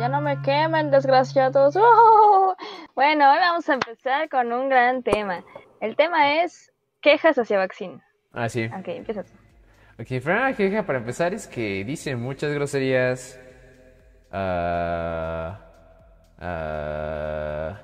Ya 0.00 0.08
no 0.08 0.20
me 0.22 0.40
quemen, 0.40 0.90
desgraciados. 0.90 1.76
¡Oh! 1.76 2.56
Bueno, 2.94 3.30
hoy 3.30 3.38
vamos 3.38 3.68
a 3.68 3.74
empezar 3.74 4.30
con 4.30 4.50
un 4.50 4.70
gran 4.70 5.02
tema. 5.02 5.44
El 5.80 5.94
tema 5.94 6.42
es 6.42 6.72
quejas 7.02 7.36
hacia 7.38 7.58
Vaccine. 7.58 8.00
Ah, 8.32 8.48
sí. 8.48 8.64
Ok, 8.66 8.88
empieza 8.88 9.22
tú. 9.24 9.30
Ok, 9.98 10.06
primera 10.06 10.54
queja 10.56 10.84
para 10.86 10.98
empezar 11.00 11.34
es 11.34 11.46
que 11.46 11.84
dice 11.84 12.16
muchas 12.16 12.50
groserías. 12.54 13.38
Ah, 14.32 15.60
ah, 16.38 17.80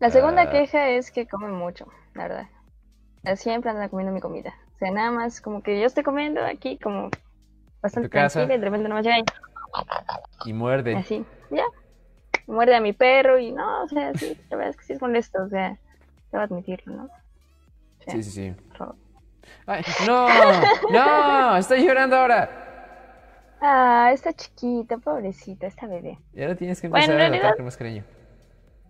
La 0.00 0.10
segunda 0.10 0.42
Ah. 0.42 0.50
queja 0.50 0.90
es 0.90 1.10
que 1.10 1.26
come 1.26 1.48
mucho, 1.48 1.86
la 2.14 2.24
verdad. 2.24 2.46
Siempre 3.36 3.70
anda 3.70 3.88
comiendo 3.88 4.12
mi 4.12 4.20
comida. 4.20 4.54
O 4.74 4.78
sea, 4.78 4.90
nada 4.90 5.10
más 5.10 5.40
como 5.40 5.62
que 5.62 5.80
yo 5.80 5.86
estoy 5.86 6.02
comiendo 6.04 6.44
aquí 6.44 6.78
como 6.78 7.08
bastante 7.80 8.08
tranquila 8.10 8.54
y 8.54 8.58
de 8.58 8.64
repente 8.64 8.88
nomás 8.88 9.04
llega 9.04 9.16
y 10.44 10.52
muerde. 10.52 10.96
así, 10.96 11.24
ya. 11.50 11.64
Muerde 12.46 12.74
a 12.76 12.80
mi 12.80 12.92
perro 12.94 13.38
y 13.38 13.52
no, 13.52 13.82
o 13.84 13.88
sea, 13.88 14.14
sí, 14.14 14.36
la 14.48 14.56
verdad 14.56 14.70
es 14.70 14.76
que 14.78 14.84
sí 14.84 14.92
es 14.94 15.00
molesto, 15.02 15.42
o 15.42 15.48
sea, 15.48 15.76
debo 16.32 16.44
admitirlo, 16.44 16.94
¿no? 16.94 17.04
O 17.04 18.02
sea, 18.04 18.14
Sí, 18.14 18.22
sí, 18.22 18.30
sí. 18.30 18.54
Ay, 19.66 19.82
no, 20.06 20.28
no, 20.90 21.56
estoy 21.56 21.86
llorando 21.86 22.16
ahora. 22.16 22.50
Ah, 23.60 24.10
está 24.12 24.32
chiquita, 24.32 24.98
pobrecita, 24.98 25.66
esta 25.66 25.86
bebé. 25.86 26.18
Y 26.32 26.42
ahora 26.42 26.54
tienes 26.54 26.80
que 26.80 26.88
Bueno, 26.88 27.04
empezar 27.04 27.20
en 27.20 27.26
a 27.26 27.28
realidad- 27.28 27.48
tratar 27.50 27.64
más 27.64 27.76
cariño. 27.76 28.04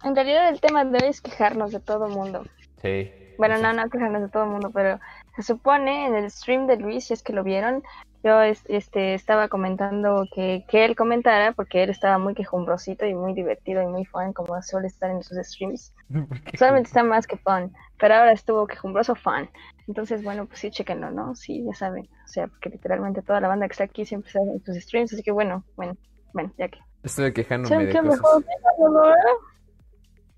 En 0.05 0.15
realidad 0.15 0.49
el 0.51 0.61
tema 0.61 0.85
de 0.85 0.99
hoy 1.03 1.09
es 1.11 1.21
quejarnos 1.21 1.73
de 1.73 1.81
todo 1.81 2.07
el 2.07 2.13
mundo. 2.13 2.45
Sí. 2.83 3.11
Bueno, 3.39 3.57
sí, 3.57 3.63
no, 3.63 3.73
no 3.73 3.89
quejarnos 3.91 4.23
de 4.23 4.29
todo 4.29 4.45
el 4.45 4.51
mundo, 4.51 4.71
pero 4.73 5.01
se 5.39 5.45
supone 5.55 6.07
en 6.07 6.17
el 6.17 6.31
stream 6.31 6.67
de 6.67 6.77
Luis, 6.77 7.07
si 7.07 7.15
es 7.15 7.23
que 7.23 7.33
lo 7.33 7.45
vieron, 7.45 7.83
yo 8.25 8.43
es- 8.43 8.65
este, 8.69 9.15
estaba 9.15 9.47
comentando 9.49 10.25
que, 10.35 10.65
que 10.69 10.85
él 10.85 10.97
comentara, 10.97 11.53
porque 11.53 11.85
él 11.85 11.91
estaba 11.91 12.19
muy 12.19 12.35
quejumbrosito 12.35 13.07
y 13.07 13.15
muy 13.15 13.33
divertido 13.33 13.81
y 13.81 13.87
muy 13.87 14.05
fun, 14.05 14.33
como 14.33 14.61
suele 14.63 14.89
estar 14.89 15.09
en 15.11 15.23
sus 15.23 15.39
streams. 15.39 15.95
Solamente 16.59 16.89
está 16.89 17.05
más 17.05 17.29
que 17.29 17.37
fun, 17.37 17.73
pero 17.99 18.15
ahora 18.17 18.33
estuvo 18.33 18.67
quejumbroso 18.67 19.15
fun. 19.15 19.49
Entonces, 19.87 20.25
bueno, 20.25 20.47
pues 20.47 20.59
sí, 20.59 20.71
chequenlo, 20.73 21.13
¿no? 21.13 21.37
Sí, 21.37 21.65
ya 21.65 21.73
saben. 21.75 22.09
O 22.25 22.29
sea, 22.29 22.49
porque 22.49 22.71
literalmente 22.71 23.23
toda 23.23 23.41
la 23.41 23.47
banda 23.49 23.69
que 23.69 23.73
está 23.73 23.85
aquí 23.85 24.05
siempre 24.05 24.29
está 24.29 24.41
en 24.41 24.61
sus 24.65 24.77
streams, 24.83 25.13
así 25.13 25.23
que 25.23 25.31
bueno, 25.31 25.65
bueno, 25.77 25.97
bueno, 26.35 26.53
ya 26.59 26.69
que. 26.69 26.81
Estuve 27.05 27.33
quejándome 27.33 27.87
de 27.87 27.93
Siempre 27.93 28.11
cosas. 28.11 28.25
mejor 28.25 28.45
quejándolo. 28.45 29.15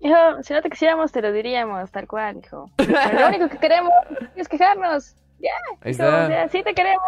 Hijo, 0.01 0.43
si 0.43 0.53
no 0.53 0.61
te 0.61 0.69
quisiéramos, 0.69 1.11
te 1.11 1.21
lo 1.21 1.31
diríamos, 1.31 1.91
tal 1.91 2.07
cual, 2.07 2.37
hijo. 2.43 2.69
Pero 2.77 3.19
lo 3.19 3.27
único 3.27 3.49
que 3.49 3.57
queremos 3.59 3.93
es 4.35 4.47
quejarnos. 4.47 5.15
Ya, 5.39 5.51
Ahí 5.81 5.91
hijo, 5.91 6.03
o 6.03 6.27
sea, 6.27 6.47
sí 6.49 6.63
te 6.63 6.73
queremos. 6.73 7.03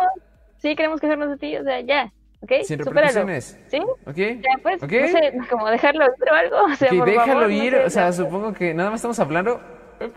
Sí 0.58 0.76
queremos 0.76 1.02
quejarnos 1.02 1.30
de 1.30 1.38
ti, 1.38 1.58
o 1.58 1.64
sea, 1.64 1.82
ya. 1.82 2.12
¿Ok? 2.42 2.52
Sin 2.64 2.80
repercusiones. 2.80 3.58
¿Sí? 3.68 3.80
¿Ok? 4.06 4.16
Ya, 4.16 4.58
pues, 4.62 4.84
¿Ok? 4.84 4.92
no 4.92 5.08
sé, 5.08 5.34
como 5.50 5.70
dejarlo 5.70 6.06
ir 6.06 6.30
o 6.32 6.34
algo. 6.36 6.64
O 6.72 6.76
sea, 6.76 6.90
Ok, 6.92 6.98
por 7.00 7.08
déjalo 7.10 7.26
favor, 7.34 7.48
no 7.48 7.50
ir. 7.50 7.74
sé, 7.74 7.86
o 7.86 7.90
sea, 7.90 8.06
no. 8.08 8.14
supongo 8.14 8.54
que 8.54 8.74
nada 8.74 8.90
más 8.92 9.00
estamos 9.00 9.20
hablando. 9.20 9.62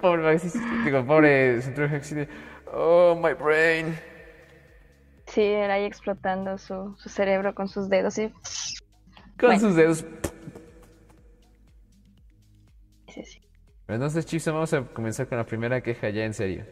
Pobre 0.01 0.23
Maxi, 0.23 0.59
digo, 0.85 1.05
pobre 1.07 1.61
Oh, 2.73 3.15
my 3.15 3.33
brain. 3.35 3.97
Sí, 5.27 5.43
era 5.43 5.75
ahí 5.75 5.85
explotando 5.85 6.59
su, 6.59 6.95
su 6.99 7.09
cerebro 7.09 7.55
con 7.55 7.69
sus 7.69 7.89
dedos 7.89 8.19
y... 8.19 8.29
Con 9.39 9.49
Bueno. 9.51 9.61
sus 9.61 9.77
dedos. 9.77 10.05
Sí, 13.17 13.25
sí. 13.25 13.41
Entonces, 13.89 14.27
Chipson, 14.27 14.55
vamos 14.55 14.73
a 14.74 14.83
comenzar 14.83 15.29
con 15.29 15.39
la 15.39 15.46
primera 15.46 15.80
queja 15.80 16.11
ya 16.11 16.24
en 16.24 16.35
serio. 16.35 16.64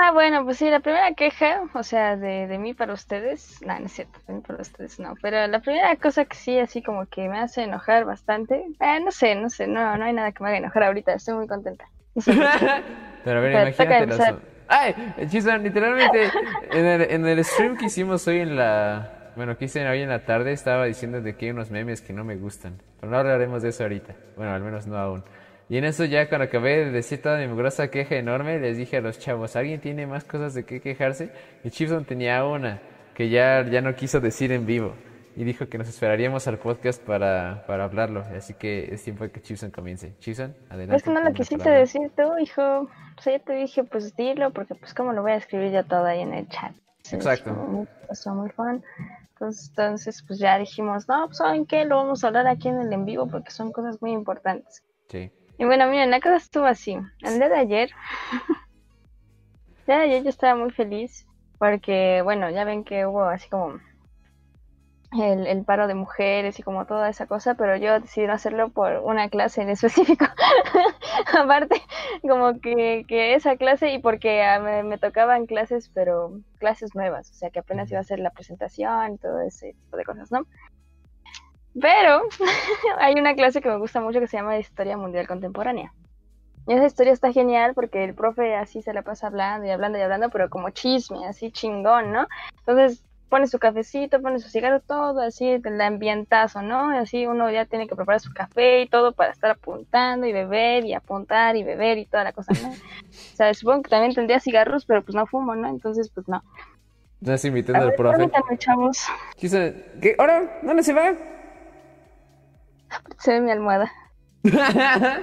Ah, 0.00 0.12
bueno, 0.12 0.44
pues 0.44 0.58
sí, 0.58 0.68
la 0.68 0.80
primera 0.80 1.14
queja, 1.14 1.62
o 1.72 1.82
sea, 1.82 2.16
de, 2.16 2.46
de 2.46 2.58
mí 2.58 2.74
para 2.74 2.92
ustedes, 2.92 3.58
no, 3.64 3.78
no 3.78 3.86
es 3.86 3.92
cierto, 3.92 4.18
de 4.26 4.34
mí 4.34 4.40
para 4.46 4.60
ustedes 4.60 5.00
no, 5.00 5.14
pero 5.22 5.46
la 5.46 5.60
primera 5.60 5.96
cosa 5.96 6.26
que 6.26 6.36
sí, 6.36 6.58
así 6.58 6.82
como 6.82 7.06
que 7.06 7.26
me 7.28 7.38
hace 7.38 7.62
enojar 7.62 8.04
bastante, 8.04 8.66
eh, 8.80 9.00
no 9.02 9.10
sé, 9.10 9.34
no 9.34 9.48
sé, 9.48 9.66
no, 9.66 9.96
no 9.96 10.04
hay 10.04 10.12
nada 10.12 10.32
que 10.32 10.42
me 10.42 10.50
haga 10.50 10.58
enojar 10.58 10.82
ahorita, 10.82 11.14
estoy 11.14 11.36
muy 11.36 11.46
contenta. 11.46 11.86
Pero 13.24 13.38
a 13.38 13.40
ver, 13.40 13.52
imagínate 13.52 14.06
los... 14.06 14.20
¡Ay! 14.68 14.94
Chipson, 15.28 15.62
literalmente, 15.62 16.30
en 16.72 16.84
el, 16.84 17.02
en 17.10 17.26
el 17.26 17.42
stream 17.42 17.78
que 17.78 17.86
hicimos 17.86 18.26
hoy 18.28 18.40
en 18.40 18.56
la... 18.56 19.32
Bueno, 19.36 19.56
que 19.56 19.66
hice 19.66 19.88
hoy 19.88 20.02
en 20.02 20.08
la 20.10 20.24
tarde, 20.26 20.52
estaba 20.52 20.84
diciendo 20.84 21.22
de 21.22 21.36
que 21.36 21.46
hay 21.46 21.52
unos 21.52 21.70
memes 21.70 22.02
que 22.02 22.12
no 22.12 22.24
me 22.24 22.36
gustan. 22.36 22.82
Pero 23.00 23.10
no 23.10 23.18
hablaremos 23.18 23.62
de 23.62 23.68
eso 23.68 23.84
ahorita. 23.84 24.14
Bueno, 24.36 24.52
al 24.52 24.62
menos 24.62 24.86
no 24.86 24.98
aún. 24.98 25.24
Y 25.68 25.76
en 25.76 25.84
eso 25.84 26.04
ya 26.04 26.28
cuando 26.28 26.46
acabé 26.46 26.86
de 26.86 26.90
decir 26.90 27.20
toda 27.20 27.38
mi 27.38 27.54
grosa 27.54 27.90
queja 27.90 28.16
enorme, 28.16 28.58
les 28.58 28.76
dije 28.78 28.96
a 28.96 29.00
los 29.00 29.18
chavos, 29.18 29.54
¿alguien 29.54 29.80
tiene 29.80 30.06
más 30.06 30.24
cosas 30.24 30.54
de 30.54 30.64
qué 30.64 30.80
quejarse? 30.80 31.30
Y 31.62 31.70
Chipson 31.70 32.04
tenía 32.06 32.44
una 32.44 32.80
que 33.14 33.28
ya, 33.28 33.64
ya 33.68 33.82
no 33.82 33.94
quiso 33.94 34.20
decir 34.20 34.50
en 34.52 34.64
vivo. 34.64 34.94
Y 35.36 35.44
dijo 35.44 35.68
que 35.68 35.76
nos 35.76 35.88
esperaríamos 35.88 36.48
al 36.48 36.58
podcast 36.58 37.02
para, 37.02 37.64
para 37.66 37.84
hablarlo. 37.84 38.22
Así 38.36 38.54
que 38.54 38.92
es 38.92 39.04
tiempo 39.04 39.24
de 39.24 39.30
que 39.30 39.40
Chipson 39.40 39.70
comience. 39.70 40.16
Chipson, 40.18 40.56
adelante. 40.70 40.96
Es 40.96 41.02
que 41.02 41.10
no 41.10 41.20
lo 41.20 41.32
quisiste 41.32 41.58
palabra. 41.58 41.80
decir 41.80 42.10
tú, 42.16 42.38
hijo, 42.38 42.62
o 42.62 43.20
sea, 43.20 43.36
ya 43.36 43.44
te 43.44 43.52
dije, 43.52 43.84
pues 43.84 44.16
dilo, 44.16 44.50
porque 44.52 44.74
pues 44.74 44.94
cómo 44.94 45.12
lo 45.12 45.22
voy 45.22 45.32
a 45.32 45.36
escribir 45.36 45.70
ya 45.70 45.82
todo 45.82 46.06
ahí 46.06 46.22
en 46.22 46.32
el 46.32 46.48
chat. 46.48 46.72
Exacto. 47.12 47.86
pasó 48.08 48.34
muy 48.34 48.50
fun. 48.50 48.82
Entonces, 49.32 49.68
entonces, 49.68 50.24
pues 50.26 50.38
ya 50.40 50.58
dijimos, 50.58 51.08
no, 51.08 51.26
pues 51.26 51.38
¿saben 51.38 51.66
qué? 51.66 51.84
Lo 51.84 51.96
vamos 51.96 52.24
a 52.24 52.28
hablar 52.28 52.46
aquí 52.48 52.68
en 52.68 52.80
el 52.80 52.92
en 52.92 53.04
vivo 53.04 53.28
porque 53.28 53.50
son 53.50 53.70
cosas 53.70 54.00
muy 54.02 54.12
importantes. 54.12 54.82
Sí. 55.08 55.30
Y 55.58 55.64
bueno, 55.64 55.88
miren, 55.88 56.10
la 56.10 56.20
cosa 56.20 56.36
estuvo 56.36 56.64
así. 56.64 56.96
El 57.22 57.38
día 57.38 57.48
de 57.48 57.56
ayer, 57.56 57.90
el 59.80 59.86
día 59.86 59.98
de 59.98 60.04
ayer 60.04 60.22
yo 60.22 60.30
estaba 60.30 60.54
muy 60.54 60.70
feliz 60.70 61.26
porque, 61.58 62.22
bueno, 62.22 62.48
ya 62.50 62.64
ven 62.64 62.84
que 62.84 63.04
hubo 63.04 63.24
así 63.24 63.48
como 63.48 63.80
el, 65.12 65.46
el 65.46 65.64
paro 65.64 65.88
de 65.88 65.94
mujeres 65.94 66.58
y 66.60 66.62
como 66.62 66.86
toda 66.86 67.08
esa 67.08 67.26
cosa, 67.26 67.54
pero 67.54 67.76
yo 67.76 67.98
decidí 67.98 68.26
no 68.26 68.34
hacerlo 68.34 68.68
por 68.68 68.98
una 68.98 69.28
clase 69.28 69.62
en 69.62 69.70
específico. 69.70 70.26
Aparte, 71.36 71.82
como 72.22 72.60
que, 72.60 73.04
que 73.08 73.34
esa 73.34 73.56
clase 73.56 73.92
y 73.92 73.98
porque 73.98 74.42
ah, 74.44 74.60
me, 74.60 74.84
me 74.84 74.98
tocaban 74.98 75.46
clases, 75.46 75.90
pero 75.92 76.40
clases 76.58 76.94
nuevas, 76.94 77.30
o 77.30 77.34
sea 77.34 77.50
que 77.50 77.58
apenas 77.58 77.90
iba 77.90 77.98
a 77.98 78.02
hacer 78.02 78.20
la 78.20 78.30
presentación 78.30 79.14
y 79.14 79.18
todo 79.18 79.40
ese 79.40 79.72
tipo 79.72 79.96
de 79.96 80.04
cosas, 80.04 80.30
¿no? 80.30 80.46
Pero 81.80 82.22
hay 82.98 83.14
una 83.14 83.34
clase 83.34 83.60
que 83.60 83.68
me 83.68 83.78
gusta 83.78 84.00
mucho 84.00 84.20
que 84.20 84.26
se 84.26 84.36
llama 84.36 84.58
Historia 84.58 84.96
Mundial 84.96 85.26
Contemporánea. 85.26 85.92
Y 86.66 86.74
esa 86.74 86.84
historia 86.84 87.12
está 87.14 87.32
genial 87.32 87.72
porque 87.74 88.04
el 88.04 88.14
profe 88.14 88.54
así 88.54 88.82
se 88.82 88.92
la 88.92 89.02
pasa 89.02 89.28
hablando 89.28 89.66
y 89.66 89.70
hablando 89.70 89.98
y 89.98 90.02
hablando, 90.02 90.28
pero 90.28 90.50
como 90.50 90.68
chisme, 90.68 91.26
así 91.26 91.50
chingón, 91.50 92.12
¿no? 92.12 92.26
Entonces 92.58 93.02
pone 93.30 93.46
su 93.46 93.58
cafecito, 93.58 94.20
pone 94.20 94.38
su 94.38 94.48
cigarro, 94.48 94.80
todo 94.80 95.20
así, 95.20 95.48
el 95.48 95.80
ambientazo, 95.80 96.60
¿no? 96.60 96.94
Y 96.94 96.98
así 96.98 97.26
uno 97.26 97.50
ya 97.50 97.64
tiene 97.64 97.86
que 97.86 97.96
preparar 97.96 98.20
su 98.20 98.32
café 98.32 98.82
y 98.82 98.88
todo 98.88 99.12
para 99.12 99.32
estar 99.32 99.50
apuntando 99.50 100.26
y 100.26 100.32
beber 100.32 100.84
y 100.84 100.92
apuntar 100.94 101.56
y 101.56 101.62
beber 101.62 101.98
y 101.98 102.06
toda 102.06 102.24
la 102.24 102.32
cosa, 102.32 102.52
¿no? 102.62 102.68
O 102.70 103.36
sea, 103.36 103.52
supongo 103.54 103.82
que 103.82 103.90
también 103.90 104.14
tendría 104.14 104.40
cigarros, 104.40 104.84
pero 104.84 105.02
pues 105.02 105.14
no 105.14 105.26
fumo, 105.26 105.54
¿no? 105.54 105.68
Entonces, 105.68 106.10
pues 106.10 106.28
no. 106.28 106.42
Estás 107.20 107.44
invitando 107.46 107.86
al 107.86 107.94
profe. 107.94 108.16
permítanme, 108.16 108.58
chavos. 108.58 109.06
Chipson, 109.36 109.74
¿qué? 110.00 110.14
¿Ahora? 110.18 110.60
¿Dónde 110.62 110.82
se 110.82 110.92
va? 110.92 111.14
Se 113.18 113.32
ve 113.32 113.40
mi 113.40 113.50
almohada. 113.50 113.90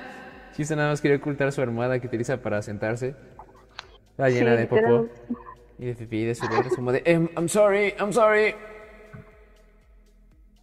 Chipson 0.55 0.77
nada 0.77 0.89
más 0.91 1.01
quería 1.01 1.17
ocultar 1.17 1.51
su 1.51 1.61
almohada 1.61 1.99
que 1.99 2.07
utiliza 2.07 2.37
para 2.37 2.61
sentarse. 2.61 3.15
Está 4.11 4.29
Sí, 4.29 4.35
llena 4.35 4.51
de 4.55 4.65
popó. 4.67 4.75
literal. 4.81 5.09
Y 5.77 5.85
de 5.87 5.95
pipí, 5.95 6.23
de 6.25 6.35
sudor, 6.35 6.65
es 6.67 6.75
como 6.75 6.91
de, 6.93 7.01
"Em, 7.05 7.27
I'm 7.35 7.49
sorry, 7.49 7.93
I'm 7.99 8.13
sorry. 8.13 8.55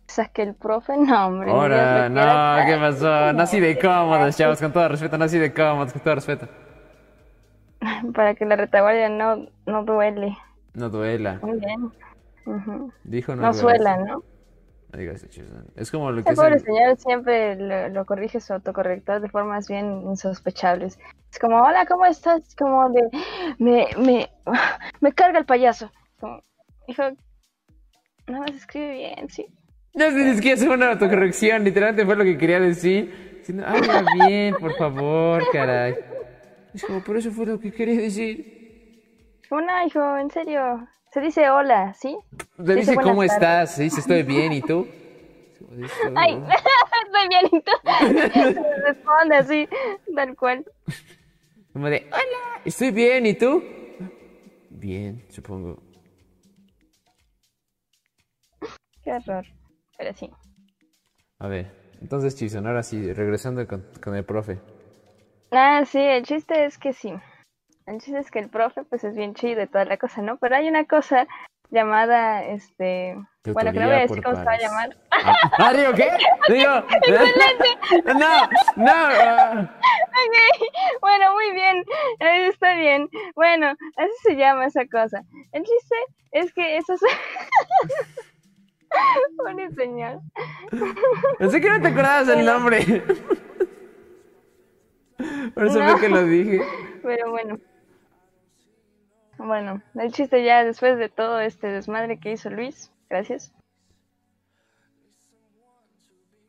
Saque 0.06 0.42
el 0.42 0.54
profe, 0.54 0.96
no, 0.96 1.26
hombre. 1.26 1.50
Ahora, 1.50 2.08
no, 2.08 2.66
¿qué 2.66 2.76
pasó? 2.78 3.32
No 3.34 3.42
así 3.42 3.60
de 3.60 3.78
cómodos, 3.78 4.36
chavos, 4.36 4.58
con 4.60 4.72
todo 4.72 4.88
respeto, 4.88 5.16
no 5.18 5.24
así 5.24 5.38
de 5.38 5.52
cómodos, 5.52 5.92
con 5.92 6.02
todo 6.02 6.14
respeto. 6.14 6.48
Para 8.14 8.34
que 8.34 8.44
la 8.44 8.56
retaguardia 8.56 9.08
no, 9.08 9.46
no 9.66 9.84
duele. 9.84 10.36
No 10.74 10.88
duela. 10.90 11.38
Muy 11.42 11.58
bien. 11.58 11.92
Ujú. 12.46 12.92
Dijo 13.04 13.34
no 13.36 13.42
No 13.42 13.52
duela. 13.52 13.60
suela, 13.62 13.96
¿no? 13.98 14.22
No 14.92 14.98
digas. 14.98 15.26
Es 15.76 15.90
como 15.90 16.10
lo 16.10 16.22
que 16.22 16.30
es 16.30 16.36
pobre 16.38 16.54
el- 16.56 16.60
señor 16.60 16.98
siempre 16.98 17.56
lo, 17.56 17.88
lo 17.88 18.04
corrige 18.04 18.40
su 18.40 18.52
autocorrector 18.52 19.20
de 19.22 19.28
formas 19.30 19.66
bien 19.68 20.02
insospechables. 20.02 20.98
Es 21.30 21.38
como, 21.38 21.62
hola, 21.62 21.86
¿cómo 21.86 22.04
estás? 22.04 22.46
Es 22.46 22.54
como 22.54 22.90
de, 22.90 23.02
me, 23.58 23.86
me, 23.98 24.28
me 25.00 25.12
carga 25.12 25.38
el 25.38 25.46
payaso. 25.46 25.90
Como, 26.20 26.40
hijo, 26.88 27.02
nada 28.26 28.40
más 28.40 28.50
escribe 28.54 28.92
bien, 28.92 29.30
sí. 29.30 29.46
No 29.94 30.10
ni 30.10 30.34
siquiera 30.34 30.56
hacer 30.56 30.68
una 30.70 30.90
autocorrección, 30.92 31.64
literalmente 31.64 32.04
fue 32.04 32.16
lo 32.16 32.24
que 32.24 32.36
quería 32.36 32.60
decir. 32.60 33.32
Diciendo, 33.38 33.64
habla 33.66 34.04
bien, 34.26 34.54
por 34.60 34.74
favor, 34.76 35.42
caray. 35.52 35.96
Es 36.74 36.84
como, 36.84 37.02
por 37.02 37.16
eso 37.16 37.30
fue 37.30 37.46
lo 37.46 37.58
que 37.58 37.72
quería 37.72 38.00
decir. 38.00 39.40
No, 39.50 39.86
hijo, 39.86 40.16
en 40.18 40.30
serio. 40.30 40.86
Se 41.12 41.20
dice 41.20 41.50
hola, 41.50 41.92
¿sí? 41.94 42.16
Te 42.64 42.74
Dice 42.74 42.94
¿cómo 42.96 43.16
tardes. 43.22 43.32
estás? 43.32 43.74
Se 43.74 43.82
dice, 43.82 44.00
estoy 44.00 44.22
bien, 44.22 44.52
¿y 44.52 44.62
tú? 44.62 44.86
Ay, 46.16 46.32
estoy 47.04 47.28
bien, 47.28 47.46
¿y 47.52 47.60
tú? 47.60 47.72
Responde 48.86 49.36
así, 49.36 49.68
tal 50.16 50.34
cual. 50.36 50.64
Como 51.74 51.88
de, 51.88 52.06
hola, 52.10 52.62
estoy 52.64 52.90
bien, 52.92 53.26
¿y 53.26 53.34
tú? 53.34 53.62
Bien, 54.70 55.22
supongo. 55.28 55.82
Qué 59.04 59.12
horror. 59.12 59.44
pero 59.98 60.14
sí. 60.14 60.30
A 61.38 61.48
ver, 61.48 61.70
entonces 62.00 62.36
Chison, 62.36 62.66
ahora 62.66 62.82
sí, 62.82 63.12
regresando 63.12 63.66
con, 63.66 63.84
con 64.02 64.16
el 64.16 64.24
profe. 64.24 64.60
Ah, 65.50 65.84
sí, 65.84 65.98
el 65.98 66.24
chiste 66.24 66.64
es 66.64 66.78
que 66.78 66.94
sí. 66.94 67.12
El 67.86 68.00
chiste 68.00 68.20
es 68.20 68.30
que 68.30 68.38
el 68.38 68.48
profe, 68.48 68.84
pues 68.84 69.02
es 69.04 69.16
bien 69.16 69.34
chido 69.34 69.62
y 69.62 69.66
toda 69.66 69.84
la 69.84 69.96
cosa, 69.96 70.22
¿no? 70.22 70.36
Pero 70.38 70.56
hay 70.56 70.68
una 70.68 70.84
cosa 70.84 71.26
llamada, 71.70 72.44
este... 72.44 73.16
Bueno, 73.44 73.72
que 73.72 73.80
no 73.80 73.86
voy 73.86 73.96
a 73.96 74.00
decir 74.00 74.22
cómo 74.22 74.36
se 74.36 74.44
va 74.44 74.52
a 74.52 74.58
llamar. 74.58 74.96
¿Ah, 75.58 75.72
digo 75.72 75.92
qué? 75.94 76.10
Digo... 76.48 76.70
no, 78.14 78.48
no. 78.76 78.92
Uh... 78.92 79.62
Ok, 79.62 80.36
bueno, 81.00 81.32
muy 81.32 81.52
bien, 81.52 81.84
está 82.20 82.74
bien. 82.74 83.08
Bueno, 83.34 83.74
así 83.96 84.12
se 84.22 84.36
llama 84.36 84.66
esa 84.66 84.86
cosa. 84.86 85.22
El 85.52 85.64
chiste 85.64 85.96
es 86.30 86.52
que 86.52 86.76
eso 86.76 86.94
es... 86.94 87.00
Un 89.38 89.74
señor. 89.74 90.20
Pensé 91.38 91.60
que 91.62 91.70
no 91.70 91.80
te 91.80 91.88
acordabas 91.88 92.28
el 92.28 92.44
nombre. 92.44 93.02
Por 95.54 95.66
eso 95.66 95.82
fue 95.82 96.00
que 96.00 96.08
lo 96.10 96.24
dije. 96.24 96.60
Pero 97.02 97.30
bueno. 97.30 97.58
Bueno, 99.44 99.82
el 99.96 100.12
chiste 100.12 100.44
ya 100.44 100.62
después 100.62 100.96
de 100.98 101.08
todo 101.08 101.40
este 101.40 101.66
desmadre 101.66 102.20
que 102.20 102.30
hizo 102.30 102.48
Luis, 102.48 102.92
gracias. 103.10 103.52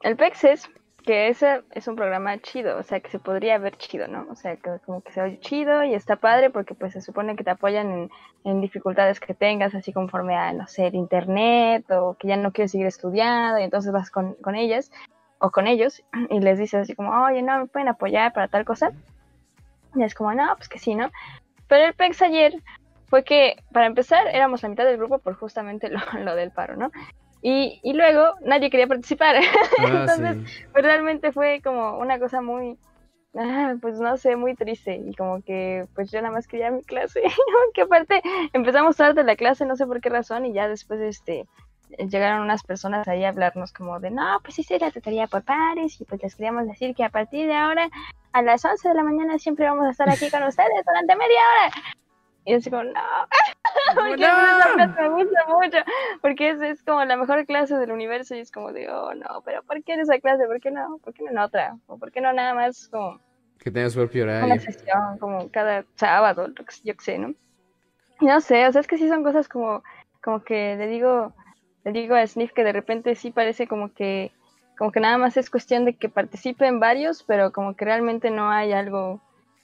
El 0.01 0.15
PEX 0.15 0.43
es 0.43 0.69
que 1.03 1.27
ese 1.29 1.63
es 1.71 1.87
un 1.87 1.95
programa 1.95 2.37
chido, 2.39 2.77
o 2.77 2.83
sea, 2.83 2.99
que 2.99 3.09
se 3.09 3.17
podría 3.17 3.57
ver 3.57 3.77
chido, 3.77 4.07
¿no? 4.07 4.27
O 4.29 4.35
sea, 4.35 4.57
que 4.57 4.77
como 4.85 5.01
que 5.01 5.11
se 5.11 5.21
oye 5.21 5.39
chido 5.39 5.83
y 5.83 5.95
está 5.95 6.17
padre 6.17 6.51
porque 6.51 6.75
pues 6.75 6.93
se 6.93 7.01
supone 7.01 7.35
que 7.35 7.43
te 7.43 7.49
apoyan 7.49 7.91
en, 7.91 8.11
en 8.43 8.61
dificultades 8.61 9.19
que 9.19 9.33
tengas, 9.33 9.73
así 9.73 9.91
conforme 9.91 10.35
a, 10.35 10.53
no 10.53 10.67
sé, 10.67 10.87
el 10.87 10.95
internet 10.95 11.89
o 11.89 12.15
que 12.19 12.27
ya 12.27 12.37
no 12.37 12.51
quieres 12.51 12.71
seguir 12.71 12.85
estudiando 12.85 13.59
y 13.59 13.63
entonces 13.63 13.91
vas 13.91 14.11
con, 14.11 14.35
con 14.35 14.53
ellas 14.53 14.91
o 15.39 15.49
con 15.49 15.65
ellos 15.65 16.03
y 16.29 16.39
les 16.39 16.59
dices 16.59 16.81
así 16.81 16.95
como, 16.95 17.09
oye, 17.25 17.41
no, 17.41 17.57
me 17.57 17.65
pueden 17.65 17.87
apoyar 17.87 18.33
para 18.33 18.47
tal 18.49 18.65
cosa. 18.65 18.91
Y 19.95 20.03
es 20.03 20.13
como, 20.13 20.33
no, 20.35 20.55
pues 20.55 20.69
que 20.69 20.77
sí, 20.77 20.93
¿no? 20.93 21.09
Pero 21.67 21.85
el 21.85 21.93
PEX 21.95 22.21
ayer 22.21 22.61
fue 23.13 23.23
que, 23.23 23.57
para 23.71 23.85
empezar, 23.85 24.25
éramos 24.33 24.63
la 24.63 24.69
mitad 24.69 24.85
del 24.85 24.97
grupo 24.97 25.19
por 25.19 25.35
justamente 25.35 25.87
lo, 25.87 25.99
del 26.35 26.49
paro, 26.49 26.75
¿no? 26.77 26.89
Y, 27.43 27.79
y, 27.83 27.93
luego 27.93 28.33
nadie 28.41 28.71
quería 28.71 28.87
participar. 28.87 29.35
Ah, 29.77 29.85
Entonces, 29.85 30.65
pues 30.71 30.83
realmente 30.83 31.31
fue 31.31 31.61
como 31.63 31.99
una 31.99 32.17
cosa 32.17 32.41
muy, 32.41 32.75
ah, 33.37 33.75
pues 33.79 33.99
no 33.99 34.17
sé, 34.17 34.35
muy 34.35 34.55
triste. 34.55 34.95
Y 34.95 35.13
como 35.13 35.43
que, 35.43 35.85
pues 35.93 36.09
yo 36.09 36.23
nada 36.23 36.33
más 36.33 36.47
quería 36.47 36.71
mi 36.71 36.81
clase. 36.81 37.21
que 37.75 37.83
aparte 37.83 38.23
empezamos 38.51 38.97
tarde 38.97 39.23
la 39.23 39.35
clase, 39.35 39.67
no 39.67 39.75
sé 39.75 39.85
por 39.85 40.01
qué 40.01 40.09
razón, 40.09 40.47
y 40.47 40.53
ya 40.53 40.67
después, 40.67 40.99
este, 40.99 41.45
llegaron 42.09 42.41
unas 42.41 42.63
personas 42.63 43.07
ahí 43.07 43.25
a 43.25 43.29
hablarnos 43.29 43.73
como 43.73 43.99
de, 43.99 44.09
no, 44.09 44.39
pues 44.41 44.55
sí, 44.55 44.65
la 44.79 44.89
tutoría 44.89 45.27
por 45.27 45.43
pares, 45.43 46.01
y 46.01 46.05
pues 46.05 46.19
les 46.23 46.35
queríamos 46.35 46.65
decir 46.65 46.95
que 46.95 47.03
a 47.03 47.09
partir 47.09 47.45
de 47.45 47.53
ahora, 47.53 47.89
a 48.31 48.41
las 48.41 48.65
11 48.65 48.89
de 48.89 48.95
la 48.95 49.03
mañana, 49.03 49.37
siempre 49.37 49.69
vamos 49.69 49.85
a 49.85 49.91
estar 49.91 50.09
aquí 50.09 50.31
con 50.31 50.41
ustedes 50.41 50.83
durante 50.83 51.15
media 51.15 51.41
hora. 51.61 52.02
Y 52.45 52.53
así 52.53 52.69
como, 52.69 52.83
no, 52.83 53.01
porque 53.95 54.23
esa 54.23 54.73
clase 54.75 55.01
me 55.01 55.09
gusta 55.09 55.45
mucho, 55.47 55.77
porque 56.21 56.49
es, 56.49 56.61
es, 56.61 56.83
como 56.83 57.03
la 57.05 57.15
mejor 57.15 57.45
clase 57.45 57.77
del 57.77 57.91
universo 57.91 58.35
y 58.35 58.39
es 58.39 58.51
como 58.51 58.71
de, 58.73 58.89
oh, 58.89 59.13
no, 59.13 59.41
pero 59.45 59.63
¿por 59.63 59.83
qué 59.83 59.93
en 59.93 60.01
esa 60.01 60.19
clase? 60.19 60.45
¿Por 60.45 60.59
qué 60.59 60.71
no? 60.71 60.97
¿Por 61.03 61.13
qué 61.13 61.23
no 61.23 61.31
en 61.31 61.37
otra? 61.37 61.77
¿O 61.87 61.97
por 61.97 62.11
qué 62.11 62.21
no 62.21 62.33
nada 62.33 62.53
más 62.53 62.89
como... 62.89 63.19
Que 63.59 63.71
tengas 63.71 63.95
propio 63.95 64.23
horario. 64.23 64.45
Una 64.45 64.59
sesión, 64.59 65.17
como 65.19 65.49
cada 65.49 65.85
sábado, 65.95 66.49
yo 66.83 66.95
qué 66.95 67.03
sé, 67.03 67.17
¿no? 67.17 67.33
No 68.19 68.41
sé, 68.41 68.67
o 68.67 68.71
sea, 68.71 68.81
es 68.81 68.87
que 68.87 68.97
sí 68.97 69.07
son 69.07 69.23
cosas 69.23 69.47
como, 69.47 69.83
como 70.21 70.43
que 70.43 70.75
le 70.75 70.87
digo, 70.87 71.33
le 71.85 71.91
digo 71.91 72.15
a 72.15 72.27
Sniff 72.27 72.51
que 72.53 72.63
de 72.63 72.73
repente 72.73 73.15
sí 73.15 73.31
parece 73.31 73.67
como 73.67 73.93
que, 73.93 74.31
como 74.77 74.91
que 74.91 74.99
nada 74.99 75.17
más 75.17 75.37
es 75.37 75.49
cuestión 75.49 75.85
de 75.85 75.95
que 75.95 76.09
participen 76.09 76.79
varios, 76.79 77.23
pero 77.23 77.51
como 77.51 77.75
que 77.75 77.85
realmente 77.85 78.31
no 78.31 78.49
hay 78.49 78.73
algo 78.73 79.21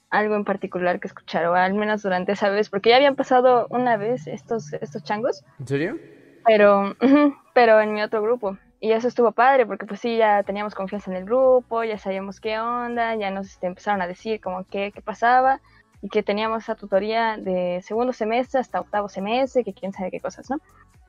algo 0.09 0.35
en 0.35 0.45
particular 0.45 0.99
que 0.99 1.07
escuchar, 1.07 1.45
o 1.45 1.55
al 1.55 1.73
menos 1.73 2.01
durante 2.01 2.31
esa 2.31 2.49
vez, 2.49 2.69
porque 2.69 2.89
ya 2.89 2.95
habían 2.95 3.15
pasado 3.15 3.67
una 3.69 3.97
vez 3.97 4.27
estos, 4.27 4.73
estos 4.73 5.03
changos. 5.03 5.43
¿En 5.59 5.67
serio? 5.67 5.97
Pero, 6.45 6.95
pero 7.53 7.79
en 7.79 7.93
mi 7.93 8.01
otro 8.01 8.21
grupo. 8.21 8.57
Y 8.81 8.93
eso 8.93 9.07
estuvo 9.07 9.33
padre, 9.33 9.65
porque 9.65 9.85
pues 9.85 9.99
sí, 9.99 10.17
ya 10.17 10.43
teníamos 10.43 10.73
confianza 10.73 11.11
en 11.11 11.17
el 11.17 11.25
grupo, 11.25 11.83
ya 11.83 11.97
sabíamos 11.97 12.39
qué 12.39 12.59
onda, 12.59 13.13
ya 13.15 13.29
nos 13.29 13.47
este, 13.47 13.67
empezaron 13.67 14.01
a 14.01 14.07
decir 14.07 14.39
como 14.39 14.63
qué, 14.65 14.91
qué 14.93 15.01
pasaba, 15.01 15.59
y 16.01 16.07
que 16.07 16.23
teníamos 16.23 16.63
esa 16.63 16.75
tutoría 16.75 17.35
de 17.37 17.81
segundo 17.83 18.13
semestre 18.13 18.61
hasta 18.61 18.79
octavo 18.79 19.09
semestre, 19.09 19.65
que 19.65 19.73
quién 19.73 19.91
sabe 19.91 20.11
qué 20.11 20.21
cosas, 20.21 20.49
¿no? 20.49 20.57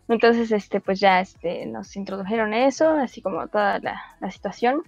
Entonces, 0.08 0.50
este, 0.50 0.80
pues 0.80 0.98
ya 0.98 1.20
este, 1.20 1.64
nos 1.66 1.94
introdujeron 1.94 2.52
eso, 2.52 2.90
así 2.90 3.22
como 3.22 3.46
toda 3.46 3.78
la, 3.78 4.02
la 4.20 4.30
situación. 4.32 4.82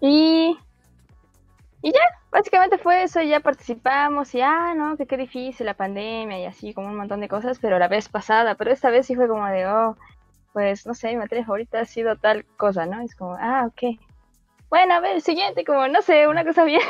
Y 0.00 0.56
y 1.84 1.92
ya, 1.92 2.00
básicamente 2.30 2.78
fue 2.78 3.02
eso, 3.02 3.20
y 3.20 3.28
ya 3.28 3.40
participamos 3.40 4.34
y, 4.34 4.40
ah, 4.40 4.72
no, 4.74 4.96
que 4.96 5.04
qué 5.04 5.18
difícil 5.18 5.66
la 5.66 5.74
pandemia 5.74 6.40
y 6.40 6.46
así, 6.46 6.72
como 6.72 6.88
un 6.88 6.96
montón 6.96 7.20
de 7.20 7.28
cosas, 7.28 7.58
pero 7.58 7.78
la 7.78 7.88
vez 7.88 8.08
pasada, 8.08 8.54
pero 8.54 8.72
esta 8.72 8.88
vez 8.88 9.04
sí 9.04 9.14
fue 9.14 9.28
como 9.28 9.46
de, 9.48 9.66
oh, 9.66 9.94
pues, 10.54 10.86
no 10.86 10.94
sé, 10.94 11.08
mi 11.08 11.16
materia 11.16 11.44
favorita 11.44 11.80
ha 11.80 11.84
sido 11.84 12.16
tal 12.16 12.46
cosa, 12.56 12.86
¿no? 12.86 13.02
Es 13.02 13.14
como, 13.14 13.36
ah, 13.38 13.66
ok. 13.66 14.00
Bueno, 14.70 14.94
a 14.94 15.00
ver, 15.00 15.20
siguiente, 15.20 15.62
como, 15.62 15.86
no 15.88 16.00
sé, 16.00 16.26
una 16.26 16.42
cosa 16.42 16.64
bien, 16.64 16.80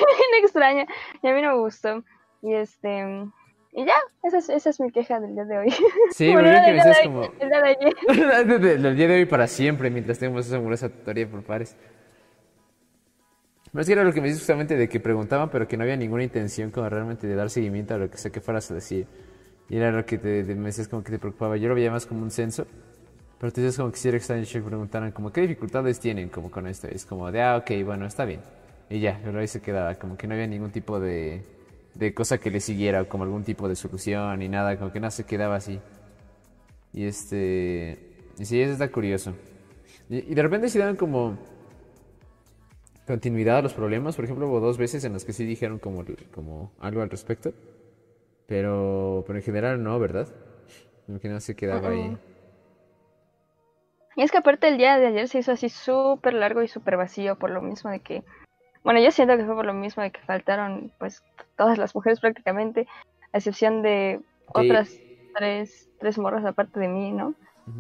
extraña, 0.41 0.87
y 1.21 1.27
a 1.27 1.35
mí 1.35 1.43
no 1.43 1.57
me 1.57 1.59
gustó. 1.59 2.05
Y 2.41 2.55
este, 2.55 3.27
y 3.73 3.85
ya, 3.85 3.97
esa 4.23 4.39
es, 4.39 4.49
esa 4.49 4.71
es 4.71 4.79
mi 4.79 4.93
queja 4.93 5.19
del 5.19 5.35
día 5.35 5.45
de 5.45 5.59
hoy. 5.59 5.75
Sí, 6.13 6.31
bueno, 6.33 6.53
que 6.53 6.71
me 6.71 6.75
dices 6.75 7.01
como... 7.03 7.25
El 7.41 7.49
día 7.49 7.63
de 7.63 7.69
ayer. 7.69 7.95
el 8.87 8.97
día 8.97 9.09
de 9.09 9.15
hoy 9.15 9.25
para 9.25 9.49
siempre, 9.49 9.91
mientras 9.91 10.21
tengamos 10.21 10.47
esa 10.47 10.59
amorosa 10.59 10.89
tutoría 10.89 11.29
por 11.29 11.43
pares. 11.43 11.77
Más 13.75 13.87
que 13.87 13.93
era 13.93 14.05
lo 14.05 14.13
que 14.13 14.21
me 14.21 14.29
dices 14.29 14.43
justamente 14.43 14.77
de 14.77 14.89
que 14.89 15.01
preguntaban, 15.01 15.51
pero 15.51 15.67
que 15.67 15.77
no 15.77 15.83
había 15.83 15.97
ninguna 15.97 16.23
intención 16.23 16.71
como 16.71 16.89
realmente 16.89 17.27
de 17.27 17.35
dar 17.35 17.51
seguimiento 17.51 17.95
a 17.95 17.99
lo 17.99 18.09
que 18.09 18.17
sé 18.17 18.31
que 18.31 18.41
fueras 18.41 18.71
a 18.71 18.75
decir. 18.75 19.09
Y 19.69 19.77
era 19.77 19.91
lo 19.91 20.07
que 20.07 20.17
te, 20.17 20.45
me 20.55 20.67
decías 20.67 20.87
como 20.87 21.03
que 21.03 21.11
te 21.11 21.19
preocupaba. 21.19 21.57
Yo 21.57 21.69
lo 21.69 21.75
veía 21.75 21.91
más 21.91 22.07
como 22.07 22.23
un 22.23 22.31
censo. 22.31 22.69
Pero 23.41 23.53
te 23.53 23.61
decías 23.61 23.79
como 23.79 23.91
que 23.91 23.99
si 23.99 24.07
era 24.07 24.17
extraño 24.17 24.45
que 24.51 24.61
preguntaran 24.61 25.11
como 25.11 25.33
qué 25.33 25.41
dificultades 25.41 25.99
tienen 25.99 26.29
como 26.29 26.53
con 26.53 26.69
esto. 26.69 26.87
es 26.87 27.05
como 27.05 27.33
de, 27.33 27.43
ah, 27.43 27.57
ok, 27.57 27.85
bueno, 27.85 28.07
está 28.07 28.25
bien. 28.25 28.41
Y 28.89 29.01
ya, 29.01 29.21
pero 29.25 29.41
ahí 29.41 29.49
se 29.49 29.61
quedaba. 29.61 29.97
Como 29.97 30.17
que 30.17 30.29
no 30.29 30.35
había 30.35 30.47
ningún 30.47 30.71
tipo 30.71 31.01
de, 31.01 31.43
de 31.95 32.15
cosa 32.15 32.39
que 32.39 32.53
le 32.53 32.61
siguiera, 32.61 33.05
como 33.09 33.25
algún 33.25 33.43
tipo 33.43 33.69
de 33.69 33.75
solución 33.75 34.39
ni 34.39 34.49
nada. 34.49 34.79
Como 34.79 34.93
que 34.93 35.01
nada 35.01 35.11
se 35.11 35.25
quedaba 35.25 35.57
así. 35.57 35.81
Y 36.93 37.07
este... 37.07 37.99
Y 38.39 38.45
sí, 38.45 38.61
eso 38.61 38.73
está 38.73 38.89
curioso. 38.89 39.35
Y, 40.09 40.33
de 40.33 40.43
repente 40.43 40.69
se 40.69 40.79
daban 40.79 40.95
como 40.95 41.39
continuidad 43.07 43.59
a 43.59 43.63
los 43.63 43.75
problemas. 43.75 44.17
Por 44.17 44.25
ejemplo, 44.25 44.49
hubo 44.49 44.61
dos 44.61 44.79
veces 44.79 45.05
en 45.05 45.13
las 45.13 45.25
que 45.25 45.33
sí 45.33 45.45
dijeron 45.45 45.79
como, 45.79 46.05
como 46.35 46.73
algo 46.81 47.03
al 47.03 47.11
respecto. 47.11 47.53
Pero, 48.47 49.25
pero 49.27 49.39
en 49.39 49.45
general 49.45 49.83
no, 49.83 49.99
¿verdad? 49.99 50.29
Como 51.07 51.19
que 51.19 51.29
no 51.29 51.41
se 51.41 51.57
quedaba 51.57 51.89
ahí. 51.89 52.17
Y 54.17 54.23
es 54.23 54.31
que 54.31 54.39
aparte 54.39 54.69
el 54.69 54.79
día 54.79 54.99
de 54.99 55.07
ayer 55.07 55.29
se 55.29 55.39
hizo 55.39 55.53
así 55.53 55.69
súper 55.69 56.35
largo 56.35 56.63
y 56.63 56.69
súper 56.69 56.97
vacío 56.97 57.37
por 57.37 57.51
lo 57.51 57.63
mismo 57.63 57.91
de 57.91 58.01
que... 58.01 58.23
Bueno, 58.85 59.01
yo 59.01 59.11
siento 59.11 59.37
que 59.37 59.45
fue 59.45 59.55
por 59.55 59.65
lo 59.65 59.73
mismo 59.73 60.03
de 60.03 60.11
que 60.11 60.21
faltaron 60.21 60.93
pues 60.99 61.25
todas 61.57 61.79
las 61.79 61.95
mujeres 61.95 62.21
prácticamente, 62.21 62.87
a 63.33 63.39
excepción 63.39 63.83
de 63.83 64.21
otras 64.47 64.95
tres, 65.35 65.89
tres 65.99 66.19
morras 66.19 66.45
aparte 66.45 66.79
de 66.79 66.89
mí, 66.89 67.11
¿no? 67.11 67.35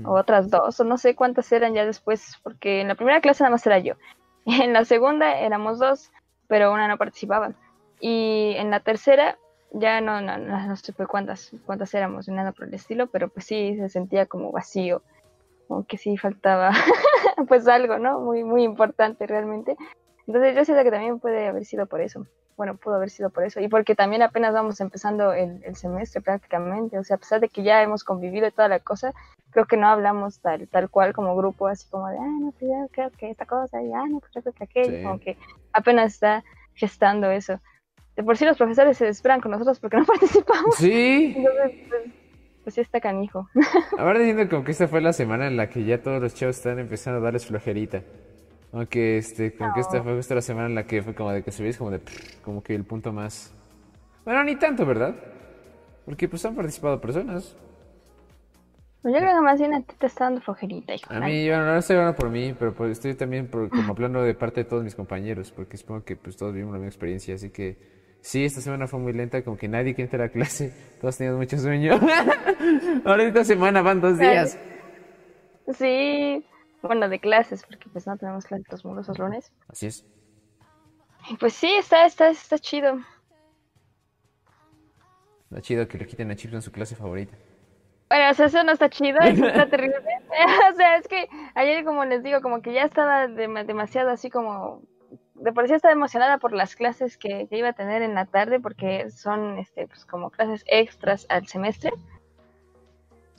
O 0.05 0.19
otras 0.19 0.51
dos, 0.51 0.81
o 0.81 0.85
no 0.85 0.97
sé 0.97 1.15
cuántas 1.15 1.53
eran 1.53 1.75
ya 1.75 1.85
después, 1.85 2.39
porque 2.43 2.81
en 2.81 2.89
la 2.89 2.95
primera 2.95 3.21
clase 3.21 3.43
nada 3.43 3.51
más 3.51 3.67
era 3.67 3.79
yo. 3.79 3.95
En 4.63 4.73
la 4.73 4.85
segunda 4.85 5.39
éramos 5.39 5.79
dos, 5.79 6.11
pero 6.49 6.73
una 6.73 6.89
no 6.89 6.99
participaba. 6.99 7.53
Y 8.01 8.55
en 8.57 8.71
la 8.71 8.81
tercera 8.81 9.39
ya 9.73 10.01
no, 10.01 10.21
no, 10.21 10.39
no, 10.39 10.77
sé 10.77 10.93
cuántas, 10.93 11.53
cuántas 11.67 11.95
éramos, 11.95 12.29
nada 12.29 12.53
por 12.53 12.67
el 12.67 12.75
estilo, 12.75 13.09
pero 13.09 13.29
pues 13.29 13.47
sí 13.47 13.77
se 13.77 13.89
sentía 13.89 14.27
como 14.27 14.53
vacío, 14.53 15.03
como 15.67 15.85
que 15.85 15.99
sí 15.99 16.17
faltaba 16.17 16.71
pues 17.49 17.67
algo, 17.67 17.99
¿no? 17.99 18.21
Muy, 18.21 18.45
muy 18.45 18.63
importante 18.63 19.27
realmente. 19.27 19.77
Entonces 20.27 20.55
yo 20.55 20.65
siento 20.65 20.85
que 20.85 20.91
también 20.91 21.19
puede 21.19 21.49
haber 21.49 21.65
sido 21.65 21.87
por 21.87 22.01
eso 22.01 22.27
bueno, 22.57 22.77
pudo 22.77 22.97
haber 22.97 23.11
sido 23.11 23.31
por 23.31 23.45
eso. 23.45 23.61
Y 23.61 23.69
porque 23.69 23.95
también 23.95 24.23
apenas 24.23 24.53
vamos 24.53 24.81
empezando 24.81 25.33
el, 25.33 25.63
el, 25.65 25.77
semestre 25.77 26.21
prácticamente. 26.21 26.99
O 26.99 27.05
sea, 27.05 27.17
a 27.17 27.19
pesar 27.19 27.41
de 27.41 27.49
que 27.49 27.63
ya 27.63 27.83
hemos 27.83 28.05
convivido 28.05 28.47
y 28.47 28.53
toda 28.53 28.69
la 28.69 28.81
cosa, 28.81 29.13
creo 29.51 29.67
que 29.67 29.77
no 29.77 29.89
hablamos 29.89 30.41
tal, 30.41 30.69
tal 30.69 30.91
cual 30.91 31.13
como 31.13 31.37
grupo, 31.37 31.69
así 31.69 31.89
como 31.89 32.09
de, 32.09 32.19
ah, 32.19 32.37
no, 32.41 32.53
pues 32.59 32.71
yo 32.71 32.89
creo 32.91 33.11
que 33.11 33.31
esta 33.31 33.47
cosa, 33.47 33.81
y 33.83 33.93
ah, 33.93 34.05
no, 34.09 34.21
pues 34.21 34.33
yo 34.35 34.43
creo 34.43 34.55
que 34.55 34.65
aquello. 34.65 35.03
Como 35.03 35.21
que 35.21 35.37
apenas 35.73 36.15
está 36.15 36.45
gestando 36.75 37.31
eso. 37.31 37.61
De 38.17 38.23
por 38.23 38.37
sí 38.37 38.45
los 38.45 38.57
profesores 38.57 38.97
se 38.99 39.09
esperan 39.09 39.41
con 39.41 39.53
nosotros 39.53 39.79
porque 39.81 39.97
no 39.99 40.05
participamos. 40.05 40.77
Sí. 40.77 41.35
Entonces, 41.37 41.73
pues, 41.89 42.03
pues 42.65 42.75
sí 42.75 42.81
está 42.81 43.01
canijo. 43.01 43.49
Ahora 43.99 44.19
diciendo 44.19 44.49
como 44.49 44.65
que 44.65 44.73
esta 44.73 44.89
fue 44.89 45.01
la 45.01 45.13
semana 45.13 45.47
en 45.47 45.57
la 45.57 45.69
que 45.69 45.85
ya 45.85 46.03
todos 46.03 46.21
los 46.21 46.35
chavos 46.35 46.57
están 46.57 46.79
empezando 46.79 47.21
a 47.21 47.23
darles 47.23 47.47
flojerita. 47.47 48.03
Aunque 48.75 49.19
este, 49.19 49.55
como 49.55 49.73
que 49.73 49.81
esta 49.81 50.03
fue 50.03 50.17
justo 50.17 50.35
la 50.35 50.43
semana 50.43 50.67
en 50.67 50.75
la 50.75 50.85
que 50.85 51.01
fue 51.01 51.15
como 51.15 51.31
de 51.31 51.45
que 51.45 51.53
se 51.53 51.63
veis 51.63 51.79
como 51.79 51.93
de 51.93 52.01
como 52.43 52.61
que 52.61 52.75
el 52.75 52.85
punto 52.85 53.13
más. 53.13 53.55
Bueno, 54.25 54.43
ni 54.43 54.57
tanto, 54.57 54.85
¿verdad? 54.85 55.15
Porque 56.05 56.29
pues 56.29 56.45
han 56.45 56.57
participado 56.57 57.01
personas. 57.01 57.57
Pues 59.01 59.15
yo 59.15 59.21
creo 59.21 59.37
que 59.37 59.43
más 59.43 59.61
bien 59.61 59.75
a 59.75 59.83
ti 59.83 59.95
te 59.97 60.07
está 60.07 60.25
dando 60.25 60.41
flojerita, 60.41 60.95
hijo. 60.95 61.13
A 61.13 61.21
mí, 61.21 61.45
yo 61.45 61.57
no 61.59 61.77
estoy 61.77 61.97
hablando 61.97 62.17
por 62.17 62.31
mí, 62.31 62.53
pero 62.59 62.75
pues 62.75 62.93
estoy 62.93 63.15
también 63.15 63.47
por, 63.47 63.69
como 63.69 63.93
hablando 63.93 64.23
de 64.23 64.35
parte 64.35 64.65
de 64.65 64.69
todos 64.69 64.83
mis 64.83 64.95
compañeros, 64.97 65.53
porque 65.53 65.77
supongo 65.77 66.05
que 66.05 66.17
pues 66.17 66.37
todos 66.37 66.53
vivimos 66.53 66.73
la 66.73 66.79
misma 66.79 66.89
experiencia, 66.89 67.35
así 67.35 67.51
que 67.51 67.77
sí, 68.23 68.45
esta 68.45 68.61
semana 68.61 68.89
fue 68.89 68.99
muy 68.99 69.13
lenta, 69.13 69.45
como 69.45 69.57
que 69.57 69.69
nadie 69.69 69.95
quiere 69.95 70.07
entrar 70.11 70.23
a 70.23 70.33
clase, 70.33 70.73
todos 71.01 71.17
tenían 71.17 71.37
mucho 71.37 71.59
sueño. 71.59 72.01
Ahora 73.05 73.23
esta 73.25 73.45
semana 73.45 73.83
van 73.83 74.01
dos 74.01 74.19
días. 74.19 74.59
Sí, 75.79 76.45
bueno, 76.87 77.09
de 77.09 77.19
clases, 77.19 77.65
porque 77.65 77.89
pues 77.89 78.07
no 78.07 78.17
tenemos 78.17 78.45
clases 78.45 78.67
los 78.71 78.85
muros 78.85 79.19
lunes. 79.19 79.53
Así 79.69 79.87
es. 79.87 80.05
Pues 81.41 81.55
sí, 81.55 81.75
está, 81.75 82.05
está, 82.05 82.29
está 82.29 82.59
chido. 82.59 82.99
Está 85.45 85.63
chido 85.63 85.89
que 85.89 85.99
le 85.99 86.07
quiten 86.07 86.31
a 86.31 86.37
Chips 86.37 86.55
en 86.55 86.63
su 86.63 86.73
clase 86.73 86.97
favorita. 86.97 87.35
Bueno, 88.09 88.31
o 88.31 88.35
sea, 88.35 88.47
eso 88.47 88.63
no 88.65 88.73
está 88.73 88.91
chido, 88.91 89.19
eso 89.21 89.47
está 89.47 89.67
terrible. 89.71 89.97
o 90.73 90.77
sea, 90.77 90.97
es 90.97 91.09
que 91.09 91.29
ayer, 91.55 91.85
como 91.85 92.05
les 92.05 92.23
digo, 92.23 92.41
como 92.43 92.61
que 92.61 92.73
ya 92.73 92.85
estaba 92.85 93.29
demasiado 93.29 94.11
así 94.11 94.31
como... 94.31 94.83
De 95.35 95.53
por 95.53 95.67
sí 95.67 95.75
estaba 95.75 95.93
emocionada 95.93 96.39
por 96.39 96.53
las 96.53 96.77
clases 96.77 97.19
que, 97.19 97.49
iba 97.51 97.69
a 97.69 97.73
tener 97.73 98.03
en 98.03 98.15
la 98.15 98.25
tarde, 98.27 98.61
porque 98.61 99.11
son 99.11 99.59
este, 99.59 99.87
pues, 99.89 100.05
como 100.05 100.31
clases 100.31 100.65
extras 100.69 101.27
al 101.29 101.47
semestre. 101.49 101.91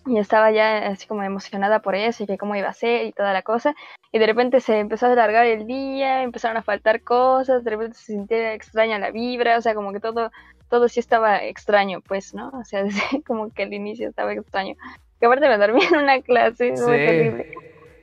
Y 0.08 0.20
estaba 0.20 0.52
ya 0.52 0.88
así 0.88 1.08
como 1.08 1.24
emocionada 1.24 1.80
por 1.80 1.96
eso 1.96 2.24
y 2.24 2.28
que 2.28 2.38
cómo 2.38 2.56
iba 2.56 2.70
a 2.70 2.74
ser 2.74 3.06
y 3.06 3.12
toda 3.12 3.34
la 3.34 3.42
cosa. 3.42 3.74
Y 4.12 4.20
de 4.20 4.28
repente 4.28 4.60
se 4.62 4.80
empezó 4.80 5.08
a 5.08 5.12
alargar 5.12 5.46
el 5.46 5.66
día, 5.66 6.22
empezaron 6.22 6.58
a 6.58 6.62
faltar 6.62 7.02
cosas, 7.02 7.64
de 7.64 7.72
repente 7.72 7.98
se 7.98 8.14
sintió 8.14 8.38
extraña 8.38 9.00
la 9.00 9.12
vibra, 9.12 9.58
o 9.58 9.62
sea, 9.62 9.74
como 9.74 9.92
que 9.92 10.00
todo 10.00 10.32
todo 10.70 10.88
sí 10.88 11.00
estaba 11.00 11.44
extraño, 11.44 12.02
pues, 12.02 12.34
¿no? 12.34 12.50
O 12.50 12.64
sea, 12.64 12.84
desde 12.84 13.24
como 13.24 13.52
que 13.52 13.64
el 13.64 13.74
inicio 13.74 14.10
estaba 14.10 14.34
extraño. 14.34 14.76
Que 15.20 15.26
aparte 15.26 15.48
me 15.48 15.58
dormí 15.58 15.84
en 15.84 15.98
una 15.98 16.22
clase 16.22 16.72
muy 16.72 16.98
terrible. 16.98 17.54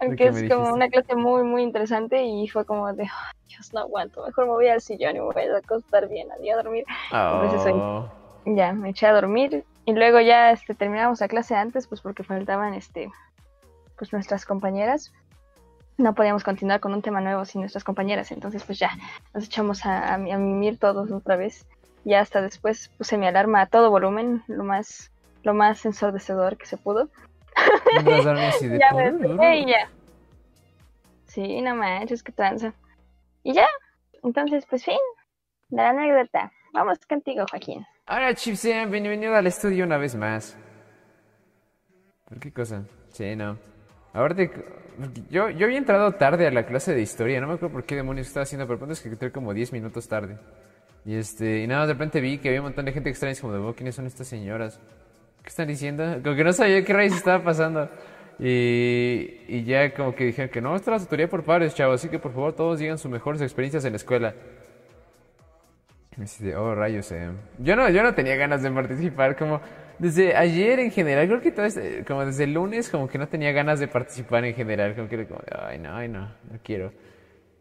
Aunque 0.01 0.27
es 0.27 0.53
como 0.53 0.73
una 0.73 0.89
clase 0.89 1.15
muy, 1.15 1.45
muy 1.45 1.63
interesante 1.63 2.25
y 2.25 2.49
fue 2.49 2.65
como 2.65 2.93
de, 2.93 3.09
Dios, 3.47 3.73
no 3.73 3.81
aguanto, 3.81 4.27
mejor 4.27 4.47
me 4.47 4.53
voy 4.53 4.67
al 4.67 4.81
sillón 4.81 5.15
y 5.15 5.21
me 5.21 5.27
voy 5.27 5.43
a 5.43 5.59
acostar 5.59 6.09
bien, 6.09 6.27
a 6.33 6.57
dormir. 6.57 6.85
Oh. 7.13 8.11
ya, 8.45 8.73
me 8.73 8.91
eché 8.91 9.07
a 9.07 9.13
dormir 9.13 9.65
y 9.85 9.93
luego 9.93 10.21
ya 10.21 10.51
este, 10.53 10.75
terminamos 10.75 11.21
la 11.21 11.29
clase 11.29 11.55
antes, 11.55 11.87
pues 11.87 12.01
porque 12.01 12.23
faltaban 12.23 12.75
este, 12.75 13.11
pues 13.99 14.13
nuestras 14.13 14.47
compañeras. 14.47 15.13
No 15.99 16.15
podíamos 16.15 16.45
continuar 16.45 16.81
con 16.81 16.95
un 16.95 17.03
tema 17.03 17.21
nuevo 17.21 17.45
sin 17.45 17.61
nuestras 17.61 17.85
compañeras, 17.85 18.33
entonces 18.33 18.65
pues 18.65 18.79
ya 18.79 18.91
nos 19.35 19.45
echamos 19.45 19.85
a, 19.85 20.15
a 20.15 20.19
mimir 20.19 20.79
todos 20.79 21.11
otra 21.11 21.37
vez. 21.37 21.67
Ya 22.05 22.21
hasta 22.21 22.41
después 22.41 22.91
puse 22.99 23.19
mi 23.19 23.27
alarma 23.27 23.61
a 23.61 23.67
todo 23.67 23.91
volumen, 23.91 24.43
lo 24.49 24.65
más, 24.65 25.13
lo 25.43 25.55
más 25.55 25.85
ensordecedor 25.85 26.57
que 26.57 26.67
se 26.67 26.77
pudo. 26.77 27.09
ya 28.05 28.93
me 28.95 29.59
y 29.59 29.67
ya. 29.67 29.91
Sí, 31.27 31.61
no 31.61 31.75
manches, 31.75 32.23
que 32.23 32.33
tranza. 32.33 32.75
Y 33.43 33.55
ya, 33.55 33.67
entonces, 34.23 34.67
pues 34.67 34.85
fin, 34.85 34.99
la 35.71 35.91
anécdota. 35.91 36.53
Vamos 36.73 36.99
contigo, 37.07 37.45
Joaquín. 37.51 37.87
Hola, 38.09 38.35
sean 38.35 38.91
bienvenido 38.91 39.35
al 39.35 39.47
estudio 39.47 39.85
una 39.85 39.97
vez 39.97 40.17
más. 40.17 40.57
¿Por 42.29 42.41
qué 42.41 42.53
cosa? 42.53 42.85
Sí, 43.11 43.37
no. 43.37 43.57
Ahora 44.13 44.35
yo, 45.31 45.51
yo 45.51 45.65
había 45.67 45.79
entrado 45.79 46.11
tarde 46.13 46.49
a 46.49 46.51
la 46.51 46.67
clase 46.67 46.95
de 46.95 47.01
historia, 47.01 47.41
no 47.41 47.47
me 47.47 47.55
acuerdo 47.55 47.73
por 47.73 47.85
qué 47.85 47.95
demonios 47.95 48.27
estaba 48.27 48.43
haciendo, 48.43 48.67
pero 48.67 48.91
es 48.91 49.01
que 49.01 49.09
entré 49.09 49.31
como 49.31 49.55
10 49.55 49.73
minutos 49.73 50.09
tarde. 50.09 50.37
Y 51.05 51.15
este, 51.15 51.61
y 51.63 51.67
nada, 51.69 51.87
de 51.87 51.93
repente 51.93 52.21
vi 52.21 52.39
que 52.39 52.49
había 52.49 52.61
un 52.61 52.67
montón 52.67 52.87
de 52.87 52.93
gente 52.93 53.09
extraña, 53.09 53.41
como 53.41 53.53
de, 53.53 53.61
oh, 53.61 53.75
¿quiénes 53.75 53.95
son 53.95 54.07
estas 54.07 54.27
señoras? 54.27 54.81
¿Qué 55.43 55.49
están 55.49 55.69
diciendo? 55.69 56.21
Como 56.25 56.35
que 56.35 56.45
no 56.45 56.53
sabía 56.53 56.85
qué 56.85 56.93
rayos 56.93 57.17
estaba 57.17 57.45
pasando. 57.45 57.89
Y, 58.41 59.43
y 59.47 59.63
ya 59.65 59.95
como 59.95 60.13
que 60.15 60.25
dijeron 60.25 60.51
que 60.51 60.61
no, 60.61 60.75
esta 60.75 60.93
es 60.93 61.03
la 61.03 61.07
tutoría 61.07 61.29
por 61.29 61.45
pares, 61.45 61.75
chavos, 61.75 62.01
así 62.01 62.09
que 62.09 62.19
por 62.19 62.33
favor 62.33 62.53
todos 62.53 62.81
digan 62.81 62.99
sus 62.99 63.11
mejores 63.11 63.41
experiencias 63.41 63.85
en 63.85 63.93
la 63.93 63.97
escuela. 63.97 64.35
Y 66.17 66.23
así 66.23 66.53
oh, 66.53 66.75
rayos, 66.75 67.11
eh. 67.13 67.31
Yo 67.59 67.77
no, 67.77 67.89
yo 67.89 68.03
no 68.03 68.15
tenía 68.15 68.37
ganas 68.37 68.63
de 68.63 68.71
participar, 68.71 69.37
como 69.37 69.61
desde 69.99 70.37
ayer 70.37 70.79
en 70.79 70.91
general, 70.91 71.27
creo 71.27 71.41
que 71.41 71.53
todo 71.53 71.65
este, 71.65 72.05
como 72.05 72.25
desde 72.25 72.45
el 72.45 72.55
lunes, 72.55 72.91
como 72.91 73.09
que 73.09 73.19
no 73.19 73.29
tenía 73.29 73.53
ganas 73.53 73.81
de 73.81 73.89
participar 73.89 74.45
en 74.45 74.55
general, 74.55 74.95
como 74.95 75.09
que 75.09 75.27
como, 75.27 75.41
ay 75.67 75.79
no, 75.79 75.97
ay 75.97 76.09
no, 76.09 76.21
no 76.21 76.59
quiero. 76.63 76.93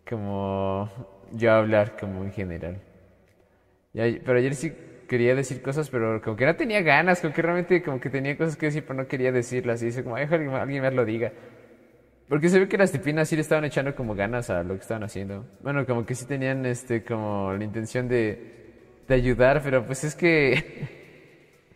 Como 0.07 0.89
yo 1.31 1.51
hablar 1.53 1.95
como 1.97 2.23
en 2.23 2.31
general 2.31 2.81
pero 3.93 4.37
ayer 4.37 4.55
sí 4.55 4.73
quería 5.07 5.35
decir 5.35 5.61
cosas, 5.61 5.89
pero 5.89 6.21
como 6.21 6.37
que 6.37 6.45
no 6.45 6.55
tenía 6.55 6.81
ganas, 6.81 7.19
como 7.19 7.33
que 7.33 7.41
realmente 7.41 7.83
como 7.83 7.99
que 7.99 8.09
tenía 8.09 8.37
cosas 8.37 8.55
que 8.55 8.67
decir, 8.67 8.83
pero 8.87 9.01
no 9.01 9.07
quería 9.07 9.31
decirlas. 9.31 9.81
Y 9.81 9.87
dice 9.87 10.03
como, 10.03 10.15
alguien, 10.15 10.49
alguien 10.49 10.83
más 10.83 10.93
lo 10.93 11.05
diga. 11.05 11.31
Porque 12.31 12.47
se 12.47 12.59
ve 12.59 12.69
que 12.69 12.77
las 12.77 12.93
tipinas 12.93 13.27
sí 13.27 13.35
le 13.35 13.41
estaban 13.41 13.65
echando 13.65 13.93
como 13.93 14.15
ganas 14.15 14.49
a 14.49 14.63
lo 14.63 14.75
que 14.75 14.79
estaban 14.79 15.03
haciendo. 15.03 15.45
Bueno, 15.61 15.85
como 15.85 16.05
que 16.05 16.15
sí 16.15 16.25
tenían 16.25 16.65
este 16.65 17.03
como 17.03 17.51
la 17.51 17.61
intención 17.61 18.07
de, 18.07 19.03
de 19.05 19.13
ayudar, 19.13 19.61
pero 19.61 19.85
pues 19.85 20.05
es 20.05 20.15
que... 20.15 20.87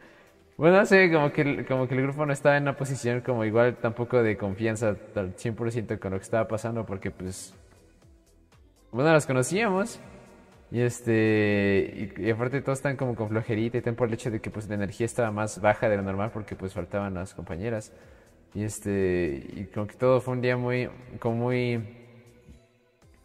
bueno, 0.58 0.78
no 0.78 0.86
sé, 0.86 1.12
como 1.12 1.34
que, 1.34 1.66
como 1.66 1.90
que 1.90 1.96
el 1.96 2.04
grupo 2.04 2.26
no 2.26 2.32
estaba 2.32 2.56
en 2.56 2.64
una 2.64 2.78
posición 2.78 3.20
como 3.20 3.44
igual 3.44 3.76
tampoco 3.82 4.24
de 4.24 4.38
confianza 4.38 4.96
al 5.16 5.36
100% 5.36 6.00
con 6.00 6.12
lo 6.12 6.20
que 6.20 6.24
estaba 6.24 6.48
pasando, 6.48 6.86
porque 6.86 7.12
pues... 7.12 7.54
Bueno, 8.94 9.12
las 9.12 9.28
conocíamos. 9.28 10.00
Y 10.72 10.80
este, 10.80 12.14
y, 12.18 12.30
aparte 12.30 12.62
todos 12.62 12.80
están 12.80 12.96
como 12.96 13.14
con 13.14 13.28
flojerita 13.28 13.80
y 13.80 13.82
también 13.82 13.98
por 13.98 14.08
el 14.08 14.14
hecho 14.14 14.32
de 14.32 14.40
que 14.40 14.52
pues 14.52 14.70
la 14.70 14.76
energía 14.76 15.06
estaba 15.06 15.32
más 15.32 15.60
baja 15.60 15.90
de 15.90 15.98
lo 15.98 16.04
normal 16.04 16.32
porque 16.34 16.56
pues 16.56 16.74
faltaban 16.74 17.14
las 17.14 17.34
compañeras. 17.34 17.92
Y 18.56 18.64
este, 18.64 19.46
y 19.54 19.66
como 19.66 19.86
que 19.86 19.96
todo 19.96 20.22
fue 20.22 20.34
un 20.34 20.42
día 20.42 20.56
muy, 20.56 20.90
como 21.20 21.36
muy, 21.36 21.84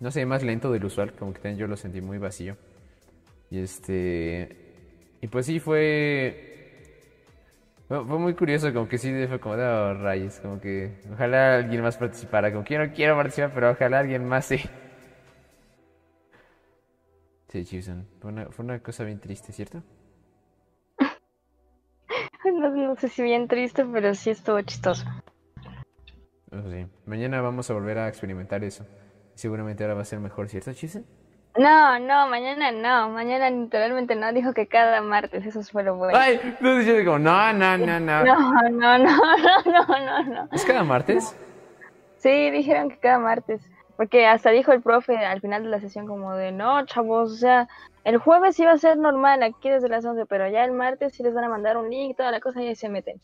no 0.01 0.11
sé, 0.11 0.27
más 0.27 0.43
lento 0.43 0.73
del 0.73 0.85
usual, 0.85 1.13
como 1.13 1.33
que 1.33 1.39
también 1.39 1.57
yo 1.57 1.69
lo 1.69 1.77
sentí 1.77 2.01
muy 2.01 2.19
vacío. 2.19 2.57
Y 3.49 3.61
este, 3.61 4.57
y 5.21 5.29
pues 5.29 5.47
sí 5.47 5.61
fue, 5.61 6.97
fue, 7.87 8.03
muy 8.05 8.35
curioso, 8.35 8.73
como 8.73 8.89
que 8.89 8.99
sí 8.99 9.13
fue 9.29 9.39
como 9.39 9.55
oh, 9.55 9.95
rayos, 9.95 10.41
como 10.41 10.61
que 10.61 10.99
ojalá 11.13 11.59
alguien 11.59 11.83
más 11.83 11.97
participara, 11.97 12.51
como 12.53 12.65
que 12.65 12.75
yo 12.75 12.85
no 12.85 12.93
quiero 12.93 13.17
participar, 13.17 13.53
pero 13.55 13.71
ojalá 13.71 14.01
alguien 14.01 14.25
más 14.27 14.47
sí. 14.47 14.61
Sí, 17.49 17.65
Susan. 17.65 18.07
Fue 18.21 18.31
una, 18.33 18.47
fue 18.47 18.65
una 18.65 18.81
cosa 18.81 19.05
bien 19.05 19.21
triste, 19.21 19.53
¿cierto? 19.53 19.83
No, 22.61 22.97
sé 22.97 23.09
si 23.09 23.23
bien 23.23 23.49
triste, 23.49 23.85
pero 23.85 24.15
sí 24.15 24.31
estuvo 24.31 24.61
chistoso. 24.63 25.05
sí. 26.51 26.87
Mañana 27.07 27.41
vamos 27.41 27.71
a 27.71 27.75
volver 27.75 27.99
a 27.99 28.09
experimentar 28.09 28.63
eso. 28.65 28.87
Seguramente 29.35 29.85
ahora 29.85 29.95
va 29.95 30.03
a 30.03 30.05
ser 30.05 30.21
mejor, 30.21 30.49
¿cierto, 30.49 30.73
Susan? 30.75 31.05
No, 31.57 31.99
no, 31.99 32.29
mañana 32.29 32.71
no. 32.71 33.11
Mañana 33.11 33.51
literalmente 33.51 34.15
no. 34.15 34.33
Dijo 34.33 34.53
que 34.53 34.67
cada 34.67 35.01
martes. 35.01 35.45
Eso 35.45 35.63
fue 35.63 35.83
lo 35.83 35.97
bueno. 35.97 36.17
Ay, 36.17 36.39
dices 36.61 37.05
como, 37.05 37.19
no, 37.19 37.53
no, 37.53 37.77
no, 37.79 38.01
no. 38.01 38.25
No, 38.25 38.37
no, 38.71 38.99
no, 38.99 38.99
no, 38.99 39.63
no, 39.65 39.85
no, 39.87 40.25
no. 40.25 40.49
¿Es 40.53 40.65
cada 40.65 40.85
martes? 40.85 41.37
Sí, 42.19 42.51
dijeron 42.51 42.91
que 42.91 42.99
cada 42.99 43.19
martes. 43.19 43.61
Porque 43.97 44.27
hasta 44.27 44.51
dijo 44.51 44.73
el 44.73 44.81
profe 44.81 45.17
al 45.17 45.41
final 45.41 45.65
de 45.65 45.69
la 45.69 45.81
sesión 45.81 46.07
como 46.07 46.35
de, 46.35 46.53
no, 46.53 46.87
chavos, 46.87 47.33
o 47.33 47.37
sea, 47.37 47.69
el 48.05 48.17
jueves 48.19 48.59
iba 48.59 48.73
a 48.73 48.79
ser 48.79 48.97
normal 48.97 49.43
aquí 49.43 49.69
desde 49.69 49.89
las 49.89 50.05
11, 50.05 50.27
pero 50.27 50.49
ya 50.49 50.65
el 50.65 50.73
martes 50.73 51.15
sí 51.15 51.23
les 51.23 51.35
van 51.35 51.45
a 51.45 51.49
mandar 51.49 51.77
un 51.77 51.91
link, 51.91 52.17
toda 52.17 52.31
la 52.31 52.41
cosa 52.41 52.63
y 52.63 52.69
ahí 52.69 52.77
se 52.77 52.89
meten. 52.89 53.21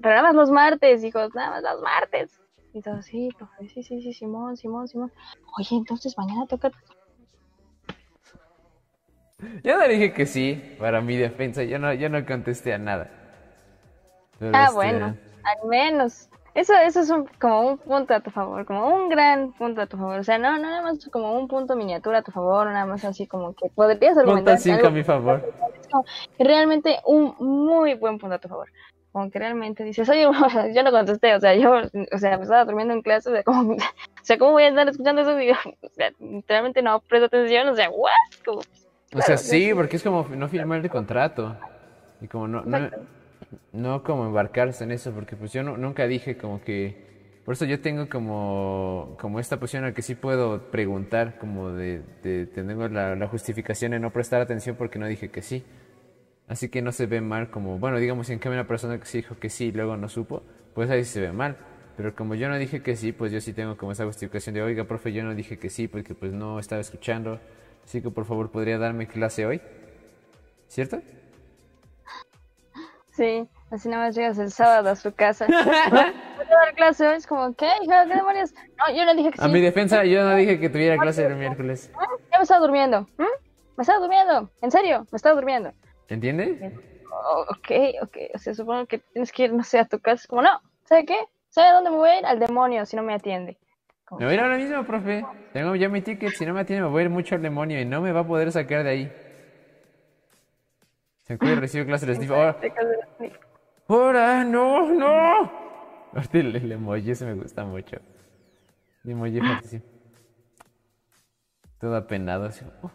Pero 0.00 0.14
nada 0.14 0.22
más 0.22 0.34
los 0.34 0.50
martes, 0.50 1.02
hijos, 1.02 1.34
nada 1.34 1.50
más 1.50 1.62
los 1.62 1.82
martes. 1.82 2.40
Y 2.72 2.82
todo, 2.82 3.02
sí, 3.02 3.30
profe, 3.36 3.68
sí, 3.68 3.82
sí, 3.82 4.02
sí, 4.02 4.12
Simón, 4.12 4.56
Simón, 4.56 4.86
Simón. 4.86 5.12
Oye, 5.58 5.76
entonces 5.76 6.16
mañana 6.18 6.46
toca... 6.46 6.70
Yo 9.62 9.76
no 9.76 9.88
dije 9.88 10.12
que 10.12 10.26
sí, 10.26 10.76
para 10.78 11.00
mi 11.00 11.16
defensa, 11.16 11.62
yo 11.62 11.78
no, 11.78 11.92
yo 11.92 12.08
no 12.08 12.24
contesté 12.24 12.74
a 12.74 12.78
nada. 12.78 13.10
ah, 14.40 14.64
este, 14.64 14.74
bueno, 14.74 15.06
al 15.06 15.68
menos. 15.68 16.28
Eso, 16.56 16.72
eso 16.72 17.00
es 17.00 17.10
un, 17.10 17.26
como 17.38 17.60
un 17.68 17.78
punto 17.78 18.14
a 18.14 18.20
tu 18.20 18.30
favor, 18.30 18.64
como 18.64 18.88
un 18.88 19.10
gran 19.10 19.52
punto 19.52 19.82
a 19.82 19.86
tu 19.86 19.98
favor. 19.98 20.18
O 20.18 20.24
sea, 20.24 20.38
no, 20.38 20.52
no 20.52 20.62
nada 20.62 20.80
más 20.80 21.06
como 21.10 21.38
un 21.38 21.48
punto 21.48 21.76
miniatura 21.76 22.20
a 22.20 22.22
tu 22.22 22.32
favor, 22.32 22.66
nada 22.68 22.86
más 22.86 23.04
así 23.04 23.26
como 23.26 23.54
que 23.54 23.68
podrías 23.68 24.16
argumentar. 24.16 24.54
Punto 24.54 24.78
5 24.78 24.86
a 24.86 24.90
mi 24.90 25.04
favor. 25.04 25.52
Es 25.78 25.86
como 25.88 26.06
realmente 26.38 26.98
un 27.04 27.34
muy 27.38 27.92
buen 27.92 28.16
punto 28.18 28.36
a 28.36 28.38
tu 28.38 28.48
favor. 28.48 28.68
Como 29.12 29.30
que 29.30 29.38
realmente 29.38 29.84
dices, 29.84 30.08
oye, 30.08 30.22
yo 30.74 30.82
no 30.82 30.90
contesté, 30.90 31.34
o 31.34 31.40
sea, 31.40 31.54
yo, 31.54 31.74
o 32.10 32.18
sea, 32.18 32.38
me 32.38 32.44
estaba 32.44 32.64
durmiendo 32.64 32.94
en 32.94 33.02
clase, 33.02 33.28
o 33.28 33.32
sea, 33.32 33.42
como, 33.42 33.74
o 33.74 33.78
sea, 34.22 34.38
¿cómo 34.38 34.52
voy 34.52 34.62
a 34.62 34.68
andar 34.68 34.88
escuchando 34.88 35.20
eso? 35.20 35.38
Y, 35.38 35.50
o 35.82 35.90
sea, 35.94 36.10
literalmente 36.18 36.80
no 36.80 37.00
presto 37.00 37.26
atención, 37.26 37.68
o 37.68 37.74
sea, 37.76 37.90
¿what? 37.90 38.12
Como, 38.46 38.60
o 39.14 39.20
sea, 39.20 39.36
sí, 39.36 39.74
porque 39.74 39.96
es 39.96 40.02
como 40.02 40.26
no 40.30 40.48
firmar 40.48 40.80
el 40.80 40.88
contrato. 40.88 41.54
Y 42.22 42.28
como 42.28 42.48
no, 42.48 42.62
no, 42.62 42.88
no 43.72 44.02
como 44.02 44.26
embarcarse 44.26 44.84
en 44.84 44.92
eso, 44.92 45.12
porque 45.12 45.36
pues 45.36 45.52
yo 45.52 45.62
nunca 45.62 46.06
dije 46.06 46.36
como 46.36 46.62
que... 46.62 47.04
Por 47.44 47.52
eso 47.54 47.64
yo 47.64 47.80
tengo 47.80 48.08
como, 48.08 49.16
como 49.20 49.38
esta 49.38 49.60
posición 49.60 49.84
en 49.84 49.94
que 49.94 50.02
sí 50.02 50.16
puedo 50.16 50.68
preguntar, 50.72 51.38
como 51.38 51.70
de, 51.70 52.02
de 52.24 52.48
la, 52.90 53.28
justificación 53.28 53.92
de 53.92 54.00
no 54.00 54.12
prestar 54.12 54.40
atención 54.40 54.74
porque 54.74 54.98
no 54.98 55.06
dije 55.06 55.30
que 55.30 55.42
sí. 55.42 55.64
Así 56.48 56.68
que 56.68 56.82
no 56.82 56.90
se 56.90 57.06
ve 57.06 57.20
mal 57.20 57.50
como, 57.50 57.78
bueno, 57.78 57.98
digamos, 57.98 58.30
en 58.30 58.40
cambio 58.40 58.60
una 58.60 58.68
persona 58.68 58.98
que 58.98 59.06
sí 59.06 59.18
dijo 59.18 59.38
que 59.38 59.48
sí 59.48 59.66
y 59.66 59.72
luego 59.72 59.96
no 59.96 60.08
supo, 60.08 60.42
pues 60.74 60.90
ahí 60.90 61.04
se 61.04 61.20
ve 61.20 61.32
mal. 61.32 61.56
Pero 61.96 62.16
como 62.16 62.34
yo 62.34 62.48
no 62.48 62.58
dije 62.58 62.82
que 62.82 62.96
sí, 62.96 63.12
pues 63.12 63.30
yo 63.30 63.40
sí 63.40 63.52
tengo 63.52 63.76
como 63.76 63.92
esa 63.92 64.04
justificación 64.04 64.54
de, 64.54 64.62
oiga, 64.62 64.84
profe, 64.84 65.12
yo 65.12 65.22
no 65.22 65.34
dije 65.34 65.56
que 65.56 65.70
sí 65.70 65.86
porque 65.86 66.14
pues 66.14 66.32
no 66.32 66.58
estaba 66.58 66.80
escuchando. 66.80 67.40
Así 67.84 68.02
que 68.02 68.10
por 68.10 68.24
favor 68.24 68.50
podría 68.50 68.76
darme 68.76 69.06
clase 69.06 69.46
hoy. 69.46 69.60
¿Cierto? 70.68 71.00
Sí, 73.16 73.48
así 73.70 73.88
nada 73.88 74.06
más 74.06 74.14
llegas 74.14 74.38
el 74.38 74.50
sábado 74.50 74.90
a 74.90 74.96
su 74.96 75.14
casa. 75.14 75.46
¿Puedo 75.46 76.50
dar 76.50 76.74
clase 76.74 77.06
hoy? 77.06 77.16
Es 77.16 77.26
como, 77.26 77.54
¿qué, 77.54 77.66
hija? 77.82 78.04
¿Qué 78.06 78.14
demonios? 78.14 78.52
No, 78.78 78.94
yo 78.94 79.06
no 79.06 79.14
dije 79.14 79.30
que 79.30 79.38
sí. 79.38 79.44
A 79.44 79.48
mi 79.48 79.60
defensa, 79.62 80.04
yo 80.04 80.22
no 80.22 80.36
dije 80.36 80.60
que 80.60 80.68
tuviera 80.68 80.98
clase 80.98 81.24
el 81.24 81.36
miércoles. 81.36 81.90
Ya 82.30 82.38
me 82.38 82.42
estaba 82.42 82.60
durmiendo. 82.60 83.06
¿m? 83.18 83.26
Me 83.78 83.82
estaba 83.82 84.00
durmiendo. 84.00 84.50
En 84.60 84.70
serio, 84.70 85.06
me 85.10 85.16
estaba 85.16 85.34
durmiendo. 85.34 85.72
¿Entiendes? 86.08 86.74
Oh, 87.10 87.46
ok, 87.48 88.02
ok. 88.02 88.16
O 88.34 88.38
sea, 88.38 88.52
supongo 88.52 88.84
que 88.84 88.98
tienes 88.98 89.32
que 89.32 89.44
ir, 89.44 89.52
no 89.54 89.62
sé, 89.62 89.78
a 89.78 89.86
tu 89.86 89.98
casa. 89.98 90.22
Es 90.22 90.26
como, 90.26 90.42
no, 90.42 90.60
¿sabe 90.84 91.06
qué? 91.06 91.18
¿Sabe 91.48 91.68
a 91.68 91.72
dónde 91.72 91.90
me 91.90 91.96
voy 91.96 92.10
a 92.10 92.18
ir? 92.18 92.26
Al 92.26 92.38
demonio, 92.38 92.84
si 92.84 92.96
no 92.96 93.02
me 93.02 93.14
atiende. 93.14 93.56
Como, 94.04 94.20
Me 94.20 94.26
voy 94.26 94.32
a 94.32 94.34
ir 94.36 94.40
ahora 94.42 94.58
mismo, 94.58 94.84
profe. 94.84 95.24
Tengo 95.54 95.74
ya 95.74 95.88
mi 95.88 96.02
ticket. 96.02 96.34
Si 96.34 96.44
no 96.44 96.52
me 96.52 96.60
atiende, 96.60 96.84
me 96.84 96.90
voy 96.90 97.00
a 97.00 97.04
ir 97.04 97.10
mucho 97.10 97.34
al 97.34 97.42
demonio 97.42 97.80
y 97.80 97.86
no 97.86 98.02
me 98.02 98.12
va 98.12 98.20
a 98.20 98.26
poder 98.26 98.52
sacar 98.52 98.84
de 98.84 98.90
ahí. 98.90 99.12
Se 101.26 101.34
acuerda 101.34 101.60
recibo 101.60 101.86
clase 101.86 102.06
de 102.06 102.14
Steve. 102.14 102.34
Ahora, 102.34 102.56
ahora, 103.88 104.44
no, 104.44 104.92
no. 104.92 105.52
Ahorita 106.14 106.38
el, 106.38 106.56
el 106.56 106.72
emoji 106.72 107.10
ese 107.10 107.26
me 107.26 107.34
gusta 107.34 107.64
mucho. 107.64 107.96
El 109.04 109.10
emoji 109.10 109.40
fuerte, 109.40 109.68
sí. 109.68 109.82
Todo 111.80 111.96
apenado. 111.96 112.44
Así. 112.44 112.64
Oh, 112.82 112.90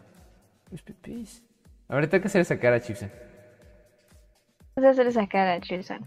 los 0.70 0.82
pipis. 0.82 1.42
Ahora 1.88 2.08
tengo 2.08 2.22
que 2.22 2.28
hacer 2.28 2.40
esa 2.40 2.58
cara, 2.58 2.80
Chipsen. 2.80 3.12
Vas 4.74 4.84
a 4.86 4.90
hacer 4.90 5.06
esa 5.06 5.26
cara, 5.26 5.60
Chilson. 5.60 6.00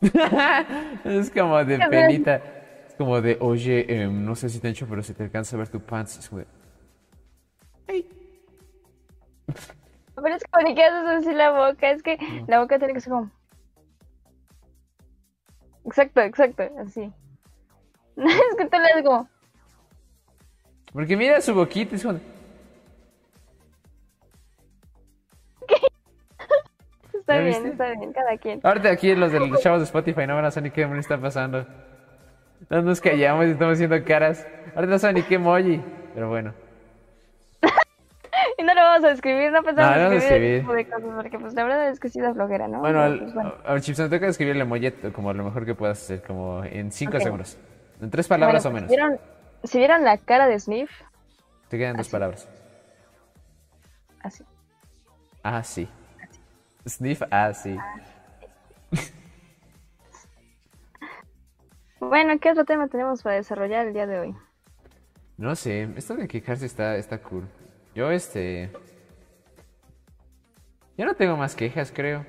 es 1.04 1.30
como 1.30 1.64
de 1.64 1.78
penita. 1.88 2.36
Es 2.86 2.94
como 2.94 3.20
de, 3.20 3.36
oye, 3.40 4.02
em, 4.02 4.24
no 4.24 4.36
sé 4.36 4.48
si 4.48 4.60
te 4.60 4.68
han 4.68 4.72
hecho, 4.72 4.86
pero 4.88 5.02
se 5.02 5.14
te 5.14 5.24
alcanza 5.24 5.56
a 5.56 5.58
ver 5.58 5.68
tu 5.68 5.80
pants. 5.80 6.18
Es 6.18 6.28
como 6.28 6.42
de, 6.42 6.46
Pero 7.86 8.04
es 10.34 10.42
como 10.50 10.66
ni 10.66 10.74
que 10.74 10.84
haces 10.84 11.08
así 11.08 11.32
la 11.34 11.50
boca. 11.50 11.90
Es 11.90 12.02
que 12.02 12.18
la 12.48 12.60
boca 12.60 12.78
tiene 12.78 12.94
que 12.94 13.00
ser 13.00 13.12
como. 13.12 13.30
Exacto, 15.84 16.20
exacto, 16.20 16.62
así. 16.78 17.02
es 18.16 18.56
que 18.56 18.66
tú 18.66 18.78
le 18.78 18.84
haces 18.84 19.04
como. 19.04 19.28
Porque 20.92 21.16
mira 21.16 21.40
su 21.40 21.54
boquita, 21.54 21.96
es 21.96 22.02
como 22.02 22.18
Está 27.12 27.34
¿Ya 27.34 27.40
bien, 27.40 27.54
viste? 27.54 27.68
está 27.70 27.90
bien, 27.92 28.12
cada 28.12 28.36
quien. 28.38 28.60
Ahorita 28.62 28.90
aquí 28.90 29.14
los 29.14 29.32
de 29.32 29.40
los 29.48 29.60
chavos 29.60 29.80
de 29.80 29.84
Spotify 29.84 30.26
no 30.26 30.34
van 30.34 30.46
a 30.46 30.50
saber 30.50 30.70
ni 30.70 30.74
qué 30.74 30.82
demonios 30.82 31.04
está 31.04 31.20
pasando. 31.20 31.66
No 32.70 32.82
nos 32.82 33.00
callamos 33.00 33.46
y 33.46 33.50
estamos 33.50 33.74
haciendo 33.74 34.02
caras. 34.04 34.46
Ahorita 34.74 34.92
no 34.92 34.98
saben 34.98 35.16
ni 35.16 35.22
qué 35.22 35.34
emoji. 35.34 35.82
Pero 36.14 36.30
bueno. 36.30 36.54
No 38.66 38.74
lo 38.74 38.80
vamos 38.80 39.04
a 39.04 39.12
escribir, 39.12 39.52
no 39.52 39.62
pensamos 39.62 39.96
No, 39.96 39.96
no 39.96 40.12
escribir 40.12 40.24
ese 40.24 40.34
escribir. 40.34 40.60
tipo 40.60 40.72
de 40.72 40.84
cosas, 40.88 41.10
porque 41.14 41.38
pues 41.38 41.54
la 41.54 41.62
verdad 41.64 41.88
es 41.88 42.00
que 42.00 42.08
sí 42.08 42.20
da 42.20 42.34
flojera, 42.34 42.66
¿no? 42.66 42.80
Bueno, 42.80 43.00
al, 43.00 43.18
pues, 43.20 43.34
bueno. 43.34 43.54
al 43.64 43.76
escribir 43.78 44.56
el 44.56 44.62
emoji 44.62 44.90
como 45.14 45.32
lo 45.32 45.44
mejor 45.44 45.64
que 45.64 45.74
puedas 45.76 46.02
hacer, 46.02 46.22
como 46.22 46.64
en 46.64 46.90
5 46.90 47.16
Ok. 47.16 47.22
segundos. 47.22 47.58
En 48.00 48.10
tres 48.10 48.26
palabras 48.26 48.64
Bueno, 48.64 48.78
o 48.78 48.80
menos. 48.80 48.88
¿vieron, 48.90 49.20
si 49.62 49.78
vieron 49.78 50.02
la 50.04 50.18
cara 50.18 50.48
de 50.48 50.58
Sniff, 50.58 50.90
Te 51.68 51.78
quedan 51.78 51.96
dos 51.96 52.06
Así. 52.06 52.12
palabras. 52.12 52.48
así. 54.22 54.44
Ah, 55.44 55.62
sí. 55.62 55.88
Sniff, 56.88 57.22
ah, 57.30 57.52
sí. 57.54 57.76
Bueno, 62.00 62.38
¿qué 62.40 62.50
otro 62.50 62.64
tema 62.64 62.88
tenemos 62.88 63.22
para 63.22 63.36
desarrollar 63.36 63.86
el 63.86 63.94
día 63.94 64.06
de 64.06 64.18
hoy? 64.18 64.36
No 65.38 65.54
sé, 65.54 65.88
esto 65.96 66.14
de 66.16 66.28
quejarse 66.28 66.66
está, 66.66 66.96
está 66.96 67.18
cool. 67.18 67.46
Yo, 67.96 68.10
este. 68.10 68.68
Yo 70.98 71.06
no 71.06 71.14
tengo 71.14 71.34
más 71.38 71.56
quejas, 71.56 71.90
creo. 71.94 72.26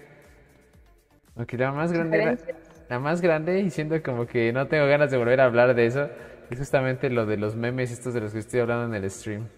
Aunque 1.36 1.58
la 1.58 1.74
más 1.74 1.92
grande 1.92 2.18
Sugerencias. 2.18 2.58
La 2.90 3.00
más 3.00 3.20
grande, 3.20 3.60
y 3.60 3.70
siento 3.70 4.02
como 4.02 4.26
que 4.28 4.54
no 4.54 4.68
tengo 4.68 4.88
ganas 4.88 5.12
de 5.12 5.18
volver 5.18 5.42
a 5.42 5.44
hablar 5.44 5.76
de 5.76 5.86
eso, 5.86 6.10
es 6.50 6.58
justamente 6.58 7.10
lo 7.10 7.26
de 7.26 7.36
los 7.36 7.58
memes 7.58 7.92
estos 7.92 8.14
de 8.14 8.22
los 8.22 8.32
que 8.32 8.40
estoy 8.40 8.62
hablando 8.62 8.96
en 8.96 9.04
el 9.04 9.12
stream. 9.12 9.50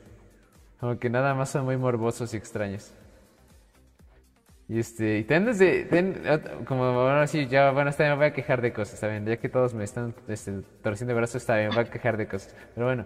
Como 0.80 0.98
que 0.98 1.12
nada 1.12 1.36
más 1.36 1.50
son 1.52 1.66
muy 1.66 1.78
morbosos 1.78 2.34
y 2.34 2.38
extraños. 2.38 2.92
Y 4.68 4.80
este, 4.80 5.20
y 5.20 5.24
ten 5.26 5.46
desde, 5.46 5.86
ten, 5.86 6.24
ot- 6.24 6.66
como 6.66 6.86
ahora 6.86 7.28
sí, 7.28 7.46
ya, 7.46 7.70
bueno, 7.70 7.92
está 7.92 8.04
bien, 8.04 8.14
me 8.14 8.18
voy 8.18 8.28
a 8.28 8.34
quejar 8.34 8.62
de 8.62 8.74
cosas, 8.74 8.96
está 8.96 9.08
bien, 9.08 9.28
ya 9.28 9.38
que 9.38 9.50
todos 9.50 9.76
me 9.76 9.84
están 9.84 10.16
este, 10.28 10.62
torciendo 10.82 11.14
el 11.14 11.18
brazo, 11.18 11.38
está 11.38 11.56
bien, 11.56 11.70
me 11.70 11.76
voy 11.76 11.86
a 11.86 11.90
quejar 11.92 12.18
de 12.18 12.28
cosas. 12.28 12.56
Pero 12.74 12.88
bueno, 12.88 13.06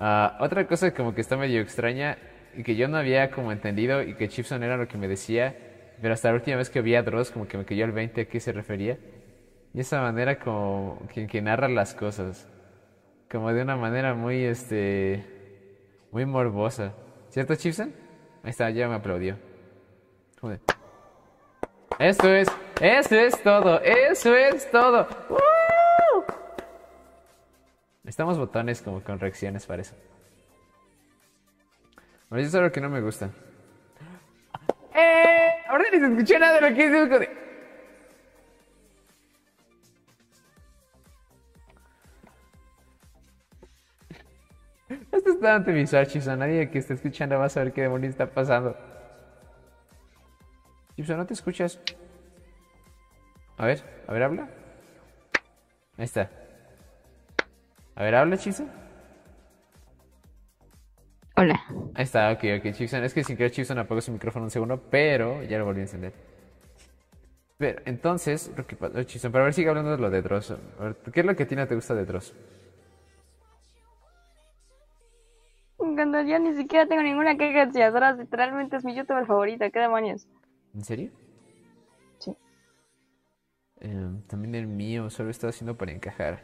ah, 0.00 0.36
otra 0.40 0.66
cosa 0.66 0.92
como 0.92 1.14
que 1.14 1.20
está 1.20 1.36
medio 1.36 1.60
extraña 1.60 2.18
y 2.56 2.62
que 2.62 2.76
yo 2.76 2.88
no 2.88 2.96
había 2.96 3.30
como 3.30 3.52
entendido 3.52 4.02
y 4.02 4.14
que 4.14 4.28
Chipson 4.28 4.62
era 4.62 4.76
lo 4.76 4.88
que 4.88 4.98
me 4.98 5.08
decía, 5.08 5.56
pero 6.00 6.14
hasta 6.14 6.28
la 6.28 6.34
última 6.34 6.56
vez 6.56 6.70
que 6.70 6.80
vi 6.80 6.94
a 6.94 7.02
Dross 7.02 7.30
como 7.30 7.46
que 7.46 7.58
me 7.58 7.64
cayó 7.64 7.84
el 7.84 7.92
20 7.92 8.22
a 8.22 8.24
qué 8.26 8.40
se 8.40 8.52
refería. 8.52 8.98
Y 9.72 9.80
esa 9.80 10.00
manera 10.00 10.38
como 10.38 11.00
que, 11.12 11.42
narra 11.42 11.68
las 11.68 11.94
cosas, 11.94 12.48
como 13.30 13.52
de 13.52 13.62
una 13.62 13.76
manera 13.76 14.14
muy, 14.14 14.44
este, 14.44 15.24
muy 16.10 16.26
morbosa. 16.26 16.92
¿Cierto, 17.28 17.54
Chipson? 17.54 17.92
Ahí 18.42 18.50
está, 18.50 18.70
ya 18.70 18.88
me 18.88 18.96
aplaudió. 18.96 19.36
De, 20.42 20.58
Esto 21.98 22.34
es, 22.34 22.48
eso 22.80 23.14
es 23.14 23.42
todo, 23.42 23.80
eso 23.82 24.34
es 24.34 24.70
todo. 24.70 25.06
¡Woo! 25.28 26.24
Necesitamos 28.02 28.38
botones 28.38 28.82
como 28.82 29.02
con 29.04 29.20
reacciones 29.20 29.66
para 29.66 29.82
eso. 29.82 29.94
Bueno, 32.30 32.42
eso 32.46 32.48
es 32.48 32.54
algo 32.54 32.72
que 32.72 32.80
no 32.80 32.88
me 32.88 33.00
gusta. 33.00 33.28
¡Eh! 34.94 35.50
Ahora 35.68 35.84
ni 35.92 35.98
se 35.98 36.06
escuché 36.06 36.38
nada 36.38 36.60
de 36.60 36.70
lo 36.70 36.76
que 36.76 36.90
de- 37.18 37.40
Esto 45.12 45.30
está 45.30 45.56
ante 45.56 45.72
visual, 45.72 46.06
Chipson. 46.06 46.38
Nadie 46.38 46.70
que 46.70 46.78
esté 46.78 46.94
escuchando 46.94 47.38
va 47.38 47.46
a 47.46 47.48
saber 47.48 47.72
qué 47.72 47.82
demonios 47.82 48.10
está 48.10 48.26
pasando. 48.26 48.76
Chipson, 50.96 51.16
¿no 51.16 51.26
te 51.26 51.34
escuchas? 51.34 51.80
A 53.56 53.66
ver, 53.66 53.82
a 54.06 54.12
ver, 54.12 54.22
habla. 54.22 54.48
Ahí 55.96 56.04
está. 56.04 56.30
A 57.96 58.02
ver, 58.04 58.14
habla, 58.14 58.38
Chipson. 58.38 58.70
Hola. 61.40 61.58
Ahí 61.94 62.04
está, 62.04 62.30
ok, 62.32 62.44
ok, 62.58 62.72
Chipson. 62.74 63.02
Es 63.02 63.14
que 63.14 63.24
sin 63.24 63.34
querer 63.34 63.50
Chipson 63.50 63.78
apagó 63.78 64.02
su 64.02 64.12
micrófono 64.12 64.44
un 64.44 64.50
segundo, 64.50 64.78
pero 64.90 65.42
ya 65.44 65.56
lo 65.56 65.64
volví 65.64 65.80
a 65.80 65.84
encender. 65.84 66.12
Pero, 67.56 67.80
entonces, 67.86 68.52
lo 68.58 68.66
que 68.66 68.76
pasó, 68.76 69.02
Chipson, 69.04 69.32
para 69.32 69.44
ver, 69.44 69.54
sigue 69.54 69.70
hablando 69.70 69.90
de 69.92 69.96
lo 69.96 70.10
de 70.10 70.20
Dross. 70.20 70.54
¿Qué 71.10 71.20
es 71.20 71.24
lo 71.24 71.34
que 71.34 71.44
a 71.44 71.48
ti 71.48 71.56
no 71.56 71.66
te 71.66 71.74
gusta 71.74 71.94
de 71.94 72.04
Dross? 72.04 72.34
Cuando 75.78 76.20
yo 76.20 76.38
ni 76.38 76.54
siquiera 76.54 76.86
tengo 76.86 77.02
ninguna 77.02 77.38
queja 77.38 77.62
hacia 77.62 77.86
atrás, 77.86 78.18
literalmente 78.18 78.76
es 78.76 78.84
mi 78.84 78.94
youtuber 78.94 79.24
favorito, 79.24 79.64
¿qué 79.72 79.80
demonios? 79.80 80.28
¿En 80.74 80.84
serio? 80.84 81.10
Sí. 82.18 82.36
Em, 83.80 84.20
también 84.26 84.54
el 84.56 84.66
mío, 84.66 85.08
solo 85.08 85.30
estaba 85.30 85.48
haciendo 85.48 85.74
para 85.78 85.92
encajar. 85.92 86.42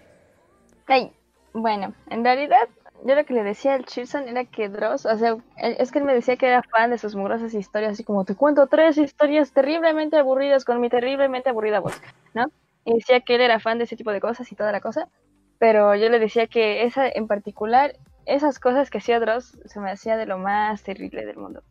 Ay, 0.87 1.13
bueno, 1.53 1.93
en 2.09 2.25
realidad, 2.25 2.67
yo 3.05 3.15
lo 3.15 3.25
que 3.25 3.35
le 3.35 3.43
decía 3.43 3.75
al 3.75 3.85
Chilson 3.85 4.29
era 4.29 4.45
que 4.45 4.69
Dross, 4.69 5.07
o 5.07 5.17
sea, 5.17 5.37
es 5.57 5.93
que 5.93 5.99
él 5.99 6.05
me 6.05 6.15
decía 6.15 6.37
que 6.37 6.47
era 6.47 6.63
fan 6.63 6.91
de 6.91 6.99
sus 6.99 7.15
mugrosas 7.15 7.55
historias, 7.55 7.93
así 7.93 8.05
como 8.05 8.25
te 8.25 8.35
cuento 8.35 8.67
tres 8.67 8.99
historias 8.99 9.53
terriblemente 9.53 10.17
aburridas 10.17 10.65
con 10.65 10.81
mi 10.81 10.89
terriblemente 10.89 11.51
aburrida 11.51 11.81
voz, 11.81 12.01
¿no? 12.35 12.47
Y 12.85 12.95
decía 12.95 13.21
que 13.21 13.37
él 13.37 13.41
era 13.43 13.61
fan 13.61 13.79
de 13.79 13.85
ese 13.85 13.97
tipo 13.97 14.13
de 14.13 14.21
cosas 14.21 14.51
y 14.51 14.57
toda 14.57 14.73
la 14.73 14.81
cosa, 14.81 15.09
pero 15.59 15.95
yo 15.95 16.09
le 16.09 16.19
decía 16.19 16.47
que 16.47 16.85
esa 16.85 17.09
en 17.09 17.27
particular, 17.27 17.97
esas 18.25 18.59
cosas 18.59 18.91
que 18.91 18.99
hacía 18.99 19.21
Dross, 19.21 19.59
se 19.65 19.81
me 19.81 19.91
hacía 19.91 20.17
de 20.17 20.27
lo 20.27 20.39
más 20.39 20.83
terrible 20.83 21.25
del 21.25 21.37
mundo. 21.37 21.63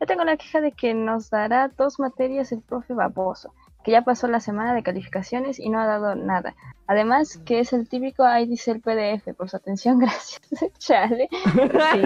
Yo 0.00 0.06
tengo 0.06 0.24
la 0.24 0.36
queja 0.38 0.60
de 0.62 0.72
que 0.72 0.94
nos 0.94 1.28
dará 1.28 1.68
dos 1.68 2.00
materias 2.00 2.52
el 2.52 2.62
profe 2.62 2.94
baboso, 2.94 3.52
que 3.84 3.92
ya 3.92 4.02
pasó 4.02 4.26
la 4.28 4.40
semana 4.40 4.74
de 4.74 4.82
calificaciones 4.82 5.58
y 5.58 5.68
no 5.70 5.78
ha 5.80 5.86
dado 5.86 6.14
nada. 6.14 6.54
Además, 6.86 7.38
que 7.44 7.60
es 7.60 7.72
el 7.72 7.88
típico 7.88 8.24
ahí 8.24 8.46
dice 8.46 8.72
el 8.72 8.80
PDF, 8.80 9.34
por 9.36 9.48
su 9.48 9.56
atención, 9.56 9.98
gracias. 10.00 10.40
Chale. 10.78 11.28
Sí. 11.30 12.02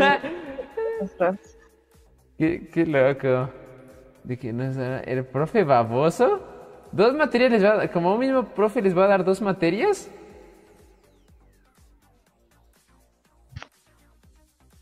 Qué, 2.38 2.68
qué 2.72 2.86
loco. 2.86 3.50
De 4.24 4.38
que 4.38 4.52
no 4.52 4.64
es 4.64 4.76
nada- 4.76 5.00
¿El 5.00 5.24
profe 5.24 5.64
baboso? 5.64 6.40
¿Dos 6.92 7.12
materias 7.14 7.50
les 7.50 7.64
va 7.64 7.72
a 7.72 7.76
dar? 7.76 7.90
¿Como 7.90 8.12
un 8.14 8.20
mismo 8.20 8.44
profe 8.44 8.80
les 8.80 8.96
va 8.96 9.04
a 9.04 9.08
dar 9.08 9.24
dos 9.24 9.40
materias? 9.42 10.10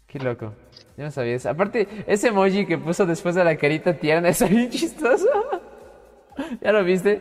Qué 0.06 0.18
loco. 0.18 0.52
Yo 0.96 1.04
no 1.04 1.10
sabía 1.10 1.34
eso. 1.36 1.48
Aparte, 1.48 1.88
ese 2.06 2.28
emoji 2.28 2.66
que 2.66 2.76
puso 2.76 3.06
después 3.06 3.34
de 3.34 3.44
la 3.44 3.56
carita 3.56 3.94
tierna 3.94 4.28
es 4.30 4.48
bien 4.48 4.68
chistoso. 4.70 5.26
¿Ya 6.60 6.72
lo 6.72 6.84
viste? 6.84 7.20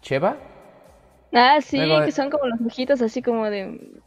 ¿Cheva? 0.00 0.36
Ah, 1.32 1.60
sí, 1.60 1.78
Luego 1.84 2.04
que 2.04 2.12
son 2.12 2.30
como 2.30 2.46
los 2.46 2.60
ojitos 2.60 3.02
así 3.02 3.22
como 3.22 3.50
de... 3.50 4.00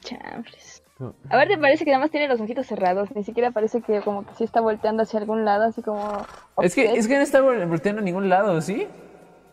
Chanfres. 0.00 0.82
A 1.30 1.36
ver, 1.36 1.48
te 1.48 1.58
parece 1.58 1.84
que 1.84 1.90
nada 1.90 2.02
más 2.02 2.10
tiene 2.10 2.28
los 2.28 2.40
ojitos 2.40 2.66
cerrados, 2.66 3.14
ni 3.14 3.24
siquiera 3.24 3.50
parece 3.50 3.80
que 3.82 4.00
como 4.00 4.26
que 4.26 4.34
sí 4.34 4.44
está 4.44 4.60
volteando 4.60 5.02
hacia 5.02 5.18
algún 5.20 5.44
lado, 5.44 5.64
así 5.64 5.82
como... 5.82 6.24
Es 6.58 6.74
que, 6.74 6.92
es 6.94 7.08
que 7.08 7.16
no 7.16 7.22
está 7.22 7.40
vol- 7.40 7.66
volteando 7.68 8.00
a 8.00 8.04
ningún 8.04 8.28
lado, 8.28 8.60
¿sí? 8.60 8.86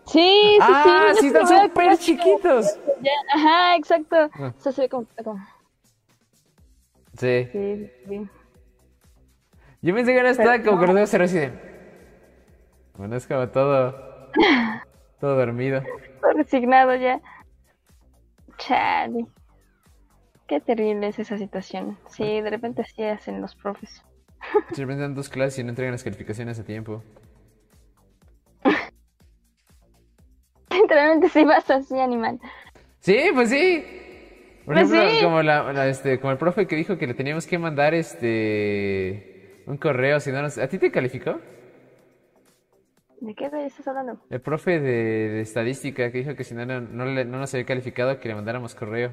Sí, 0.06 0.20
sí, 0.56 0.58
ah, 0.62 1.12
sí. 1.14 1.20
sí, 1.22 1.28
están 1.28 1.48
que 1.48 1.64
súper 1.70 1.98
chiquitos. 1.98 2.80
ya- 3.02 3.12
Ajá, 3.36 3.76
exacto. 3.76 4.16
Ah. 4.34 4.54
O 4.58 4.62
sea, 4.62 4.72
se 4.72 4.82
ve 4.82 4.90
como... 4.90 5.08
como- 5.24 5.46
Sí. 7.18 7.48
Sí, 7.52 7.92
sí. 8.08 8.30
Yo 9.82 9.94
pensé 9.96 10.14
que 10.14 10.22
no 10.24 10.30
estaba 10.30 10.62
como 10.64 10.80
que 10.80 10.88
no. 10.88 10.88
los 10.88 10.96
dedos 10.96 11.10
cerrados 11.10 11.32
así 11.32 11.40
de... 11.40 11.71
Bueno, 12.98 13.16
es 13.16 13.28
como 13.28 13.48
todo... 13.50 14.32
Todo 15.20 15.36
dormido. 15.36 15.84
Todo 16.22 16.34
resignado 16.34 16.96
ya. 16.96 17.22
Chale. 18.58 19.26
Qué 20.48 20.60
terrible 20.60 21.08
es 21.08 21.20
esa 21.20 21.38
situación. 21.38 21.98
Sí, 22.08 22.42
de 22.42 22.50
repente 22.50 22.82
así 22.82 23.04
hacen 23.04 23.42
los 23.42 23.56
profes. 23.56 24.04
Se 24.72 24.82
repente 24.82 25.08
dos 25.14 25.30
clases 25.30 25.60
y 25.60 25.64
no 25.64 25.70
entregan 25.70 25.94
las 25.94 26.04
calificaciones 26.04 26.60
a 26.60 26.64
tiempo. 26.64 27.04
Literalmente 30.72 31.30
sí 31.30 31.44
vas 31.44 31.70
así, 31.70 32.00
animal. 32.00 32.40
Sí, 33.00 33.30
pues 33.34 33.50
sí. 33.50 33.86
Por 34.66 34.76
Pues 34.76 34.92
ejemplo, 34.92 35.10
sí. 35.12 35.24
como, 35.24 35.42
la, 35.42 35.72
la, 35.74 35.88
este, 35.88 36.20
como 36.20 36.32
el 36.32 36.38
profe 36.38 36.68
que 36.68 36.76
dijo 36.76 36.98
que 36.98 37.08
le 37.08 37.14
teníamos 37.14 37.48
que 37.48 37.58
mandar 37.58 37.94
este 37.94 39.64
un 39.68 39.78
correo, 39.78 40.20
si 40.20 40.32
no 40.32 40.42
nos... 40.42 40.58
¿A 40.58 40.68
ti 40.68 40.78
te 40.80 40.92
calificó? 40.92 41.40
¿De 43.22 43.36
qué 43.36 43.46
estás 43.46 43.88
hablando? 43.88 44.20
El 44.32 44.42
profe 44.42 44.80
de, 44.80 45.30
de 45.30 45.42
estadística 45.42 46.12
que 46.12 46.18
dijo 46.18 46.36
que 46.36 46.44
si 46.44 46.56
no, 46.56 46.66
no, 46.66 46.82
no 46.82 47.06
le- 47.06 47.24
no 47.24 47.38
nos 47.38 47.54
había 47.54 47.68
calificado 47.68 48.20
que 48.20 48.28
le 48.30 48.36
mandáramos 48.36 48.74
correo. 48.74 49.12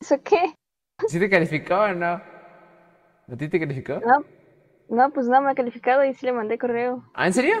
¿Eso 0.00 0.16
qué? 0.22 0.54
¿Sí 1.08 1.18
te 1.18 1.30
calificó 1.30 1.74
o 1.76 1.94
no? 1.94 2.06
¿A 3.32 3.36
ti 3.38 3.48
te 3.48 3.58
calificó? 3.58 4.00
No, 4.00 4.24
no, 4.88 5.10
pues 5.10 5.26
no 5.26 5.40
me 5.40 5.50
ha 5.50 5.54
calificado 5.54 6.04
y 6.04 6.12
sí 6.14 6.26
le 6.26 6.32
mandé 6.32 6.58
correo. 6.58 7.02
¿Ah, 7.14 7.26
en 7.26 7.32
serio? 7.32 7.54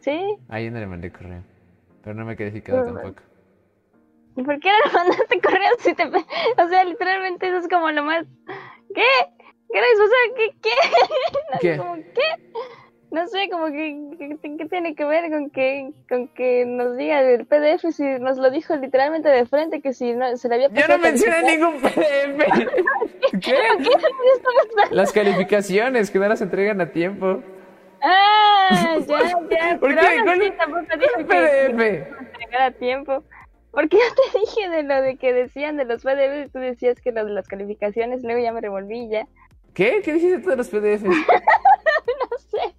¿Sí? 0.00 0.18
Ah, 0.48 0.60
yo 0.60 0.70
no 0.70 0.80
le 0.80 0.86
mandé 0.86 1.12
correo. 1.12 1.42
Pero 2.02 2.14
no 2.16 2.24
me 2.24 2.32
ha 2.32 2.36
calificado 2.36 2.84
tampoco. 2.84 3.22
¿Y 4.34 4.42
por 4.42 4.58
qué 4.60 4.70
no 4.70 4.78
le 4.86 4.92
mandaste 4.94 5.40
correo 5.42 5.70
si 5.80 5.94
te... 5.94 6.04
O 6.06 6.68
sea, 6.68 6.84
literalmente 6.84 7.48
eso 7.48 7.58
es 7.58 7.68
como 7.68 7.90
lo 7.90 8.02
más... 8.02 8.24
¿Qué? 8.94 9.02
¿Qué 9.72 9.78
eres? 9.78 10.00
O 10.00 10.06
sea, 10.06 10.18
¿qué? 10.36 10.54
¿Qué? 10.62 10.70
No, 11.52 11.58
¿Qué? 11.60 11.76
Como, 11.78 11.94
¿qué? 11.96 12.22
No 13.10 13.26
sé, 13.26 13.48
como 13.50 13.66
que... 13.66 14.16
¿Qué, 14.18 14.56
qué 14.58 14.66
tiene 14.66 14.94
que 14.94 15.04
ver 15.04 15.30
con 15.30 15.50
que, 15.50 15.92
con 16.08 16.28
que 16.28 16.64
nos 16.66 16.96
diga 16.96 17.20
el 17.20 17.46
PDF 17.46 17.90
si 17.94 18.04
nos 18.04 18.38
lo 18.38 18.50
dijo 18.50 18.74
literalmente 18.76 19.28
de 19.28 19.46
frente 19.46 19.82
que 19.82 19.92
si 19.92 20.14
no, 20.14 20.34
se 20.36 20.48
le 20.48 20.54
había 20.54 20.68
Yo 20.68 20.88
no 20.88 20.98
mencioné 20.98 21.42
ningún 21.42 21.80
PDF. 21.80 22.68
¿Qué? 23.42 23.54
Las 24.90 25.12
calificaciones 25.12 26.10
que 26.10 26.18
no 26.18 26.28
las 26.28 26.40
entregan 26.42 26.80
a 26.80 26.90
tiempo. 26.90 27.42
Ah, 28.02 28.96
ya, 29.06 29.18
ya. 29.50 29.78
¿Por 29.78 29.94
pero 29.94 30.00
qué? 30.00 30.06
aún 30.06 30.24
¿Cuál 30.24 30.40
así 30.42 30.50
tampoco 30.52 30.86
el 30.90 31.00
dijo 31.00 31.14
que 31.18 31.24
PDF? 31.24 32.18
entregar 32.18 32.62
a 32.62 32.70
tiempo. 32.72 33.24
Porque 33.70 33.96
yo 33.96 34.02
te 34.32 34.38
dije 34.40 34.68
de 34.70 34.82
lo 34.82 35.00
de 35.02 35.16
que 35.16 35.32
decían 35.32 35.76
de 35.76 35.84
los 35.84 36.02
PDFs 36.02 36.46
y 36.46 36.50
tú 36.50 36.58
decías 36.58 37.00
que 37.00 37.12
lo 37.12 37.24
de 37.24 37.32
las 37.32 37.48
calificaciones, 37.48 38.22
luego 38.22 38.40
ya 38.42 38.52
me 38.52 38.60
revolví 38.60 39.08
ya. 39.08 39.26
¿Qué? 39.74 40.02
¿Qué 40.04 40.12
dijiste 40.14 40.38
tú 40.40 40.50
de 40.50 40.56
los 40.56 40.68
PDFs? 40.68 41.04
No 42.30 42.38
sé. 42.38 42.74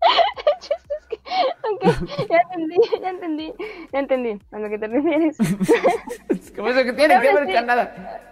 El 0.00 0.58
chiste 0.60 0.94
es 1.00 1.06
que, 1.06 2.26
ya 2.28 2.40
entendí, 2.40 2.76
ya 3.00 3.10
entendí, 3.10 3.54
ya 3.92 3.98
entendí 3.98 4.38
a 4.52 4.58
lo 4.58 4.68
que 4.68 4.78
te 4.78 4.86
refieres. 4.86 5.36
¿Cómo 6.56 6.68
eso 6.68 6.84
que 6.84 6.92
tiene 6.92 7.18
Pero 7.20 7.20
que 7.20 7.34
ver 7.34 7.46
sí. 7.46 7.54
con 7.54 7.66
nada? 7.66 8.22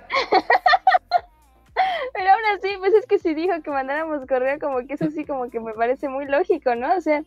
Pero 2.14 2.30
aún 2.30 2.42
así, 2.56 2.68
pues 2.78 2.94
es 2.94 3.06
que 3.06 3.18
si 3.18 3.34
dijo 3.34 3.60
que 3.62 3.70
mandáramos 3.70 4.26
correo, 4.26 4.58
como 4.58 4.78
que 4.86 4.94
eso 4.94 5.10
sí, 5.10 5.24
como 5.24 5.50
que 5.50 5.60
me 5.60 5.74
parece 5.74 6.08
muy 6.08 6.26
lógico, 6.26 6.74
¿no? 6.74 6.94
O 6.96 7.00
sea, 7.00 7.22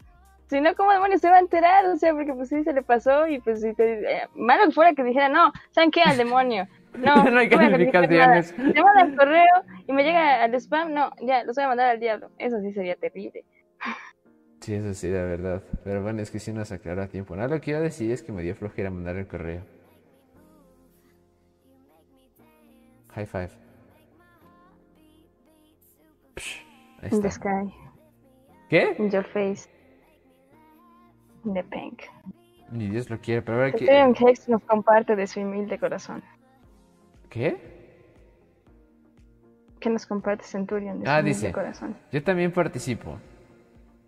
si 0.50 0.62
no, 0.62 0.76
¿cómo 0.76 0.92
demonios 0.92 1.22
se 1.22 1.30
va 1.30 1.38
a 1.38 1.42
enterar? 1.42 1.86
O 1.86 1.98
sea, 1.98 2.14
porque 2.14 2.34
pues 2.34 2.50
sí 2.50 2.64
se 2.64 2.74
le 2.74 2.82
pasó 2.82 3.28
y 3.28 3.40
pues 3.40 3.62
si 3.62 3.74
te, 3.74 4.12
eh, 4.12 4.28
malo 4.34 4.66
que 4.66 4.72
fuera 4.72 4.94
que 4.94 5.04
dijera, 5.04 5.30
no, 5.30 5.52
¿saben 5.72 5.92
qué? 5.92 6.02
Al 6.02 6.18
demonio. 6.18 6.68
No, 6.98 7.24
No 7.32 7.40
hay 7.40 7.48
a 7.48 7.50
nada. 7.50 7.72
calificaciones. 7.72 8.56
Te 8.56 8.84
manda 8.84 9.02
el 9.04 9.16
correo 9.16 9.64
y 9.88 9.94
me 9.94 10.04
llega 10.04 10.44
al 10.44 10.54
spam, 10.56 10.94
no, 10.94 11.12
ya, 11.22 11.44
los 11.44 11.56
voy 11.56 11.66
a 11.66 11.68
mandar 11.70 11.90
al 11.90 12.00
diablo. 12.00 12.30
Eso 12.38 12.60
sí 12.62 12.72
sería 12.74 12.96
terrible. 12.96 13.46
Sí, 14.62 14.74
eso 14.74 14.94
sí, 14.94 15.10
la 15.10 15.24
verdad. 15.24 15.64
Pero 15.84 16.04
bueno, 16.04 16.22
es 16.22 16.32
que 16.32 16.40
sí 16.40 16.52
nos 16.52 16.72
aclaró 16.72 17.02
a 17.04 17.08
tiempo. 17.08 17.36
No, 17.36 17.48
lo 17.48 17.62
que 17.62 17.72
iba 17.72 17.80
a 17.80 17.84
decir 17.84 18.12
es 18.12 18.22
que 18.22 18.32
me 18.34 18.42
dio 18.44 18.56
flojera 18.56 18.90
mandar 18.90 19.16
el 19.16 19.28
correo. 19.28 19.62
High 23.16 23.26
five. 23.26 23.50
Psh, 26.36 26.62
ahí 27.02 27.10
In 27.12 27.22
the 27.22 27.28
está. 27.28 27.30
sky, 27.32 27.74
¿Qué? 28.70 28.96
in 29.00 29.10
your 29.10 29.24
face, 29.26 29.68
in 31.46 31.54
the 31.54 31.64
pink. 31.64 32.04
Ni 32.72 32.88
Dios 32.88 33.10
lo 33.10 33.18
quiere, 33.20 33.42
pero 33.42 33.60
que... 33.76 33.84
Ethereum 33.86 34.14
Hex 34.16 34.48
nos 34.48 34.62
comparte 34.64 35.16
de 35.16 35.26
su 35.26 35.40
humilde 35.40 35.80
corazón. 35.80 36.24
¿Qué? 37.30 37.58
Que 39.80 39.90
nos 39.90 40.06
comparte 40.06 40.44
Centurion 40.44 41.00
de 41.02 41.10
Ah, 41.10 41.22
dice. 41.22 41.52
corazón. 41.52 41.96
Yo 42.12 42.22
también 42.24 42.52
participo. 42.52 43.18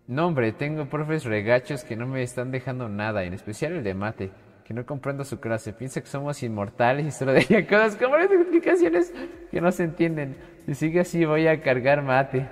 No, 0.08 0.28
hombre, 0.28 0.52
tengo 0.52 0.86
profes 0.86 1.24
regachos 1.24 1.84
que 1.84 1.96
no 1.96 2.06
me 2.08 2.22
están 2.24 2.52
dejando 2.52 2.90
nada, 2.90 3.24
en 3.24 3.34
especial 3.34 3.74
el 3.74 3.84
de 3.84 3.94
mate, 3.94 4.32
que 4.66 4.74
no 4.74 4.86
comprendo 4.86 5.24
su 5.24 5.40
clase. 5.40 5.72
Piensa 5.72 6.02
que 6.02 6.08
somos 6.08 6.44
inmortales 6.44 7.06
y 7.06 7.12
solo 7.12 7.32
deja 7.34 7.66
cosas 7.68 7.96
como 7.96 8.18
las 8.18 8.30
explicaciones 8.32 9.14
que 9.50 9.62
no 9.62 9.72
se 9.72 9.84
entienden. 9.86 10.36
Si 10.66 10.76
sigue 10.76 11.00
así, 11.02 11.24
voy 11.24 11.48
a 11.48 11.62
cargar 11.62 12.02
mate. 12.02 12.48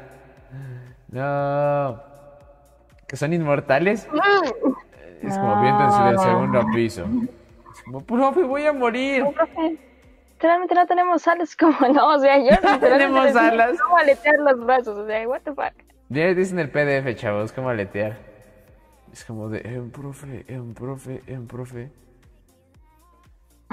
No. 1.09 2.01
¿Que 3.07 3.17
son 3.17 3.33
inmortales? 3.33 4.07
Es 5.21 5.37
como 5.37 5.61
viéndose 5.61 6.03
del 6.03 6.19
segundo 6.19 6.63
piso. 6.73 7.05
Es 7.73 7.83
como, 7.83 8.01
profe, 8.01 8.43
voy 8.43 8.65
a 8.65 8.71
morir. 8.73 9.23
No, 9.23 9.31
profe, 9.31 9.77
literalmente 10.39 10.73
no 10.73 10.87
tenemos 10.87 11.27
alas 11.27 11.55
como 11.57 11.77
no, 11.93 12.15
o 12.15 12.19
sea, 12.19 12.37
yo 12.37 12.45
literalmente 12.45 12.89
tenemos 12.89 13.35
alas. 13.35 13.77
cómo 13.81 13.97
aletear 13.97 14.35
los 14.39 14.65
brazos, 14.65 14.97
o 14.97 15.05
sea, 15.05 15.27
what 15.27 15.41
the 15.41 15.53
fuck. 15.53 15.73
Ya 16.07 16.33
dicen 16.33 16.59
el 16.59 16.71
PDF, 16.71 17.13
chavos, 17.15 17.51
cómo 17.51 17.69
aletear. 17.69 18.17
Es 19.11 19.25
como 19.25 19.49
de, 19.49 19.59
eh, 19.65 19.79
un 19.79 19.91
profe, 19.91 20.45
eh, 20.47 20.59
un 20.59 20.73
profe, 20.73 21.21
eh, 21.27 21.37
un 21.37 21.47
profe. 21.47 21.91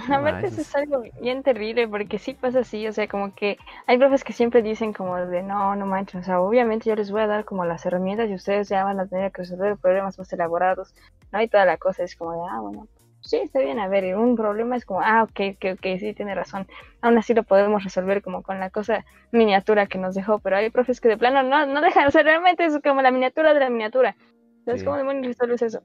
No 0.08 0.16
Aparte 0.16 0.48
eso 0.48 0.60
es 0.60 0.74
algo 0.74 1.04
bien 1.20 1.42
terrible 1.42 1.88
porque 1.88 2.18
sí 2.18 2.34
pasa 2.34 2.60
así, 2.60 2.86
o 2.86 2.92
sea, 2.92 3.06
como 3.08 3.34
que 3.34 3.56
hay 3.86 3.96
profes 3.96 4.24
que 4.24 4.34
siempre 4.34 4.60
dicen 4.60 4.92
como 4.92 5.16
de 5.16 5.42
no, 5.42 5.74
no 5.76 5.86
manches, 5.86 6.22
o 6.22 6.24
sea, 6.24 6.40
obviamente 6.40 6.90
yo 6.90 6.96
les 6.96 7.10
voy 7.10 7.22
a 7.22 7.26
dar 7.26 7.44
como 7.44 7.64
las 7.64 7.86
herramientas 7.86 8.28
y 8.28 8.34
ustedes 8.34 8.68
ya 8.68 8.84
van 8.84 9.00
a 9.00 9.06
tener 9.06 9.32
que 9.32 9.42
resolver 9.42 9.76
problemas 9.76 10.18
más 10.18 10.30
elaborados, 10.32 10.94
¿no? 11.32 11.40
Y 11.40 11.48
toda 11.48 11.64
la 11.64 11.78
cosa 11.78 12.02
es 12.02 12.14
como 12.14 12.32
de, 12.32 12.40
ah, 12.50 12.60
bueno, 12.60 12.88
sí, 13.26 13.36
está 13.36 13.60
bien, 13.60 13.78
a 13.78 13.88
ver, 13.88 14.16
un 14.16 14.36
problema 14.36 14.76
es 14.76 14.84
como, 14.84 15.00
ah, 15.02 15.22
ok, 15.24 15.56
ok, 15.56 15.64
ok, 15.74 15.98
sí, 15.98 16.14
tiene 16.14 16.34
razón, 16.34 16.66
aún 17.00 17.18
así 17.18 17.34
lo 17.34 17.42
podemos 17.42 17.84
resolver 17.84 18.22
como 18.22 18.42
con 18.42 18.58
la 18.60 18.70
cosa 18.70 19.04
miniatura 19.32 19.86
que 19.86 19.98
nos 19.98 20.14
dejó, 20.14 20.38
pero 20.38 20.56
hay 20.56 20.70
profes 20.70 21.00
que 21.00 21.08
de 21.08 21.18
plano 21.18 21.42
no, 21.42 21.66
no 21.66 21.80
dejan, 21.80 22.06
o 22.06 22.10
sea, 22.10 22.22
realmente 22.22 22.64
es 22.64 22.78
como 22.82 23.02
la 23.02 23.10
miniatura 23.10 23.52
de 23.54 23.60
la 23.60 23.70
miniatura. 23.70 24.16
Entonces, 24.60 24.80
Sí. 24.80 24.84
¿cómo 24.84 24.96
demonios 24.96 25.26
resuelves 25.26 25.62
eso? 25.62 25.82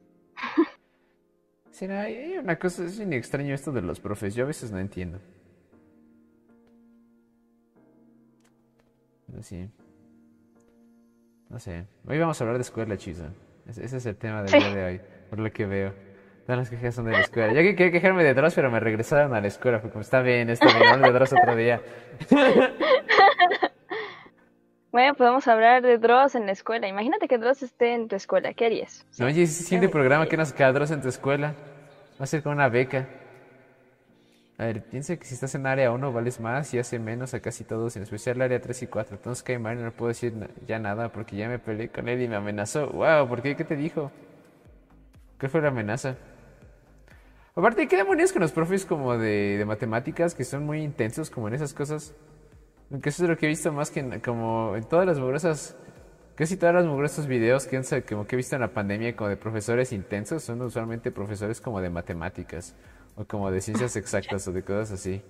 Será, 1.71 2.01
hay 2.01 2.38
una 2.38 2.58
cosa, 2.60 2.84
es 2.84 2.97
bien 2.97 3.13
extraño 3.13 3.54
esto 3.54 3.71
de 3.71 3.82
los 3.82 3.99
profes, 3.99 4.36
yo 4.36 4.43
a 4.43 4.47
veces 4.47 4.71
no 4.71 4.80
entiendo. 4.80 5.19
No 9.27 9.41
sé. 9.41 9.69
No 11.49 11.60
sé. 11.60 11.86
Hoy 12.08 12.19
vamos 12.19 12.39
a 12.39 12.43
hablar 12.43 12.58
de 12.58 12.62
escuela, 12.63 12.97
Chisa. 12.97 13.30
Ese, 13.67 13.86
ese 13.86 13.97
es 13.97 14.06
el 14.06 14.15
tema 14.15 14.41
del 14.41 14.49
Sí. 14.51 14.58
día 14.58 14.69
de 14.69 14.84
hoy, 14.86 15.01
por 15.30 15.39
lo 15.39 15.51
que 15.51 15.65
veo. 15.65 15.93
Todas 16.45 16.58
las 16.60 16.69
quejas 16.69 16.95
son 16.95 17.06
de 17.06 17.12
la 17.12 17.21
escuela. 17.21 17.54
Yo 17.54 17.62
que 17.62 17.75
quería 17.75 17.91
quejarme 17.91 18.23
de 18.23 18.34
Dross, 18.34 18.56
pero 18.56 18.71
me 18.71 18.80
regresaron 18.80 19.34
a 19.36 19.41
la 19.41 19.47
escuela. 19.47 19.80
Fue 19.80 19.89
como, 19.89 20.01
está 20.01 20.21
bien, 20.21 20.49
está 20.49 20.65
bien, 20.67 20.88
hablo 20.88 21.08
de 21.08 21.13
Dross 21.13 21.34
otro 21.34 21.56
día. 21.56 21.82
Bueno, 24.91 25.13
podemos 25.15 25.47
hablar 25.47 25.82
de 25.82 25.97
Dross 25.97 26.36
en 26.36 26.45
la 26.45 26.51
escuela. 26.51 26.86
Imagínate 26.86 27.30
que 27.30 27.38
Dross 27.38 27.63
esté 27.63 27.93
en 27.93 28.10
tu 28.10 28.17
escuela, 28.17 28.54
¿qué 28.54 28.65
harías? 28.65 29.06
No, 29.17 29.27
oye, 29.27 29.43
ese 29.43 29.63
siguiente 29.63 29.88
programa 29.88 30.27
que 30.27 30.36
nos 30.36 30.51
queda 30.51 30.73
Dross 30.73 30.91
en 30.91 31.01
tu 31.01 31.08
escuela. 31.08 31.54
Va 32.19 32.23
a 32.25 32.27
ser 32.27 32.43
con 32.43 32.51
una 32.51 32.67
beca. 32.67 33.08
A 34.58 34.65
ver, 34.65 34.84
piensa 34.84 35.15
que 35.15 35.23
si 35.23 35.34
estás 35.34 35.56
en 35.56 35.65
área 35.65 35.91
1 35.91 36.12
vales 36.12 36.41
más 36.41 36.73
y 36.73 36.77
hace 36.80 36.99
menos 36.99 37.34
a 37.34 37.39
casi 37.39 37.63
todos, 37.63 37.95
en 37.95 38.04
especial 38.04 38.36
el 38.36 38.41
área 38.41 38.60
3 38.62 38.84
y 38.84 38.88
4. 38.88 39.15
Entonces 39.15 39.41
Caimán 39.43 39.80
no 39.80 39.86
le 39.86 39.91
puedo 39.91 40.10
decir 40.10 40.34
na- 40.34 40.49
ya 40.67 40.77
nada 40.77 41.10
porque 41.10 41.38
ya 41.38 41.47
me 41.47 41.58
peleé 41.58 41.88
con 41.88 42.10
él 42.10 42.21
y 42.21 42.27
me 42.27 42.36
amenazó. 42.36 42.88
Wow, 42.89 43.30
¿por 43.30 43.41
qué? 43.41 43.56
¿Qué 43.56 43.63
te 43.63 43.77
dijo? 43.77 44.12
¿Qué 45.39 45.47
fue 45.47 45.62
la 45.62 45.69
amenaza? 45.69 46.15
Aparte, 47.55 47.87
¿qué 47.87 47.97
demonios 47.97 48.31
con 48.31 48.41
los 48.41 48.51
profes 48.51 48.85
como 48.85 49.17
de, 49.17 49.57
de 49.57 49.65
matemáticas 49.65 50.33
que 50.35 50.43
son 50.45 50.65
muy 50.65 50.81
intensos 50.81 51.29
como 51.29 51.47
en 51.49 51.53
esas 51.55 51.73
cosas? 51.73 52.13
Aunque 52.91 53.09
eso 53.09 53.23
es 53.23 53.29
lo 53.29 53.37
que 53.37 53.45
he 53.45 53.49
visto 53.49 53.71
más 53.73 53.91
que 53.91 53.99
en, 53.99 54.19
como 54.21 54.75
en 54.75 54.83
todas 54.85 55.05
las 55.05 55.19
mugrosas, 55.19 55.75
casi 56.35 56.55
todas 56.55 56.75
las 56.75 56.85
mugrosos 56.85 57.27
videos 57.27 57.67
que, 57.67 57.77
han- 57.77 57.83
como 58.07 58.25
que 58.25 58.35
he 58.35 58.37
visto 58.37 58.55
en 58.55 58.61
la 58.61 58.69
pandemia 58.73 59.15
como 59.15 59.29
de 59.29 59.37
profesores 59.37 59.91
intensos 59.91 60.43
son 60.43 60.61
usualmente 60.61 61.11
profesores 61.11 61.59
como 61.59 61.81
de 61.81 61.89
matemáticas 61.89 62.73
o 63.15 63.25
como 63.25 63.51
de 63.51 63.59
ciencias 63.61 63.95
exactas 63.97 64.47
o 64.47 64.53
de 64.53 64.63
cosas 64.63 64.91
así. 64.93 65.21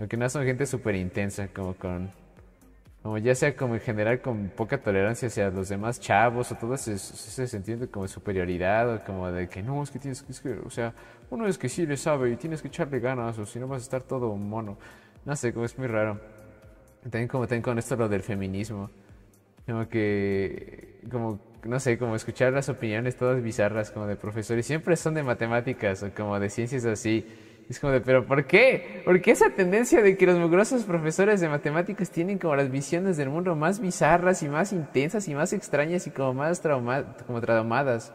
Aunque 0.00 0.16
no 0.16 0.28
son 0.28 0.44
gente 0.44 0.66
súper 0.66 0.96
intensa, 0.96 1.46
como 1.48 1.74
con, 1.74 2.10
como 3.02 3.18
ya 3.18 3.34
sea 3.34 3.56
como 3.56 3.74
en 3.74 3.80
general 3.80 4.20
con 4.20 4.48
poca 4.50 4.80
tolerancia 4.80 5.26
hacia 5.26 5.50
los 5.50 5.68
demás 5.68 5.98
chavos 5.98 6.52
o 6.52 6.54
todo 6.54 6.74
ese, 6.74 6.94
ese 6.94 7.48
sentido 7.48 7.90
como 7.90 8.04
de 8.04 8.08
superioridad 8.08 8.94
o 8.94 9.04
como 9.04 9.30
de 9.30 9.48
que 9.48 9.62
no, 9.62 9.82
es 9.82 9.90
que 9.90 9.98
tienes 9.98 10.22
que, 10.22 10.32
es 10.32 10.42
o 10.64 10.70
sea, 10.70 10.94
uno 11.30 11.46
es 11.48 11.58
que 11.58 11.68
sí 11.68 11.84
le 11.84 11.96
sabe 11.96 12.30
y 12.30 12.36
tienes 12.36 12.62
que 12.62 12.68
echarle 12.68 13.00
ganas 13.00 13.38
o 13.38 13.46
si 13.46 13.58
no 13.58 13.66
vas 13.66 13.82
a 13.82 13.84
estar 13.84 14.02
todo 14.02 14.36
mono. 14.36 14.78
No 15.24 15.34
sé, 15.34 15.52
como 15.52 15.64
es 15.64 15.76
muy 15.78 15.86
raro. 15.88 16.20
También 17.02 17.26
como 17.26 17.46
también 17.46 17.62
con 17.62 17.78
esto 17.78 17.96
lo 17.96 18.08
del 18.08 18.22
feminismo. 18.22 18.90
Como 19.66 19.88
que, 19.88 21.00
como, 21.10 21.40
no 21.64 21.80
sé, 21.80 21.98
como 21.98 22.16
escuchar 22.16 22.52
las 22.52 22.68
opiniones 22.68 23.16
todas 23.16 23.42
bizarras 23.42 23.90
como 23.90 24.06
de 24.06 24.16
profesores. 24.16 24.66
Siempre 24.66 24.96
son 24.96 25.14
de 25.14 25.22
matemáticas 25.22 26.02
o 26.02 26.10
como 26.14 26.38
de 26.38 26.50
ciencias 26.50 26.84
así. 26.84 27.26
Es 27.72 27.80
como 27.80 27.90
de, 27.90 28.02
pero 28.02 28.26
¿por 28.26 28.44
qué? 28.44 29.00
¿Por 29.02 29.22
qué 29.22 29.30
esa 29.30 29.48
tendencia 29.48 30.02
de 30.02 30.18
que 30.18 30.26
los 30.26 30.38
mugrosos 30.38 30.84
profesores 30.84 31.40
de 31.40 31.48
matemáticas 31.48 32.10
tienen 32.10 32.38
como 32.38 32.54
las 32.54 32.70
visiones 32.70 33.16
del 33.16 33.30
mundo 33.30 33.56
más 33.56 33.80
bizarras 33.80 34.42
y 34.42 34.48
más 34.50 34.74
intensas 34.74 35.26
y 35.26 35.34
más 35.34 35.54
extrañas 35.54 36.06
y 36.06 36.10
como 36.10 36.34
más 36.34 36.60
trauma 36.60 37.16
como 37.26 37.40
traumadas? 37.40 38.12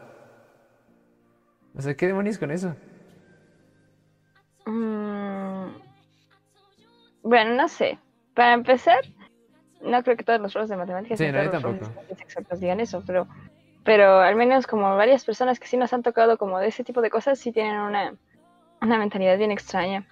O 1.76 1.82
sea, 1.82 1.92
¿qué 1.96 2.06
demonios 2.06 2.38
con 2.38 2.52
eso? 2.52 2.76
Mm, 4.64 5.70
bueno, 7.24 7.54
no 7.56 7.66
sé. 7.66 7.98
Para 8.34 8.52
empezar, 8.52 9.00
no 9.82 10.04
creo 10.04 10.16
que 10.16 10.22
todos 10.22 10.40
los 10.40 10.52
profes 10.52 10.70
de 10.70 10.76
matemáticas 10.76 11.18
Sí, 11.18 11.32
no, 11.32 11.42
los 11.42 11.60
profes 11.60 12.20
exactas 12.20 12.60
digan 12.60 12.78
eso, 12.78 13.02
pero, 13.04 13.26
pero 13.82 14.20
al 14.20 14.36
menos 14.36 14.68
como 14.68 14.94
varias 14.94 15.24
personas 15.24 15.58
que 15.58 15.66
sí 15.66 15.76
nos 15.76 15.92
han 15.92 16.04
tocado 16.04 16.38
como 16.38 16.60
de 16.60 16.68
ese 16.68 16.84
tipo 16.84 17.00
de 17.00 17.10
cosas, 17.10 17.40
sí 17.40 17.50
tienen 17.50 17.80
una, 17.80 18.14
una 18.80 18.98
mentalidad 18.98 19.38
bien 19.38 19.50
extraña. 19.50 20.06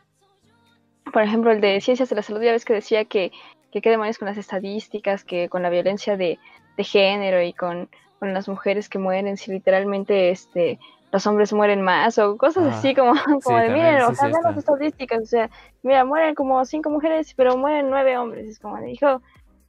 Por 1.13 1.23
ejemplo, 1.23 1.53
el 1.53 1.61
de 1.61 1.81
ciencias 1.81 2.09
de 2.09 2.17
la 2.17 2.23
salud, 2.23 2.43
ya 2.43 2.53
ves 2.53 2.65
que 2.65 2.75
decía 2.75 3.05
que, 3.05 3.33
que 3.71 3.81
qué 3.81 3.91
demonios 3.91 4.19
con 4.19 4.27
las 4.27 4.39
estadísticas, 4.39 5.25
que 5.25 5.49
con 5.49 5.63
la 5.63 5.71
violencia 5.71 6.17
de, 6.17 6.39
de 6.77 6.85
género 6.85 7.43
y 7.43 7.53
con, 7.53 7.89
con 8.19 8.35
las 8.35 8.49
mujeres 8.49 8.89
que 8.89 8.99
mueren, 8.99 9.37
si 9.37 9.53
literalmente 9.53 10.31
este 10.31 10.79
los 11.13 11.27
hombres 11.27 11.53
mueren 11.53 11.83
más 11.83 12.19
o 12.19 12.37
cosas 12.37 12.65
Ah, 12.67 12.77
así 12.77 12.95
como, 12.95 13.13
como 13.43 13.59
sí, 13.59 13.65
de 13.65 13.71
miren, 13.71 14.03
o 14.03 14.11
sí, 14.11 14.17
sea, 14.17 14.33
sí 14.33 14.39
las 14.43 14.57
estadísticas, 14.57 15.23
o 15.23 15.27
sea, 15.27 15.51
mira, 15.83 16.05
mueren 16.05 16.35
como 16.35 16.65
cinco 16.65 16.91
mujeres, 16.91 17.33
pero 17.35 17.57
mueren 17.57 17.89
nueve 17.89 18.19
hombres. 18.19 18.49
Es 18.49 18.59
como, 18.59 18.79
dijo, 18.81 19.23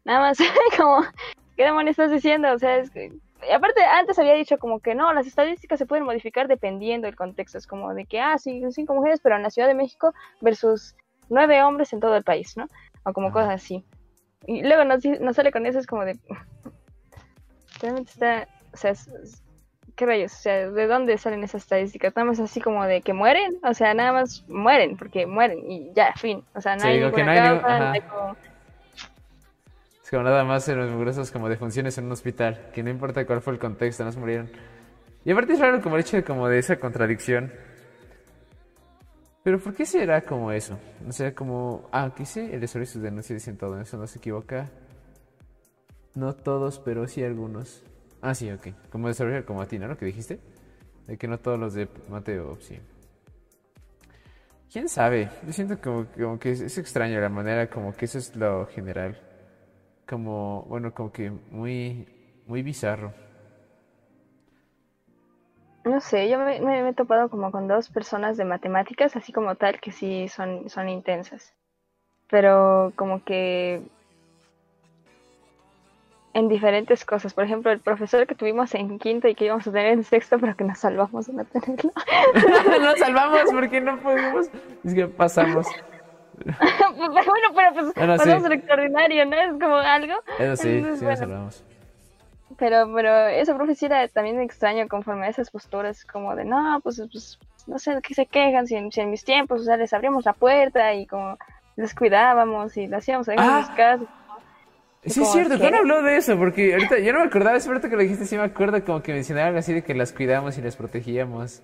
nada 0.03 0.19
más, 0.19 0.37
como, 0.77 1.03
¿qué 1.55 1.63
demonios 1.63 1.91
estás 1.91 2.11
diciendo? 2.11 2.51
O 2.51 2.59
sea, 2.59 2.77
es 2.77 2.89
que, 2.89 3.13
aparte, 3.53 3.81
antes 3.83 4.17
había 4.19 4.33
dicho 4.33 4.57
como 4.57 4.79
que 4.79 4.95
no, 4.95 5.13
las 5.13 5.27
estadísticas 5.27 5.77
se 5.79 5.85
pueden 5.85 6.05
modificar 6.05 6.47
dependiendo 6.47 7.05
del 7.07 7.15
contexto. 7.15 7.57
Es 7.57 7.67
como 7.67 7.93
de 7.93 8.05
que, 8.05 8.19
ah, 8.19 8.37
sí, 8.37 8.61
cinco 8.71 8.93
mujeres, 8.93 9.19
pero 9.21 9.35
en 9.35 9.43
la 9.43 9.49
Ciudad 9.49 9.67
de 9.67 9.73
México 9.73 10.13
versus 10.41 10.95
nueve 11.29 11.61
hombres 11.63 11.91
en 11.93 11.99
todo 11.99 12.15
el 12.15 12.23
país, 12.23 12.55
¿no? 12.57 12.67
O 13.03 13.13
como 13.13 13.31
cosas 13.31 13.55
así. 13.55 13.83
Y 14.45 14.63
luego 14.63 14.83
nos, 14.83 15.03
nos 15.05 15.35
sale 15.35 15.51
con 15.51 15.65
eso, 15.65 15.79
es 15.79 15.87
como 15.87 16.05
de. 16.05 16.17
Realmente 17.81 18.11
está. 18.11 18.47
O 18.73 18.77
sea, 18.77 18.91
es- 18.91 19.43
¿qué 19.95 20.05
rayos? 20.05 20.33
O 20.33 20.37
sea, 20.37 20.69
¿de 20.69 20.87
dónde 20.87 21.17
salen 21.17 21.43
esas 21.43 21.63
estadísticas? 21.63 22.15
Nada 22.15 22.27
más 22.27 22.39
así 22.39 22.61
como 22.61 22.85
de 22.85 23.01
que 23.01 23.13
mueren, 23.13 23.57
o 23.63 23.73
sea, 23.73 23.93
nada 23.93 24.13
más 24.13 24.43
mueren, 24.47 24.95
porque 24.97 25.25
mueren 25.25 25.59
y 25.69 25.91
ya, 25.93 26.13
fin. 26.13 26.43
O 26.53 26.61
sea, 26.61 26.75
no 26.75 26.81
Sí, 26.81 26.87
hay 26.87 26.99
que 26.99 27.05
ninguna 27.05 27.25
no 27.25 27.31
hay 27.31 27.39
ningún- 27.41 27.59
causa, 27.61 27.77
no 27.79 27.83
ajá. 27.85 27.91
hay 27.93 28.01
como- 28.01 28.35
Es 30.07 30.11
como 30.11 30.23
nada 30.23 30.45
más 30.45 30.65
en 30.69 30.77
los 30.77 30.89
mugrosos 30.89 31.31
como 31.31 31.49
de 31.49 31.57
funciones 31.57 31.97
en 31.97 32.05
un 32.05 32.13
hospital, 32.13 32.69
que 32.73 32.81
no 32.81 32.89
importa 32.89 33.25
cuál 33.25 33.41
fue 33.41 33.51
el 33.51 33.59
contexto, 33.59 34.05
no 34.05 34.11
se 34.13 34.17
murieron. 34.17 34.49
Y 35.25 35.31
aparte 35.31 35.51
es 35.51 35.59
raro 35.59 35.81
como 35.81 35.97
el 35.97 36.01
hecho 36.01 36.15
de, 36.15 36.23
como 36.23 36.47
de 36.47 36.59
esa 36.59 36.79
contradicción. 36.79 37.51
Pero 39.43 39.59
¿por 39.59 39.73
qué 39.73 39.85
será 39.85 40.21
como 40.21 40.53
eso? 40.53 40.79
O 41.05 41.11
sea, 41.11 41.35
como... 41.35 41.89
Ah, 41.91 42.09
¿qué 42.15 42.23
dice? 42.23 42.53
El 42.53 42.61
desarrollo 42.61 42.89
y 42.89 42.93
sus 42.93 43.01
denuncias 43.01 43.35
dicen 43.35 43.57
todo, 43.57 43.81
eso 43.81 43.97
no 43.97 44.07
se 44.07 44.19
equivoca. 44.19 44.69
No 46.15 46.33
todos, 46.33 46.79
pero 46.79 47.05
sí 47.09 47.21
algunos. 47.21 47.83
Ah, 48.21 48.33
sí, 48.33 48.49
ok. 48.49 48.67
Como 48.89 49.09
desarrollo 49.09 49.45
como 49.45 49.61
a 49.61 49.65
ti, 49.65 49.77
¿no? 49.77 49.89
Lo 49.89 49.97
que 49.97 50.05
dijiste. 50.05 50.39
De 51.05 51.17
que 51.17 51.27
no 51.27 51.37
todos 51.37 51.59
los 51.59 51.73
de 51.73 51.89
Mateo, 52.07 52.57
sí. 52.61 52.79
¿Quién 54.71 54.87
sabe? 54.87 55.29
Yo 55.45 55.51
siento 55.51 55.81
como, 55.81 56.05
como 56.05 56.39
que 56.39 56.51
es, 56.51 56.61
es 56.61 56.77
extraño 56.77 57.19
la 57.19 57.27
manera 57.27 57.69
como 57.69 57.93
que 57.93 58.05
eso 58.05 58.19
es 58.19 58.33
lo 58.37 58.67
general 58.67 59.26
como, 60.07 60.63
bueno, 60.63 60.93
como 60.93 61.11
que 61.11 61.31
muy, 61.51 62.07
muy 62.47 62.63
bizarro. 62.63 63.13
No 65.83 66.01
sé, 66.01 66.29
yo 66.29 66.37
me, 66.39 66.59
me- 66.59 66.83
me 66.83 66.89
he 66.89 66.93
topado 66.93 67.29
como 67.29 67.51
con 67.51 67.67
dos 67.67 67.89
personas 67.89 68.35
de 68.37 68.43
matemáticas, 68.45 69.15
así 69.15 69.31
como 69.31 69.55
tal, 69.55 69.79
que 69.79 69.91
sí 69.91 70.27
son, 70.27 70.69
son 70.69 70.89
intensas. 70.89 71.53
Pero 72.29 72.91
como 72.97 73.23
que 73.23 73.81
en 76.33 76.49
diferentes 76.49 77.03
cosas. 77.05 77.33
Por 77.33 77.45
ejemplo, 77.45 77.71
el 77.71 77.79
profesor 77.79 78.27
que 78.27 78.35
tuvimos 78.35 78.75
en 78.75 78.99
quinto 78.99 79.27
y 79.27 79.33
que 79.33 79.45
íbamos 79.45 79.65
a 79.65 79.71
tener 79.71 79.93
en 79.93 80.03
sexto, 80.03 80.37
pero 80.39 80.55
que 80.55 80.63
nos 80.65 80.77
salvamos 80.77 81.25
de 81.27 81.33
no 81.33 81.45
tenerlo. 81.45 81.91
Nos 82.81 82.99
salvamos 82.99 83.41
porque 83.51 83.81
no 83.81 83.97
podemos. 84.01 84.47
Es 84.83 84.93
que 84.93 85.07
pasamos. 85.07 85.65
bueno, 86.95 87.47
pero 87.55 87.73
pues 87.73 87.93
Bueno, 87.95 88.17
sí. 88.19 88.29
lo 88.29 88.53
extraordinario, 88.53 89.25
¿no? 89.25 89.35
Es 89.35 89.51
como 89.53 89.75
algo. 89.75 90.13
Eso 90.39 90.55
sí, 90.63 90.69
Entonces, 90.69 90.71
sí 90.73 90.81
nos 90.81 91.01
bueno. 91.01 91.17
salvamos. 91.17 91.63
Pero, 92.57 92.91
pero 92.93 93.27
ese 93.27 93.53
profe 93.53 93.75
sí 93.75 93.85
era 93.85 94.07
también 94.07 94.39
extraño 94.41 94.87
conforme 94.87 95.25
a 95.27 95.29
esas 95.29 95.51
posturas, 95.51 96.05
como 96.05 96.35
de, 96.35 96.45
no, 96.45 96.79
pues, 96.81 97.01
pues 97.11 97.37
no 97.67 97.77
sé 97.77 97.99
qué 98.01 98.13
se 98.13 98.25
quejan, 98.25 98.65
si 98.67 98.75
en, 98.75 98.91
si 98.91 99.01
en 99.01 99.11
mis 99.11 99.23
tiempos, 99.25 99.61
o 99.61 99.63
sea, 99.65 99.77
les 99.77 99.93
abrimos 99.93 100.25
la 100.25 100.33
puerta 100.33 100.93
y 100.93 101.05
como 101.05 101.37
les 101.75 101.93
cuidábamos 101.93 102.75
y 102.77 102.87
lo 102.87 102.97
hacíamos 102.97 103.27
ahí 103.29 103.35
en 103.37 103.43
Ah. 103.43 103.63
sus 103.67 103.75
casas. 103.75 104.07
Sí, 105.05 105.21
es 105.21 105.31
cierto. 105.31 105.59
¿cuándo 105.59 105.77
habló 105.77 106.01
de 106.01 106.17
eso? 106.17 106.37
Porque 106.37 106.73
ahorita 106.73 106.97
yo 106.99 107.13
no 107.13 107.19
me 107.19 107.25
acordaba, 107.25 107.55
es 107.57 107.63
cierto 107.63 107.89
que 107.89 107.95
lo 107.95 108.01
dijiste, 108.01 108.25
sí 108.25 108.35
me 108.35 108.43
acuerdo 108.43 108.83
como 108.83 109.01
que 109.03 109.13
mencionaba 109.13 109.47
algo 109.47 109.59
así 109.59 109.73
de 109.73 109.83
que 109.83 109.93
las 109.93 110.11
cuidamos 110.11 110.57
y 110.57 110.61
las 110.61 110.75
protegíamos. 110.75 111.61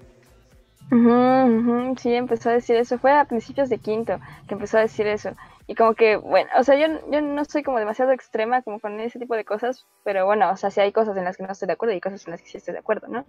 Ujú, 0.92 1.10
ujú, 1.10 1.96
sí, 1.98 2.14
empezó 2.14 2.50
a 2.50 2.54
decir 2.54 2.76
eso. 2.76 3.00
Fue 3.00 3.12
a 3.12 3.26
principios 3.26 3.68
de 3.70 3.80
quinto 3.80 4.20
que 4.48 4.54
empezó 4.54 4.78
a 4.78 4.82
decir 4.82 5.08
eso. 5.08 5.32
Y 5.66 5.74
como 5.76 5.96
que, 5.96 6.18
bueno, 6.18 6.50
o 6.58 6.64
sea, 6.64 6.76
yo, 6.76 7.10
yo 7.10 7.22
no 7.22 7.44
soy 7.46 7.64
como 7.64 7.80
demasiado 7.80 8.12
extrema 8.12 8.62
como 8.62 8.80
con 8.80 9.00
ese 9.00 9.18
tipo 9.20 9.36
de 9.36 9.44
cosas, 9.46 9.88
pero 10.04 10.26
bueno, 10.26 10.52
o 10.52 10.56
sea, 10.58 10.70
sí 10.70 10.82
hay 10.82 10.92
cosas 10.92 11.18
en 11.18 11.24
las 11.24 11.36
que 11.38 11.44
no 11.44 11.52
estoy 11.52 11.68
de 11.68 11.74
acuerdo 11.74 11.96
y 11.96 12.02
cosas 12.02 12.26
en 12.28 12.32
las 12.32 12.42
que 12.42 12.48
sí 12.50 12.58
estoy 12.58 12.74
de 12.74 12.80
acuerdo, 12.80 13.08
¿no? 13.08 13.26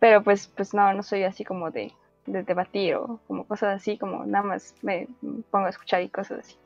Pero 0.00 0.22
pues, 0.24 0.48
pues 0.56 0.74
no, 0.74 0.92
no 0.94 1.02
soy 1.02 1.24
así 1.24 1.44
como 1.44 1.70
de, 1.70 1.92
de 2.26 2.42
debatir 2.44 2.96
o 2.96 3.20
como 3.26 3.46
cosas 3.46 3.76
así, 3.76 3.98
como 3.98 4.24
nada 4.26 4.44
más 4.44 4.76
me 4.82 5.08
pongo 5.50 5.66
a 5.66 5.70
escuchar 5.70 6.02
y 6.02 6.10
cosas 6.10 6.40
así. 6.40 6.56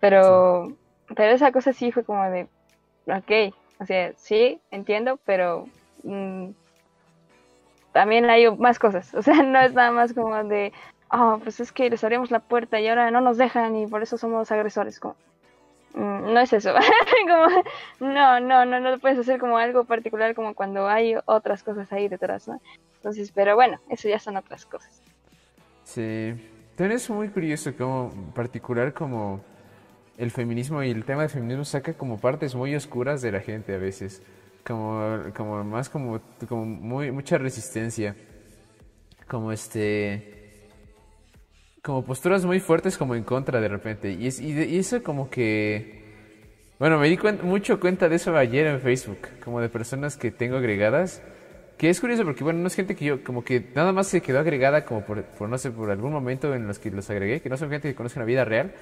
Pero, 0.00 0.78
pero 1.16 1.32
esa 1.34 1.52
cosa 1.52 1.72
sí 1.72 1.92
fue 1.92 2.04
como 2.04 2.24
de, 2.30 2.48
ok, 3.06 3.54
o 3.80 3.86
sea, 3.86 4.14
sí, 4.16 4.60
entiendo, 4.70 5.18
pero 5.24 5.66
mm, 6.04 6.50
también 7.92 8.28
hay 8.30 8.50
más 8.56 8.78
cosas. 8.78 9.14
O 9.22 9.22
sea, 9.22 9.42
no 9.42 9.60
es 9.60 9.74
nada 9.74 9.90
más 9.90 10.12
como 10.12 10.42
de, 10.44 10.72
oh, 11.10 11.38
pues 11.42 11.60
es 11.60 11.72
que 11.72 11.90
les 11.90 12.02
abrimos 12.04 12.30
la 12.30 12.40
puerta 12.40 12.80
y 12.80 12.88
ahora 12.88 13.10
no 13.10 13.20
nos 13.20 13.38
dejan 13.38 13.76
y 13.76 13.86
por 13.86 14.02
eso 14.02 14.18
somos 14.18 14.50
agresores. 14.50 14.98
Como, 14.98 15.16
mm, 15.94 16.32
no 16.32 16.40
es 16.40 16.52
eso. 16.52 16.72
no, 17.26 17.48
no, 18.00 18.40
no, 18.40 18.64
no 18.64 18.80
lo 18.80 18.98
puedes 18.98 19.18
hacer 19.18 19.38
como 19.38 19.58
algo 19.58 19.84
particular 19.84 20.34
como 20.34 20.54
cuando 20.54 20.88
hay 20.88 21.14
otras 21.26 21.62
cosas 21.62 21.92
ahí 21.92 22.08
detrás, 22.08 22.48
¿no? 22.48 22.60
Entonces, 22.96 23.32
pero 23.32 23.54
bueno, 23.54 23.78
eso 23.88 24.08
ya 24.08 24.18
son 24.18 24.36
otras 24.36 24.64
cosas. 24.64 25.02
Sí, 25.84 26.34
también 26.76 26.96
es 26.96 27.10
muy 27.10 27.28
curioso 27.28 27.74
como 27.76 28.10
particular 28.34 28.94
como 28.94 29.40
el 30.16 30.30
feminismo 30.30 30.82
y 30.82 30.90
el 30.90 31.04
tema 31.04 31.22
del 31.22 31.30
feminismo 31.30 31.64
saca 31.64 31.94
como 31.94 32.18
partes 32.18 32.54
muy 32.54 32.74
oscuras 32.74 33.22
de 33.22 33.32
la 33.32 33.40
gente 33.40 33.74
a 33.74 33.78
veces, 33.78 34.22
como, 34.66 35.22
como 35.36 35.64
más 35.64 35.88
como, 35.88 36.20
como 36.48 36.64
muy, 36.66 37.10
mucha 37.12 37.38
resistencia, 37.38 38.16
como 39.28 39.52
este, 39.52 40.22
como 41.82 42.04
posturas 42.04 42.44
muy 42.44 42.60
fuertes 42.60 42.96
como 42.96 43.14
en 43.14 43.24
contra 43.24 43.60
de 43.60 43.68
repente, 43.68 44.12
y, 44.12 44.26
es, 44.26 44.40
y, 44.40 44.52
de- 44.52 44.66
y 44.68 44.78
eso 44.78 45.02
como 45.02 45.30
que, 45.30 46.02
bueno, 46.78 46.98
me 46.98 47.08
di 47.08 47.16
cuen- 47.18 47.42
mucho 47.42 47.80
cuenta 47.80 48.08
de 48.08 48.16
eso 48.16 48.36
ayer 48.36 48.66
en 48.66 48.80
Facebook, 48.80 49.18
como 49.44 49.60
de 49.60 49.68
personas 49.68 50.16
que 50.16 50.30
tengo 50.30 50.56
agregadas. 50.56 51.22
Que 51.78 51.90
es 51.90 52.00
curioso 52.00 52.24
porque, 52.24 52.44
bueno, 52.44 52.60
no 52.60 52.68
es 52.68 52.74
gente 52.76 52.96
que 52.96 53.04
yo, 53.06 53.24
como 53.24 53.44
que 53.44 53.70
nada 53.74 53.92
más 53.92 54.06
se 54.08 54.22
quedó 54.22 54.40
agregada 54.40 54.84
como 54.84 55.02
por, 55.04 55.24
por, 55.24 55.48
no 55.48 55.58
sé, 55.58 55.70
por 55.72 55.90
algún 55.90 56.12
momento 56.12 56.54
en 56.54 56.66
los 56.68 56.78
que 56.78 56.90
los 56.90 57.10
agregué, 57.10 57.40
que 57.40 57.50
no 57.50 57.56
son 57.56 57.70
gente 57.70 57.88
que 57.88 57.94
conozco 57.96 58.20
en 58.20 58.22
la 58.22 58.26
vida 58.26 58.44
real, 58.44 58.72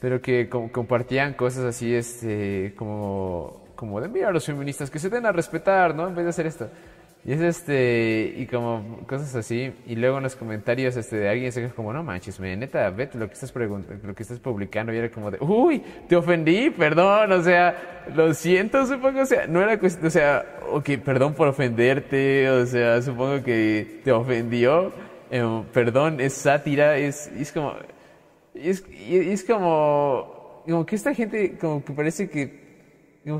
pero 0.00 0.20
que 0.22 0.48
como, 0.48 0.72
compartían 0.72 1.34
cosas 1.34 1.64
así, 1.64 1.94
este, 1.94 2.74
como, 2.76 3.64
como 3.80 3.98
de, 3.98 4.08
mira, 4.08 4.30
los 4.30 4.44
feministas, 4.44 4.90
que 4.90 4.98
se 4.98 5.08
den 5.08 5.24
a 5.24 5.32
respetar, 5.32 5.94
¿no? 5.94 6.06
En 6.06 6.14
vez 6.14 6.24
de 6.24 6.28
hacer 6.28 6.46
esto. 6.46 6.68
Y 7.24 7.32
es 7.32 7.40
este, 7.40 8.34
y 8.36 8.44
como 8.44 9.06
cosas 9.06 9.34
así, 9.34 9.72
y 9.86 9.96
luego 9.96 10.18
en 10.18 10.24
los 10.24 10.36
comentarios 10.36 10.98
este, 10.98 11.16
de 11.16 11.30
alguien 11.30 11.50
se 11.50 11.66
como, 11.70 11.90
no 11.90 12.02
manches, 12.02 12.38
me, 12.40 12.54
neta, 12.54 12.90
vete 12.90 13.16
lo 13.16 13.26
que 13.26 13.32
estás 13.32 13.54
lo 13.54 14.14
que 14.14 14.22
estás 14.22 14.38
publicando, 14.38 14.92
y 14.92 14.98
era 14.98 15.10
como 15.10 15.30
de, 15.30 15.38
uy, 15.40 15.82
te 16.08 16.14
ofendí, 16.14 16.68
perdón, 16.68 17.32
o 17.32 17.42
sea, 17.42 18.04
lo 18.14 18.34
siento, 18.34 18.86
supongo, 18.86 19.22
o 19.22 19.26
sea, 19.26 19.46
no 19.46 19.62
era 19.62 19.78
cuestión, 19.78 20.08
o 20.08 20.10
sea, 20.10 20.44
ok, 20.70 20.90
perdón 21.02 21.32
por 21.32 21.48
ofenderte, 21.48 22.50
o 22.50 22.66
sea, 22.66 23.00
supongo 23.00 23.42
que 23.42 24.02
te 24.04 24.12
ofendió, 24.12 24.92
em, 25.30 25.64
perdón, 25.72 26.20
es 26.20 26.34
sátira, 26.34 26.98
es, 26.98 27.28
es 27.28 27.50
como, 27.50 27.74
es, 28.54 28.84
es 29.08 29.42
como, 29.44 30.62
como 30.66 30.84
que 30.84 30.96
esta 30.96 31.14
gente, 31.14 31.56
como 31.58 31.82
que 31.82 31.92
parece 31.94 32.28
que, 32.28 32.69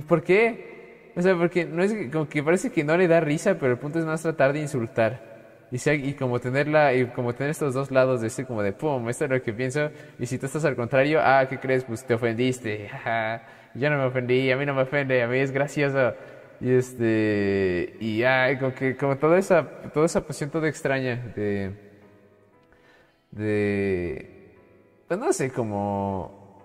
¿por 0.06 0.22
qué? 0.22 1.12
O 1.16 1.22
sea, 1.22 1.36
porque 1.36 1.64
no 1.64 1.82
es 1.82 1.94
como 2.10 2.28
que 2.28 2.42
parece 2.42 2.70
que 2.70 2.84
no 2.84 2.96
le 2.96 3.08
da 3.08 3.20
risa, 3.20 3.56
pero 3.58 3.72
el 3.72 3.78
punto 3.78 3.98
es 3.98 4.04
más 4.04 4.22
tratar 4.22 4.52
de 4.52 4.60
insultar. 4.60 5.30
Y, 5.70 5.90
y 5.90 6.14
como 6.14 6.40
tenerla, 6.40 6.94
y 6.94 7.06
como 7.06 7.32
tener 7.34 7.50
estos 7.50 7.74
dos 7.74 7.90
lados 7.90 8.20
de 8.20 8.26
decir 8.26 8.46
como 8.46 8.62
de 8.62 8.72
pum, 8.72 9.08
esto 9.08 9.24
es 9.24 9.30
lo 9.30 9.42
que 9.42 9.52
pienso. 9.52 9.90
Y 10.18 10.26
si 10.26 10.38
tú 10.38 10.46
estás 10.46 10.64
al 10.64 10.76
contrario, 10.76 11.20
ah, 11.22 11.46
¿qué 11.48 11.58
crees? 11.58 11.84
Pues 11.84 12.04
te 12.04 12.14
ofendiste. 12.14 12.90
Yo 13.74 13.88
no 13.90 13.98
me 13.98 14.04
ofendí, 14.04 14.50
a 14.50 14.56
mí 14.56 14.66
no 14.66 14.74
me 14.74 14.82
ofende, 14.82 15.22
a 15.22 15.28
mí 15.28 15.38
es 15.38 15.52
gracioso. 15.52 16.14
Y 16.60 16.72
este, 16.72 17.96
y 18.00 18.22
ah, 18.24 18.56
como 18.58 18.74
que, 18.74 18.96
como 18.96 19.16
toda 19.16 19.38
esa, 19.38 19.64
toda 19.92 20.06
esa 20.06 20.26
pasión 20.26 20.50
toda 20.50 20.68
extraña 20.68 21.16
de, 21.34 21.72
de, 23.30 24.54
pues 25.08 25.18
no 25.18 25.32
sé, 25.32 25.50
como, 25.50 26.62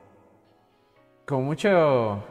como 1.25 1.43
mucho, 1.43 2.23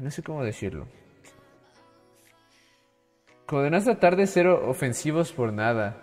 no 0.00 0.10
sé 0.10 0.22
cómo 0.22 0.44
decirlo. 0.44 0.86
Como 3.46 3.62
de 3.62 3.70
no 3.70 3.82
tratar 3.82 4.16
de 4.16 4.26
ser 4.26 4.48
ofensivos 4.48 5.32
por 5.32 5.52
nada. 5.52 5.96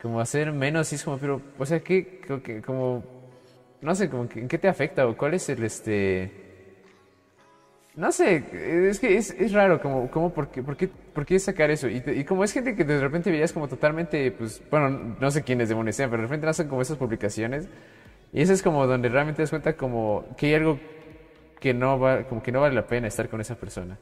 Como 0.00 0.20
hacer 0.20 0.52
menos 0.52 0.92
y 0.92 0.94
es 0.94 1.04
como, 1.04 1.18
pero, 1.18 1.42
o 1.58 1.66
sea, 1.66 1.80
¿qué, 1.80 2.20
como, 2.64 3.04
no 3.80 3.94
sé, 3.94 4.08
como, 4.08 4.28
¿en 4.34 4.48
qué 4.48 4.58
te 4.58 4.68
afecta? 4.68 5.06
¿O 5.06 5.16
cuál 5.16 5.34
es 5.34 5.48
el, 5.48 5.62
este... 5.64 6.46
No 7.94 8.12
sé, 8.12 8.44
es 8.88 9.00
que 9.00 9.16
es, 9.16 9.32
es 9.32 9.52
raro, 9.52 9.80
como, 9.80 10.08
como 10.08 10.32
por, 10.32 10.50
qué, 10.52 10.62
por, 10.62 10.76
qué, 10.76 10.86
por 10.86 11.26
qué 11.26 11.38
sacar 11.40 11.70
eso. 11.72 11.88
Y, 11.88 12.00
y, 12.06 12.24
como 12.24 12.44
es 12.44 12.52
gente 12.52 12.76
que 12.76 12.84
de 12.84 13.00
repente 13.00 13.28
veías 13.28 13.52
como 13.52 13.66
totalmente, 13.66 14.30
pues, 14.30 14.62
bueno, 14.70 15.16
no 15.20 15.30
sé 15.32 15.42
quiénes 15.42 15.68
demonios 15.68 15.96
sean, 15.96 16.08
pero 16.08 16.22
de 16.22 16.28
repente 16.28 16.46
hacen 16.46 16.68
como 16.68 16.80
esas 16.80 16.96
publicaciones. 16.96 17.68
Y 18.32 18.40
eso 18.40 18.52
es 18.52 18.62
como 18.62 18.86
donde 18.86 19.08
realmente 19.08 19.38
te 19.38 19.42
das 19.42 19.50
cuenta 19.50 19.72
como 19.76 20.24
que 20.36 20.46
hay 20.46 20.54
algo 20.54 20.78
que 21.58 21.74
no 21.74 21.98
va, 21.98 22.24
como 22.24 22.42
que 22.42 22.52
no 22.52 22.60
vale 22.60 22.74
la 22.74 22.86
pena 22.86 23.08
estar 23.08 23.28
con 23.28 23.40
esa 23.40 23.54
persona. 23.56 23.98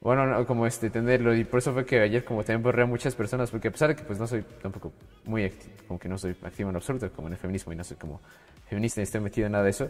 Bueno, 0.00 0.26
no, 0.26 0.46
como 0.46 0.66
este, 0.66 0.90
tenerlo, 0.90 1.34
y 1.34 1.44
por 1.44 1.58
eso 1.58 1.72
fue 1.72 1.86
que 1.86 1.98
ayer 2.00 2.24
como 2.24 2.44
también 2.44 2.62
borré 2.62 2.82
a 2.82 2.86
muchas 2.86 3.14
personas, 3.14 3.50
porque 3.50 3.68
a 3.68 3.70
pesar 3.70 3.88
de 3.88 3.96
que 3.96 4.02
pues 4.02 4.18
no 4.18 4.26
soy 4.26 4.44
tampoco 4.60 4.92
muy 5.24 5.44
activo, 5.44 5.72
como 5.88 5.98
que 5.98 6.10
no 6.10 6.18
soy 6.18 6.36
activo 6.42 6.68
en 6.68 6.76
absoluto, 6.76 7.10
como 7.12 7.28
en 7.28 7.32
el 7.32 7.38
feminismo, 7.38 7.72
y 7.72 7.76
no 7.76 7.84
soy 7.84 7.96
como 7.96 8.20
feminista 8.68 9.00
ni 9.00 9.04
estoy 9.04 9.22
metido 9.22 9.46
en 9.46 9.52
nada 9.52 9.64
de 9.64 9.70
eso, 9.70 9.88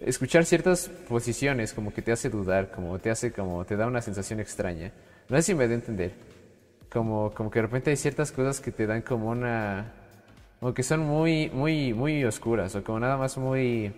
escuchar 0.00 0.44
ciertas 0.44 0.88
posiciones 1.08 1.72
como 1.72 1.94
que 1.94 2.02
te 2.02 2.12
hace 2.12 2.28
dudar, 2.28 2.70
como 2.70 2.98
te 2.98 3.10
hace, 3.10 3.32
como 3.32 3.64
te 3.64 3.76
da 3.76 3.86
una 3.86 4.02
sensación 4.02 4.38
extraña. 4.38 4.92
No 5.30 5.36
sé 5.36 5.42
si 5.42 5.54
me 5.54 5.66
da 5.66 5.72
a 5.72 5.76
entender. 5.76 6.12
Como, 6.92 7.32
como 7.32 7.50
que 7.50 7.60
de 7.60 7.62
repente 7.62 7.90
hay 7.90 7.96
ciertas 7.96 8.30
cosas 8.32 8.60
que 8.60 8.70
te 8.70 8.86
dan 8.86 9.00
como 9.00 9.30
una, 9.30 9.92
como 10.60 10.74
que 10.74 10.82
son 10.82 11.00
muy, 11.00 11.48
muy, 11.50 11.94
muy 11.94 12.22
oscuras, 12.24 12.74
o 12.76 12.84
como 12.84 13.00
nada 13.00 13.16
más 13.16 13.38
muy 13.38 13.92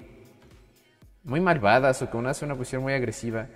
muy 1.26 1.40
malvadas 1.40 2.00
o 2.00 2.08
uno 2.14 2.28
hace 2.28 2.44
una 2.44 2.54
posición 2.54 2.82
muy 2.82 2.94
agresiva 2.94 3.48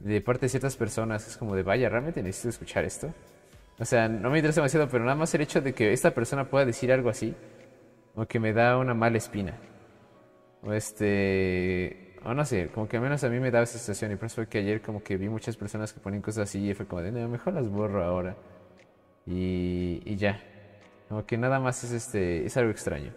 de 0.00 0.20
parte 0.20 0.46
de 0.46 0.50
ciertas 0.50 0.76
personas. 0.76 1.26
Es 1.26 1.36
como 1.36 1.56
de, 1.56 1.62
vaya, 1.62 1.88
realmente 1.88 2.22
necesito 2.22 2.50
escuchar 2.50 2.84
esto. 2.84 3.12
O 3.78 3.84
sea, 3.84 4.08
no 4.08 4.30
me 4.30 4.38
interesa 4.38 4.60
demasiado, 4.60 4.88
pero 4.88 5.04
nada 5.04 5.16
más 5.16 5.34
el 5.34 5.40
hecho 5.40 5.60
de 5.60 5.74
que 5.74 5.92
esta 5.92 6.12
persona 6.12 6.48
pueda 6.48 6.64
decir 6.64 6.92
algo 6.92 7.08
así, 7.08 7.34
o 8.14 8.26
que 8.26 8.38
me 8.38 8.52
da 8.52 8.78
una 8.78 8.94
mala 8.94 9.18
espina. 9.18 9.54
O 10.62 10.72
este, 10.72 12.16
o 12.24 12.34
no 12.34 12.44
sé, 12.44 12.68
como 12.68 12.88
que 12.88 12.96
al 12.96 13.02
menos 13.02 13.24
a 13.24 13.28
mí 13.28 13.40
me 13.40 13.50
da 13.50 13.62
esa 13.62 13.78
sensación. 13.78 14.12
Y 14.12 14.16
por 14.16 14.26
eso 14.26 14.36
fue 14.36 14.48
que 14.48 14.58
ayer 14.58 14.82
como 14.82 15.02
que 15.02 15.16
vi 15.16 15.28
muchas 15.28 15.56
personas 15.56 15.92
que 15.92 16.00
ponen 16.00 16.20
cosas 16.22 16.48
así 16.50 16.70
y 16.70 16.74
fue 16.74 16.86
como 16.86 17.02
de, 17.02 17.12
no, 17.12 17.28
mejor 17.28 17.54
las 17.54 17.68
borro 17.68 18.04
ahora. 18.04 18.36
Y, 19.26 20.02
y 20.04 20.16
ya. 20.16 20.38
Como 21.08 21.24
que 21.24 21.38
nada 21.38 21.60
más 21.60 21.82
es 21.84 21.92
este, 21.92 22.44
es 22.44 22.56
algo 22.56 22.70
extraño. 22.70 23.12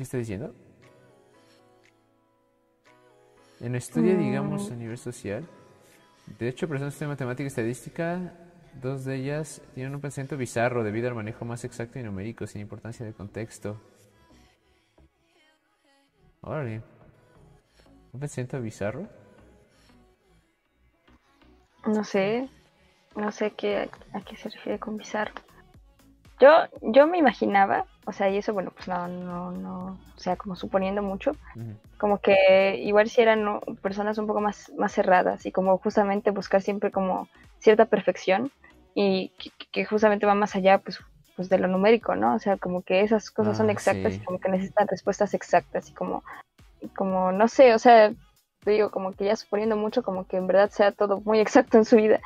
¿Qué 0.00 0.04
está 0.04 0.16
diciendo? 0.16 0.54
En 3.60 3.74
estudio, 3.74 4.16
digamos, 4.16 4.70
a 4.70 4.74
nivel 4.74 4.96
social, 4.96 5.46
de 6.38 6.48
hecho, 6.48 6.66
personas 6.66 6.98
de 6.98 7.06
matemática 7.06 7.42
y 7.42 7.48
estadística, 7.48 8.32
dos 8.80 9.04
de 9.04 9.16
ellas 9.16 9.60
tienen 9.74 9.94
un 9.94 10.00
pensamiento 10.00 10.38
bizarro 10.38 10.84
debido 10.84 11.08
al 11.08 11.14
manejo 11.14 11.44
más 11.44 11.66
exacto 11.66 11.98
y 11.98 12.02
numérico, 12.02 12.46
sin 12.46 12.62
importancia 12.62 13.04
de 13.04 13.12
contexto. 13.12 13.78
Órale. 16.40 16.80
¿Un 18.14 18.20
pensamiento 18.20 18.58
bizarro? 18.62 19.06
No 21.84 22.04
sé. 22.04 22.48
No 23.14 23.30
sé 23.30 23.50
qué, 23.50 23.90
a 24.14 24.20
qué 24.22 24.34
se 24.34 24.48
refiere 24.48 24.78
con 24.78 24.96
bizarro. 24.96 25.34
Yo, 26.40 26.48
yo 26.82 27.06
me 27.06 27.18
imaginaba 27.18 27.86
o 28.10 28.12
sea, 28.12 28.28
y 28.28 28.38
eso, 28.38 28.52
bueno, 28.52 28.72
pues 28.74 28.88
no, 28.88 29.06
no, 29.06 29.52
no, 29.52 29.98
o 30.16 30.18
sea, 30.18 30.34
como 30.34 30.56
suponiendo 30.56 31.00
mucho, 31.00 31.36
como 31.96 32.18
que 32.18 32.76
igual 32.82 33.08
si 33.08 33.20
eran 33.20 33.60
personas 33.82 34.18
un 34.18 34.26
poco 34.26 34.40
más, 34.40 34.72
más 34.76 34.92
cerradas 34.92 35.46
y 35.46 35.52
como 35.52 35.78
justamente 35.78 36.32
buscar 36.32 36.60
siempre 36.60 36.90
como 36.90 37.28
cierta 37.60 37.84
perfección 37.84 38.50
y 38.94 39.30
que, 39.70 39.84
justamente 39.84 40.26
va 40.26 40.34
más 40.34 40.56
allá, 40.56 40.78
pues, 40.78 40.98
pues 41.36 41.48
de 41.48 41.58
lo 41.58 41.68
numérico, 41.68 42.16
¿no? 42.16 42.34
O 42.34 42.38
sea, 42.40 42.56
como 42.56 42.82
que 42.82 43.02
esas 43.02 43.30
cosas 43.30 43.56
son 43.56 43.68
ah, 43.68 43.72
exactas 43.72 44.14
y 44.14 44.18
como 44.18 44.40
que 44.40 44.48
necesitan 44.48 44.88
respuestas 44.88 45.32
exactas 45.32 45.88
y 45.90 45.92
como, 45.92 46.24
como, 46.96 47.30
no 47.30 47.46
sé, 47.46 47.74
o 47.74 47.78
sea, 47.78 48.12
te 48.64 48.70
digo, 48.72 48.90
como 48.90 49.12
que 49.12 49.26
ya 49.26 49.36
suponiendo 49.36 49.76
mucho, 49.76 50.02
como 50.02 50.26
que 50.26 50.36
en 50.36 50.48
verdad 50.48 50.70
sea 50.70 50.90
todo 50.90 51.20
muy 51.20 51.38
exacto 51.40 51.78
en 51.78 51.84
su 51.84 51.94
vida, 51.94 52.20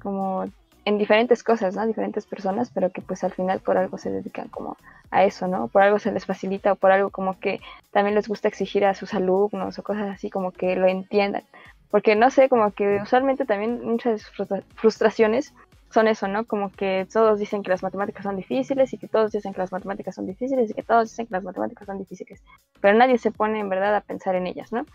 como 0.00 0.44
en 0.86 0.98
diferentes 0.98 1.42
cosas, 1.42 1.74
¿no? 1.74 1.84
Diferentes 1.84 2.26
personas, 2.26 2.70
pero 2.72 2.90
que 2.90 3.02
pues 3.02 3.24
al 3.24 3.32
final 3.32 3.58
por 3.58 3.76
algo 3.76 3.98
se 3.98 4.08
dedican 4.08 4.46
como 4.48 4.76
a 5.10 5.24
eso, 5.24 5.48
¿no? 5.48 5.66
Por 5.66 5.82
algo 5.82 5.98
se 5.98 6.12
les 6.12 6.24
facilita 6.24 6.72
o 6.72 6.76
por 6.76 6.92
algo 6.92 7.10
como 7.10 7.40
que 7.40 7.60
también 7.90 8.14
les 8.14 8.28
gusta 8.28 8.46
exigir 8.46 8.84
a 8.84 8.94
sus 8.94 9.12
alumnos 9.12 9.78
o 9.78 9.82
cosas 9.82 10.08
así 10.08 10.30
como 10.30 10.52
que 10.52 10.76
lo 10.76 10.86
entiendan. 10.86 11.42
Porque 11.90 12.14
no 12.14 12.30
sé, 12.30 12.48
como 12.48 12.70
que 12.70 13.00
usualmente 13.02 13.44
también 13.44 13.84
muchas 13.84 14.30
frustraciones 14.76 15.52
son 15.90 16.06
eso, 16.06 16.28
¿no? 16.28 16.44
Como 16.44 16.70
que 16.70 17.04
todos 17.12 17.40
dicen 17.40 17.64
que 17.64 17.70
las 17.70 17.82
matemáticas 17.82 18.22
son 18.22 18.36
difíciles 18.36 18.92
y 18.92 18.98
que 18.98 19.08
todos 19.08 19.32
dicen 19.32 19.54
que 19.54 19.60
las 19.60 19.72
matemáticas 19.72 20.14
son 20.14 20.26
difíciles 20.26 20.70
y 20.70 20.74
que 20.74 20.84
todos 20.84 21.10
dicen 21.10 21.26
que 21.26 21.32
las 21.32 21.42
matemáticas 21.42 21.86
son 21.86 21.98
difíciles, 21.98 22.44
pero 22.80 22.96
nadie 22.96 23.18
se 23.18 23.32
pone 23.32 23.58
en 23.58 23.68
verdad 23.68 23.96
a 23.96 24.02
pensar 24.02 24.36
en 24.36 24.46
ellas, 24.46 24.70
¿no? 24.70 24.86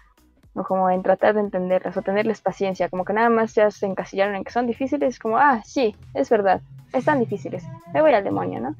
O 0.54 0.64
como 0.64 0.90
en 0.90 1.04
tratar 1.04 1.34
de 1.34 1.42
entenderlas 1.42 1.96
o 1.96 2.02
tenerles 2.02 2.42
paciencia, 2.42 2.90
como 2.90 3.06
que 3.06 3.14
nada 3.14 3.30
más 3.30 3.56
ya 3.56 3.72
se 3.72 3.86
encasillaron 3.86 4.36
en 4.36 4.44
que 4.44 4.52
son 4.52 4.68
difíciles, 4.68 5.20
como, 5.20 5.38
ah, 5.38 5.62
sí, 5.64 5.96
es 6.14 6.30
verdad, 6.30 6.62
están 6.94 7.20
difíciles, 7.20 7.64
me 7.94 8.02
voy 8.02 8.14
al 8.14 8.24
demonio, 8.24 8.60
¿no? 8.60 8.76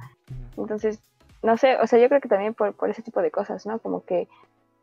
Entonces, 0.58 1.00
no 1.44 1.58
sé, 1.58 1.78
o 1.78 1.88
sea, 1.88 2.00
yo 2.00 2.08
creo 2.10 2.22
que 2.22 2.30
también 2.30 2.54
por, 2.54 2.74
por 2.74 2.90
ese 2.90 3.02
tipo 3.02 3.22
de 3.22 3.32
cosas, 3.32 3.66
¿no? 3.66 3.80
Como 3.80 4.04
que, 4.04 4.28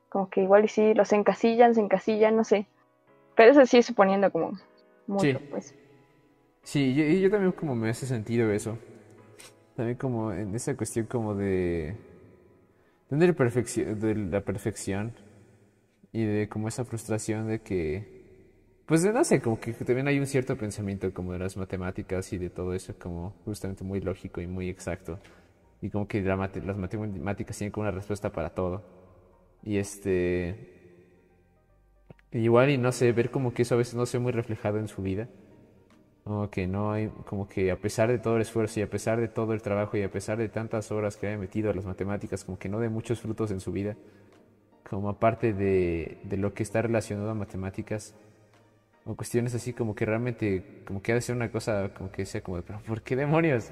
como 0.08 0.28
que 0.28 0.42
igual 0.42 0.64
y 0.64 0.68
sí, 0.68 0.94
los 0.94 1.12
encasillan, 1.12 1.74
se 1.74 1.80
encasillan, 1.80 2.36
no 2.36 2.44
sé. 2.44 2.66
Pero 3.36 3.52
eso 3.52 3.64
sí 3.66 3.82
suponiendo 3.82 4.32
como 4.32 4.58
mucho, 5.06 5.40
pues. 5.50 5.74
Sí, 6.62 6.94
yo, 6.94 7.04
yo 7.04 7.30
también 7.30 7.52
como 7.52 7.76
me 7.76 7.90
hace 7.90 8.06
sentido 8.06 8.50
eso. 8.50 8.76
También 9.76 9.96
como 9.96 10.32
en 10.32 10.54
esa 10.54 10.76
cuestión 10.76 11.06
como 11.06 11.34
de... 11.34 11.94
Perfección, 13.08 13.98
de 14.00 14.14
la 14.14 14.42
perfección 14.42 15.14
y 16.12 16.24
de 16.24 16.48
como 16.48 16.68
esa 16.68 16.84
frustración 16.84 17.48
de 17.48 17.60
que, 17.60 18.18
pues 18.86 19.04
no 19.04 19.24
sé, 19.24 19.40
como 19.40 19.60
que 19.60 19.72
también 19.72 20.08
hay 20.08 20.18
un 20.18 20.26
cierto 20.26 20.56
pensamiento 20.56 21.12
como 21.12 21.32
de 21.32 21.38
las 21.38 21.56
matemáticas 21.56 22.32
y 22.32 22.38
de 22.38 22.50
todo 22.50 22.74
eso 22.74 22.94
como 22.98 23.34
justamente 23.44 23.84
muy 23.84 24.00
lógico 24.00 24.40
y 24.40 24.46
muy 24.46 24.68
exacto. 24.68 25.18
Y 25.80 25.90
como 25.90 26.08
que 26.08 26.22
las 26.22 26.76
matemáticas 26.76 27.56
tienen 27.56 27.72
como 27.72 27.82
una 27.82 27.92
respuesta 27.92 28.32
para 28.32 28.50
todo. 28.50 28.82
Y 29.62 29.76
este... 29.76 30.74
Igual 32.32 32.70
y 32.70 32.78
no 32.78 32.92
sé, 32.92 33.12
ver 33.12 33.30
como 33.30 33.54
que 33.54 33.62
eso 33.62 33.74
a 33.74 33.78
veces 33.78 33.94
no 33.94 34.04
se 34.04 34.18
ve 34.18 34.22
muy 34.22 34.32
reflejado 34.32 34.78
en 34.78 34.88
su 34.88 35.02
vida. 35.02 35.28
Como 36.24 36.50
que 36.50 36.66
no 36.66 36.92
hay, 36.92 37.08
como 37.26 37.48
que 37.48 37.70
a 37.70 37.76
pesar 37.76 38.10
de 38.10 38.18
todo 38.18 38.36
el 38.36 38.42
esfuerzo 38.42 38.80
y 38.80 38.82
a 38.82 38.90
pesar 38.90 39.18
de 39.18 39.28
todo 39.28 39.54
el 39.54 39.62
trabajo 39.62 39.96
y 39.96 40.02
a 40.02 40.10
pesar 40.10 40.36
de 40.36 40.48
tantas 40.48 40.90
horas 40.92 41.16
que 41.16 41.26
haya 41.26 41.38
metido 41.38 41.70
a 41.70 41.74
las 41.74 41.86
matemáticas, 41.86 42.44
como 42.44 42.58
que 42.58 42.68
no 42.68 42.80
de 42.80 42.90
muchos 42.90 43.20
frutos 43.20 43.50
en 43.50 43.60
su 43.60 43.72
vida 43.72 43.96
como 44.90 45.08
aparte 45.10 45.52
de, 45.52 46.18
de, 46.24 46.36
lo 46.36 46.54
que 46.54 46.62
está 46.62 46.82
relacionado 46.82 47.30
a 47.30 47.34
matemáticas 47.34 48.14
o 49.04 49.14
cuestiones 49.14 49.54
así 49.54 49.72
como 49.72 49.94
que 49.94 50.06
realmente 50.06 50.82
como 50.86 51.02
que 51.02 51.12
ha 51.12 51.14
de 51.14 51.20
ser 51.20 51.36
una 51.36 51.50
cosa 51.50 51.92
como 51.94 52.10
que 52.10 52.24
sea 52.24 52.40
como 52.42 52.56
de 52.58 52.62
¿por 52.62 53.02
qué 53.02 53.16
demonios? 53.16 53.70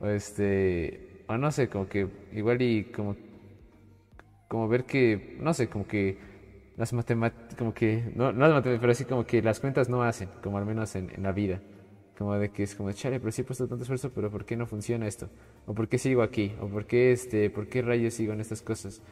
o 0.00 0.06
este 0.06 1.24
o 1.28 1.36
no 1.36 1.50
sé 1.50 1.68
como 1.68 1.88
que 1.88 2.08
igual 2.32 2.62
y 2.62 2.84
como 2.84 3.16
como 4.48 4.68
ver 4.68 4.84
que 4.84 5.36
no 5.40 5.54
sé 5.54 5.68
como 5.68 5.86
que 5.86 6.18
las 6.76 6.92
matemáticas, 6.92 7.54
como 7.56 7.72
que, 7.72 8.12
no, 8.14 8.32
no 8.32 8.40
las 8.40 8.54
matemáticas, 8.54 8.80
pero 8.80 8.92
así 8.92 9.04
como 9.04 9.26
que 9.26 9.42
las 9.42 9.60
cuentas 9.60 9.88
no 9.88 10.02
hacen, 10.02 10.28
como 10.42 10.58
al 10.58 10.66
menos 10.66 10.94
en, 10.94 11.10
en 11.14 11.22
la 11.22 11.32
vida. 11.32 11.60
Como 12.18 12.34
de 12.34 12.50
que 12.50 12.62
es 12.62 12.74
como, 12.74 12.90
chale, 12.92 13.18
pero 13.18 13.30
sí 13.32 13.42
he 13.42 13.44
puesto 13.44 13.66
tanto 13.66 13.82
esfuerzo, 13.82 14.10
pero 14.14 14.30
¿por 14.30 14.44
qué 14.46 14.56
no 14.56 14.66
funciona 14.66 15.06
esto? 15.06 15.28
¿O 15.66 15.74
por 15.74 15.88
qué 15.88 15.98
sigo 15.98 16.22
aquí? 16.22 16.54
¿O 16.60 16.68
por 16.68 16.86
qué, 16.86 17.12
este, 17.12 17.50
por 17.50 17.68
qué 17.68 17.82
rayos 17.82 18.14
sigo 18.14 18.32
en 18.32 18.40
estas 18.40 18.62
cosas? 18.62 19.02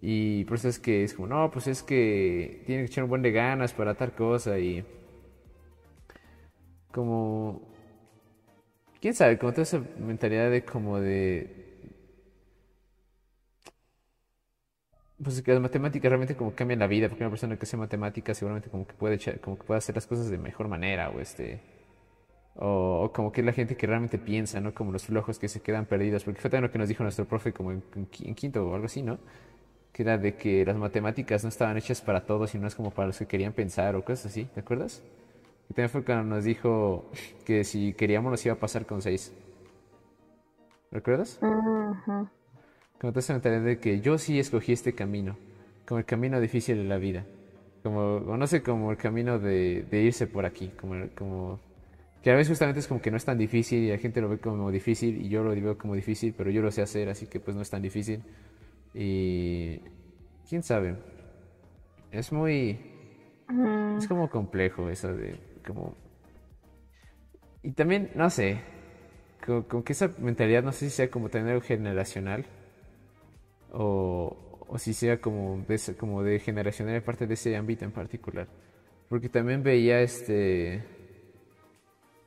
Y 0.00 0.44
por 0.44 0.56
eso 0.58 0.68
es 0.68 0.78
que 0.78 1.04
es 1.04 1.14
como, 1.14 1.28
no, 1.28 1.50
pues 1.50 1.66
es 1.66 1.82
que 1.82 2.62
tiene 2.66 2.82
que 2.82 2.86
echar 2.86 3.04
un 3.04 3.10
buen 3.10 3.22
de 3.22 3.32
ganas 3.32 3.72
para 3.72 3.94
tal 3.94 4.12
cosa 4.14 4.58
y 4.58 4.84
como, 6.92 7.62
quién 9.00 9.14
sabe, 9.14 9.38
como 9.38 9.52
toda 9.52 9.62
esa 9.64 9.82
mentalidad 9.98 10.50
de 10.50 10.64
como 10.64 11.00
de 11.00 11.64
pues 15.22 15.40
que 15.42 15.52
las 15.52 15.60
matemáticas 15.60 16.08
realmente 16.10 16.36
como 16.36 16.54
cambian 16.54 16.80
la 16.80 16.86
vida, 16.86 17.08
porque 17.08 17.24
una 17.24 17.30
persona 17.30 17.56
que 17.56 17.64
hace 17.64 17.76
matemáticas 17.76 18.36
seguramente 18.36 18.68
como 18.70 18.86
que 18.86 18.94
puede 18.94 19.18
como 19.40 19.58
que 19.58 19.64
puede 19.64 19.78
hacer 19.78 19.94
las 19.94 20.06
cosas 20.06 20.28
de 20.30 20.38
mejor 20.38 20.68
manera 20.68 21.10
o 21.10 21.20
este 21.20 21.60
o, 22.56 23.10
como 23.14 23.32
que 23.32 23.42
la 23.42 23.52
gente 23.52 23.76
que 23.76 23.86
realmente 23.86 24.18
piensa, 24.18 24.60
¿no? 24.60 24.74
Como 24.74 24.92
los 24.92 25.04
flojos 25.04 25.38
que 25.38 25.48
se 25.48 25.60
quedan 25.60 25.86
perdidos, 25.86 26.24
porque 26.24 26.40
fue 26.40 26.50
también 26.50 26.64
lo 26.64 26.72
que 26.72 26.78
nos 26.78 26.88
dijo 26.88 27.02
nuestro 27.02 27.24
profe 27.26 27.52
como 27.52 27.72
en, 27.72 27.82
quinto 28.06 28.64
o 28.66 28.74
algo 28.74 28.86
así, 28.86 29.02
¿no? 29.02 29.18
Que 29.94 30.02
era 30.02 30.18
de 30.18 30.34
que 30.34 30.66
las 30.66 30.76
matemáticas 30.76 31.42
no 31.42 31.48
estaban 31.48 31.78
hechas 31.78 32.02
para 32.02 32.26
todos, 32.26 32.50
sino 32.50 32.66
es 32.66 32.74
como 32.74 32.90
para 32.90 33.06
los 33.06 33.18
que 33.18 33.26
querían 33.26 33.54
pensar 33.54 33.96
o 33.96 34.04
cosas 34.04 34.26
así, 34.26 34.44
¿te 34.44 34.60
acuerdas? 34.60 35.02
Y 35.70 35.74
también 35.74 35.88
fue 35.88 36.04
cuando 36.04 36.34
nos 36.34 36.44
dijo 36.44 37.06
que 37.46 37.64
si 37.64 37.94
queríamos 37.94 38.30
nos 38.30 38.44
iba 38.44 38.54
a 38.54 38.58
pasar 38.58 38.84
con 38.84 39.00
seis. 39.00 39.32
¿Recuerdas? 40.90 41.38
Uh 41.40 42.26
como 43.04 43.12
te 43.12 43.32
mentalidad 43.32 43.62
de 43.62 43.78
que 43.78 44.00
yo 44.00 44.16
sí 44.16 44.38
escogí 44.38 44.72
este 44.72 44.94
camino, 44.94 45.36
como 45.86 45.98
el 45.98 46.06
camino 46.06 46.40
difícil 46.40 46.78
de 46.78 46.84
la 46.84 46.96
vida. 46.96 47.26
Como, 47.82 48.00
o 48.00 48.36
no 48.38 48.46
sé, 48.46 48.62
como 48.62 48.90
el 48.90 48.96
camino 48.96 49.38
de, 49.38 49.86
irse 49.92 50.26
por 50.26 50.46
aquí, 50.46 50.72
como, 50.80 50.94
como 51.14 51.60
que 52.22 52.30
a 52.30 52.34
veces 52.34 52.48
justamente 52.48 52.80
es 52.80 52.86
como 52.86 53.02
que 53.02 53.10
no 53.10 53.18
es 53.18 53.24
tan 53.26 53.36
difícil 53.36 53.80
y 53.80 53.90
la 53.90 53.98
gente 53.98 54.22
lo 54.22 54.30
ve 54.30 54.38
como 54.38 54.70
difícil 54.70 55.20
y 55.20 55.28
yo 55.28 55.44
lo 55.44 55.50
veo 55.50 55.76
como 55.76 55.94
difícil, 55.94 56.34
pero 56.34 56.50
yo 56.50 56.62
lo 56.62 56.70
sé 56.70 56.80
hacer, 56.80 57.10
así 57.10 57.26
que 57.26 57.40
pues 57.40 57.54
no 57.54 57.60
es 57.60 57.68
tan 57.68 57.82
difícil. 57.82 58.22
Y 58.94 59.80
quién 60.48 60.62
sabe, 60.62 60.96
es 62.12 62.32
muy, 62.32 62.78
mm. 63.48 63.98
es 63.98 64.06
como 64.08 64.30
complejo 64.30 64.88
eso 64.88 65.12
de 65.12 65.38
como... 65.66 65.96
Y 67.62 67.72
también, 67.72 68.10
no 68.14 68.30
sé, 68.30 68.60
como, 69.44 69.82
que 69.84 69.92
esa 69.92 70.10
mentalidad 70.18 70.62
no 70.62 70.72
sé 70.72 70.90
si 70.90 70.96
sea 70.96 71.10
como 71.10 71.28
tener 71.28 71.60
generacional 71.62 72.46
o, 73.72 74.60
o 74.68 74.78
si 74.78 74.92
sea 74.92 75.20
como 75.20 75.64
de, 75.66 75.80
como 75.98 76.22
de 76.22 76.38
generacional 76.38 77.02
parte 77.02 77.26
de 77.26 77.34
ese 77.34 77.56
ámbito 77.56 77.84
en 77.84 77.90
particular. 77.90 78.48
Porque 79.08 79.28
también 79.28 79.62
veía 79.62 80.00
este 80.00 80.84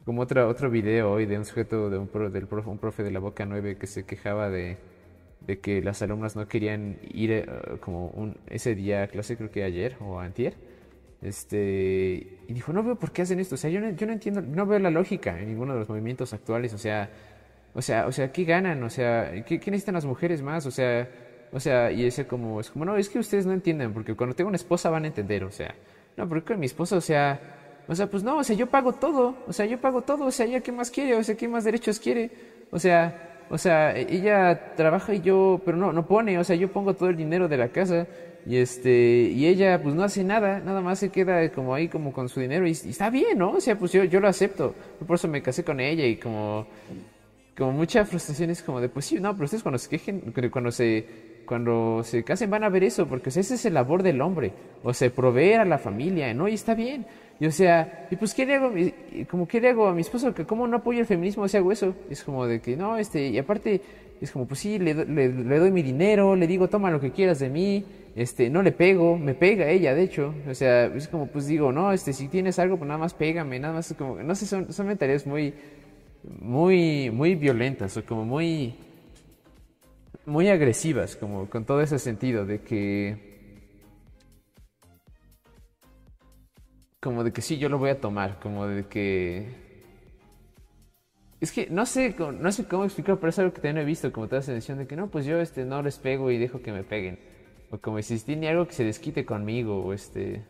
como 0.06 0.22
otra, 0.22 0.48
otro 0.48 0.70
video 0.70 1.12
hoy 1.12 1.26
de 1.26 1.38
un 1.38 1.44
sujeto, 1.44 1.90
de 1.90 1.98
un, 1.98 2.10
del 2.32 2.48
profe, 2.48 2.70
un 2.70 2.78
profe 2.78 3.04
de 3.04 3.12
la 3.12 3.20
Boca 3.20 3.46
9 3.46 3.78
que 3.78 3.88
se 3.88 4.06
quejaba 4.06 4.50
de, 4.50 4.78
de 5.48 5.60
que 5.60 5.82
las 5.82 6.02
alumnas 6.02 6.36
no 6.36 6.48
querían 6.48 6.98
ir 7.10 7.32
eh, 7.32 7.46
como 7.80 8.10
un, 8.10 8.38
ese 8.48 8.76
día 8.76 9.04
a 9.04 9.08
clase, 9.08 9.38
creo 9.38 9.50
que 9.50 9.64
ayer 9.64 9.96
o 10.02 10.20
antier. 10.20 10.56
Este, 11.22 12.38
y 12.48 12.54
dijo, 12.54 12.74
no 12.74 12.84
veo 12.84 12.96
por 12.96 13.12
qué 13.12 13.24
hacen 13.24 13.40
esto, 13.40 13.56
o 13.56 13.58
sea, 13.58 13.72
yo 13.72 13.80
no, 13.80 13.90
yo 13.90 14.06
no 14.06 14.14
entiendo, 14.14 14.42
no 14.42 14.68
veo 14.68 14.78
la 14.78 14.92
lógica 14.92 15.40
en 15.40 15.48
ninguno 15.48 15.74
de 15.74 15.80
los 15.80 15.90
movimientos 15.90 16.32
actuales, 16.34 16.74
o 16.74 16.78
sea, 16.78 17.10
o 17.74 17.82
sea, 17.82 18.06
o 18.06 18.12
sea, 18.12 18.32
¿qué 18.32 18.44
ganan? 18.44 18.84
O 18.84 18.90
sea, 18.90 19.44
¿qué, 19.46 19.60
qué 19.60 19.72
necesitan 19.72 19.96
las 19.96 20.06
mujeres 20.06 20.42
más? 20.44 20.66
O 20.68 20.72
sea, 20.72 21.10
o 21.52 21.60
sea, 21.60 21.92
y 21.92 22.06
ese 22.06 22.28
como, 22.28 22.60
es 22.60 22.70
como, 22.70 22.86
no, 22.86 22.98
es 22.98 23.10
que 23.10 23.18
ustedes 23.18 23.46
no 23.46 23.54
entienden, 23.54 23.94
porque 23.94 24.16
cuando 24.16 24.36
tengo 24.36 24.50
una 24.50 24.58
esposa 24.58 24.90
van 24.90 25.06
a 25.06 25.08
entender, 25.08 25.44
o 25.44 25.52
sea, 25.52 25.74
no, 26.18 26.28
porque 26.28 26.56
mi 26.56 26.66
esposa, 26.66 26.98
o 26.98 27.02
sea, 27.02 27.40
o 27.88 27.96
sea, 27.96 28.08
pues 28.10 28.22
no, 28.22 28.38
o 28.38 28.44
sea, 28.44 28.56
yo 28.56 28.68
pago 28.68 28.94
todo, 28.94 29.38
o 29.48 29.54
sea, 29.54 29.66
yo 29.66 29.80
pago 29.80 30.02
todo, 30.02 30.26
o 30.26 30.32
sea, 30.32 30.46
ella 30.46 30.60
qué 30.60 30.72
más 30.72 30.92
quiere, 30.92 31.16
o 31.16 31.24
sea, 31.24 31.36
qué 31.36 31.48
más 31.48 31.64
derechos 31.64 32.00
quiere, 32.00 32.32
o 32.70 32.80
sea, 32.80 33.37
o 33.50 33.58
sea, 33.58 33.96
ella 33.96 34.74
trabaja 34.76 35.14
y 35.14 35.22
yo, 35.22 35.62
pero 35.66 35.78
no, 35.78 35.94
no 35.94 36.06
pone, 36.06 36.38
o 36.38 36.44
sea, 36.44 36.56
yo 36.56 36.72
pongo 36.72 36.94
todo 36.94 37.10
el 37.10 37.18
dinero 37.18 37.48
de 37.48 37.58
la 37.58 37.70
casa 37.70 38.08
y 38.46 38.58
este, 38.58 39.30
y 39.34 39.46
ella 39.46 39.82
pues 39.82 39.94
no 39.96 40.04
hace 40.04 40.24
nada, 40.24 40.60
nada 40.60 40.82
más 40.82 41.00
se 41.00 41.10
queda 41.10 41.50
como 41.52 41.74
ahí 41.74 41.88
como 41.88 42.14
con 42.14 42.30
su 42.30 42.40
dinero 42.40 42.68
y, 42.68 42.72
está 42.72 43.10
bien, 43.10 43.38
¿no? 43.38 43.52
O 43.52 43.62
sea, 43.62 43.78
pues 43.78 43.92
yo, 43.92 44.20
lo 44.20 44.28
acepto, 44.28 44.74
por 45.06 45.16
eso 45.16 45.28
me 45.28 45.42
casé 45.42 45.64
con 45.64 45.80
ella 45.80 46.06
y 46.06 46.18
como, 46.18 46.68
como 47.58 47.72
mucha 47.72 48.06
frustración 48.06 48.50
es 48.50 48.62
como 48.62 48.80
de, 48.80 48.90
pues 48.90 49.06
sí, 49.06 49.20
no, 49.20 49.34
pero 49.34 49.46
ustedes 49.46 49.64
cuando 49.64 49.78
se 49.78 49.90
quejen, 49.90 50.34
cuando 50.52 50.72
se 50.72 51.28
cuando 51.48 52.04
se 52.04 52.24
casen 52.24 52.50
van 52.50 52.64
a 52.64 52.70
ver 52.70 52.84
eso, 52.84 53.08
porque 53.08 53.30
ese 53.30 53.40
es 53.40 53.66
el 53.66 53.74
labor 53.74 54.04
del 54.04 54.22
hombre, 54.22 54.52
o 54.84 54.94
sea, 54.94 55.10
proveer 55.10 55.62
a 55.62 55.66
la 55.66 55.78
familia, 55.78 56.32
¿no? 56.34 56.48
Y 56.48 56.54
está 56.54 56.76
bien. 56.76 57.08
Y 57.40 57.46
o 57.46 57.52
sea, 57.52 58.08
y 58.10 58.16
pues, 58.16 58.34
¿qué 58.34 58.46
le 58.46 58.56
hago? 58.56 58.74
Como, 59.30 59.48
¿qué 59.48 59.62
le 59.62 59.70
hago 59.70 59.88
a 59.88 59.94
mi 59.94 60.02
esposo? 60.02 60.34
¿Cómo 60.48 60.68
no 60.68 60.78
apoyo 60.78 61.00
el 61.00 61.06
feminismo 61.06 61.48
si 61.48 61.58
hago 61.58 61.72
eso? 61.72 61.96
Es 62.10 62.24
como 62.24 62.48
de 62.48 62.60
que, 62.62 62.76
no, 62.76 62.98
este, 62.98 63.28
y 63.28 63.38
aparte, 63.38 63.80
es 64.20 64.32
como, 64.32 64.48
pues 64.48 64.60
sí, 64.60 64.80
le, 64.80 64.94
le, 65.06 65.60
doy 65.60 65.72
mi 65.72 65.84
dinero, 65.84 66.36
le 66.36 66.48
digo, 66.48 66.68
toma 66.68 66.90
lo 66.90 67.00
que 67.00 67.12
quieras 67.12 67.38
de 67.40 67.50
mí, 67.50 67.86
este, 68.16 68.50
no 68.50 68.64
le 68.64 68.72
pego, 68.72 69.18
me 69.20 69.36
pega 69.36 69.70
ella, 69.70 69.94
de 69.94 70.02
hecho, 70.02 70.34
o 70.50 70.56
sea, 70.56 70.86
es 70.86 71.08
como, 71.08 71.28
pues 71.28 71.46
digo, 71.46 71.72
no, 71.72 71.92
este, 71.94 72.12
si 72.12 72.28
tienes 72.28 72.58
algo, 72.58 72.78
pues 72.78 72.88
nada 72.88 72.98
más 72.98 73.14
pégame, 73.14 73.60
nada 73.60 73.76
más, 73.76 73.94
como, 73.96 74.16
no 74.16 74.34
sé, 74.34 74.48
son, 74.48 74.74
son 74.74 74.88
mentalidades 74.88 75.28
muy, 75.28 75.54
muy, 76.40 77.12
muy 77.12 77.36
violentas, 77.36 77.96
o 77.98 78.04
como 78.04 78.26
muy, 78.26 78.74
muy 80.26 80.48
agresivas, 80.50 81.16
como 81.16 81.48
con 81.48 81.66
todo 81.66 81.82
ese 81.82 82.00
sentido 82.00 82.48
de 82.48 82.62
que... 82.62 83.27
Como 87.08 87.24
de 87.24 87.32
que 87.32 87.42
sí, 87.42 87.58
yo 87.58 87.70
lo 87.70 87.78
voy 87.78 87.90
a 87.90 88.02
tomar, 88.02 88.38
como 88.42 88.68
de 88.68 88.86
que... 88.86 89.48
Es 91.40 91.54
que 91.54 91.70
no 91.70 91.86
sé, 91.86 92.14
no 92.20 92.52
sé 92.52 92.68
cómo 92.68 92.84
explicar, 92.84 93.16
pero 93.16 93.30
es 93.30 93.40
algo 93.40 93.54
que 93.54 93.62
también 93.62 93.78
he 93.78 93.86
visto, 93.86 94.12
como 94.12 94.28
toda 94.28 94.42
esa 94.42 94.52
sensación 94.52 94.80
de 94.80 94.88
que 94.88 94.98
no, 94.98 95.08
pues 95.08 95.26
yo 95.26 95.40
este, 95.40 95.64
no 95.64 95.82
les 95.82 96.00
pego 96.00 96.32
y 96.32 96.38
dejo 96.38 96.62
que 96.62 96.74
me 96.74 96.84
peguen. 96.84 97.18
O 97.72 97.78
como 97.78 98.02
si 98.02 98.20
tiene 98.20 98.50
algo 98.50 98.68
que 98.68 98.74
se 98.74 98.84
desquite 98.84 99.26
conmigo, 99.26 99.86
o 99.86 99.94
este... 99.94 100.44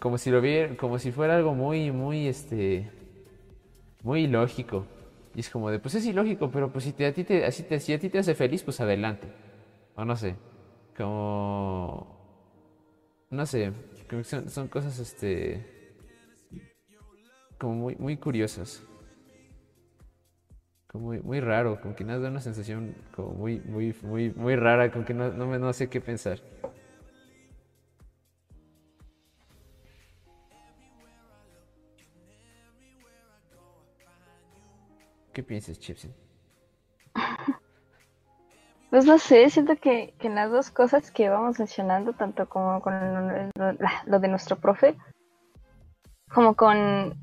Como 0.00 0.18
si 0.18 0.32
lo 0.32 0.40
viera, 0.40 0.76
como 0.76 0.98
si 0.98 1.12
fuera 1.12 1.36
algo 1.36 1.54
muy, 1.54 1.92
muy, 1.92 2.26
este... 2.26 2.90
Muy 4.02 4.22
ilógico. 4.24 4.84
Y 5.32 5.40
es 5.40 5.48
como 5.48 5.70
de, 5.70 5.78
pues 5.78 5.94
es 5.94 6.04
ilógico, 6.06 6.50
pero 6.50 6.72
pues 6.72 6.82
si, 6.82 6.92
te, 6.92 7.06
a, 7.06 7.14
ti 7.14 7.22
te, 7.22 7.44
así 7.44 7.62
te, 7.62 7.78
si 7.78 7.92
a 7.92 8.00
ti 8.00 8.08
te 8.08 8.18
hace 8.18 8.34
feliz, 8.34 8.64
pues 8.64 8.80
adelante. 8.80 9.28
O 9.94 10.04
no 10.04 10.16
sé, 10.16 10.34
como... 10.96 12.18
No 13.30 13.46
sé, 13.46 13.72
son, 14.24 14.48
son 14.48 14.68
cosas, 14.68 14.98
este... 14.98 15.64
Como 17.58 17.74
muy, 17.74 17.96
muy 17.96 18.16
curiosas. 18.16 18.82
Como 20.86 21.06
muy, 21.06 21.20
muy 21.20 21.40
raro, 21.40 21.80
como 21.80 21.94
que 21.94 22.04
nos 22.04 22.20
da 22.20 22.30
una 22.30 22.40
sensación 22.40 22.94
como 23.14 23.32
muy, 23.34 23.60
muy, 23.60 23.94
muy, 24.02 24.30
muy 24.30 24.56
rara, 24.56 24.90
como 24.90 25.04
que 25.04 25.14
no, 25.14 25.30
no, 25.32 25.58
no 25.58 25.72
sé 25.72 25.88
qué 25.88 26.00
pensar. 26.00 26.40
¿Qué 35.32 35.42
piensas, 35.42 35.78
Chipsen? 35.78 36.12
Pues 38.90 39.06
no 39.06 39.18
sé, 39.18 39.48
siento 39.50 39.76
que, 39.76 40.14
en 40.20 40.34
las 40.34 40.50
dos 40.50 40.70
cosas 40.70 41.12
que 41.12 41.28
vamos 41.28 41.58
mencionando, 41.58 42.12
tanto 42.12 42.48
como 42.48 42.80
con 42.80 43.52
lo, 43.54 44.18
de 44.18 44.28
nuestro 44.28 44.56
profe, 44.56 44.96
como 46.34 46.54
con, 46.54 47.14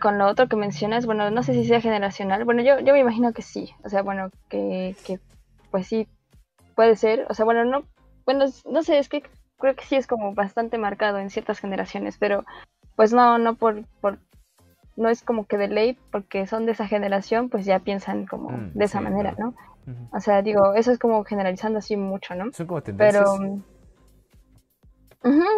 con, 0.00 0.18
lo 0.18 0.26
otro 0.28 0.48
que 0.48 0.54
mencionas, 0.54 1.06
bueno, 1.06 1.30
no 1.30 1.42
sé 1.42 1.54
si 1.54 1.64
sea 1.64 1.80
generacional, 1.80 2.44
bueno, 2.44 2.62
yo, 2.62 2.78
yo 2.80 2.92
me 2.92 3.00
imagino 3.00 3.32
que 3.32 3.42
sí, 3.42 3.70
o 3.82 3.88
sea, 3.88 4.02
bueno, 4.02 4.30
que, 4.48 4.94
que 5.04 5.18
pues 5.72 5.88
sí, 5.88 6.06
puede 6.76 6.94
ser, 6.94 7.26
o 7.28 7.34
sea, 7.34 7.44
bueno, 7.44 7.64
no, 7.64 7.82
bueno, 8.24 8.44
no 8.70 8.82
sé, 8.84 8.98
es 8.98 9.08
que 9.08 9.24
creo 9.58 9.74
que 9.74 9.84
sí 9.84 9.96
es 9.96 10.06
como 10.06 10.34
bastante 10.34 10.78
marcado 10.78 11.18
en 11.18 11.30
ciertas 11.30 11.58
generaciones, 11.58 12.16
pero 12.16 12.44
pues 12.94 13.12
no, 13.12 13.38
no 13.38 13.56
por, 13.56 13.84
por 14.00 14.18
no 14.98 15.08
es 15.08 15.22
como 15.22 15.46
que 15.46 15.58
de 15.58 15.68
ley, 15.68 15.98
porque 16.10 16.46
son 16.46 16.66
de 16.66 16.72
esa 16.72 16.86
generación, 16.86 17.48
pues 17.48 17.64
ya 17.64 17.78
piensan 17.78 18.26
como 18.26 18.50
mm, 18.50 18.72
de 18.74 18.84
esa 18.84 19.00
manera, 19.00 19.34
¿no? 19.38 19.54
O 20.12 20.20
sea, 20.20 20.42
digo, 20.42 20.74
eso 20.74 20.92
es 20.92 20.98
como 20.98 21.24
generalizando 21.24 21.78
así 21.78 21.96
mucho, 21.96 22.34
¿no? 22.34 22.52
Son 22.52 22.66
como 22.66 22.82
tendencias. 22.82 23.24
Pero 23.38 23.62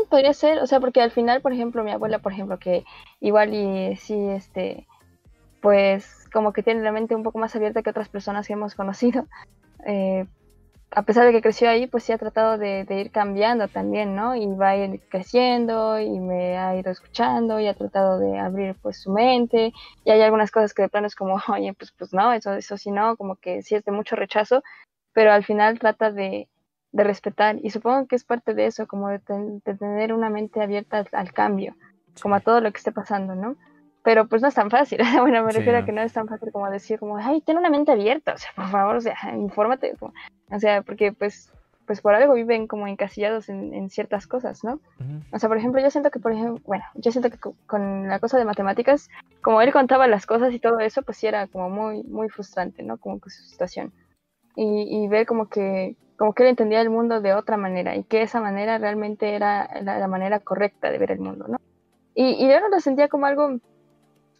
podría 0.08 0.32
ser, 0.32 0.58
o 0.58 0.66
sea, 0.66 0.80
porque 0.80 1.00
al 1.00 1.10
final, 1.10 1.40
por 1.40 1.52
ejemplo, 1.52 1.84
mi 1.84 1.90
abuela, 1.90 2.18
por 2.18 2.32
ejemplo, 2.32 2.58
que 2.58 2.84
igual 3.20 3.54
y 3.54 3.96
sí, 3.96 4.18
este, 4.28 4.86
pues 5.60 6.28
como 6.32 6.52
que 6.52 6.62
tiene 6.62 6.82
la 6.82 6.92
mente 6.92 7.14
un 7.14 7.22
poco 7.22 7.38
más 7.38 7.54
abierta 7.56 7.82
que 7.82 7.90
otras 7.90 8.08
personas 8.08 8.46
que 8.46 8.54
hemos 8.54 8.74
conocido, 8.74 9.26
eh, 9.86 10.26
a 10.92 11.02
pesar 11.02 11.26
de 11.26 11.32
que 11.32 11.42
creció 11.42 11.68
ahí, 11.70 11.86
pues 11.86 12.04
sí 12.04 12.12
ha 12.12 12.18
tratado 12.18 12.58
de, 12.58 12.84
ir 12.88 13.10
cambiando 13.12 13.68
también, 13.68 14.16
¿no? 14.16 14.34
Y 14.34 14.46
va 14.46 14.70
a 14.70 14.76
ir 14.76 15.00
creciendo 15.08 16.00
y 16.00 16.18
me 16.18 16.58
ha 16.58 16.76
ido 16.76 16.90
escuchando 16.90 17.60
y 17.60 17.68
ha 17.68 17.74
tratado 17.74 18.18
de 18.18 18.38
abrir 18.38 18.74
pues 18.82 19.00
su 19.00 19.12
mente. 19.12 19.72
Y 20.04 20.10
hay 20.10 20.20
algunas 20.22 20.50
cosas 20.50 20.74
que 20.74 20.82
de 20.82 20.88
plano 20.88 21.06
es 21.06 21.14
como, 21.14 21.36
oye, 21.48 21.72
pues, 21.74 21.92
pues 21.92 22.12
no, 22.12 22.32
eso, 22.32 22.54
eso 22.54 22.76
sí 22.76 22.90
no, 22.90 23.16
como 23.16 23.36
que 23.36 23.62
sí 23.62 23.76
es 23.76 23.84
de 23.84 23.92
mucho 23.92 24.16
rechazo, 24.16 24.62
pero 25.12 25.32
al 25.32 25.44
final 25.44 25.78
trata 25.78 26.10
de, 26.10 26.48
de 26.92 27.04
respetar. 27.04 27.56
Y 27.62 27.70
supongo 27.70 28.06
que 28.06 28.16
es 28.16 28.24
parte 28.24 28.54
de 28.54 28.66
eso, 28.66 28.86
como 28.86 29.08
de, 29.08 29.20
tener 29.78 30.12
una 30.12 30.30
mente 30.30 30.60
abierta 30.60 31.04
al, 31.12 31.32
cambio, 31.32 31.76
como 32.20 32.34
a 32.34 32.40
todo 32.40 32.60
lo 32.60 32.70
que 32.72 32.78
esté 32.78 32.92
pasando, 32.92 33.34
¿no? 33.34 33.56
Pero 34.02 34.26
pues 34.26 34.40
no 34.42 34.48
es 34.48 34.54
tan 34.54 34.70
fácil. 34.70 35.00
bueno, 35.20 35.44
me 35.44 35.52
refiero 35.52 35.78
a 35.78 35.84
que 35.84 35.92
no 35.92 36.02
es 36.02 36.12
tan 36.12 36.28
fácil 36.28 36.52
como 36.52 36.70
decir, 36.70 36.98
como, 36.98 37.16
ay, 37.16 37.40
ten 37.42 37.58
una 37.58 37.70
mente 37.70 37.92
abierta, 37.92 38.34
o 38.34 38.38
sea, 38.38 38.50
por 38.56 38.68
favor, 38.68 38.96
o 38.96 39.00
sea, 39.00 39.16
infórmate. 39.36 39.94
o 40.00 40.58
sea, 40.58 40.82
porque 40.82 41.12
pues 41.12 41.52
pues 41.90 42.02
por 42.02 42.14
algo 42.14 42.34
viven 42.34 42.68
como 42.68 42.86
encasillados 42.86 43.48
en, 43.48 43.90
ciertas 43.90 44.28
cosas, 44.28 44.62
¿no? 44.62 44.78
O 45.32 45.40
sea, 45.40 45.48
por 45.48 45.58
ejemplo, 45.58 45.82
yo 45.82 45.90
siento 45.90 46.12
que, 46.12 46.20
por 46.20 46.30
ejemplo, 46.30 46.62
bueno, 46.64 46.84
yo 46.94 47.10
siento 47.10 47.30
que 47.30 47.38
con, 47.66 48.06
la 48.06 48.20
cosa 48.20 48.38
de 48.38 48.44
matemáticas, 48.44 49.08
como 49.42 49.60
él 49.60 49.72
contaba 49.72 50.06
las 50.06 50.24
cosas 50.24 50.54
y 50.54 50.60
todo 50.60 50.78
eso, 50.78 51.02
pues 51.02 51.18
sí 51.18 51.26
era 51.26 51.48
como 51.48 51.68
muy, 51.68 52.04
muy 52.04 52.28
frustrante, 52.28 52.84
¿no? 52.84 52.96
Como 52.96 53.18
que 53.18 53.30
su 53.30 53.42
situación. 53.42 53.92
Y, 54.54 54.86
y 54.88 55.08
ver 55.08 55.26
como 55.26 55.48
que, 55.48 55.96
como 56.16 56.32
que 56.32 56.44
él 56.44 56.50
entendía 56.50 56.80
el 56.80 56.90
mundo 56.90 57.20
de 57.20 57.34
otra 57.34 57.56
manera 57.56 57.96
y 57.96 58.04
que 58.04 58.22
esa 58.22 58.40
manera 58.40 58.78
realmente 58.78 59.34
era 59.34 59.68
la, 59.82 60.06
manera 60.06 60.38
correcta 60.38 60.92
de 60.92 60.98
ver 60.98 61.10
el 61.10 61.18
mundo, 61.18 61.46
¿no? 61.48 61.58
Y, 62.14 62.34
y, 62.34 62.48
yo 62.48 62.60
no 62.60 62.68
lo 62.68 62.78
sentía 62.78 63.08
como 63.08 63.26
algo, 63.26 63.58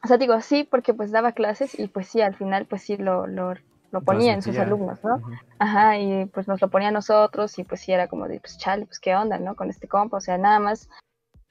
o 0.03 0.07
sea, 0.07 0.16
digo, 0.16 0.40
sí, 0.40 0.64
porque 0.64 0.94
pues 0.94 1.11
daba 1.11 1.32
clases 1.32 1.78
y 1.78 1.88
pues 1.88 2.09
sí, 2.09 2.20
al 2.20 2.34
final 2.34 2.66
pues 2.66 2.82
sí 2.82 2.96
lo, 2.96 3.26
lo, 3.26 3.55
lo 3.90 4.01
ponía 4.01 4.32
en 4.32 4.42
sus 4.42 4.57
alumnos, 4.59 5.03
¿no? 5.05 5.20
Ajá, 5.59 5.98
y 5.98 6.26
pues 6.26 6.48
nos 6.48 6.61
lo 6.61 6.68
ponía 6.68 6.88
a 6.88 6.92
nosotros 6.92 7.59
y 7.59 7.64
pues 7.64 7.80
sí 7.80 7.92
era 7.92 8.09
como 8.09 8.28
de, 8.28 8.40
pues 8.40 8.57
chale, 8.59 8.86
pues 8.86 8.98
qué 8.98 9.14
onda, 9.14 9.38
¿no? 9.38 9.57
Con 9.57 9.68
este 9.68 9.88
compa, 9.88 10.16
o 10.16 10.20
sea, 10.20 10.38
nada 10.38 10.59
más, 10.59 10.88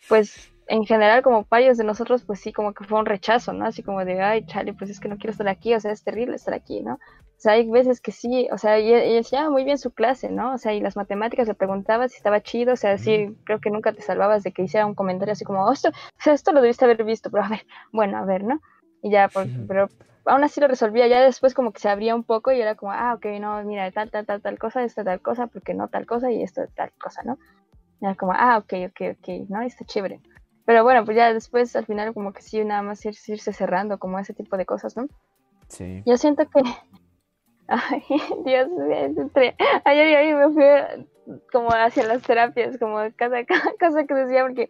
pues 0.08 0.52
en 0.68 0.86
general 0.86 1.24
como 1.24 1.46
varios 1.50 1.78
de 1.78 1.84
nosotros, 1.84 2.24
pues 2.24 2.40
sí, 2.40 2.54
como 2.54 2.74
que 2.74 2.86
fue 2.86 3.00
un 3.00 3.06
rechazo, 3.06 3.54
¿no? 3.54 3.66
Así 3.66 3.84
como 3.84 4.06
de, 4.06 4.22
ay, 4.22 4.46
chale, 4.46 4.74
pues 4.74 4.90
es 4.90 5.00
que 5.00 5.10
no 5.10 5.18
quiero 5.18 5.32
estar 5.32 5.48
aquí, 5.48 5.74
o 5.74 5.80
sea, 5.80 5.92
es 5.92 6.04
terrible 6.04 6.36
estar 6.36 6.54
aquí, 6.54 6.82
¿no? 6.82 7.00
O 7.40 7.42
sea, 7.42 7.54
hay 7.54 7.70
veces 7.70 8.02
que 8.02 8.12
sí, 8.12 8.50
o 8.52 8.58
sea, 8.58 8.80
y, 8.80 8.94
y 8.94 9.16
decía 9.16 9.50
muy 9.50 9.64
bien 9.64 9.78
su 9.78 9.92
clase, 9.92 10.30
¿no? 10.30 10.56
O 10.56 10.58
sea, 10.58 10.74
y 10.74 10.82
las 10.82 10.98
matemáticas 10.98 11.48
le 11.48 11.54
preguntaba 11.54 12.10
si 12.10 12.18
estaba 12.18 12.42
chido, 12.42 12.74
o 12.74 12.76
sea, 12.76 12.98
sí, 12.98 13.34
creo 13.46 13.62
que 13.62 13.72
nunca 13.72 13.94
te 13.94 14.02
salvabas 14.02 14.44
de 14.44 14.52
que 14.52 14.64
hiciera 14.64 14.86
un 14.86 14.94
comentario 14.94 15.32
así 15.32 15.46
como, 15.46 15.64
oh, 15.64 15.72
esto, 15.72 15.88
o 15.88 16.22
sea, 16.22 16.34
esto 16.34 16.52
lo 16.52 16.62
debiste 16.62 16.84
haber 16.84 17.02
visto, 17.06 17.32
pero 17.32 17.46
a 17.46 17.48
ver, 17.48 17.66
bueno, 17.94 18.18
a 18.18 18.26
ver, 18.26 18.44
¿no? 18.44 18.60
Y 19.02 19.12
ya, 19.12 19.30
pues, 19.30 19.48
pero 19.70 19.88
aún 20.26 20.44
así 20.44 20.60
lo 20.60 20.68
resolvía, 20.68 21.08
ya 21.08 21.22
después 21.22 21.54
como 21.54 21.72
que 21.72 21.80
se 21.80 21.88
abría 21.88 22.14
un 22.14 22.26
poco 22.26 22.52
y 22.52 22.60
era 22.60 22.76
como, 22.76 22.92
ah, 22.92 23.14
ok, 23.14 23.26
no, 23.40 23.64
mira, 23.64 23.90
tal, 23.92 24.12
tal, 24.12 24.26
tal, 24.26 24.42
tal 24.42 24.60
cosa, 24.60 24.84
esta 24.84 25.06
tal 25.06 25.22
cosa, 25.22 25.48
porque 25.48 25.74
no 25.74 25.88
tal 25.88 26.06
cosa 26.06 26.30
y 26.32 26.44
esto 26.44 26.64
tal 26.76 26.92
cosa, 27.02 27.22
¿no? 27.24 27.38
Era 28.02 28.16
como, 28.16 28.34
ah, 28.34 28.58
ok, 28.58 28.74
ok, 28.90 29.18
ok, 29.18 29.50
¿no? 29.50 29.62
Está 29.62 29.86
chévere. 29.86 30.20
Pero 30.66 30.84
bueno, 30.84 31.06
pues 31.06 31.16
ya 31.16 31.34
después 31.34 31.74
al 31.78 31.86
final 31.86 32.14
como 32.14 32.34
que 32.34 32.42
sí, 32.42 32.66
nada 32.66 32.82
más 32.82 33.06
irse, 33.06 33.54
cerrando 33.54 33.98
como 33.98 34.20
ese 34.20 34.34
tipo 34.34 34.58
de 34.58 34.66
cosas, 34.66 34.98
¿no? 34.98 35.08
Sí. 35.70 36.04
Yo 36.06 36.18
siento 36.18 36.44
que... 36.50 36.62
Ay, 37.70 38.04
Dios 38.46 38.70
mío, 38.70 39.30
ayer 39.86 40.10
y 40.10 40.16
hoy 40.16 40.34
me 40.34 40.54
fui 40.54 41.40
como 41.52 41.70
hacia 41.70 42.06
las 42.08 42.24
terapias, 42.24 42.78
como 42.80 42.98
cada, 43.16 43.46
cada 43.46 43.74
cosa 43.80 44.06
que 44.06 44.14
decía, 44.16 44.44
porque 44.44 44.70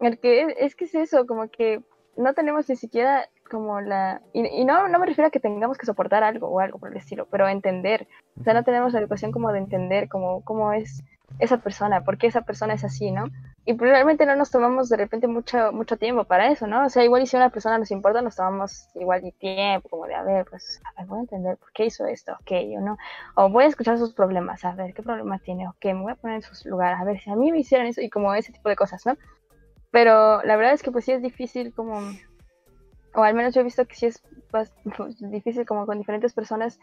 el 0.00 0.18
que 0.18 0.54
es 0.58 0.76
que 0.76 0.84
es 0.84 0.94
eso, 0.94 1.26
como 1.26 1.48
que 1.48 1.82
no 2.16 2.34
tenemos 2.34 2.68
ni 2.68 2.76
siquiera 2.76 3.28
como 3.50 3.80
la... 3.80 4.20
Y, 4.32 4.64
no, 4.64 4.88
no 4.88 4.98
me 4.98 5.06
refiero 5.06 5.28
a 5.28 5.30
que 5.30 5.40
tengamos 5.40 5.78
que 5.78 5.86
soportar 5.86 6.24
algo 6.24 6.48
o 6.48 6.60
algo 6.60 6.78
por 6.78 6.90
el 6.90 6.96
estilo, 6.96 7.26
pero 7.30 7.48
entender. 7.48 8.08
O 8.38 8.42
sea, 8.42 8.54
no 8.54 8.64
tenemos 8.64 8.92
la 8.92 9.00
educación 9.00 9.32
como 9.32 9.52
de 9.52 9.58
entender 9.58 10.08
cómo, 10.08 10.42
cómo 10.42 10.72
es 10.72 11.04
esa 11.38 11.58
persona, 11.58 12.02
por 12.02 12.18
qué 12.18 12.26
esa 12.26 12.42
persona 12.42 12.74
es 12.74 12.84
así, 12.84 13.10
¿no? 13.10 13.26
Y 13.64 13.74
probablemente 13.74 14.26
no 14.26 14.36
nos 14.36 14.50
tomamos 14.50 14.88
de 14.88 14.96
repente 14.96 15.26
mucho, 15.26 15.72
mucho 15.72 15.96
tiempo 15.96 16.24
para 16.24 16.50
eso, 16.50 16.66
¿no? 16.66 16.86
O 16.86 16.88
sea, 16.88 17.04
igual 17.04 17.22
y 17.22 17.26
si 17.26 17.36
una 17.36 17.50
persona 17.50 17.78
nos 17.78 17.90
importa, 17.90 18.22
nos 18.22 18.36
tomamos 18.36 18.88
igual 18.94 19.24
y 19.24 19.32
tiempo, 19.32 19.88
como 19.88 20.06
de, 20.06 20.14
a 20.14 20.22
ver, 20.22 20.46
pues, 20.48 20.80
a 20.84 21.00
ver, 21.00 21.08
voy 21.08 21.18
a 21.18 21.22
entender 21.22 21.56
por 21.56 21.72
qué 21.72 21.86
hizo 21.86 22.06
esto, 22.06 22.32
ok, 22.32 22.52
o 22.78 22.80
no. 22.80 22.96
O 23.34 23.50
voy 23.50 23.64
a 23.64 23.68
escuchar 23.68 23.98
sus 23.98 24.14
problemas, 24.14 24.64
a 24.64 24.72
ver, 24.72 24.94
qué 24.94 25.02
problema 25.02 25.38
tiene, 25.38 25.68
ok, 25.68 25.84
me 25.86 26.02
voy 26.02 26.12
a 26.12 26.16
poner 26.16 26.36
en 26.36 26.42
su 26.42 26.68
lugar, 26.68 26.94
a 26.94 27.04
ver 27.04 27.20
si 27.20 27.30
a 27.30 27.36
mí 27.36 27.52
me 27.52 27.58
hicieran 27.58 27.86
eso, 27.86 28.00
y 28.00 28.08
como 28.08 28.34
ese 28.34 28.52
tipo 28.52 28.68
de 28.68 28.76
cosas, 28.76 29.04
¿no? 29.04 29.16
Pero 29.90 30.42
la 30.42 30.56
verdad 30.56 30.74
es 30.74 30.82
que 30.82 30.92
pues 30.92 31.04
sí 31.04 31.12
es 31.12 31.22
difícil 31.22 31.72
como 31.72 32.00
o 33.16 33.22
al 33.22 33.34
menos 33.34 33.54
yo 33.54 33.62
he 33.62 33.64
visto 33.64 33.84
que 33.86 33.94
sí 33.94 34.06
es 34.06 34.22
difícil 35.20 35.66
como 35.66 35.86
con 35.86 35.98
diferentes 35.98 36.34
personas, 36.34 36.78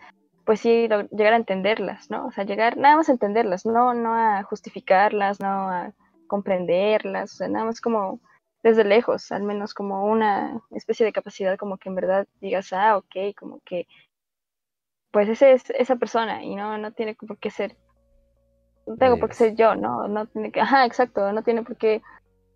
pues 0.45 0.59
sí 0.59 0.89
llegar 1.11 1.33
a 1.33 1.37
entenderlas, 1.37 2.09
¿no? 2.09 2.27
O 2.27 2.31
sea, 2.31 2.43
llegar 2.43 2.77
nada 2.77 2.97
más 2.97 3.09
a 3.09 3.13
entenderlas, 3.13 3.65
no, 3.65 3.93
no 3.93 4.13
a 4.13 4.43
justificarlas, 4.43 5.39
no 5.39 5.69
a 5.69 5.93
comprenderlas, 6.27 7.33
o 7.33 7.35
sea, 7.37 7.47
nada 7.47 7.65
más 7.65 7.79
como 7.79 8.19
desde 8.61 8.83
lejos, 8.83 9.31
al 9.31 9.43
menos 9.43 9.73
como 9.73 10.05
una 10.05 10.61
especie 10.71 11.05
de 11.05 11.13
capacidad 11.13 11.57
como 11.57 11.77
que 11.77 11.89
en 11.89 11.95
verdad 11.95 12.27
digas, 12.41 12.71
ah, 12.73 12.97
ok, 12.97 13.35
como 13.37 13.59
que 13.65 13.87
pues 15.11 15.29
ese 15.29 15.51
es 15.51 15.69
esa 15.71 15.97
persona 15.97 16.43
y 16.43 16.55
no, 16.55 16.77
no 16.77 16.91
tiene 16.91 17.15
por 17.15 17.37
qué 17.37 17.51
ser, 17.51 17.77
no 18.87 18.97
tengo 18.97 19.19
por 19.19 19.29
qué 19.29 19.35
ser 19.35 19.55
yo, 19.55 19.75
¿no? 19.75 20.07
No 20.07 20.25
tiene 20.25 20.51
que, 20.51 20.61
ajá, 20.61 20.85
exacto, 20.85 21.31
no 21.31 21.43
tiene 21.43 21.63
por 21.63 21.77
qué 21.77 22.01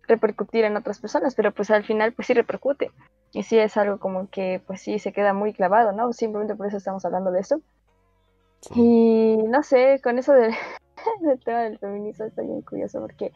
repercutir 0.08 0.64
en 0.64 0.76
otras 0.76 0.98
personas, 0.98 1.34
pero 1.34 1.52
pues 1.52 1.70
al 1.70 1.84
final 1.84 2.12
pues 2.14 2.26
sí 2.26 2.34
repercute. 2.34 2.90
Y 3.32 3.42
sí 3.42 3.58
es 3.58 3.76
algo 3.76 3.98
como 3.98 4.28
que 4.30 4.62
pues 4.66 4.80
sí 4.80 4.98
se 4.98 5.12
queda 5.12 5.34
muy 5.34 5.52
clavado, 5.52 5.92
¿no? 5.92 6.12
Simplemente 6.12 6.56
por 6.56 6.66
eso 6.66 6.78
estamos 6.78 7.04
hablando 7.04 7.30
de 7.30 7.40
esto. 7.40 7.60
Y 8.74 9.36
no 9.48 9.62
sé, 9.62 10.00
con 10.02 10.18
eso 10.18 10.32
del, 10.32 10.54
tema 11.44 11.62
del 11.62 11.78
feminismo 11.78 12.26
estoy 12.26 12.46
bien 12.46 12.62
curioso 12.62 13.00
porque, 13.00 13.32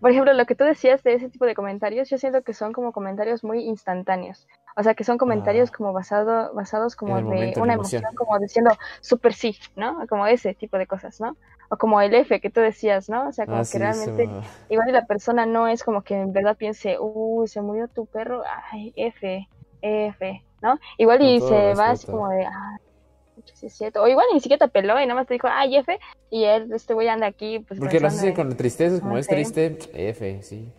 por 0.00 0.10
ejemplo, 0.10 0.32
lo 0.32 0.46
que 0.46 0.54
tú 0.54 0.64
decías 0.64 1.02
de 1.02 1.14
ese 1.14 1.28
tipo 1.28 1.46
de 1.46 1.54
comentarios, 1.54 2.08
yo 2.10 2.18
siento 2.18 2.42
que 2.42 2.54
son 2.54 2.72
como 2.72 2.92
comentarios 2.92 3.44
muy 3.44 3.64
instantáneos. 3.64 4.46
O 4.76 4.82
sea, 4.82 4.94
que 4.94 5.04
son 5.04 5.18
comentarios 5.18 5.70
ah. 5.70 5.74
como 5.76 5.92
basado, 5.92 6.52
basados 6.54 6.96
como 6.96 7.16
de 7.16 7.54
una 7.56 7.74
emoción, 7.74 8.02
como 8.16 8.38
diciendo 8.38 8.70
super 9.00 9.34
sí, 9.34 9.56
¿no? 9.76 10.06
Como 10.08 10.26
ese 10.26 10.54
tipo 10.54 10.78
de 10.78 10.86
cosas, 10.86 11.20
¿no? 11.20 11.36
O 11.68 11.76
como 11.76 12.00
el 12.00 12.14
F 12.14 12.40
que 12.40 12.50
tú 12.50 12.60
decías, 12.60 13.08
¿no? 13.08 13.28
O 13.28 13.32
sea, 13.32 13.46
como 13.46 13.58
ah, 13.58 13.64
que 13.70 13.78
realmente, 13.78 14.28
igual 14.68 14.92
la 14.92 15.06
persona 15.06 15.46
no 15.46 15.68
es 15.68 15.84
como 15.84 16.02
que 16.02 16.14
en 16.14 16.32
verdad 16.32 16.56
piense, 16.56 16.96
uy, 16.98 17.48
se 17.48 17.60
murió 17.60 17.88
tu 17.88 18.06
perro, 18.06 18.42
ay, 18.70 18.92
F, 18.96 19.48
F, 19.82 20.44
¿no? 20.62 20.78
Igual 20.98 21.22
y 21.22 21.40
se 21.40 21.74
va 21.74 21.90
así 21.90 22.06
como 22.06 22.28
de, 22.28 22.46
ah, 23.46 23.50
sí 23.54 23.66
es 23.66 23.74
cierto. 23.74 24.02
O 24.02 24.08
igual 24.08 24.26
ni 24.32 24.40
siquiera 24.40 24.66
te 24.66 24.72
peló 24.72 25.00
y 25.00 25.06
nada 25.06 25.14
más 25.14 25.26
te 25.26 25.34
dijo, 25.34 25.48
ay, 25.50 25.76
F, 25.76 25.98
y 26.30 26.44
él, 26.44 26.72
este 26.72 26.94
güey 26.94 27.08
anda 27.08 27.26
aquí, 27.26 27.60
pues. 27.60 27.78
Porque 27.78 28.00
lo 28.00 28.08
hace 28.08 28.34
con 28.34 28.56
tristeza, 28.56 29.00
como 29.00 29.18
es 29.18 29.26
triste, 29.26 29.78
F, 29.92 30.42
sí. 30.42 30.72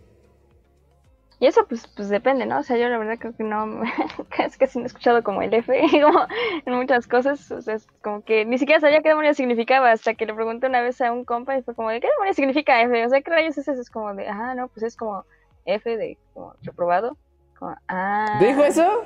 Y 1.44 1.48
eso 1.48 1.66
pues, 1.68 1.86
pues 1.88 2.08
depende, 2.08 2.46
¿no? 2.46 2.60
O 2.60 2.64
sea, 2.64 2.78
yo 2.78 2.88
la 2.88 2.98
verdad 2.98 3.18
creo 3.20 3.36
que 3.36 3.44
no, 3.44 3.84
es 4.40 4.58
que 4.58 4.66
sí 4.66 4.80
no 4.80 4.86
he 4.86 4.88
escuchado 4.88 5.24
como 5.24 5.42
el 5.42 5.54
F, 5.54 5.78
como 6.02 6.26
en 6.66 6.74
muchas 6.74 7.06
cosas, 7.06 7.52
o 7.52 7.62
sea, 7.62 7.76
es 7.76 7.86
como 8.02 8.24
que 8.24 8.46
ni 8.46 8.58
siquiera 8.58 8.80
sabía 8.80 9.02
qué 9.02 9.10
demonios 9.10 9.36
significaba, 9.36 9.92
hasta 9.92 10.14
que 10.14 10.26
le 10.26 10.34
pregunté 10.34 10.68
una 10.68 10.82
vez 10.82 11.02
a 11.02 11.12
un 11.12 11.26
compa 11.26 11.58
y 11.58 11.62
fue 11.62 11.76
como, 11.76 11.90
¿de 11.90 12.00
qué 12.00 12.08
demonios 12.08 12.38
significa 12.38 12.82
F? 12.82 13.06
O 13.06 13.10
sea, 13.10 13.22
¿qué 13.22 13.30
rayos 13.30 13.58
es 13.58 13.68
eso? 13.68 13.82
Es 13.82 13.90
como 13.90 14.14
de, 14.14 14.26
ah, 14.30 14.56
no, 14.56 14.70
pues 14.70 14.84
es 14.84 14.96
como 14.96 15.26
F 15.66 15.98
de 15.98 16.18
como 16.34 16.56
reprobado, 16.62 17.18
como, 17.60 17.76
ah. 17.90 18.38
¿Dijo 18.40 18.64
eso? 18.64 19.04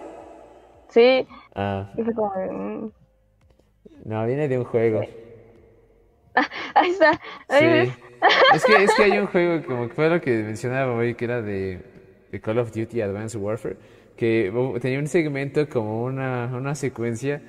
Sí. 0.89 1.27
Ah. 1.55 1.89
Y 1.97 2.03
fue 2.03 2.13
como 2.13 2.33
de, 2.35 2.51
mm". 2.51 2.91
No, 4.07 4.25
viene 4.25 4.47
de 4.47 4.57
un 4.57 4.63
juego. 4.63 5.01
ahí 6.73 6.89
está. 6.89 7.11
sí. 7.49 7.93
es, 8.55 8.65
que, 8.65 8.83
es 8.83 8.93
que 8.95 9.03
hay 9.03 9.19
un 9.19 9.27
juego, 9.27 9.63
como 9.63 9.87
que 9.87 9.93
fue 9.93 10.09
lo 10.09 10.19
que 10.19 10.31
mencionaba 10.31 10.95
hoy, 10.95 11.13
que 11.13 11.25
era 11.25 11.43
de 11.43 11.79
de 12.31 12.41
Call 12.41 12.59
of 12.59 12.71
Duty 12.71 13.01
Advanced 13.01 13.39
Warfare, 13.39 13.77
que 14.15 14.51
tenía 14.81 14.99
un 14.99 15.07
segmento 15.07 15.67
como 15.69 16.03
una, 16.03 16.45
una 16.53 16.75
secuencia 16.75 17.41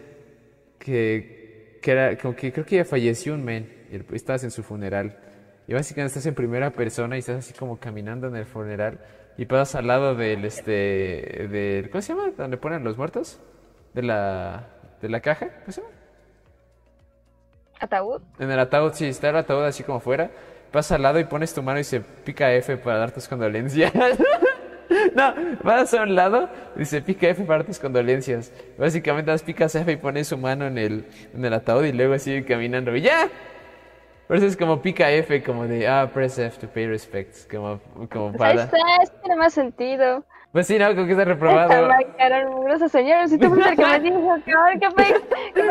que, 0.79 1.79
que 1.83 1.91
era 1.91 2.17
como 2.17 2.37
que 2.37 2.53
creo 2.53 2.65
que 2.65 2.77
ya 2.77 2.85
falleció 2.85 3.35
un 3.35 3.45
men 3.45 3.69
y 3.91 4.15
estabas 4.15 4.45
en 4.45 4.51
su 4.51 4.63
funeral. 4.63 5.19
Y 5.67 5.75
básicamente 5.75 6.09
estás 6.09 6.27
en 6.27 6.35
primera 6.35 6.71
persona 6.71 7.17
y 7.17 7.19
estás 7.21 7.39
así 7.39 7.55
como 7.55 7.79
caminando 7.79 8.29
en 8.29 8.37
el 8.37 8.47
funeral 8.47 9.01
y 9.37 9.45
pasas 9.45 9.77
al 9.77 9.87
lado 9.87 10.15
del 10.15 10.45
este 10.45 11.49
del 11.51 11.91
¿cómo 11.91 12.01
se 12.01 12.15
llama? 12.15 12.33
donde 12.37 12.57
ponen 12.57 12.85
los 12.85 12.97
muertos 12.97 13.41
de 13.95 14.03
la 14.03 14.69
de 15.03 15.09
la 15.09 15.21
caja, 15.21 15.51
¿cómo 15.61 15.73
se 15.73 15.83
llama? 15.83 15.98
Ataúd. 17.81 18.23
En 18.39 18.51
el 18.51 18.59
ataúd 18.59 18.93
sí, 18.93 19.07
está 19.07 19.31
el 19.31 19.37
ataúd 19.37 19.65
así 19.65 19.83
como 19.83 20.01
fuera. 20.01 20.31
Pasas 20.73 20.93
al 20.93 21.03
lado 21.03 21.19
y 21.19 21.25
pones 21.25 21.55
tu 21.55 21.63
mano 21.63 21.79
y 21.79 21.85
se 21.85 22.01
pica 22.01 22.53
F 22.53 22.77
para 22.77 22.99
dar 22.99 23.11
tus 23.11 23.29
condolencias. 23.29 23.93
No, 25.15 25.35
vas 25.63 25.93
a 25.93 26.03
un 26.03 26.15
lado, 26.15 26.49
dice 26.75 27.03
pica 27.03 27.29
F 27.29 27.45
para 27.45 27.63
tus 27.63 27.79
condolencias. 27.79 28.53
Básicamente 28.79 29.31
das 29.31 29.43
picas 29.43 29.75
F 29.75 29.93
y 29.93 29.97
pones 29.97 30.29
su 30.29 30.39
mano 30.39 30.67
en 30.67 30.79
el, 30.79 31.05
en 31.35 31.45
el 31.45 31.53
ataúd 31.53 31.85
y 31.85 31.93
luego 31.93 32.19
sigue 32.19 32.45
caminando 32.45 32.97
y 32.97 33.03
ya. 33.03 33.29
Por 34.27 34.37
eso 34.37 34.47
es 34.47 34.57
como 34.57 34.83
pica 34.83 35.11
F, 35.11 35.43
como 35.43 35.67
de, 35.67 35.89
ah, 35.89 36.11
press 36.13 36.39
F 36.39 36.59
to 36.59 36.69
pay 36.69 36.87
respects, 36.87 37.47
como, 37.51 37.81
como 38.11 38.33
para... 38.33 38.51
Ahí 38.51 38.59
está, 38.59 38.77
eso 39.03 39.13
tiene 39.23 39.37
más 39.37 39.55
sentido. 39.55 40.25
Pues 40.53 40.67
sí, 40.67 40.79
no, 40.79 40.89
como 40.95 41.05
que 41.05 41.13
está 41.13 41.25
reprobado. 41.25 41.91
Está 42.69 42.89
señores, 42.89 43.31
si 43.31 43.39
tú 43.39 43.49
fuiste 43.49 43.71
el 43.71 43.77
que 43.77 43.85
me 43.85 44.01
dijo, 44.01 44.37
¿qué 44.45 44.53
¿Qué? 45.55 45.63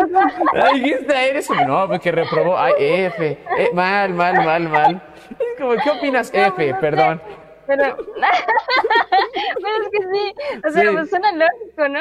Ay, 0.54 0.82
¿qué 0.82 1.30
eres? 1.30 1.50
No, 1.50 1.88
porque 1.88 2.12
reprobó, 2.12 2.58
ay, 2.58 2.74
F, 2.78 3.26
eh, 3.58 3.70
mal, 3.74 4.14
mal, 4.14 4.36
mal, 4.36 4.70
mal. 4.70 5.02
Es 5.32 5.60
como, 5.60 5.72
¿qué 5.84 5.90
opinas, 5.90 6.32
F? 6.34 6.76
Perdón. 6.76 7.22
Pero, 7.66 7.84
pero 8.16 9.84
es 9.84 9.90
que 9.92 10.00
sí, 10.00 10.34
o 10.66 10.70
sea, 10.70 10.92
pues 10.92 11.10
suena 11.10 11.32
lógico, 11.34 11.90
¿no? 11.90 12.00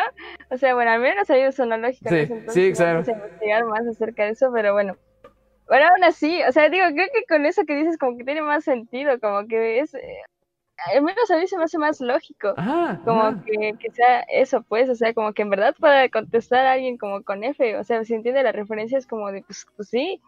O 0.50 0.56
sea, 0.56 0.74
bueno, 0.74 0.92
al 0.92 1.00
menos 1.00 1.28
ahí 1.28 1.50
suena 1.52 1.76
lógico. 1.76 2.08
Sí, 2.08 2.28
sí, 2.48 2.72
claro. 2.72 3.00
Vamos 3.00 3.08
a 3.08 3.12
investigar 3.12 3.64
más 3.64 3.86
acerca 3.86 4.24
de 4.24 4.30
eso, 4.30 4.50
pero 4.54 4.74
bueno. 4.74 4.96
pero 5.66 5.86
aún 5.86 6.04
así, 6.04 6.40
o 6.48 6.52
sea, 6.52 6.68
digo, 6.68 6.84
creo 6.94 7.08
que 7.12 7.24
con 7.28 7.46
eso 7.46 7.64
que 7.66 7.74
dices 7.74 7.98
como 7.98 8.16
que 8.16 8.24
tiene 8.24 8.42
más 8.42 8.62
sentido, 8.62 9.18
como 9.18 9.48
que 9.48 9.80
es, 9.80 9.92
eh, 9.94 10.22
al 10.92 11.02
menos 11.02 11.30
a 11.30 11.36
mí 11.38 11.46
se 11.46 11.56
me 11.56 11.64
hace 11.64 11.78
más 11.78 12.00
lógico, 12.00 12.54
Ajá, 12.56 13.00
como 13.04 13.22
ajá. 13.22 13.40
que, 13.44 13.72
que 13.78 13.90
sea 13.92 14.20
eso, 14.28 14.62
pues, 14.62 14.88
o 14.88 14.94
sea, 14.94 15.14
como 15.14 15.32
que 15.32 15.42
en 15.42 15.50
verdad 15.50 15.74
pueda 15.78 16.08
contestar 16.08 16.66
a 16.66 16.72
alguien 16.72 16.98
como 16.98 17.22
con 17.22 17.44
F, 17.44 17.76
o 17.76 17.84
sea, 17.84 18.04
si 18.04 18.14
entiende 18.14 18.42
la 18.42 18.52
referencia 18.52 18.98
es 18.98 19.06
como 19.06 19.30
de, 19.32 19.42
pues, 19.42 19.66
pues 19.76 19.88
sí, 19.88 20.20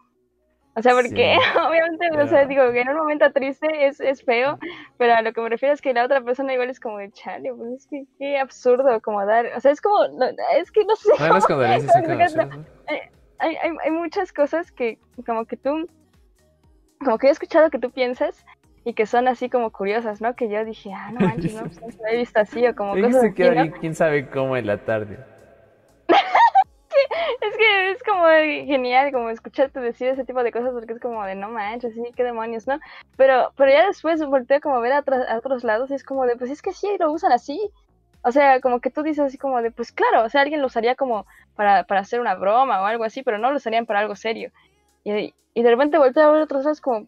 o 0.75 0.81
sea, 0.81 0.93
porque 0.93 1.09
Sí, 1.09 1.59
obviamente, 1.67 2.21
o 2.21 2.27
sea, 2.27 2.45
digo 2.45 2.71
que 2.71 2.81
en 2.81 2.89
un 2.89 2.97
momento 2.97 3.31
triste 3.31 3.67
es, 3.87 3.99
es 3.99 4.23
feo, 4.23 4.57
pero 4.97 5.13
a 5.13 5.21
lo 5.21 5.33
que 5.33 5.41
me 5.41 5.49
refiero 5.49 5.73
es 5.73 5.81
que 5.81 5.93
la 5.93 6.05
otra 6.05 6.21
persona 6.21 6.53
igual 6.53 6.69
es 6.69 6.79
como 6.79 6.97
de 6.97 7.11
chale, 7.11 7.53
pues 7.53 7.73
es 7.73 7.87
que 7.87 8.05
qué 8.17 8.39
absurdo 8.39 9.01
como 9.01 9.25
dar, 9.25 9.47
o 9.55 9.59
sea, 9.59 9.71
es 9.71 9.81
como, 9.81 10.07
no, 10.07 10.25
es 10.55 10.71
que 10.71 10.85
no 10.85 10.95
sé 10.95 11.09
No, 11.19 11.33
las 11.33 11.45
condolencias 11.45 11.95
Hay, 13.39 13.55
hay, 13.55 13.71
hay 13.83 13.91
muchas 13.91 14.31
cosas 14.31 14.71
que 14.71 14.97
como 15.25 15.45
que 15.45 15.57
tú, 15.57 15.87
como 17.03 17.17
que 17.17 17.27
he 17.27 17.31
escuchado 17.31 17.69
que 17.69 17.79
tú 17.79 17.89
piensas 17.91 18.45
y 18.85 18.93
que 18.93 19.05
son 19.05 19.27
así 19.27 19.49
como 19.49 19.71
curiosas, 19.71 20.21
¿no? 20.21 20.35
Que 20.35 20.49
yo 20.49 20.63
dije, 20.65 20.91
ah, 20.93 21.11
no 21.11 21.19
manches, 21.19 21.53
no, 21.53 21.61
pues, 21.81 21.97
no 21.99 22.07
he 22.07 22.17
visto 22.17 22.39
así 22.39 22.65
o 22.65 22.75
como 22.75 22.93
cosas 22.93 23.23
así, 23.23 23.43
¿no? 23.43 23.71
quién 23.79 23.95
sabe 23.95 24.29
cómo 24.29 24.57
en 24.57 24.67
la 24.67 24.77
tarde. 24.77 25.17
Es 27.41 27.55
que 27.55 27.91
es 27.91 28.03
como 28.03 28.25
genial 28.25 29.11
como 29.11 29.29
escucharte 29.29 29.79
decir 29.79 30.09
ese 30.09 30.25
tipo 30.25 30.43
de 30.43 30.51
cosas 30.51 30.71
porque 30.73 30.93
es 30.93 30.99
como 30.99 31.23
de 31.23 31.35
no 31.35 31.49
manches, 31.49 31.93
sí, 31.93 32.01
qué 32.15 32.23
demonios, 32.23 32.67
¿no? 32.67 32.79
Pero, 33.15 33.53
pero 33.55 33.71
ya 33.71 33.87
después 33.87 34.23
volteo 34.25 34.59
como 34.59 34.75
a 34.75 34.79
ver 34.81 34.91
a, 34.91 34.97
a 34.97 35.37
otros 35.37 35.63
lados 35.63 35.89
y 35.89 35.93
es 35.93 36.03
como 36.03 36.25
de, 36.25 36.35
pues 36.35 36.51
es 36.51 36.61
que 36.61 36.73
sí, 36.73 36.97
lo 36.99 37.11
usan 37.11 37.31
así. 37.31 37.71
O 38.23 38.31
sea, 38.31 38.59
como 38.59 38.81
que 38.81 38.89
tú 38.89 39.03
dices 39.03 39.25
así 39.25 39.37
como 39.37 39.61
de, 39.61 39.71
pues 39.71 39.91
claro, 39.91 40.23
o 40.25 40.29
sea, 40.29 40.41
alguien 40.41 40.61
lo 40.61 40.67
usaría 40.67 40.95
como 40.95 41.25
para, 41.55 41.83
para 41.83 42.01
hacer 42.01 42.19
una 42.19 42.35
broma 42.35 42.81
o 42.81 42.85
algo 42.85 43.05
así, 43.05 43.23
pero 43.23 43.37
no 43.37 43.51
lo 43.51 43.57
usarían 43.57 43.85
para 43.85 43.99
algo 43.99 44.15
serio. 44.15 44.51
Y, 45.03 45.33
y 45.53 45.63
de 45.63 45.69
repente 45.69 45.97
volteo 45.97 46.27
a 46.27 46.31
ver 46.31 46.41
otros 46.41 46.65
lados 46.65 46.81
como, 46.81 47.07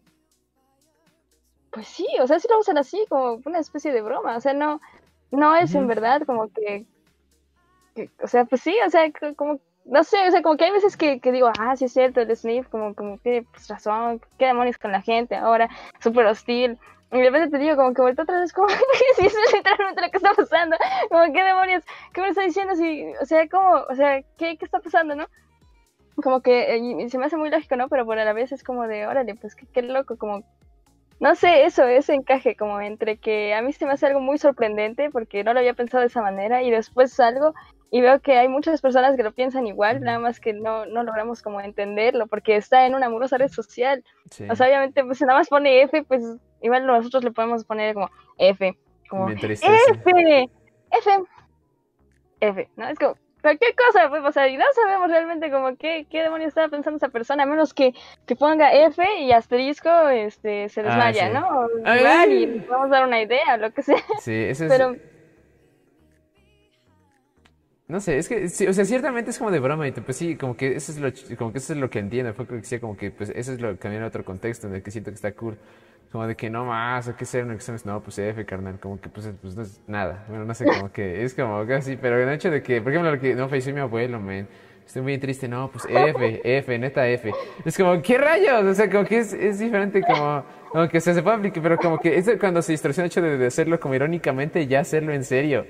pues 1.72 1.88
sí, 1.88 2.06
o 2.20 2.26
sea, 2.26 2.38
sí 2.38 2.48
lo 2.50 2.58
usan 2.60 2.78
así, 2.78 3.04
como 3.08 3.40
una 3.46 3.58
especie 3.60 3.92
de 3.92 4.02
broma. 4.02 4.36
O 4.36 4.40
sea, 4.40 4.54
no, 4.54 4.80
no 5.32 5.56
es 5.56 5.74
en 5.74 5.88
verdad 5.88 6.22
como 6.26 6.52
que, 6.52 6.86
que- 7.94 8.10
o 8.22 8.26
sea, 8.28 8.44
pues 8.44 8.62
sí, 8.62 8.76
o 8.86 8.90
sea, 8.90 9.10
co- 9.12 9.34
como, 9.36 9.60
no 9.84 10.04
sé, 10.04 10.16
o 10.28 10.30
sea, 10.30 10.42
como 10.42 10.56
que 10.56 10.64
hay 10.64 10.70
veces 10.70 10.96
que, 10.96 11.20
que 11.20 11.32
digo, 11.32 11.50
ah, 11.58 11.76
sí 11.76 11.86
es 11.86 11.92
cierto, 11.92 12.20
el 12.20 12.36
Sniff, 12.36 12.68
como, 12.68 12.94
como 12.94 13.18
tiene 13.18 13.42
pues, 13.52 13.68
razón, 13.68 14.20
qué 14.38 14.46
demonios 14.46 14.78
con 14.78 14.92
la 14.92 15.02
gente 15.02 15.34
ahora, 15.36 15.68
súper 16.00 16.26
hostil. 16.26 16.78
Y 17.10 17.18
de 17.18 17.24
repente 17.30 17.50
te 17.50 17.62
digo, 17.62 17.76
como 17.76 17.92
que 17.92 18.00
vuelto 18.02 18.22
otra 18.22 18.40
vez, 18.40 18.52
como, 18.54 18.68
que 19.18 19.26
eso 19.26 19.38
es 19.46 19.52
literalmente 19.54 20.00
lo 20.02 20.10
que 20.10 20.16
está 20.16 20.32
pasando. 20.34 20.76
Como, 21.10 21.32
qué 21.32 21.42
demonios, 21.42 21.84
qué 22.14 22.22
me 22.22 22.28
está 22.28 22.42
diciendo, 22.42 22.74
si, 22.76 23.04
o 23.20 23.26
sea, 23.26 23.48
como, 23.48 23.70
o 23.88 23.94
sea, 23.94 24.22
¿qué, 24.38 24.56
qué 24.56 24.64
está 24.64 24.80
pasando, 24.80 25.14
no? 25.14 25.26
Como 26.16 26.40
que, 26.42 26.74
eh, 26.76 27.08
se 27.10 27.18
me 27.18 27.26
hace 27.26 27.36
muy 27.36 27.50
lógico, 27.50 27.76
¿no? 27.76 27.88
Pero 27.88 28.04
por 28.06 28.18
a 28.18 28.24
la 28.24 28.32
vez 28.34 28.52
es 28.52 28.62
como 28.62 28.86
de, 28.86 29.06
órale, 29.06 29.34
pues 29.34 29.54
qué, 29.54 29.66
qué 29.66 29.82
loco, 29.82 30.16
como, 30.16 30.42
no 31.22 31.36
sé, 31.36 31.66
eso, 31.66 31.84
ese 31.84 32.14
encaje, 32.14 32.56
como 32.56 32.80
entre 32.80 33.16
que 33.16 33.54
a 33.54 33.62
mí 33.62 33.72
se 33.72 33.86
me 33.86 33.92
hace 33.92 34.06
algo 34.06 34.18
muy 34.18 34.38
sorprendente 34.38 35.08
porque 35.08 35.44
no 35.44 35.52
lo 35.52 35.60
había 35.60 35.72
pensado 35.72 36.00
de 36.00 36.08
esa 36.08 36.20
manera 36.20 36.64
y 36.64 36.70
después 36.72 37.12
salgo 37.12 37.54
y 37.92 38.00
veo 38.00 38.18
que 38.20 38.36
hay 38.38 38.48
muchas 38.48 38.80
personas 38.80 39.14
que 39.14 39.22
lo 39.22 39.30
piensan 39.30 39.68
igual, 39.68 40.00
nada 40.00 40.18
más 40.18 40.40
que 40.40 40.52
no, 40.52 40.84
no 40.86 41.04
logramos 41.04 41.40
como 41.40 41.60
entenderlo 41.60 42.26
porque 42.26 42.56
está 42.56 42.86
en 42.86 42.96
una 42.96 43.06
amorosa 43.06 43.38
red 43.38 43.50
social. 43.52 44.02
Sí. 44.32 44.48
O 44.50 44.56
sea, 44.56 44.66
obviamente, 44.66 45.04
pues 45.04 45.18
si 45.18 45.24
nada 45.24 45.38
más 45.38 45.48
pone 45.48 45.82
F, 45.82 46.02
pues 46.02 46.24
igual 46.60 46.88
nosotros 46.88 47.22
le 47.22 47.30
podemos 47.30 47.64
poner 47.64 47.94
como 47.94 48.10
F, 48.38 48.76
como. 49.08 49.28
F, 49.28 49.52
F, 50.90 51.24
F, 52.40 52.68
¿no? 52.74 52.88
Es 52.88 52.98
como 52.98 53.14
cualquier 53.42 53.74
cosa 53.74 54.08
puede 54.08 54.22
pasar 54.22 54.48
y 54.48 54.56
no 54.56 54.64
sabemos 54.74 55.10
realmente 55.10 55.50
como 55.50 55.76
qué, 55.76 56.06
qué 56.10 56.22
demonios 56.22 56.48
estaba 56.48 56.68
pensando 56.68 56.96
esa 56.96 57.08
persona, 57.10 57.42
a 57.42 57.46
menos 57.46 57.74
que, 57.74 57.92
que 58.26 58.36
ponga 58.36 58.72
F 58.72 59.02
y 59.20 59.32
asterisco 59.32 59.90
este, 60.08 60.68
se 60.68 60.80
Ah, 60.80 60.84
desmaya, 60.84 61.28
sí. 61.28 61.34
¿no? 61.34 61.48
O 61.48 61.68
igual 61.96 62.32
y 62.32 62.46
nos 62.46 62.64
podemos 62.66 62.90
dar 62.90 63.06
una 63.06 63.20
idea, 63.20 63.56
lo 63.58 63.72
que 63.72 63.82
sea. 63.82 64.02
Sí, 64.20 64.32
eso 64.34 64.64
es... 64.66 64.70
Pero 64.70 64.96
No 67.88 68.00
sé, 68.00 68.16
es 68.16 68.28
que, 68.28 68.48
sí, 68.48 68.66
o 68.66 68.72
sea, 68.72 68.84
ciertamente 68.86 69.30
es 69.30 69.38
como 69.38 69.50
de 69.50 69.60
broma 69.60 69.86
y 69.86 69.92
pues 69.92 70.16
sí, 70.16 70.36
como 70.36 70.56
que 70.56 70.76
eso 70.76 70.92
es 70.92 70.98
lo, 70.98 71.36
como 71.36 71.52
que 71.52 71.58
eso 71.58 71.74
es 71.74 71.78
lo 71.78 71.90
que 71.90 71.98
entiendo, 71.98 72.32
fue 72.32 72.46
que 72.46 72.54
decía 72.54 72.80
como 72.80 72.96
que 72.96 73.10
pues 73.10 73.30
eso 73.34 73.52
es 73.52 73.60
lo 73.60 73.72
que 73.72 73.78
cambia 73.78 73.98
en 73.98 74.04
otro 74.04 74.24
contexto 74.24 74.66
en 74.66 74.76
el 74.76 74.82
que 74.82 74.90
siento 74.90 75.10
que 75.10 75.16
está 75.16 75.32
cool, 75.32 75.58
como 76.12 76.26
de 76.26 76.36
que 76.36 76.50
no 76.50 76.64
más, 76.66 77.08
o 77.08 77.16
que 77.16 77.24
ser 77.24 77.44
una 77.44 77.54
examen, 77.54 77.80
no, 77.86 78.00
pues 78.02 78.18
F, 78.18 78.44
carnal, 78.44 78.78
como 78.78 79.00
que 79.00 79.08
pues, 79.08 79.30
pues 79.40 79.56
no 79.56 79.62
es 79.62 79.80
nada, 79.88 80.24
bueno, 80.28 80.44
no 80.44 80.54
sé, 80.54 80.68
como 80.70 80.92
que 80.92 81.22
es 81.24 81.34
como 81.34 81.66
casi, 81.66 81.96
pero 81.96 82.22
el 82.22 82.28
hecho 82.28 82.50
de 82.50 82.62
que, 82.62 82.80
por 82.82 82.92
ejemplo, 82.92 83.10
lo 83.14 83.20
que 83.20 83.34
no 83.34 83.48
falleció 83.48 83.74
mi 83.74 83.80
abuelo, 83.80 84.20
man, 84.20 84.46
estoy 84.86 85.02
muy 85.02 85.18
triste, 85.18 85.48
no, 85.48 85.70
pues 85.70 85.86
F, 85.88 86.40
F, 86.58 86.78
neta 86.78 87.08
F, 87.08 87.36
es 87.64 87.76
como, 87.76 88.00
¿qué 88.02 88.18
rayos? 88.18 88.62
O 88.64 88.74
sea, 88.74 88.90
como 88.90 89.04
que 89.04 89.18
es, 89.18 89.32
es 89.32 89.58
diferente 89.58 90.04
como, 90.04 90.44
como 90.70 90.88
que 90.88 90.98
o 90.98 91.00
sea, 91.00 91.14
se 91.14 91.22
puede 91.22 91.36
aplicar, 91.36 91.62
pero 91.62 91.78
como 91.80 91.98
que 91.98 92.16
es 92.18 92.30
cuando 92.38 92.60
se 92.62 92.72
distorsiona 92.72 93.06
el 93.06 93.10
hecho 93.10 93.22
de, 93.22 93.38
de 93.38 93.46
hacerlo 93.46 93.80
como 93.80 93.94
irónicamente, 93.94 94.66
ya 94.66 94.80
hacerlo 94.80 95.12
en 95.12 95.24
serio. 95.24 95.66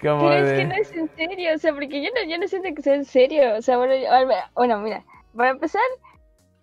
Como 0.00 0.28
Pero 0.28 0.34
es 0.34 0.48
de... 0.48 0.56
que 0.56 0.64
no 0.66 0.74
es 0.74 0.92
en 0.92 1.08
serio, 1.16 1.54
o 1.54 1.58
sea, 1.58 1.72
porque 1.72 2.02
yo 2.02 2.10
no, 2.14 2.28
yo 2.30 2.38
no 2.38 2.48
siento 2.48 2.68
que 2.74 2.82
sea 2.82 2.94
en 2.94 3.04
serio. 3.04 3.54
O 3.56 3.62
sea, 3.62 3.78
bueno, 3.78 3.94
yo- 3.94 4.08
bueno, 4.54 4.78
mira, 4.80 5.04
para 5.36 5.50
empezar, 5.50 5.80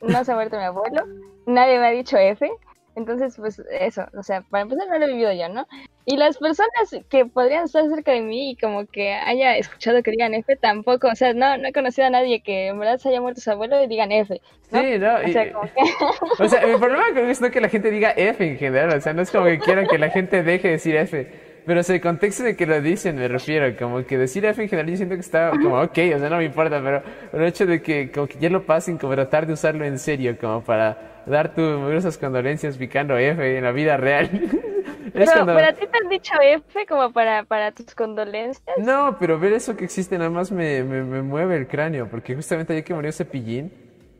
no 0.01 0.23
se 0.23 0.31
ha 0.31 0.35
muerto 0.35 0.57
mi 0.57 0.63
abuelo, 0.63 1.01
nadie 1.45 1.79
me 1.79 1.87
ha 1.87 1.91
dicho 1.91 2.17
F, 2.17 2.49
entonces, 2.95 3.35
pues 3.37 3.61
eso, 3.79 4.05
o 4.17 4.23
sea, 4.23 4.41
para 4.49 4.63
empezar 4.63 4.87
no 4.87 4.99
lo 4.99 5.05
he 5.05 5.09
vivido 5.11 5.31
yo, 5.33 5.49
¿no? 5.49 5.67
Y 6.05 6.17
las 6.17 6.37
personas 6.37 6.69
que 7.09 7.25
podrían 7.25 7.65
estar 7.65 7.87
cerca 7.87 8.11
de 8.11 8.21
mí 8.21 8.51
y 8.51 8.55
como 8.57 8.85
que 8.87 9.13
haya 9.13 9.55
escuchado 9.57 10.01
que 10.03 10.11
digan 10.11 10.33
F, 10.33 10.55
tampoco, 10.57 11.07
o 11.07 11.15
sea, 11.15 11.33
no, 11.33 11.57
no 11.57 11.67
he 11.67 11.73
conocido 11.73 12.07
a 12.07 12.09
nadie 12.09 12.41
que 12.41 12.67
en 12.67 12.79
verdad 12.79 12.97
se 12.97 13.09
haya 13.09 13.21
muerto 13.21 13.39
su 13.39 13.51
abuelo 13.51 13.81
y 13.83 13.87
digan 13.87 14.11
F, 14.11 14.41
¿no? 14.71 14.81
Sí, 14.81 14.97
no, 14.99 15.15
O 15.15 15.23
y- 15.23 15.33
sea, 15.33 15.51
como 15.51 15.63
que... 15.63 15.69
O 16.43 16.47
sea, 16.49 16.65
mi 16.65 16.77
problema 16.77 17.03
con 17.13 17.29
es 17.29 17.39
no 17.41 17.51
que 17.51 17.61
la 17.61 17.69
gente 17.69 17.91
diga 17.91 18.11
F 18.11 18.45
en 18.45 18.57
general, 18.57 18.97
o 18.97 19.01
sea, 19.01 19.13
no 19.13 19.21
es 19.21 19.31
como 19.31 19.45
que 19.45 19.59
quieran 19.59 19.87
que 19.87 19.97
la 19.97 20.09
gente 20.09 20.43
deje 20.43 20.67
de 20.69 20.73
decir 20.73 20.95
F, 20.95 21.27
pero 21.65 21.81
o 21.81 21.83
sea, 21.83 21.95
el 21.95 22.01
contexto 22.01 22.43
de 22.43 22.55
que 22.55 22.65
lo 22.65 22.81
dicen 22.81 23.15
me 23.17 23.27
refiero, 23.27 23.73
como 23.77 24.03
que 24.05 24.17
decir 24.17 24.43
F 24.45 24.61
en 24.63 24.67
general 24.69 24.89
yo 24.89 24.97
siento 24.97 25.15
que 25.15 25.21
está 25.21 25.51
como 25.51 25.79
ok, 25.81 25.97
o 26.15 26.19
sea, 26.19 26.29
no 26.29 26.37
me 26.37 26.45
importa, 26.45 26.81
pero 26.83 27.03
el 27.33 27.47
hecho 27.47 27.65
de 27.67 27.81
que 27.81 28.11
como 28.11 28.27
que 28.27 28.39
ya 28.39 28.49
lo 28.49 28.65
pasen, 28.65 28.97
como 28.97 29.13
tratar 29.13 29.45
de 29.45 29.53
usarlo 29.53 29.85
en 29.85 29.99
serio, 29.99 30.35
como 30.39 30.63
para 30.63 31.10
dar 31.25 31.53
tus 31.53 31.63
numerosas 31.63 32.17
condolencias 32.17 32.77
picando 32.77 33.17
F 33.17 33.57
en 33.57 33.63
la 33.63 33.71
vida 33.71 33.97
real. 33.97 34.29
es 34.33 35.11
Pero, 35.13 35.31
cuando... 35.31 35.55
pero 35.55 35.67
a 35.67 35.73
ti 35.73 35.85
te 35.87 35.97
han 35.97 36.09
dicho 36.09 36.33
F 36.41 36.85
como 36.87 37.11
para, 37.11 37.43
para 37.43 37.71
tus 37.71 37.93
condolencias. 37.95 38.77
No, 38.77 39.17
pero 39.19 39.39
ver 39.39 39.53
eso 39.53 39.75
que 39.75 39.85
existe 39.85 40.17
nada 40.17 40.29
más 40.29 40.51
me, 40.51 40.83
me, 40.83 41.03
me 41.03 41.21
mueve 41.21 41.57
el 41.57 41.67
cráneo, 41.67 42.07
porque 42.09 42.35
justamente 42.35 42.73
ayer 42.73 42.83
que 42.83 42.93
murió 42.93 43.11
Cepillín, 43.11 43.71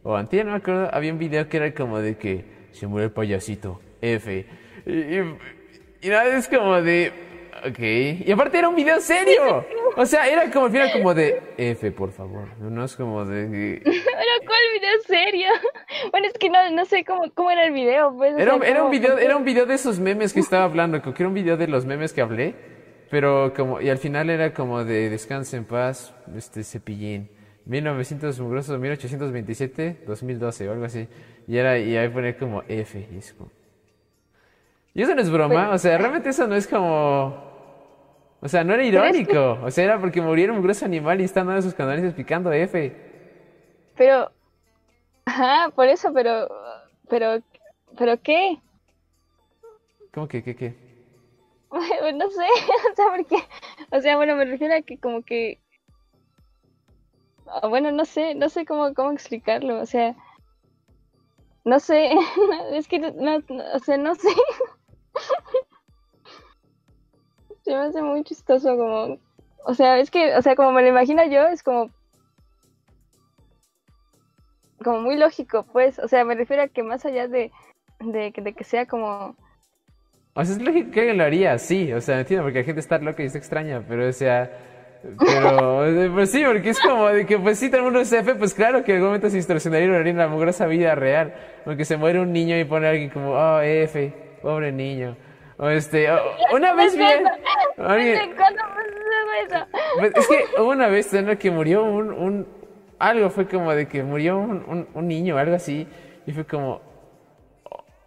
o 0.03 0.15
antier, 0.15 0.45
no 0.45 0.51
me 0.51 0.57
acuerdo, 0.57 0.89
había 0.93 1.11
un 1.13 1.19
video 1.19 1.47
que 1.47 1.57
era 1.57 1.73
como 1.73 1.99
de 1.99 2.17
que 2.17 2.45
se 2.71 2.87
murió 2.87 3.05
el 3.05 3.11
payasito, 3.11 3.79
F. 4.01 4.45
Y, 4.85 4.91
y, 4.91 5.37
y 6.01 6.09
nada, 6.09 6.35
es 6.35 6.47
como 6.47 6.81
de... 6.81 7.30
Ok. 7.68 7.80
Y 8.26 8.32
aparte 8.32 8.57
era 8.57 8.70
un 8.70 8.76
video 8.76 8.99
serio. 8.99 9.66
O 9.95 10.05
sea, 10.05 10.28
era 10.28 10.49
como 10.51 10.66
al 10.66 10.72
final 10.72 10.91
como 10.91 11.14
de 11.14 11.41
F, 11.57 11.91
por 11.91 12.12
favor. 12.12 12.47
No 12.59 12.84
es 12.84 12.95
como 12.95 13.26
de... 13.26 13.82
Pero 13.84 13.95
¿cuál 14.45 14.59
video 14.74 15.01
serio? 15.05 15.47
Bueno, 16.12 16.28
es 16.28 16.34
que 16.34 16.49
no, 16.49 16.72
no 16.72 16.86
sé 16.86 17.03
cómo, 17.03 17.24
cómo 17.34 17.51
era 17.51 17.66
el 17.66 17.74
video, 17.74 18.16
pues. 18.16 18.36
Era, 18.38 18.57
sea, 18.57 18.70
era 18.70 18.84
un 18.84 18.91
video, 18.91 19.18
era 19.18 19.38
un 19.38 19.43
video 19.43 19.66
de 19.66 19.76
esos 19.76 19.99
memes 19.99 20.34
que 20.34 20.39
estaba 20.39 20.64
hablando, 20.64 21.01
creo 21.01 21.14
que 21.14 21.24
era 21.24 21.28
un 21.28 21.36
video 21.36 21.57
de 21.57 21.68
los 21.68 21.86
memes 21.86 22.12
que 22.12 22.22
hablé, 22.22 22.55
pero 23.09 23.53
como, 23.53 23.80
y 23.82 23.89
al 23.89 23.97
final 23.97 24.30
era 24.30 24.53
como 24.53 24.84
de 24.84 25.09
descanse 25.09 25.57
en 25.57 25.66
paz, 25.66 26.14
este 26.36 26.64
cepillín, 26.64 27.30
1900, 27.66 28.39
mugroso, 28.39 28.80
1827, 28.80 30.03
2012 30.07 30.70
o 30.70 30.72
algo 30.72 30.86
así, 30.86 31.07
y 31.47 31.57
era, 31.57 31.78
y 31.78 31.95
ahí 31.95 32.09
ponía 32.09 32.36
como 32.38 32.64
F, 32.68 33.07
y 33.12 33.18
es 33.18 33.34
como... 33.34 33.51
Y 34.93 35.03
eso 35.03 35.14
no 35.14 35.22
es 35.22 35.30
broma, 35.30 35.70
o 35.70 35.78
sea, 35.78 35.97
realmente 35.97 36.30
eso 36.30 36.47
no 36.47 36.55
es 36.55 36.68
como... 36.68 37.50
O 38.41 38.47
sea, 38.49 38.63
no 38.63 38.73
era 38.73 38.83
irónico, 38.83 39.59
o 39.63 39.69
sea, 39.69 39.83
era 39.83 39.99
porque 39.99 40.19
muriera 40.21 40.51
un 40.51 40.63
grosso 40.63 40.85
animal 40.85 41.21
y 41.21 41.25
están 41.25 41.45
dando 41.47 41.61
sus 41.61 41.75
canales 41.75 42.13
picando 42.13 42.51
F. 42.51 42.95
Pero. 43.95 44.31
Ajá, 45.25 45.69
por 45.75 45.87
eso, 45.87 46.11
pero. 46.13 46.47
Pero. 47.07 47.41
¿Pero 47.97 48.19
qué? 48.21 48.57
¿Cómo 50.13 50.27
que, 50.27 50.43
qué, 50.43 50.55
qué? 50.55 50.73
No 52.15 52.29
sé, 52.31 52.43
o 52.91 52.95
sea, 52.95 53.05
porque. 53.15 53.37
O 53.91 54.01
sea, 54.01 54.15
bueno, 54.17 54.35
me 54.35 54.45
refiero 54.45 54.73
a 54.75 54.81
que 54.81 54.97
como 54.97 55.21
que. 55.21 55.59
ah, 57.47 57.67
Bueno, 57.67 57.91
no 57.91 58.05
sé, 58.05 58.33
no 58.35 58.49
sé 58.49 58.65
cómo, 58.65 58.93
cómo 58.95 59.11
explicarlo, 59.11 59.79
o 59.79 59.85
sea. 59.85 60.15
No 61.63 61.79
sé, 61.79 62.09
es 62.71 62.87
que 62.87 62.97
no, 62.97 63.11
no- 63.11 63.63
o 63.75 63.79
sea, 63.79 63.97
no 63.97 64.15
sé. 64.15 64.29
Se 67.72 67.78
me 67.78 67.84
hace 67.84 68.01
muy 68.01 68.22
chistoso 68.26 68.76
como. 68.76 69.17
O 69.63 69.74
sea, 69.74 69.97
es 69.99 70.11
que, 70.11 70.36
o 70.36 70.41
sea, 70.41 70.57
como 70.57 70.74
me 70.74 70.82
lo 70.82 70.89
imagino 70.89 71.24
yo, 71.26 71.47
es 71.47 71.63
como. 71.63 71.89
Como 74.84 74.99
muy 74.99 75.15
lógico, 75.15 75.65
pues. 75.72 75.97
O 75.99 76.09
sea, 76.09 76.26
me 76.26 76.36
refiero 76.36 76.63
a 76.63 76.67
que 76.67 76.84
más 76.84 77.05
allá 77.05 77.30
de, 77.30 77.49
de, 78.01 78.34
de 78.36 78.53
que 78.53 78.65
sea 78.65 78.88
como. 78.88 79.38
O 80.34 80.43
sea, 80.43 80.53
es 80.57 80.61
lógico 80.61 80.91
que 80.91 81.13
lo 81.13 81.24
haría, 81.24 81.57
sí, 81.59 81.93
o 81.93 82.01
sea, 82.01 82.19
entiendo, 82.19 82.43
porque 82.43 82.59
la 82.59 82.65
gente 82.65 82.82
está 82.82 82.97
loca 82.97 83.24
y 83.24 83.28
está 83.28 83.38
extraña, 83.38 83.86
pero 83.88 84.09
o 84.09 84.11
sea, 84.11 84.51
Pero, 85.17 85.86
pues 86.13 86.30
sí, 86.30 86.43
porque 86.45 86.72
es 86.72 86.80
como 86.82 87.07
de 87.07 87.26
que, 87.26 87.39
pues 87.39 87.57
sí, 87.57 87.69
todo 87.69 87.78
el 87.78 87.86
mundo 87.86 88.01
es 88.01 88.11
F, 88.11 88.36
pues 88.36 88.53
claro 88.53 88.84
que 88.84 88.91
en 88.91 88.97
algún 88.97 89.09
momento 89.11 89.30
se 89.30 89.38
distorsionaría 89.38 89.97
en 89.97 90.17
la 90.17 90.28
mugrosa 90.28 90.67
vida 90.67 90.93
real. 90.93 91.34
Porque 91.63 91.86
se 91.86 91.95
muere 91.95 92.19
un 92.19 92.34
niño 92.34 92.59
y 92.59 92.65
pone 92.65 92.88
a 92.88 92.89
alguien 92.89 93.09
como, 93.09 93.32
oh, 93.32 93.61
F, 93.61 94.13
pobre 94.41 94.74
niño. 94.74 95.15
O 95.62 95.70
este, 95.70 96.07
una 96.51 96.74
vez 96.76 96.97
vi... 96.97 97.03
Alguien, 97.78 98.36
pues, 99.99 100.12
es 100.16 100.28
que 100.28 100.62
una 100.62 100.88
vez 100.88 101.14
en 101.14 101.38
que 101.38 101.51
murió 101.51 101.84
un, 101.84 102.12
un, 102.12 102.47
algo 102.97 103.30
fue 103.30 103.47
como 103.47 103.72
de 103.72 103.88
que 103.88 104.01
murió 104.01 104.39
un, 104.39 104.64
un, 104.68 104.88
un 104.91 105.07
niño, 105.07 105.38
algo 105.38 105.55
así, 105.55 105.88
y 106.26 106.32
fue 106.32 106.45
como, 106.45 106.82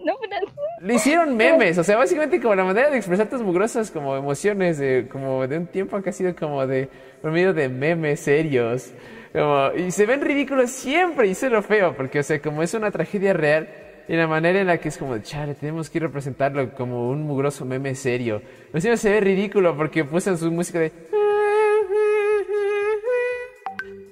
no, 0.04 0.14
pero... 0.20 0.46
Le 0.80 0.94
hicieron 0.94 1.36
memes, 1.36 1.78
o 1.78 1.84
sea, 1.84 1.96
básicamente 1.96 2.40
como 2.40 2.56
la 2.56 2.64
manera 2.64 2.90
de 2.90 2.96
expresar 2.96 3.28
tus 3.28 3.40
mugrosas 3.40 3.90
como 3.90 4.16
emociones 4.16 4.76
de 4.76 5.08
como 5.10 5.46
de 5.46 5.58
un 5.58 5.66
tiempo 5.68 6.02
que 6.02 6.10
ha 6.10 6.12
sido 6.12 6.34
como 6.34 6.66
de 6.66 6.88
por 7.22 7.30
medio 7.30 7.54
de 7.54 7.68
memes 7.68 8.20
serios. 8.20 8.92
Como, 9.32 9.70
y 9.76 9.92
se 9.92 10.04
ven 10.06 10.20
ridículos 10.20 10.70
siempre, 10.70 11.28
y 11.28 11.30
es 11.30 11.42
lo 11.44 11.62
feo, 11.62 11.94
porque 11.96 12.18
o 12.18 12.22
sea, 12.24 12.42
como 12.42 12.62
es 12.62 12.74
una 12.74 12.90
tragedia 12.90 13.32
real, 13.32 13.68
y 14.08 14.16
la 14.16 14.26
manera 14.26 14.60
en 14.60 14.66
la 14.66 14.78
que 14.78 14.88
es 14.88 14.98
como, 14.98 15.18
chale, 15.18 15.54
tenemos 15.54 15.88
que 15.90 16.00
representarlo 16.00 16.72
como 16.74 17.08
un 17.08 17.22
mugroso 17.22 17.64
meme 17.64 17.94
serio. 17.94 18.42
Encima 18.72 18.96
se 18.96 19.10
ve 19.10 19.20
ridículo 19.20 19.76
porque 19.76 20.04
puso 20.04 20.36
su 20.36 20.50
música 20.50 20.78
de... 20.78 20.92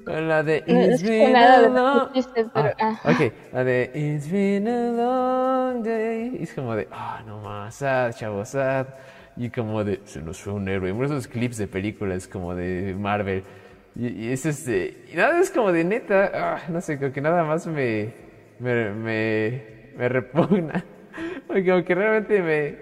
La 0.05 0.43
de 0.43 0.64
It's 0.66 1.03
been 1.03 1.36
a 1.36 1.62
long... 1.68 2.09
Ah. 2.55 3.01
Ok, 3.05 3.32
la 3.53 3.64
de 3.64 3.90
It's 3.95 4.30
been 4.30 4.66
a 4.66 4.90
long 4.90 5.82
day. 5.82 6.36
Y 6.40 6.43
es 6.43 6.53
como 6.53 6.74
de, 6.74 6.88
ah, 6.90 7.22
no 7.26 7.40
más, 7.40 7.76
sad, 7.76 8.12
chavo, 8.12 8.45
sad. 8.45 8.86
Y 9.36 9.49
como 9.51 9.84
de, 9.84 10.01
se 10.05 10.20
nos 10.20 10.38
fue 10.40 10.53
un 10.53 10.68
héroe. 10.68 10.93
De 10.93 11.05
esos 11.05 11.28
clips 11.28 11.57
de 11.57 11.66
películas 11.66 12.26
como 12.26 12.55
de 12.55 12.95
Marvel. 12.99 13.45
Y, 13.95 14.32
es 14.32 14.47
este, 14.47 15.05
y 15.12 15.16
nada, 15.16 15.38
es 15.38 15.51
como 15.51 15.70
de 15.70 15.84
neta, 15.84 16.30
ah, 16.34 16.62
no 16.68 16.80
sé, 16.80 16.99
creo 16.99 17.12
que 17.12 17.20
nada 17.20 17.45
más 17.45 17.66
me, 17.66 18.14
me, 18.59 18.90
me, 18.90 19.81
me 19.97 20.09
repugna. 20.09 20.84
Como 21.47 21.84
que 21.84 21.95
realmente 21.95 22.40
me, 22.40 22.76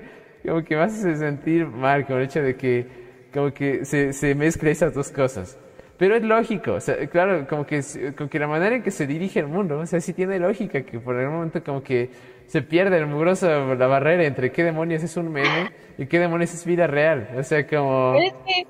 como 0.46 0.64
que 0.64 0.76
me 0.76 0.82
hace 0.82 1.16
sentir 1.16 1.66
mal 1.66 2.06
con 2.06 2.18
el 2.18 2.24
hecho 2.24 2.40
de 2.40 2.56
que, 2.56 2.86
como 3.34 3.52
que 3.52 3.84
se, 3.84 4.12
se 4.12 4.34
mezcla 4.34 4.70
esas 4.70 4.94
dos 4.94 5.10
cosas. 5.10 5.58
Pero 5.98 6.16
es 6.16 6.22
lógico, 6.22 6.74
o 6.74 6.80
sea, 6.80 7.06
claro, 7.08 7.46
como 7.46 7.66
que, 7.66 7.82
como 8.16 8.30
que 8.30 8.38
la 8.38 8.46
manera 8.46 8.76
en 8.76 8.82
que 8.82 8.90
se 8.90 9.06
dirige 9.06 9.40
el 9.40 9.48
mundo, 9.48 9.78
o 9.78 9.86
sea, 9.86 10.00
sí 10.00 10.14
tiene 10.14 10.38
lógica 10.38 10.82
que 10.82 10.98
por 10.98 11.14
algún 11.14 11.34
momento 11.34 11.62
como 11.62 11.82
que 11.82 12.10
se 12.46 12.62
pierde 12.62 12.96
el 12.96 13.06
mugroso 13.06 13.74
la 13.74 13.86
barrera 13.86 14.24
entre 14.24 14.50
qué 14.50 14.64
demonios 14.64 15.02
es 15.02 15.16
un 15.18 15.30
meme 15.30 15.70
y 15.98 16.06
qué 16.06 16.18
demonios 16.18 16.54
es 16.54 16.64
vida 16.64 16.86
real. 16.86 17.28
O 17.36 17.42
sea, 17.42 17.66
como... 17.66 18.14
es 18.14 18.32
que, 18.32 18.66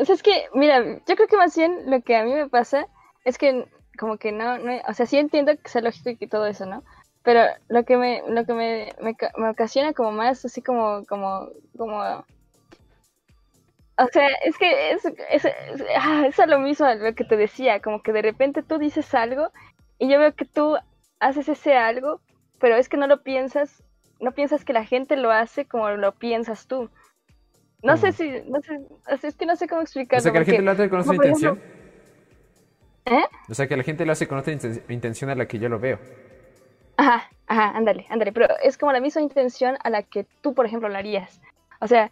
o 0.00 0.04
sea, 0.04 0.14
es 0.16 0.22
que, 0.22 0.32
mira, 0.54 0.82
yo 0.82 1.14
creo 1.14 1.28
que 1.28 1.36
más 1.36 1.56
bien 1.56 1.90
lo 1.90 2.00
que 2.02 2.16
a 2.16 2.24
mí 2.24 2.34
me 2.34 2.48
pasa 2.48 2.86
es 3.24 3.38
que 3.38 3.64
como 3.96 4.16
que 4.16 4.32
no, 4.32 4.58
no 4.58 4.72
o 4.88 4.94
sea, 4.94 5.06
sí 5.06 5.18
entiendo 5.18 5.52
que 5.56 5.68
sea 5.68 5.82
lógico 5.82 6.10
y 6.18 6.26
todo 6.26 6.46
eso, 6.46 6.66
¿no? 6.66 6.82
Pero 7.22 7.42
lo 7.68 7.84
que 7.84 7.96
me, 7.96 8.22
lo 8.28 8.44
que 8.44 8.52
me, 8.52 8.92
me, 9.00 9.16
me 9.36 9.48
ocasiona 9.48 9.92
como 9.92 10.12
más 10.12 10.44
así 10.44 10.60
como, 10.60 11.04
como, 11.06 11.50
como 11.76 12.24
o 13.98 14.06
sea, 14.12 14.28
es 14.44 14.56
que 14.56 14.92
es, 14.92 15.04
es, 15.30 15.46
ah, 15.96 16.24
es, 16.26 16.38
lo 16.46 16.58
mismo 16.58 16.86
lo 16.94 17.14
que 17.14 17.24
te 17.24 17.36
decía, 17.36 17.80
como 17.80 18.02
que 18.02 18.12
de 18.12 18.22
repente 18.22 18.62
tú 18.62 18.78
dices 18.78 19.14
algo 19.14 19.48
y 19.98 20.08
yo 20.08 20.18
veo 20.18 20.34
que 20.34 20.44
tú 20.44 20.76
haces 21.20 21.48
ese 21.48 21.76
algo, 21.76 22.20
pero 22.58 22.76
es 22.76 22.88
que 22.88 22.96
no 22.96 23.06
lo 23.06 23.22
piensas, 23.22 23.82
no 24.18 24.32
piensas 24.32 24.64
que 24.64 24.72
la 24.72 24.84
gente 24.84 25.16
lo 25.16 25.30
hace 25.30 25.66
como 25.66 25.90
lo 25.90 26.12
piensas 26.12 26.66
tú. 26.66 26.90
No 27.82 27.96
sé 27.96 28.12
si, 28.12 28.30
no 28.46 28.60
sé, 28.60 28.80
es 29.26 29.36
que 29.36 29.44
no 29.44 29.56
sé 29.56 29.66
cómo 29.68 29.82
explicarlo. 29.82 30.20
O 30.20 30.22
sea, 30.22 30.32
que 30.32 30.38
la 30.38 30.44
gente 30.44 30.62
lo 30.62 30.70
hace 30.70 30.88
con 30.88 31.00
otra 31.00 31.14
intención. 31.14 31.60
¿Eh? 33.04 33.24
O 33.48 33.54
sea, 33.54 33.66
que 33.66 33.76
la 33.76 33.82
gente 33.82 34.06
lo 34.06 34.12
hace 34.12 34.28
con 34.28 34.38
otra 34.38 34.52
intención 34.52 35.30
a 35.30 35.34
la 35.34 35.46
que 35.46 35.58
yo 35.58 35.68
lo 35.68 35.80
veo. 35.80 35.98
Ajá, 36.96 37.30
ajá, 37.46 37.76
ándale, 37.76 38.06
ándale, 38.10 38.32
pero 38.32 38.46
es 38.62 38.76
como 38.78 38.92
la 38.92 39.00
misma 39.00 39.22
intención 39.22 39.76
a 39.82 39.90
la 39.90 40.02
que 40.02 40.26
tú, 40.42 40.54
por 40.54 40.66
ejemplo, 40.66 40.88
lo 40.88 40.96
harías. 40.98 41.40
O 41.80 41.86
sea, 41.86 42.10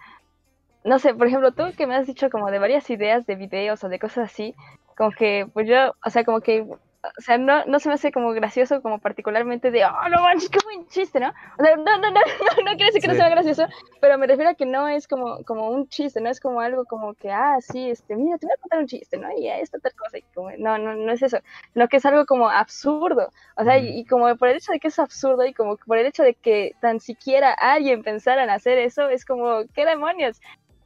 no 0.85 0.99
sé, 0.99 1.15
por 1.15 1.27
ejemplo, 1.27 1.53
tú 1.53 1.65
que 1.77 1.87
me 1.87 1.97
has 1.97 2.07
dicho 2.07 2.31
como 2.31 2.51
de 2.51 2.59
varias 2.59 2.91
ideas 2.91 3.27
de 3.27 3.37
videos 3.37 3.85
o 3.85 3.89
de 3.89 3.99
cosas 3.99 4.31
así, 4.33 4.55
como 4.97 5.13
que, 5.13 5.47
pues 5.53 5.69
yo, 5.69 5.95
o 6.05 6.11
sea, 6.11 6.25
como 6.25 6.41
que, 6.41 6.67
o 7.03 7.21
sea, 7.23 7.39
no, 7.39 7.65
no 7.65 7.79
se 7.79 7.89
me 7.89 7.95
hace 7.95 8.13
como 8.13 8.33
gracioso, 8.33 8.83
como 8.83 8.99
particularmente 8.99 9.71
de, 9.71 9.85
oh, 9.85 10.09
no 10.11 10.23
manches, 10.23 10.51
qué 10.51 10.59
buen 10.63 10.87
chiste, 10.89 11.19
¿no? 11.19 11.31
O 11.59 11.63
sea, 11.63 11.77
no, 11.77 11.85
no, 11.85 12.11
no, 12.11 12.11
no, 12.11 12.63
no 12.65 12.71
quiere 12.73 12.87
decir 12.87 13.01
que 13.01 13.09
no 13.09 13.15
sea 13.15 13.31
gracioso, 13.31 13.67
pero 14.01 14.19
me 14.19 14.27
refiero 14.27 14.51
a 14.51 14.55
que 14.55 14.67
no 14.67 14.87
es 14.87 15.09
como, 15.09 15.43
como 15.45 15.71
un 15.71 15.89
chiste, 15.89 16.21
no 16.21 16.29
es 16.29 16.41
como 16.41 16.61
algo 16.61 16.85
como 16.85 17.15
que, 17.15 17.31
ah, 17.31 17.57
sí, 17.61 17.91
este, 17.91 18.17
mira, 18.17 18.37
te 18.37 18.47
voy 18.47 18.55
a 18.57 18.61
contar 18.61 18.81
un 18.81 18.87
chiste, 18.87 19.17
¿no? 19.17 19.29
Y 19.37 19.49
esta 19.49 19.79
tal 19.79 19.95
cosa, 19.95 20.19
y 20.19 20.23
como, 20.35 20.51
no, 20.59 20.77
no, 20.77 20.95
no 20.95 21.13
es 21.13 21.23
eso, 21.23 21.39
sino 21.73 21.89
que 21.89 21.97
es 21.97 22.07
algo 22.07 22.27
como 22.27 22.51
absurdo, 22.51 23.31
o 23.57 23.65
sea, 23.65 23.79
y, 23.79 24.01
y, 24.01 24.05
como 24.05 24.35
por 24.37 24.49
el 24.49 24.57
hecho 24.57 24.73
de 24.73 24.81
que 24.81 24.89
es 24.89 24.99
absurdo 24.99 25.47
y 25.47 25.55
como 25.55 25.77
por 25.79 25.97
el 25.97 26.07
hecho 26.07 26.23
de 26.23 26.35
que 26.35 26.75
tan 26.81 27.01
siquiera 27.01 27.53
alguien 27.53 28.03
pensara 28.03 28.45
en 28.45 28.51
hacer 28.51 28.79
eso, 28.79 29.09
es 29.09 29.25
como, 29.25 29.65
¿qué 29.75 29.87
demonios? 29.87 30.41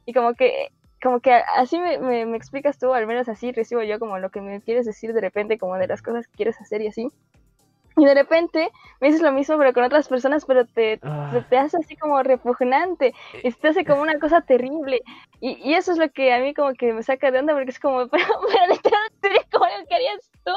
Y 0.05 0.13
como 0.13 0.33
que, 0.33 0.71
como 1.05 1.19
que 1.19 1.31
así 1.31 1.77
me, 1.77 1.99
me, 1.99 2.35
explicas 2.35 2.79
tú, 2.79 2.91
al 2.91 3.05
menos 3.05 3.29
así 3.29 3.51
recibo 3.51 3.83
yo 3.83 3.99
como 3.99 4.17
lo 4.17 4.31
que 4.31 4.41
me 4.41 4.59
quieres 4.59 4.87
decir 4.87 5.13
de 5.13 5.21
repente, 5.21 5.59
como 5.59 5.75
de 5.75 5.85
las 5.85 6.01
cosas 6.01 6.25
que 6.25 6.35
quieres 6.35 6.59
hacer 6.59 6.81
y 6.81 6.87
así. 6.87 7.09
Y 7.95 8.05
de 8.05 8.15
repente 8.15 8.71
me 8.99 9.09
dices 9.09 9.21
lo 9.21 9.31
mismo, 9.31 9.55
pero 9.59 9.71
con 9.71 9.83
otras 9.83 10.07
personas, 10.07 10.45
pero 10.45 10.65
te, 10.65 10.99
ah. 11.03 11.45
te, 11.47 11.59
hace 11.59 11.77
así 11.77 11.95
como 11.95 12.23
repugnante, 12.23 13.13
y 13.43 13.51
te 13.51 13.67
hace 13.67 13.85
como 13.85 14.01
una 14.01 14.17
cosa 14.17 14.41
terrible. 14.41 15.03
Y, 15.41 15.51
y, 15.63 15.75
eso 15.75 15.91
es 15.91 15.99
lo 15.99 16.09
que 16.09 16.33
a 16.33 16.39
mí 16.39 16.55
como 16.55 16.73
que 16.73 16.91
me 16.91 17.03
saca 17.03 17.29
de 17.29 17.37
onda, 17.37 17.53
porque 17.53 17.69
es 17.69 17.79
como, 17.79 18.07
pero, 18.07 18.25
pero 18.51 18.73
literalmente, 18.73 19.47
como 19.51 19.65
lo 19.65 19.85
que 19.87 19.95
harías 19.95 20.31
tú, 20.43 20.51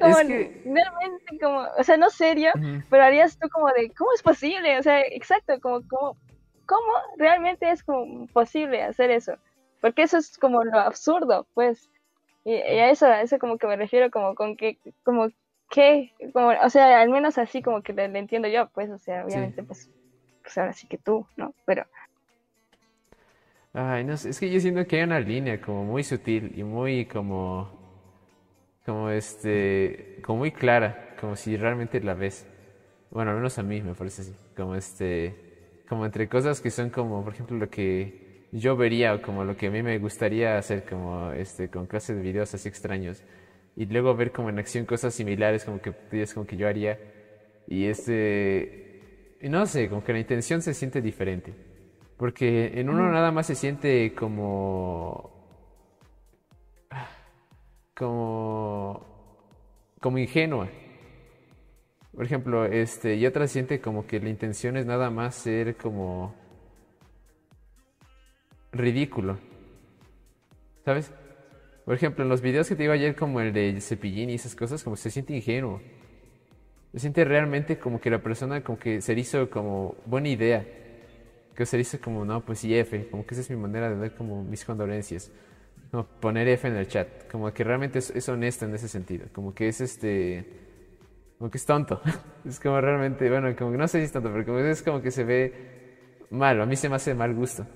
como 0.00 0.16
realmente, 0.16 1.38
como, 1.42 1.66
o 1.76 1.84
sea, 1.84 1.98
no 1.98 2.08
serio, 2.08 2.52
pero 2.88 3.04
harías 3.04 3.38
tú 3.38 3.50
como 3.50 3.68
de, 3.68 3.92
¿cómo 3.92 4.12
es 4.14 4.22
posible? 4.22 4.78
O 4.78 4.82
sea, 4.82 5.02
exacto, 5.02 5.60
como, 5.60 5.86
como, 5.86 6.16
¿cómo 6.64 6.92
realmente 7.18 7.70
es 7.70 7.82
como 7.82 8.26
posible 8.28 8.82
hacer 8.82 9.10
eso? 9.10 9.34
Porque 9.80 10.02
eso 10.02 10.18
es 10.18 10.38
como 10.38 10.64
lo 10.64 10.78
absurdo, 10.78 11.46
pues. 11.54 11.88
Y, 12.44 12.54
a 12.54 12.90
eso, 12.90 13.06
a 13.06 13.22
eso 13.22 13.38
como 13.38 13.58
que 13.58 13.66
me 13.66 13.76
refiero 13.76 14.10
como 14.10 14.34
con 14.34 14.56
que, 14.56 14.78
como 15.02 15.28
que, 15.70 16.12
como, 16.32 16.48
o 16.48 16.70
sea, 16.70 17.00
al 17.00 17.10
menos 17.10 17.38
así 17.38 17.62
como 17.62 17.82
que 17.82 17.92
le, 17.92 18.04
entiendo 18.04 18.48
yo, 18.48 18.68
pues, 18.70 18.90
o 18.90 18.98
sea, 18.98 19.24
obviamente, 19.24 19.62
pues, 19.62 19.90
pues 20.42 20.56
ahora 20.58 20.72
sí 20.72 20.86
que 20.86 20.98
tú, 20.98 21.26
¿no? 21.36 21.54
Pero... 21.64 21.86
Ay, 23.72 24.02
no 24.02 24.16
sé, 24.16 24.30
es 24.30 24.40
que 24.40 24.50
yo 24.50 24.58
siento 24.58 24.84
que 24.86 24.96
hay 24.96 25.02
una 25.04 25.20
línea 25.20 25.60
como 25.60 25.84
muy 25.84 26.02
sutil 26.02 26.52
y 26.56 26.64
muy 26.64 27.06
como, 27.06 27.70
como 28.84 29.10
este, 29.10 30.20
como 30.24 30.40
muy 30.40 30.50
clara, 30.50 31.14
como 31.20 31.36
si 31.36 31.56
realmente 31.56 32.00
la 32.00 32.14
ves. 32.14 32.48
Bueno, 33.10 33.30
al 33.30 33.36
menos 33.36 33.58
a 33.58 33.62
mí 33.62 33.80
me 33.80 33.94
parece 33.94 34.22
así, 34.22 34.34
como 34.56 34.74
este 34.74 35.50
como 35.90 36.06
entre 36.06 36.28
cosas 36.28 36.60
que 36.60 36.70
son 36.70 36.88
como, 36.88 37.24
por 37.24 37.34
ejemplo, 37.34 37.56
lo 37.58 37.68
que 37.68 38.29
yo 38.52 38.76
vería 38.76 39.20
como 39.22 39.44
lo 39.44 39.56
que 39.56 39.68
a 39.68 39.70
mí 39.70 39.82
me 39.82 39.98
gustaría 39.98 40.58
hacer 40.58 40.84
como 40.84 41.32
este 41.32 41.68
con 41.68 41.86
clases 41.86 42.16
de 42.16 42.22
videos 42.22 42.52
así 42.54 42.68
extraños 42.68 43.22
y 43.76 43.86
luego 43.86 44.14
ver 44.14 44.32
como 44.32 44.50
en 44.50 44.58
acción 44.58 44.86
cosas 44.86 45.14
similares 45.14 45.64
como 45.64 45.80
que 45.80 45.94
es 46.12 46.34
como 46.34 46.46
que 46.46 46.56
yo 46.56 46.68
haría 46.68 46.98
y 47.66 47.86
este 47.86 49.36
y 49.42 49.48
no 49.48 49.64
sé, 49.66 49.88
como 49.88 50.04
que 50.04 50.12
la 50.12 50.18
intención 50.18 50.60
se 50.60 50.74
siente 50.74 51.00
diferente. 51.00 51.54
Porque 52.18 52.78
en 52.78 52.90
uno 52.90 53.10
nada 53.10 53.32
más 53.32 53.46
se 53.46 53.54
siente 53.54 54.14
como 54.14 55.30
como 57.94 59.06
como 60.00 60.18
ingenua 60.18 60.68
por 62.14 62.24
ejemplo, 62.24 62.64
este, 62.66 63.14
y 63.14 63.24
otra 63.24 63.46
siente 63.46 63.80
como 63.80 64.06
que 64.06 64.20
la 64.20 64.28
intención 64.28 64.76
es 64.76 64.84
nada 64.84 65.10
más 65.10 65.36
ser 65.36 65.76
como 65.76 66.34
ridículo. 68.72 69.38
¿Sabes? 70.84 71.12
Por 71.84 71.94
ejemplo, 71.94 72.24
en 72.24 72.28
los 72.28 72.40
videos 72.40 72.68
que 72.68 72.76
te 72.76 72.82
digo 72.82 72.92
ayer, 72.92 73.14
como 73.16 73.40
el 73.40 73.52
de 73.52 73.80
Cepillín 73.80 74.30
y 74.30 74.34
esas 74.34 74.54
cosas, 74.54 74.82
como 74.82 74.96
se 74.96 75.10
siente 75.10 75.34
ingenuo. 75.34 75.80
Se 76.92 77.00
siente 77.00 77.24
realmente 77.24 77.78
como 77.78 78.00
que 78.00 78.10
la 78.10 78.20
persona 78.20 78.62
como 78.62 78.78
que 78.78 79.00
se 79.00 79.12
hizo 79.14 79.48
como 79.50 79.96
buena 80.06 80.28
idea. 80.28 80.66
Que 81.54 81.66
se 81.66 81.78
hizo 81.78 82.00
como, 82.00 82.24
no, 82.24 82.44
pues 82.44 82.64
y 82.64 82.74
F, 82.74 83.08
como 83.10 83.26
que 83.26 83.34
esa 83.34 83.42
es 83.42 83.50
mi 83.50 83.56
manera 83.56 83.90
de 83.90 83.96
dar 83.96 84.14
como 84.14 84.42
mis 84.42 84.64
condolencias. 84.64 85.30
No, 85.92 86.06
poner 86.06 86.48
F 86.48 86.68
en 86.68 86.76
el 86.76 86.86
chat. 86.86 87.30
Como 87.30 87.52
que 87.52 87.64
realmente 87.64 87.98
es, 87.98 88.10
es 88.10 88.28
honesto 88.28 88.64
en 88.64 88.74
ese 88.74 88.88
sentido. 88.88 89.26
Como 89.32 89.54
que 89.54 89.68
es 89.68 89.80
este 89.80 90.46
como 91.40 91.50
que 91.50 91.56
es 91.56 91.64
tonto. 91.64 92.02
Es 92.44 92.60
como 92.60 92.80
realmente, 92.80 93.28
bueno, 93.30 93.54
como 93.56 93.72
que 93.72 93.78
no 93.78 93.88
sé 93.88 93.98
si 93.98 94.04
es 94.04 94.12
tonto, 94.12 94.30
pero 94.30 94.44
como 94.44 94.58
es 94.58 94.82
como 94.82 95.00
que 95.00 95.10
se 95.10 95.24
ve 95.24 96.26
mal, 96.30 96.60
a 96.60 96.66
mí 96.66 96.76
se 96.76 96.88
me 96.88 96.96
hace 96.96 97.14
mal 97.14 97.34
gusto. 97.34 97.66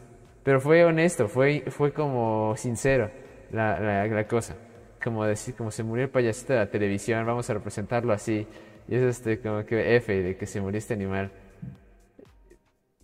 Pero 0.45 0.61
fue 0.61 0.85
honesto, 0.85 1.27
fue, 1.27 1.65
fue 1.69 1.93
como 1.93 2.55
sincero 2.57 3.11
la, 3.51 4.07
la, 4.07 4.29
cosa. 4.29 4.57
Como 5.03 5.25
decir, 5.25 5.55
como 5.55 5.71
se 5.71 5.83
murió 5.83 6.05
el 6.05 6.11
payasito 6.11 6.53
de 6.53 6.59
la 6.61 6.71
televisión, 6.71 7.27
vamos 7.27 7.49
a 7.51 7.55
representarlo 7.55 8.13
así. 8.13 8.47
Y 8.87 8.95
es 8.95 9.03
este, 9.03 9.41
como 9.41 9.65
que 9.65 9.97
F 9.97 10.23
de 10.23 10.37
que 10.37 10.47
se 10.47 10.61
murió 10.61 10.79
este 10.79 10.95
animal. 10.95 11.31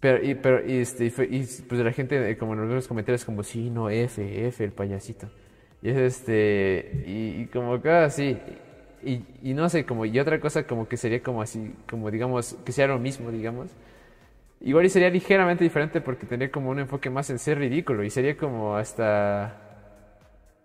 Pero, 0.00 0.22
y, 0.24 0.34
pero, 0.34 0.66
y, 0.66 0.78
este, 0.78 1.06
y, 1.06 1.12
pues 1.68 1.80
la 1.80 1.92
gente, 1.92 2.36
como 2.38 2.54
en 2.54 2.74
los 2.74 2.88
comentarios, 2.88 3.24
como, 3.24 3.42
sí, 3.42 3.70
no, 3.70 3.90
F, 3.90 4.46
F, 4.46 4.64
el 4.64 4.72
payasito. 4.72 5.30
Y 5.82 5.90
es 5.90 5.96
este, 5.96 7.04
y, 7.06 7.46
como 7.46 7.80
que 7.80 7.90
así, 7.90 8.38
y, 9.02 9.24
y, 9.42 9.54
no 9.54 9.68
sé, 9.68 9.84
como, 9.86 10.04
y 10.06 10.18
otra 10.18 10.40
cosa 10.40 10.66
como 10.66 10.88
que 10.88 10.96
sería 10.96 11.22
como 11.22 11.42
así, 11.42 11.74
como 11.88 12.10
digamos, 12.10 12.56
que 12.64 12.72
sea 12.72 12.86
lo 12.86 12.98
mismo, 12.98 13.30
digamos. 13.30 13.70
Igual 14.60 14.84
y 14.84 14.90
sería 14.90 15.08
ligeramente 15.08 15.64
diferente 15.64 16.00
porque 16.02 16.26
tendría 16.26 16.50
como 16.50 16.70
un 16.70 16.78
enfoque 16.80 17.08
más 17.08 17.30
en 17.30 17.38
ser 17.38 17.58
ridículo 17.58 18.04
y 18.04 18.10
sería 18.10 18.36
como 18.36 18.76
hasta, 18.76 19.56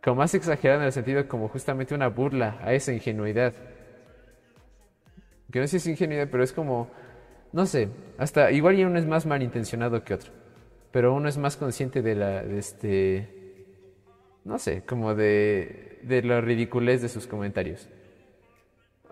como 0.04 0.18
más 0.18 0.34
exagerado 0.34 0.82
en 0.82 0.88
el 0.88 0.92
sentido 0.92 1.28
como 1.30 1.48
justamente 1.48 1.96
una 1.96 2.10
burla 2.10 2.58
a 2.62 2.74
esa 2.74 2.92
ingenuidad. 2.92 3.54
Que 5.52 5.60
no 5.60 5.68
sé 5.68 5.80
si 5.80 5.92
es 5.92 5.94
ingenuidad, 5.94 6.28
pero 6.30 6.44
es 6.44 6.52
como, 6.52 6.90
no 7.54 7.66
sé, 7.66 7.90
hasta 8.18 8.52
igual 8.52 8.78
y 8.78 8.84
uno 8.84 9.00
es 9.00 9.06
más 9.06 9.26
malintencionado 9.26 10.04
que 10.04 10.14
otro, 10.14 10.32
pero 10.92 11.14
uno 11.14 11.30
es 11.30 11.38
más 11.38 11.56
consciente 11.56 12.02
de 12.02 12.16
la, 12.16 12.44
de 12.44 12.58
este, 12.58 13.30
no 14.44 14.60
sé, 14.60 14.84
como 14.86 15.16
de, 15.16 16.00
de 16.04 16.22
la 16.24 16.42
ridiculez 16.42 17.02
de 17.02 17.10
sus 17.10 17.28
comentarios. 17.28 17.88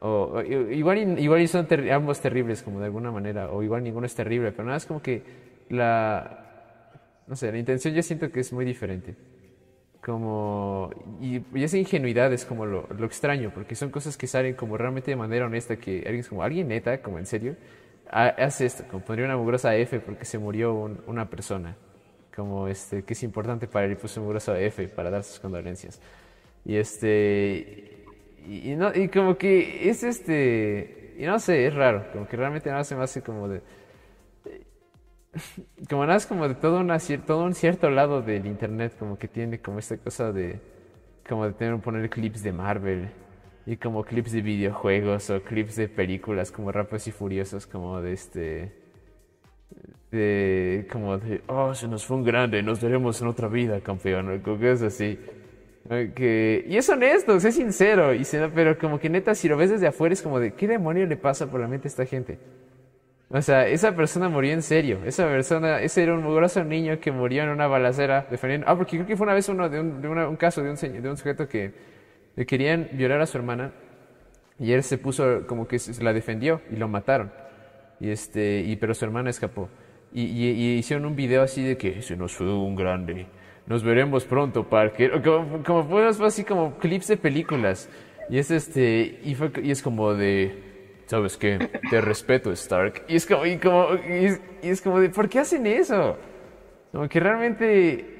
O, 0.06 0.41
igual, 0.41 1.18
igual 1.18 1.47
son 1.47 1.66
ambos 1.89 2.20
terribles, 2.20 2.62
como 2.62 2.80
de 2.80 2.88
alguna 2.88 3.10
manera, 3.10 3.49
o 3.49 3.64
igual 3.64 3.84
ninguno 3.84 4.06
es 4.06 4.14
terrible, 4.14 4.51
pero 4.51 4.66
nada 4.66 4.76
es 4.76 4.86
como 4.86 5.01
que 5.01 5.24
la, 5.70 6.91
no 7.26 7.38
sé, 7.38 7.49
la 7.49 7.58
intención 7.58 7.93
yo 7.93 8.04
siento 8.04 8.30
que 8.30 8.41
es 8.41 8.51
muy 8.51 8.66
diferente. 8.66 9.16
Como, 10.01 10.89
y, 11.22 11.41
esa 11.56 11.78
ingenuidad 11.78 12.34
es 12.34 12.43
como 12.43 12.66
lo, 12.66 12.86
lo, 12.97 13.06
extraño, 13.06 13.51
porque 13.54 13.76
son 13.76 13.91
cosas 13.91 14.18
que 14.18 14.28
salen 14.28 14.56
como 14.56 14.78
realmente 14.78 15.10
de 15.10 15.16
manera 15.16 15.45
honesta, 15.45 15.78
que 15.78 15.99
alguien 15.99 16.20
es 16.20 16.28
como, 16.28 16.43
alguien 16.43 16.68
neta, 16.68 17.01
como 17.01 17.18
en 17.18 17.26
serio, 17.26 17.56
hace 18.10 18.66
esto, 18.66 18.84
como 18.91 19.06
pondría 19.06 19.26
una 19.26 19.38
mugrosa 19.38 19.74
F 19.78 20.01
porque 20.01 20.26
se 20.26 20.38
murió 20.38 20.74
una 21.08 21.30
persona, 21.30 21.78
como 22.36 22.68
este, 22.68 23.04
que 23.04 23.14
es 23.14 23.24
importante 23.24 23.68
para 23.68 23.86
él 23.86 23.93
y 23.93 23.95
puso 23.95 24.20
mugrosa 24.20 24.60
F 24.60 24.86
para 24.89 25.10
dar 25.10 25.24
sus 25.24 25.39
condolencias. 25.39 26.01
Y 26.66 26.76
este, 26.76 27.93
y, 28.48 28.76
no, 28.76 28.94
y 28.94 29.08
como 29.10 29.38
que 29.38 29.89
es 29.89 30.04
este, 30.04 31.16
y 31.18 31.26
no 31.26 31.39
sé, 31.39 31.68
es 31.68 31.74
raro, 31.74 32.06
como 32.12 32.28
que 32.28 32.38
realmente 32.38 32.70
nada 32.70 32.84
se 32.84 32.96
me 32.96 33.04
hace 33.04 33.22
como 33.22 33.48
de, 33.48 33.62
como 35.89 36.06
nada 36.06 36.18
es 36.18 36.26
como 36.26 36.48
de 36.48 36.56
todo, 36.56 36.80
una, 36.80 36.98
todo 37.26 37.44
un 37.44 37.54
cierto 37.54 37.89
lado 37.89 38.22
del 38.22 38.46
internet, 38.46 38.96
como 38.98 39.18
que 39.18 39.28
tiene 39.28 39.60
como 39.60 39.80
esta 39.80 39.98
cosa 39.98 40.32
de, 40.32 40.60
como 41.28 41.46
de 41.46 41.54
tener, 41.54 41.80
poner 41.80 42.10
clips 42.10 42.44
de 42.44 42.52
Marvel 42.52 43.10
y 43.66 43.78
como 43.78 44.04
clips 44.04 44.32
de 44.34 44.41
videojuegos 44.41 45.30
o 45.30 45.41
clips 45.41 45.76
de 45.76 45.88
películas 45.88 46.52
como 46.52 46.72
Rápidos 46.72 47.08
y 47.08 47.12
Furiosos, 47.12 47.66
como 47.66 48.02
de 48.02 48.14
este. 48.14 48.72
De. 50.12 50.88
Como 50.91 51.18
de. 51.18 51.41
Oh, 51.48 51.74
se 51.74 51.88
nos 51.88 52.06
fue 52.06 52.18
un 52.18 52.24
grande, 52.24 52.62
nos 52.62 52.82
veremos 52.82 53.22
en 53.22 53.28
otra 53.28 53.48
vida, 53.48 53.80
campeón. 53.82 54.41
Que 54.44 54.72
es 54.72 54.82
así. 54.82 55.20
Que, 55.89 56.65
y 56.67 56.77
es 56.77 56.88
honesto, 56.89 57.36
es 57.36 57.55
sincero, 57.55 58.13
y 58.13 58.23
se, 58.23 58.47
pero 58.49 58.77
como 58.77 58.99
que 58.99 59.09
neta, 59.09 59.36
si 59.36 59.49
lo 59.49 59.57
ves 59.57 59.69
desde 59.69 59.88
afuera, 59.88 60.13
es 60.13 60.21
como 60.21 60.39
de, 60.39 60.53
¿qué 60.53 60.65
demonio 60.65 61.05
le 61.05 61.17
pasa 61.17 61.51
por 61.51 61.59
la 61.59 61.67
mente 61.67 61.88
a 61.88 61.89
esta 61.89 62.05
gente? 62.05 62.39
O 63.36 63.41
sea, 63.41 63.67
esa 63.67 63.95
persona 63.95 64.29
murió 64.29 64.53
en 64.53 64.61
serio. 64.61 64.99
Esa 65.05 65.25
persona, 65.25 65.81
ese 65.81 66.03
era 66.03 66.13
un 66.13 66.36
grosso 66.36 66.63
niño 66.63 66.99
que 66.99 67.11
murió 67.11 67.41
en 67.41 67.49
una 67.49 67.65
balacera 67.65 68.27
defendiendo. 68.29 68.67
Ah, 68.69 68.77
porque 68.77 68.97
creo 68.97 69.07
que 69.07 69.17
fue 69.17 69.25
una 69.25 69.34
vez 69.34 69.49
uno 69.49 69.69
de 69.69 69.79
un, 69.79 70.01
de 70.03 70.07
un 70.07 70.36
caso 70.36 70.61
de 70.61 70.69
un, 70.69 70.75
de 71.01 71.09
un 71.09 71.17
sujeto 71.17 71.47
que 71.47 71.73
le 72.36 72.45
querían 72.45 72.89
violar 72.93 73.21
a 73.21 73.25
su 73.25 73.39
hermana 73.39 73.73
y 74.59 74.71
él 74.71 74.84
se 74.84 74.99
puso 74.99 75.47
como 75.47 75.67
que 75.67 75.79
se 75.79 76.03
la 76.03 76.13
defendió 76.13 76.61
y 76.69 76.75
lo 76.75 76.88
mataron. 76.88 77.31
Y 77.99 78.11
este, 78.11 78.61
y, 78.61 78.75
pero 78.75 78.93
su 78.93 79.03
hermana 79.03 79.31
escapó. 79.31 79.67
Y, 80.13 80.21
y, 80.21 80.77
hicieron 80.77 81.05
un 81.07 81.15
video 81.15 81.41
así 81.41 81.63
de 81.63 81.75
que 81.75 82.03
se 82.03 82.15
nos 82.15 82.34
fue 82.34 82.53
un 82.53 82.75
grande. 82.75 83.25
Nos 83.66 83.84
veremos 83.84 84.26
pronto, 84.26 84.64
Parker. 84.68 85.22
Como, 85.22 85.64
como 85.64 85.84
fue 85.84 86.28
así 86.28 86.43
como 86.43 86.78
clips 86.78 87.07
de 87.07 87.18
películas. 87.18 87.89
Y 88.30 88.38
es 88.38 88.51
este, 88.51 89.20
y, 89.24 89.36
es 89.70 89.82
como 89.82 90.14
de, 90.14 91.01
¿sabes 91.05 91.38
qué? 91.38 91.70
Te 91.89 92.01
respeto, 92.01 92.51
Stark. 92.51 93.03
Y 93.07 93.16
es 93.16 93.26
como, 93.26 93.45
y 93.45 93.57
como, 93.57 93.88
y 94.07 94.68
es 94.68 94.82
como 94.82 94.99
de, 94.99 95.09
¿por 95.09 95.30
qué 95.30 95.39
hacen 95.39 95.66
eso? 95.68 96.18
Como 96.91 97.07
que 97.07 97.20
realmente 97.20 98.14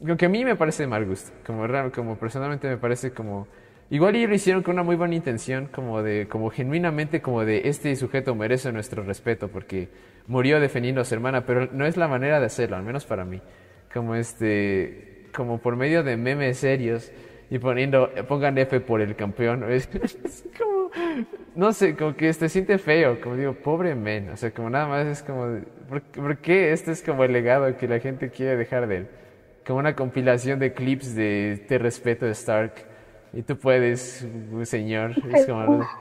lo 0.00 0.16
que 0.16 0.26
a 0.26 0.28
mí 0.28 0.44
me 0.44 0.56
parece 0.56 0.82
de 0.82 0.86
mal 0.86 1.04
gusto, 1.06 1.32
como, 1.46 1.66
como 1.92 2.16
personalmente 2.18 2.68
me 2.68 2.76
parece 2.76 3.12
como... 3.12 3.48
Igual 3.90 4.16
y 4.16 4.26
lo 4.26 4.34
hicieron 4.34 4.62
con 4.62 4.74
una 4.74 4.82
muy 4.82 4.96
buena 4.96 5.14
intención, 5.14 5.68
como 5.72 6.02
de, 6.02 6.26
como 6.26 6.50
genuinamente, 6.50 7.20
como 7.20 7.44
de 7.44 7.68
este 7.68 7.94
sujeto 7.96 8.34
merece 8.34 8.72
nuestro 8.72 9.02
respeto 9.02 9.48
porque 9.48 9.88
murió 10.26 10.58
defendiendo 10.58 11.02
a 11.02 11.04
su 11.04 11.14
hermana, 11.14 11.44
pero 11.44 11.68
no 11.70 11.86
es 11.86 11.96
la 11.96 12.08
manera 12.08 12.40
de 12.40 12.46
hacerlo, 12.46 12.76
al 12.76 12.82
menos 12.82 13.04
para 13.04 13.24
mí. 13.24 13.40
Como 13.94 14.14
este, 14.14 15.28
como 15.34 15.58
por 15.58 15.76
medio 15.76 16.02
de 16.02 16.18
memes 16.18 16.58
serios 16.58 17.10
y 17.48 17.58
poniendo, 17.58 18.10
pongan 18.28 18.58
F 18.58 18.80
por 18.80 19.00
el 19.00 19.16
campeón, 19.16 19.64
es, 19.72 19.88
como, 20.58 20.90
no 21.54 21.72
sé, 21.72 21.96
como 21.96 22.14
que 22.14 22.32
se 22.32 22.48
siente 22.50 22.76
feo, 22.78 23.20
como 23.20 23.36
digo, 23.36 23.54
pobre 23.54 23.94
men, 23.94 24.28
o 24.30 24.36
sea, 24.36 24.50
como 24.50 24.68
nada 24.68 24.88
más 24.88 25.06
es 25.06 25.22
como, 25.22 25.60
¿por, 25.88 26.02
¿por 26.02 26.38
qué 26.38 26.72
este 26.72 26.90
es 26.90 27.02
como 27.02 27.24
el 27.24 27.32
legado 27.32 27.76
que 27.76 27.88
la 27.88 28.00
gente 28.00 28.30
quiere 28.30 28.56
dejar 28.56 28.88
de 28.88 28.96
él? 28.96 29.06
como 29.66 29.78
una 29.78 29.94
compilación 29.96 30.58
de 30.58 30.72
clips 30.72 31.14
de 31.14 31.64
Te 31.68 31.78
respeto 31.78 32.26
de 32.26 32.32
Stark. 32.32 32.74
Y 33.32 33.42
tú 33.42 33.56
puedes, 33.56 34.26
señor. 34.64 35.12
Es 35.32 35.46
como... 35.46 35.86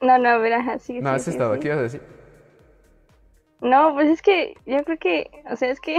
No, 0.00 0.16
no, 0.16 0.38
verás, 0.38 0.68
así. 0.68 1.00
No, 1.00 1.10
has 1.10 1.26
estado, 1.26 1.58
¿qué 1.58 1.66
ibas 1.66 1.78
a 1.78 1.82
decir? 1.82 2.00
No, 3.60 3.94
pues 3.94 4.08
es 4.08 4.22
que 4.22 4.54
yo 4.66 4.82
creo 4.84 4.98
que, 4.98 5.30
o 5.50 5.56
sea, 5.56 5.70
es 5.70 5.80
que... 5.80 5.98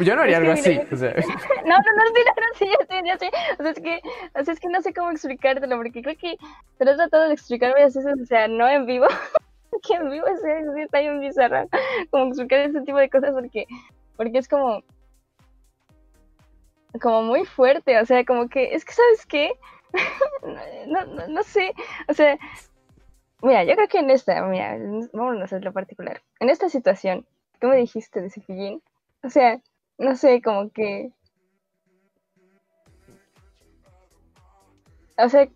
Yo 0.00 0.16
no 0.16 0.22
haría 0.22 0.38
algo 0.38 0.52
así, 0.52 0.80
o 0.90 0.96
sea... 0.96 1.14
No, 1.64 1.76
no, 1.76 1.92
no, 1.96 2.06
sí, 2.14 2.22
no, 2.26 2.32
no, 2.36 2.58
sí, 2.58 2.66
ya 2.66 2.86
sé, 2.86 3.02
ya 3.04 3.18
sé. 3.18 3.30
O 3.58 3.62
sea, 3.62 3.72
es 3.72 3.80
que, 3.80 4.00
o 4.34 4.44
sea, 4.44 4.54
es 4.54 4.60
que 4.60 4.68
no 4.68 4.80
sé 4.80 4.94
cómo 4.94 5.10
explicártelo, 5.10 5.76
porque 5.76 6.02
creo 6.02 6.16
que 6.16 6.36
te 6.78 6.84
lo 6.84 6.92
he 6.92 6.96
tratado 6.96 7.28
de 7.28 7.34
explicar 7.34 7.72
varias 7.72 7.94
veces, 7.94 8.20
o 8.20 8.26
sea, 8.26 8.48
no 8.48 8.68
en 8.68 8.86
vivo, 8.86 9.06
que 9.86 9.94
en 9.94 10.10
vivo 10.10 10.26
es, 10.26 10.42
es, 10.44 10.66
está 10.76 11.00
bien 11.00 11.20
bizarro, 11.20 11.68
como 12.10 12.28
explicar 12.28 12.60
ese 12.60 12.80
tipo 12.82 12.98
de 12.98 13.10
cosas, 13.10 13.32
porque 13.32 13.66
porque 14.16 14.38
es 14.38 14.48
como 14.48 14.82
como 17.00 17.22
muy 17.22 17.44
fuerte, 17.44 17.98
o 18.00 18.06
sea, 18.06 18.24
como 18.24 18.48
que 18.48 18.74
es 18.74 18.84
que 18.84 18.92
sabes 18.92 19.26
qué, 19.26 19.52
no, 20.86 21.04
no, 21.06 21.28
no, 21.28 21.42
sé, 21.42 21.72
o 22.08 22.14
sea, 22.14 22.38
mira, 23.42 23.64
yo 23.64 23.74
creo 23.74 23.88
que 23.88 23.98
en 23.98 24.10
esta, 24.10 24.42
mira, 24.42 24.76
vámonos 25.12 25.52
a 25.52 25.58
lo 25.58 25.72
particular, 25.72 26.22
en 26.40 26.50
esta 26.50 26.68
situación, 26.68 27.26
¿qué 27.60 27.66
me 27.66 27.76
dijiste 27.76 28.20
de 28.20 28.30
Cepillín? 28.30 28.82
O 29.22 29.30
sea, 29.30 29.60
no 29.98 30.16
sé, 30.16 30.40
como 30.42 30.70
que, 30.70 31.10
o 35.16 35.28
sea, 35.28 35.48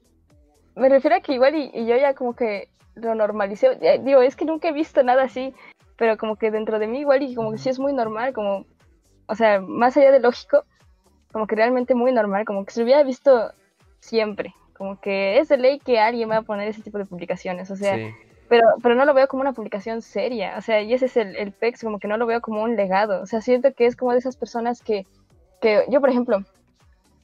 me 0.74 0.89
refiero 0.89 1.16
a 1.16 1.20
que 1.20 1.35
igual 1.35 1.55
y, 1.55 1.70
y 1.74 1.87
yo 1.87 1.97
ya 1.97 2.14
como 2.14 2.35
que 2.35 2.68
lo 2.95 3.14
normalicé, 3.14 3.78
digo, 4.03 4.22
es 4.22 4.37
que 4.37 4.45
nunca 4.45 4.68
he 4.68 4.72
visto 4.72 5.03
nada 5.03 5.24
así, 5.24 5.55
pero 5.97 6.16
como 6.16 6.37
que 6.37 6.51
dentro 6.51 6.78
de 6.78 6.87
mí 6.87 7.01
igual 7.01 7.22
y 7.22 7.35
como 7.35 7.53
que 7.53 7.59
sí 7.59 7.68
es 7.68 7.78
muy 7.78 7.93
normal, 7.93 8.33
como, 8.33 8.66
o 9.26 9.35
sea, 9.35 9.61
más 9.61 9.97
allá 9.97 10.11
de 10.11 10.20
lógico, 10.20 10.64
como 11.33 11.47
que 11.47 11.57
realmente 11.57 11.95
muy 11.95 12.12
normal, 12.12 12.45
como 12.45 12.64
que 12.64 12.72
se 12.72 12.80
lo 12.80 12.85
hubiera 12.85 13.03
visto 13.03 13.53
siempre, 14.01 14.55
como 14.83 14.99
que 15.01 15.39
es 15.39 15.47
de 15.47 15.59
ley 15.59 15.78
que 15.78 16.01
alguien 16.01 16.28
va 16.28 16.39
a 16.39 16.43
poner 16.43 16.66
ese 16.66 16.83
tipo 16.83 16.99
de 16.99 17.05
publicaciones, 17.05 17.70
o 17.70 17.76
sea, 17.76 17.97
pero, 18.49 18.66
pero 18.83 18.97
no 18.97 19.05
lo 19.05 19.14
veo 19.14 19.28
como 19.28 19.43
una 19.43 19.53
publicación 19.53 20.03
seria, 20.03 20.57
o 20.59 20.61
sea, 20.61 20.83
y 20.83 20.93
ese 20.93 21.07
es 21.07 21.16
el, 21.16 21.37
el 21.37 21.53
PEX, 21.53 21.85
como 21.85 22.01
que 22.01 22.09
no 22.09 22.16
lo 22.16 22.26
veo 22.26 22.41
como 22.41 22.64
un 22.64 22.74
legado, 22.74 23.22
o 23.22 23.26
sea, 23.26 23.41
siento 23.41 23.72
que 23.74 23.87
es 23.87 23.95
como 23.95 24.11
de 24.11 24.18
esas 24.18 24.37
personas 24.37 24.83
que, 24.83 25.07
que 25.61 25.85
yo, 25.89 26.01
por 26.01 26.11
ejemplo, 26.11 26.43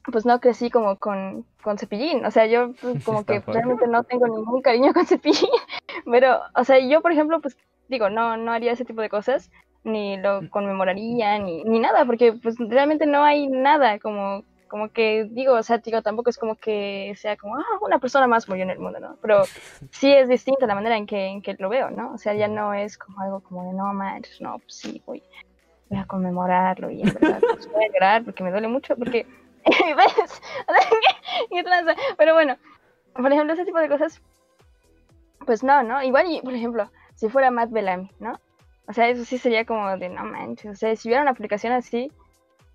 pues 0.09 0.25
no 0.25 0.39
crecí 0.39 0.69
como 0.69 0.95
con, 0.95 1.45
con 1.61 1.77
Cepillín, 1.77 2.25
o 2.25 2.31
sea, 2.31 2.45
yo 2.45 2.71
pues, 2.79 3.03
como 3.03 3.25
que 3.25 3.41
realmente 3.41 3.87
no 3.87 4.05
tengo 4.05 4.25
ningún 4.27 4.61
cariño 4.61 4.93
con 4.93 5.05
Cepillín, 5.05 5.49
pero, 6.09 6.39
o 6.55 6.63
sea, 6.63 6.79
yo, 6.79 7.01
por 7.01 7.11
ejemplo, 7.11 7.41
pues 7.41 7.57
digo, 7.89 8.09
no, 8.09 8.37
no 8.37 8.53
haría 8.53 8.71
ese 8.71 8.85
tipo 8.85 9.01
de 9.01 9.09
cosas, 9.09 9.51
ni 9.83 10.15
lo 10.15 10.43
mm. 10.43 10.47
conmemoraría, 10.47 11.37
ni, 11.39 11.65
ni 11.65 11.79
nada, 11.79 12.05
porque 12.05 12.31
pues 12.31 12.55
realmente 12.57 13.05
no 13.05 13.21
hay 13.21 13.49
nada 13.49 13.99
como, 13.99 14.45
como 14.69 14.89
que 14.89 15.25
digo, 15.29 15.55
o 15.55 15.63
sea, 15.63 15.79
digo, 15.79 16.01
tampoco 16.01 16.29
es 16.29 16.37
como 16.37 16.55
que 16.55 17.13
sea 17.17 17.35
como, 17.35 17.57
ah, 17.57 17.65
una 17.81 17.99
persona 17.99 18.27
más 18.27 18.47
murió 18.47 18.63
en 18.63 18.69
el 18.69 18.79
mundo, 18.79 18.99
¿no? 18.99 19.17
Pero 19.21 19.43
sí 19.91 20.13
es 20.13 20.29
distinta 20.29 20.65
la 20.67 20.75
manera 20.75 20.95
en 20.95 21.05
que, 21.05 21.25
en 21.25 21.41
que 21.41 21.55
lo 21.59 21.67
veo, 21.67 21.89
¿no? 21.89 22.13
O 22.13 22.17
sea, 22.17 22.33
ya 22.33 22.47
no 22.47 22.73
es 22.73 22.97
como 22.97 23.19
algo 23.21 23.41
como 23.41 23.63
de, 23.63 23.73
no, 23.73 23.93
manches, 23.93 24.39
no, 24.39 24.59
pues 24.59 24.75
sí, 24.75 25.03
voy, 25.05 25.21
voy 25.89 25.99
a 25.99 26.05
conmemorarlo 26.05 26.89
y 26.89 27.01
en 27.01 27.13
verdad 27.13 27.39
pues, 27.41 27.69
voy 27.71 27.83
a 27.83 27.91
llorar 27.91 28.23
porque 28.23 28.43
me 28.43 28.51
duele 28.51 28.67
mucho, 28.67 28.95
porque, 28.95 29.25
¿ves? 29.65 30.41
Pero 32.17 32.33
bueno, 32.33 32.55
por 33.13 33.31
ejemplo, 33.33 33.53
ese 33.53 33.65
tipo 33.65 33.79
de 33.79 33.89
cosas, 33.89 34.21
pues 35.45 35.63
no, 35.63 35.83
¿no? 35.83 36.01
Igual, 36.03 36.27
y, 36.31 36.41
por 36.41 36.53
ejemplo, 36.53 36.89
si 37.15 37.27
fuera 37.27 37.51
Matt 37.51 37.71
Bellamy, 37.71 38.11
¿no? 38.19 38.39
O 38.87 38.93
sea, 38.93 39.07
eso 39.07 39.23
sí 39.23 39.37
sería 39.37 39.65
como 39.65 39.97
de 39.97 40.09
no 40.09 40.23
manches. 40.23 40.71
O 40.71 40.75
sea, 40.75 40.95
si 40.95 41.07
hubiera 41.09 41.21
una 41.21 41.31
aplicación 41.31 41.73
así, 41.73 42.11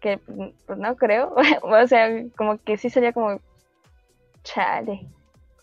que 0.05 0.20
pues 0.66 0.78
no 0.78 0.96
creo, 0.96 1.34
o 1.62 1.86
sea, 1.86 2.11
como 2.36 2.59
que 2.59 2.76
sí 2.76 2.90
sería 2.90 3.14
como 3.14 3.40
chale. 4.42 5.07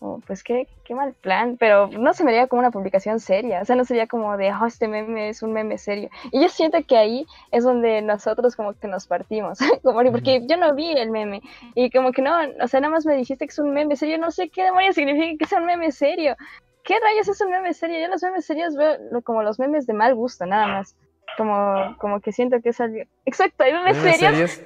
como, 0.00 0.18
pues 0.26 0.42
qué, 0.42 0.66
qué 0.84 0.96
mal 0.96 1.14
plan, 1.14 1.56
pero 1.60 1.86
no 1.86 2.12
se 2.12 2.24
me 2.24 2.32
vería 2.32 2.48
como 2.48 2.58
una 2.58 2.72
publicación 2.72 3.20
seria, 3.20 3.62
o 3.62 3.64
sea, 3.64 3.76
no 3.76 3.84
sería 3.84 4.08
como 4.08 4.36
de, 4.36 4.52
oh, 4.52 4.66
este 4.66 4.88
meme 4.88 5.28
es 5.28 5.44
un 5.44 5.52
meme 5.52 5.78
serio. 5.78 6.10
Y 6.32 6.42
yo 6.42 6.48
siento 6.48 6.78
que 6.84 6.96
ahí 6.96 7.24
es 7.52 7.62
donde 7.62 8.02
nosotros 8.02 8.56
como 8.56 8.72
que 8.74 8.88
nos 8.88 9.06
partimos, 9.06 9.60
como, 9.84 10.02
porque 10.10 10.44
yo 10.48 10.56
no 10.56 10.74
vi 10.74 10.90
el 10.90 11.12
meme, 11.12 11.40
y 11.76 11.88
como 11.90 12.10
que 12.10 12.22
no, 12.22 12.32
o 12.60 12.66
sea, 12.66 12.80
nada 12.80 12.92
más 12.92 13.06
me 13.06 13.14
dijiste 13.14 13.46
que 13.46 13.52
es 13.52 13.58
un 13.60 13.72
meme 13.72 13.94
serio, 13.94 14.18
no 14.18 14.32
sé 14.32 14.48
qué 14.48 14.64
demonios 14.64 14.96
significa 14.96 15.38
que 15.38 15.46
sea 15.46 15.60
un 15.60 15.66
meme 15.66 15.92
serio. 15.92 16.34
¿Qué 16.82 16.94
rayos 16.98 17.28
es 17.28 17.40
un 17.40 17.52
meme 17.52 17.72
serio? 17.74 18.00
Yo 18.00 18.08
los 18.08 18.24
memes 18.24 18.44
serios 18.44 18.74
veo 18.74 18.98
como 19.22 19.44
los 19.44 19.60
memes 19.60 19.86
de 19.86 19.92
mal 19.92 20.16
gusto, 20.16 20.46
nada 20.46 20.66
más 20.66 20.96
como, 21.36 21.96
como 21.98 22.20
que 22.20 22.32
siento 22.32 22.60
que 22.60 22.70
es 22.70 22.80
algo... 22.80 23.02
Exacto, 23.24 23.64
hay 23.64 23.72
memes 23.72 23.96
serios. 23.96 24.60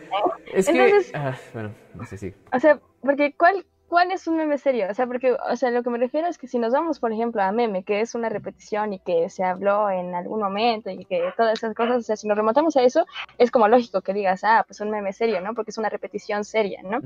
Es 0.53 0.69
que... 0.69 0.93
Ah, 1.15 1.37
bueno, 1.53 1.71
no 1.95 2.05
sé 2.05 2.19
si... 2.19 2.35
O 2.53 2.61
sea, 2.61 2.81
porque 3.01 3.35
¿cuál, 3.37 3.65
¿cuál 3.89 4.11
es 4.13 4.27
un 4.27 4.37
meme 4.37 4.59
serio? 4.59 4.87
O 4.91 4.95
sea, 4.95 5.07
porque, 5.07 5.33
o 5.33 5.57
sea, 5.57 5.71
lo 5.71 5.83
que 5.83 5.91
me 5.91 5.99
refiero 5.99 6.27
es 6.29 6.39
que 6.39 6.49
si 6.49 6.59
nos 6.59 6.73
vamos, 6.73 6.99
por 7.01 7.13
ejemplo, 7.13 7.43
a 7.43 7.53
meme, 7.53 7.85
que 7.85 8.01
es 8.01 8.15
una 8.15 8.29
repetición 8.29 8.93
y 8.93 8.99
que 8.99 9.29
se 9.31 9.45
habló 9.45 9.91
en 9.91 10.15
algún 10.15 10.41
momento 10.41 10.91
y 10.91 11.05
que 11.05 11.33
todas 11.37 11.59
esas 11.59 11.75
cosas, 11.75 11.99
o 11.99 12.03
sea, 12.03 12.17
si 12.17 12.27
nos 12.27 12.37
remontamos 12.37 12.77
a 12.77 12.83
eso, 12.83 13.07
es 13.39 13.51
como 13.51 13.69
lógico 13.69 14.01
que 14.01 14.13
digas, 14.13 14.43
ah, 14.45 14.65
pues 14.67 14.81
un 14.81 14.91
meme 14.91 15.13
serio, 15.13 15.41
¿no? 15.41 15.55
Porque 15.55 15.71
es 15.71 15.79
una 15.79 15.89
repetición 15.89 16.45
seria, 16.45 16.83
¿no? 16.83 17.01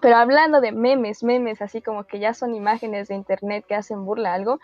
Pero 0.00 0.16
hablando 0.16 0.60
de 0.60 0.72
memes, 0.72 1.22
memes, 1.22 1.62
así 1.62 1.80
como 1.80 2.04
que 2.04 2.18
ya 2.18 2.34
son 2.34 2.54
imágenes 2.54 3.08
de 3.08 3.14
internet 3.14 3.64
que 3.66 3.76
hacen 3.76 4.04
burla 4.04 4.32
a 4.32 4.34
algo, 4.34 4.58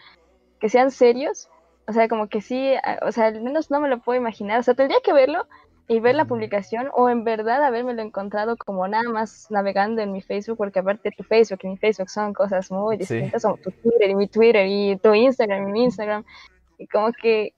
que 0.59 0.68
sean 0.68 0.90
serios, 0.90 1.49
o 1.89 1.93
sea, 1.93 2.07
como 2.07 2.28
que 2.28 2.43
sí, 2.43 2.74
o 3.01 3.12
sea, 3.12 3.26
al 3.26 3.41
menos 3.41 3.70
no 3.70 3.80
me 3.80 3.89
lo 3.89 3.99
puedo 3.99 4.20
imaginar. 4.20 4.61
O 4.61 4.62
sea, 4.62 4.74
tendría 4.74 5.01
que 5.03 5.14
verlo 5.14 5.47
y 5.89 6.01
ver 6.01 6.14
la 6.14 6.26
publicación 6.26 6.91
o 6.93 7.09
en 7.09 7.24
verdad 7.24 7.64
habérmelo 7.64 8.03
encontrado 8.03 8.59
como 8.59 8.86
nada 8.86 9.09
más 9.09 9.51
navegando 9.51 10.03
en 10.03 10.12
mi 10.12 10.20
Facebook, 10.20 10.59
porque 10.59 10.80
aparte 10.80 11.11
tu 11.16 11.22
Facebook 11.22 11.61
y 11.62 11.68
mi 11.68 11.78
Facebook 11.78 12.11
son 12.11 12.34
cosas 12.34 12.70
muy 12.70 12.99
distintas, 12.99 13.43
como 13.43 13.57
tu 13.57 13.70
Twitter 13.70 14.11
y 14.11 14.14
mi 14.14 14.28
Twitter 14.28 14.66
y 14.68 14.99
tu 14.99 15.14
Instagram 15.14 15.68
y 15.68 15.72
mi 15.72 15.84
Instagram. 15.84 16.24
Y 16.76 16.86
como 16.89 17.11
que... 17.12 17.55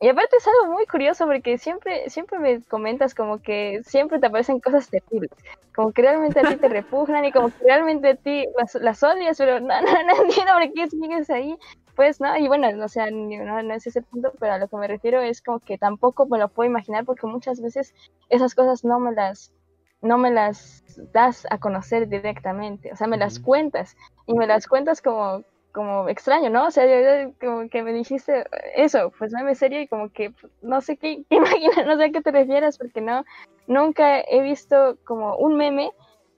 Y 0.00 0.08
aparte 0.08 0.36
es 0.36 0.46
algo 0.46 0.74
muy 0.74 0.86
curioso 0.86 1.26
porque 1.26 1.58
siempre, 1.58 2.08
siempre 2.08 2.38
me 2.38 2.62
comentas 2.62 3.16
como 3.16 3.40
que 3.40 3.82
siempre 3.84 4.20
te 4.20 4.26
aparecen 4.26 4.60
cosas 4.60 4.88
terribles, 4.88 5.30
como 5.74 5.92
que 5.92 6.02
realmente 6.02 6.38
a 6.38 6.42
ti 6.42 6.56
te 6.56 6.68
repugnan 6.68 7.24
y 7.24 7.32
como 7.32 7.48
que 7.48 7.64
realmente 7.64 8.08
a 8.10 8.14
ti 8.14 8.46
las, 8.58 8.74
las 8.76 9.02
odias, 9.02 9.38
pero 9.38 9.60
no, 9.60 9.80
no, 9.80 9.92
no 10.04 10.22
entiendo 10.22 10.52
por 10.54 10.72
qué 10.72 10.88
sigues 10.88 11.30
ahí 11.30 11.56
pues, 11.94 12.20
¿no? 12.20 12.36
Y 12.36 12.48
bueno, 12.48 12.68
o 12.84 12.88
sea, 12.88 13.10
no, 13.10 13.62
no, 13.62 13.74
es 13.74 13.86
ese 13.86 14.02
punto, 14.02 14.32
pero 14.38 14.54
a 14.54 14.58
lo 14.58 14.68
que 14.68 14.76
me 14.76 14.88
refiero 14.88 15.20
es 15.20 15.42
como 15.42 15.60
que 15.60 15.78
tampoco 15.78 16.26
me 16.26 16.38
lo 16.38 16.48
puedo 16.48 16.68
imaginar 16.68 17.04
porque 17.04 17.26
muchas 17.26 17.60
veces 17.60 17.94
esas 18.28 18.54
cosas 18.54 18.84
no 18.84 18.98
me 18.98 19.12
las, 19.12 19.52
no 20.00 20.18
me 20.18 20.30
las 20.30 20.84
das 21.12 21.46
a 21.50 21.58
conocer 21.58 22.08
directamente, 22.08 22.92
o 22.92 22.96
sea, 22.96 23.06
me 23.06 23.16
las 23.16 23.38
cuentas 23.38 23.96
y 24.26 24.34
me 24.34 24.46
las 24.46 24.66
cuentas 24.66 25.02
como, 25.02 25.44
como 25.72 26.08
extraño, 26.08 26.50
¿no? 26.50 26.66
O 26.66 26.70
sea, 26.70 26.86
yo, 26.86 27.32
como 27.40 27.68
que 27.68 27.82
me 27.82 27.92
dijiste 27.92 28.44
eso, 28.74 29.12
pues 29.18 29.32
me 29.32 29.54
serio 29.54 29.80
y 29.80 29.88
como 29.88 30.10
que 30.10 30.32
no 30.60 30.80
sé 30.80 30.96
qué, 30.96 31.24
qué 31.30 31.40
no 31.86 31.96
sé 31.96 32.04
a 32.04 32.10
qué 32.10 32.20
te 32.20 32.30
refieres 32.30 32.78
porque 32.78 33.00
no, 33.00 33.24
nunca 33.66 34.20
he 34.20 34.42
visto 34.42 34.96
como 35.04 35.36
un 35.36 35.56
meme 35.56 35.92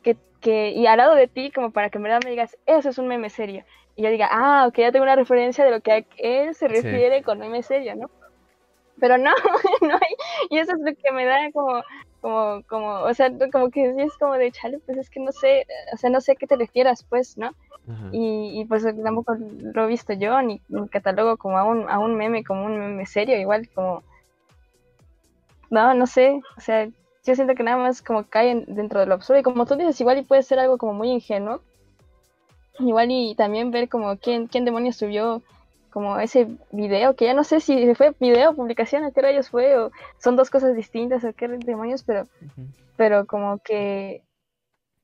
que, 0.05 0.17
que, 0.41 0.71
y 0.71 0.87
al 0.87 0.99
lado 0.99 1.17
de 1.17 1.27
ti 1.27 1.51
como 1.51 1.73
para 1.73 1.91
que 1.91 1.99
en 1.99 2.05
verdad 2.05 2.21
me 2.23 2.31
digas, 2.31 2.57
eso 2.67 2.91
es 2.91 2.99
un 2.99 3.09
meme 3.09 3.31
serio 3.31 3.65
y 3.97 4.03
yo 4.03 4.11
diga, 4.11 4.29
ah, 4.31 4.67
ok, 4.67 4.79
ya 4.79 4.93
tengo 4.93 5.05
una 5.05 5.17
referencia 5.17 5.65
de 5.65 5.71
lo 5.71 5.81
que 5.81 5.93
a 5.93 6.05
él 6.19 6.55
se 6.55 6.69
refiere 6.69 7.23
con 7.23 7.39
meme 7.39 7.63
serio, 7.63 7.95
¿no? 7.95 8.11
Pero 8.99 9.19
no, 9.19 9.31
no 9.83 9.95
hay, 9.95 10.15
y 10.51 10.59
eso 10.59 10.73
es 10.73 10.81
lo 10.81 10.95
que 10.95 11.13
me 11.13 11.25
da 11.25 11.51
como, 11.53 11.83
como, 12.21 12.63
como, 12.69 12.95
o 13.01 13.15
sea, 13.15 13.31
como 13.53 13.71
que 13.71 13.95
es 13.97 14.17
como 14.19 14.35
de, 14.35 14.51
chale, 14.51 14.81
pues 14.85 14.99
es 14.99 15.11
que 15.11 15.21
no 15.21 15.31
sé, 15.33 15.67
o 15.93 15.97
sea, 15.97 16.11
no 16.11 16.21
sé 16.21 16.33
a 16.33 16.35
qué 16.35 16.47
te 16.47 16.57
refieras, 16.57 17.05
pues, 17.09 17.37
¿no? 17.37 17.51
Y, 18.13 18.61
y, 18.61 18.65
pues 18.65 18.83
tampoco 18.83 19.37
lo 19.39 19.85
he 19.85 19.89
visto 19.89 20.15
yo, 20.15 20.41
ni, 20.41 20.63
ni 20.69 20.89
catalogo 20.89 21.37
como 21.37 21.59
a 21.59 21.65
un, 21.65 21.89
a 21.91 21.99
un 21.99 22.17
meme, 22.17 22.43
como 22.43 22.65
un 22.65 22.79
meme 22.79 23.05
serio, 23.05 23.37
igual 23.37 23.69
como, 23.75 24.03
no, 25.71 25.93
no 25.93 26.07
sé, 26.07 26.41
o 26.57 26.61
sea, 26.61 26.89
yo 27.25 27.35
siento 27.35 27.55
que 27.55 27.63
nada 27.63 27.79
más 27.79 28.03
como 28.03 28.25
caen 28.25 28.65
dentro 28.69 29.01
de 29.01 29.07
lo 29.07 29.15
absurdo, 29.15 29.41
y 29.41 29.43
como 29.43 29.67
tú 29.67 29.77
dices, 29.77 30.01
igual 30.01 30.19
y 30.19 30.23
puede 30.23 30.43
ser 30.43 30.59
algo 30.59 30.79
como 30.79 30.95
muy 30.95 31.11
ingenuo, 31.11 31.61
Igual 32.79 33.11
y 33.11 33.35
también 33.37 33.71
ver 33.71 33.89
como 33.89 34.17
quién, 34.17 34.49
quién 34.49 34.65
demonios 34.65 34.97
subió 34.97 35.43
como 35.91 36.19
ese 36.19 36.49
video, 36.73 37.15
que 37.15 37.27
ya 37.27 37.35
no 37.35 37.45
sé 37.45 37.61
si 37.61 37.95
fue 37.95 38.15
video 38.19 38.55
publicación, 38.55 39.05
a 39.05 39.13
qué 39.13 39.23
rayos 39.23 39.49
fue, 39.49 39.79
o 39.79 39.93
son 40.19 40.35
dos 40.35 40.51
cosas 40.51 40.75
distintas, 40.75 41.25
qué 41.37 41.47
demonios, 41.47 42.03
pero, 42.03 42.27
pero 42.97 43.27
como 43.27 43.59
que, 43.59 44.25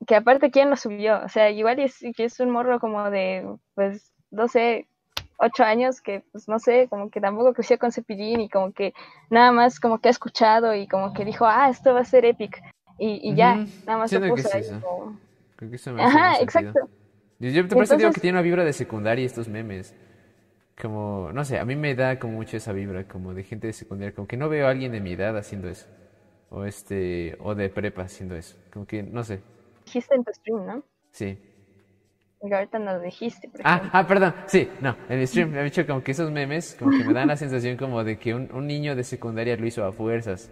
que 0.05 0.17
aparte 0.17 0.51
quién 0.51 0.69
lo 0.69 0.77
subió, 0.77 1.23
o 1.25 1.29
sea, 1.29 1.51
igual 1.51 1.79
es, 1.79 2.01
que 2.17 2.25
es 2.25 2.41
un 2.41 2.51
morro 2.51 2.81
como 2.81 3.09
de, 3.09 3.47
pues, 3.77 4.13
no 4.33 4.49
sé, 4.49 4.89
ocho 5.41 5.65
años 5.65 6.01
que, 6.01 6.23
pues, 6.33 6.49
no 6.49 6.59
sé, 6.59 6.87
como 6.89 7.11
que 7.11 7.21
tampoco 7.21 7.55
creció 7.55 7.79
con 7.79 7.93
Cepillín 7.93 8.41
y 8.41 8.49
como 8.49 8.73
que 8.73 8.93
nada 9.31 9.53
más 9.53 9.81
como 9.81 9.99
que 9.99 10.09
ha 10.09 10.11
escuchado 10.11 10.75
y 10.75 10.87
como 10.87 11.13
que 11.13 11.25
dijo, 11.25 11.47
ah, 11.47 11.69
esto 11.71 11.95
va 11.95 12.01
a 12.01 12.05
ser 12.05 12.25
epic, 12.25 12.63
y, 13.01 13.31
y 13.31 13.35
ya, 13.35 13.57
nada 13.87 13.99
más 13.99 14.13
lo 14.13 14.29
puso 14.29 14.49
ahí 14.53 14.63
Creo 15.57 15.71
que 15.71 15.79
se 15.79 15.91
me 15.91 16.03
Ajá, 16.03 16.39
exacto. 16.41 16.89
Yo 17.39 17.67
te 17.67 17.75
parece 17.75 17.97
digo 17.97 18.13
que 18.13 18.21
tiene 18.21 18.37
una 18.37 18.43
vibra 18.43 18.65
de 18.65 18.75
secundaria 18.75 19.25
estos 19.25 19.49
memes. 19.49 19.95
Como, 20.81 21.31
no 21.33 21.45
sé, 21.45 21.59
a 21.59 21.65
mí 21.65 21.77
me 21.77 21.95
da 21.95 22.19
como 22.19 22.35
mucho 22.35 22.59
esa 22.59 22.73
vibra, 22.73 23.09
como 23.09 23.33
de 23.33 23.43
gente 23.43 23.67
de 23.67 23.73
secundaria, 23.73 24.15
como 24.15 24.29
que 24.29 24.37
no 24.37 24.51
veo 24.51 24.67
a 24.67 24.71
alguien 24.71 24.93
de 24.93 25.01
mi 25.01 25.13
edad 25.13 25.37
haciendo 25.37 25.69
eso. 25.69 25.87
O 26.51 26.65
este, 26.65 27.37
o 27.41 27.55
de 27.55 27.71
prepa 27.71 28.03
haciendo 28.03 28.37
eso. 28.37 28.57
Como 28.71 28.87
que, 28.87 29.03
no 29.03 29.25
sé. 29.25 29.41
Dijiste 29.87 30.15
en 30.15 30.25
tu 30.25 30.33
stream, 30.33 30.67
¿no? 30.67 30.83
Sí. 31.13 31.39
Y 32.43 32.53
ahorita 32.53 32.79
no 32.79 32.95
lo 32.95 33.01
dijiste. 33.01 33.51
ah, 33.65 33.91
ah, 33.93 34.07
perdón. 34.07 34.35
Sí, 34.47 34.69
no. 34.81 34.97
En 35.09 35.19
mi 35.19 35.27
stream 35.27 35.51
me 35.51 35.59
ha 35.59 35.63
dicho 35.63 35.87
como 35.87 36.03
que 36.03 36.13
esos 36.13 36.31
memes, 36.31 36.77
como 36.79 36.91
que 36.91 37.05
me 37.05 37.13
dan 37.13 37.29
la 37.29 37.37
sensación 37.37 37.77
como 37.77 38.03
de 38.03 38.19
que 38.19 38.35
un, 38.35 38.51
un 38.53 38.67
niño 38.67 38.97
de 38.97 39.05
secundaria 39.05 39.57
lo 39.57 39.67
hizo 39.67 39.85
a 39.85 39.93
fuerzas. 39.93 40.51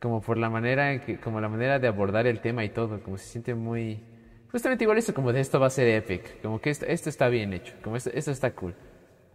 Como 0.00 0.20
por 0.20 0.38
la 0.38 0.50
manera 0.50 0.92
en 0.92 1.00
que, 1.00 1.20
como 1.20 1.40
la 1.40 1.48
manera 1.48 1.78
de 1.78 1.86
abordar 1.86 2.26
el 2.26 2.40
tema 2.40 2.64
y 2.64 2.70
todo, 2.70 3.00
como 3.02 3.18
se 3.18 3.26
siente 3.26 3.54
muy 3.54 4.02
Justamente 4.52 4.84
igual 4.84 4.98
esto 4.98 5.14
como 5.14 5.32
de 5.32 5.40
esto 5.40 5.58
va 5.58 5.68
a 5.68 5.70
ser 5.70 5.88
epic, 5.88 6.42
como 6.42 6.60
que 6.60 6.68
esto, 6.68 6.84
esto 6.84 7.08
está 7.08 7.28
bien 7.30 7.54
hecho, 7.54 7.72
como 7.82 7.96
esto, 7.96 8.10
esto 8.12 8.30
está 8.30 8.50
cool. 8.50 8.74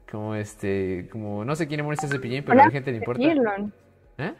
Como 0.09 0.35
este, 0.35 1.09
como 1.11 1.43
no 1.43 1.55
sé 1.55 1.67
quién 1.67 1.79
es 1.79 2.03
ese 2.03 2.07
cepillín, 2.07 2.43
pero 2.45 2.61
a 2.61 2.65
la 2.65 2.69
gente 2.71 2.91
le 2.91 2.97
importa. 2.97 3.23
¿Eh? 4.19 4.33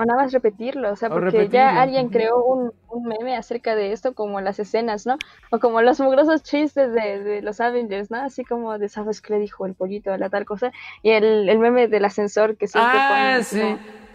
O 0.00 0.04
nada 0.06 0.22
más 0.22 0.32
repetirlo, 0.32 0.90
o 0.90 0.96
sea, 0.96 1.10
porque 1.10 1.50
ya 1.50 1.82
alguien 1.82 2.08
creó 2.08 2.42
un, 2.42 2.72
un, 2.88 3.04
meme 3.04 3.36
acerca 3.36 3.74
de 3.74 3.92
esto, 3.92 4.14
como 4.14 4.40
las 4.40 4.58
escenas, 4.58 5.04
¿no? 5.04 5.18
O 5.50 5.58
como 5.58 5.82
los 5.82 6.00
mugrosos 6.00 6.42
chistes 6.42 6.90
de, 6.94 7.22
de 7.22 7.42
los 7.42 7.60
Avengers, 7.60 8.10
¿no? 8.10 8.18
Así 8.22 8.42
como 8.42 8.78
de, 8.78 8.88
¿sabes 8.88 9.20
qué 9.20 9.34
le 9.34 9.40
dijo 9.40 9.66
el 9.66 9.74
pollito 9.74 10.10
a 10.10 10.16
la 10.16 10.30
tal 10.30 10.46
cosa? 10.46 10.72
Y 11.02 11.10
el, 11.10 11.50
el 11.50 11.58
meme 11.58 11.86
del 11.86 12.02
ascensor 12.06 12.56
que 12.56 12.66
siempre 12.66 12.98
ah, 12.98 13.40
sí. 13.42 13.60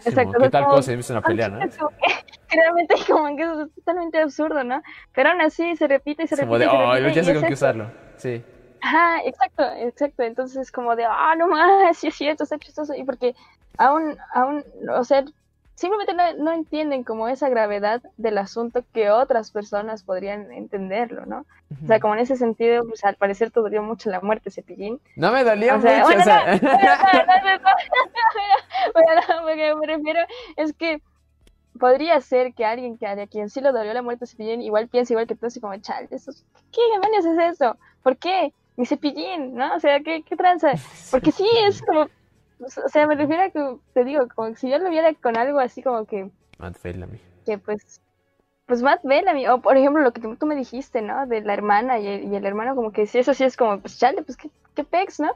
Exacto. 0.04 0.38
¿Qué 0.40 0.50
tal 0.50 0.64
cosa? 0.64 0.92
He 0.92 0.98
una 1.08 1.22
pelea, 1.22 1.50
¿no? 1.50 1.60
Realmente 2.50 2.94
como 3.08 3.36
que 3.36 3.42
es 3.42 3.74
totalmente 3.76 4.20
absurdo, 4.20 4.64
¿no? 4.64 4.82
Pero 5.14 5.30
aún 5.30 5.40
así 5.40 5.76
se 5.76 5.86
repite 5.86 6.24
y 6.24 6.26
se 6.26 6.34
repite. 6.34 6.66
Como 6.66 6.94
de, 6.94 7.06
oh, 7.06 7.14
ya 7.14 7.22
sé 7.22 7.32
con 7.32 7.44
qué 7.44 7.54
usarlo. 7.54 7.92
Sí. 8.16 8.42
Ajá, 8.80 9.20
exacto, 9.24 9.62
exacto. 9.78 10.24
Entonces 10.24 10.72
como 10.72 10.96
de, 10.96 11.04
ah, 11.04 11.34
no 11.38 11.46
más, 11.46 11.96
sí 11.96 12.08
es 12.08 12.14
cierto, 12.16 12.42
está 12.42 12.58
chistoso. 12.58 12.92
Y 12.92 13.04
porque 13.04 13.36
aún, 13.78 14.16
aún, 14.34 14.64
o 14.92 15.04
sea, 15.04 15.24
simplemente 15.76 16.12
no, 16.38 16.52
entienden 16.52 17.04
como 17.04 17.28
esa 17.28 17.50
gravedad 17.50 18.02
del 18.16 18.38
asunto 18.38 18.82
que 18.92 19.10
otras 19.10 19.52
personas 19.52 20.02
podrían 20.02 20.50
entenderlo, 20.50 21.26
¿no? 21.26 21.44
O 21.82 21.86
sea, 21.86 22.00
como 22.00 22.14
en 22.14 22.20
ese 22.20 22.36
sentido, 22.36 22.88
pues 22.88 23.04
al 23.04 23.16
parecer 23.16 23.50
te 23.50 23.60
dolió 23.60 23.82
mucho 23.82 24.08
la 24.10 24.20
muerte, 24.20 24.50
Cepillín. 24.50 24.98
No 25.16 25.32
me 25.32 25.44
dolía 25.44 25.76
mucho, 25.76 25.88
o 25.88 26.22
sea... 26.22 26.54
lo 26.54 26.60
que 29.54 29.74
me 29.74 29.86
refiero 29.86 30.20
es 30.56 30.72
que 30.72 31.02
podría 31.78 32.18
ser 32.22 32.54
que 32.54 32.64
alguien 32.64 32.96
que 32.96 33.06
a 33.06 33.26
quien 33.26 33.50
sí 33.50 33.60
le 33.60 33.70
dolió 33.70 33.92
la 33.92 34.00
muerte 34.00 34.24
a 34.24 34.26
Cepillín 34.26 34.62
igual 34.62 34.88
piensa 34.88 35.12
igual 35.12 35.26
que 35.26 35.34
tú, 35.34 35.44
así 35.44 35.60
como, 35.60 35.76
chal, 35.76 36.08
¿qué 36.08 36.16
demonios 36.92 37.26
es 37.26 37.38
eso? 37.52 37.76
¿Por 38.02 38.16
qué? 38.16 38.54
Mi 38.76 38.86
Cepillín, 38.86 39.54
¿no? 39.54 39.74
O 39.74 39.80
sea, 39.80 40.00
¿qué, 40.00 40.22
qué 40.22 40.36
tranza? 40.36 40.72
Porque 41.10 41.32
sí, 41.32 41.46
es 41.66 41.82
como 41.82 42.08
o 42.60 42.88
sea, 42.88 43.06
me 43.06 43.14
refiero 43.14 43.42
a 43.42 43.50
que, 43.50 43.76
te 43.92 44.04
digo, 44.04 44.26
como 44.34 44.54
si 44.56 44.70
yo 44.70 44.78
lo 44.78 44.90
viera 44.90 45.12
con 45.14 45.36
algo 45.36 45.58
así 45.58 45.82
como 45.82 46.04
que... 46.06 46.30
Matt 46.58 46.80
Bellamy. 46.82 47.20
Que 47.44 47.58
pues... 47.58 48.00
Pues 48.66 48.82
Matt 48.82 49.04
Bellamy, 49.04 49.46
o 49.46 49.60
por 49.60 49.76
ejemplo 49.76 50.02
lo 50.02 50.12
que 50.12 50.20
tú 50.20 50.46
me 50.46 50.56
dijiste, 50.56 51.00
¿no? 51.00 51.28
De 51.28 51.40
la 51.40 51.54
hermana 51.54 52.00
y 52.00 52.34
el, 52.34 52.44
hermano, 52.44 52.74
como 52.74 52.90
que 52.90 53.06
si 53.06 53.18
eso 53.18 53.32
sí 53.32 53.44
es 53.44 53.56
como, 53.56 53.78
pues 53.78 53.96
chale, 53.96 54.24
pues 54.24 54.36
qué, 54.36 54.50
qué 54.74 54.82
pex, 54.82 55.20
¿no? 55.20 55.30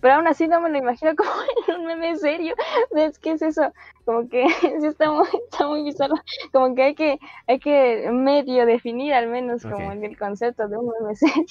Pero 0.00 0.14
aún 0.14 0.28
así 0.28 0.46
no 0.46 0.60
me 0.60 0.70
lo 0.70 0.78
imagino 0.78 1.16
como 1.16 1.28
en 1.68 1.74
un 1.74 1.86
meme 1.86 2.16
serio. 2.16 2.54
Es 2.94 3.18
que 3.18 3.32
es 3.32 3.42
eso, 3.42 3.72
como 4.04 4.28
que 4.28 4.46
sí 4.80 4.86
está 4.86 5.10
muy, 5.10 5.26
está 5.50 5.66
muy 5.66 5.82
bizarro. 5.82 6.14
Como 6.52 6.76
que 6.76 6.82
hay 6.84 6.94
que, 6.94 7.18
hay 7.48 7.58
que 7.58 8.08
medio 8.12 8.64
definir 8.64 9.12
al 9.12 9.26
menos 9.26 9.62
como 9.62 9.90
el 9.90 10.16
concepto 10.16 10.68
de 10.68 10.76
un 10.76 10.92
meme 11.00 11.16
serio. 11.16 11.44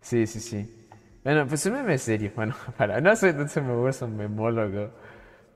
Sí, 0.00 0.26
sí, 0.26 0.40
sí. 0.40 0.81
Bueno, 1.24 1.46
pues 1.46 1.64
un 1.66 1.74
meme 1.74 1.98
serio. 1.98 2.32
Bueno, 2.36 2.54
para 2.76 3.00
no 3.00 3.12
me 3.22 3.74
gusta 3.76 4.06
un 4.06 4.16
memólogo 4.16 4.90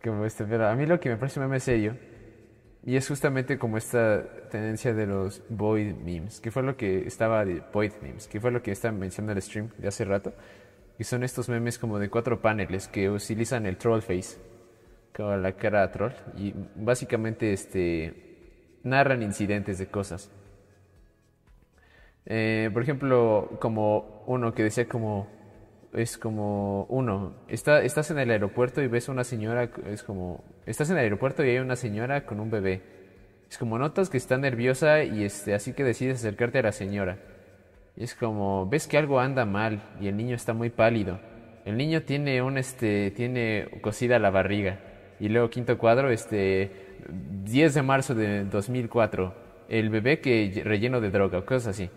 como 0.02 0.24
este, 0.24 0.44
pero 0.44 0.68
a 0.68 0.74
mí 0.76 0.86
lo 0.86 1.00
que 1.00 1.08
me 1.08 1.16
parece 1.16 1.40
un 1.40 1.46
meme 1.46 1.60
serio, 1.60 1.96
y 2.84 2.96
es 2.96 3.08
justamente 3.08 3.58
como 3.58 3.76
esta 3.76 4.24
tendencia 4.50 4.94
de 4.94 5.06
los 5.06 5.42
void 5.48 5.94
memes, 5.96 6.40
que 6.40 6.50
fue 6.52 6.62
lo 6.62 6.76
que 6.76 7.06
estaba 7.06 7.44
void 7.72 7.92
memes, 8.02 8.28
que 8.28 8.40
fue 8.40 8.52
lo 8.52 8.62
que 8.62 8.70
estaba 8.70 8.96
mencionando 8.96 9.32
el 9.32 9.42
stream 9.42 9.70
de 9.78 9.88
hace 9.88 10.04
rato, 10.04 10.32
y 10.98 11.04
son 11.04 11.24
estos 11.24 11.48
memes 11.48 11.78
como 11.78 11.98
de 11.98 12.08
cuatro 12.10 12.40
paneles 12.40 12.86
que 12.88 13.10
utilizan 13.10 13.66
el 13.66 13.76
troll 13.76 14.02
face, 14.02 14.38
como 15.14 15.36
la 15.36 15.52
cara 15.52 15.90
troll, 15.90 16.12
y 16.36 16.54
básicamente 16.76 17.52
este 17.52 18.14
narran 18.84 19.22
incidentes 19.22 19.78
de 19.78 19.88
cosas. 19.88 20.30
Eh, 22.26 22.70
por 22.72 22.82
ejemplo, 22.82 23.56
como 23.60 24.22
uno 24.26 24.54
que 24.54 24.62
decía 24.64 24.88
como 24.88 25.28
es 25.92 26.18
como 26.18 26.84
uno, 26.84 27.34
está, 27.48 27.82
estás 27.82 28.10
en 28.10 28.18
el 28.18 28.30
aeropuerto 28.30 28.82
y 28.82 28.88
ves 28.88 29.08
una 29.08 29.24
señora, 29.24 29.70
es 29.86 30.02
como, 30.02 30.44
estás 30.66 30.90
en 30.90 30.96
el 30.96 31.04
aeropuerto 31.04 31.44
y 31.44 31.50
hay 31.50 31.58
una 31.58 31.76
señora 31.76 32.26
con 32.26 32.40
un 32.40 32.50
bebé. 32.50 32.82
Es 33.50 33.58
como 33.58 33.78
notas 33.78 34.10
que 34.10 34.16
está 34.16 34.36
nerviosa 34.36 35.04
y 35.04 35.24
este, 35.24 35.54
así 35.54 35.72
que 35.72 35.84
decides 35.84 36.18
acercarte 36.18 36.58
a 36.58 36.62
la 36.62 36.72
señora. 36.72 37.18
Es 37.96 38.14
como, 38.14 38.68
ves 38.68 38.86
que 38.86 38.98
algo 38.98 39.20
anda 39.20 39.44
mal 39.44 39.82
y 40.00 40.08
el 40.08 40.16
niño 40.16 40.34
está 40.34 40.52
muy 40.52 40.70
pálido. 40.70 41.20
El 41.64 41.76
niño 41.76 42.02
tiene 42.02 42.42
un, 42.42 42.58
este, 42.58 43.10
tiene 43.12 43.68
cosida 43.80 44.18
la 44.18 44.30
barriga. 44.30 44.80
Y 45.18 45.28
luego 45.28 45.48
quinto 45.48 45.78
cuadro, 45.78 46.10
este, 46.10 46.98
10 47.44 47.74
de 47.74 47.82
marzo 47.82 48.14
de 48.14 48.44
2004, 48.44 49.34
el 49.68 49.88
bebé 49.88 50.20
que 50.20 50.62
relleno 50.64 51.00
de 51.00 51.10
droga, 51.10 51.44
cosas 51.44 51.68
así 51.68 51.90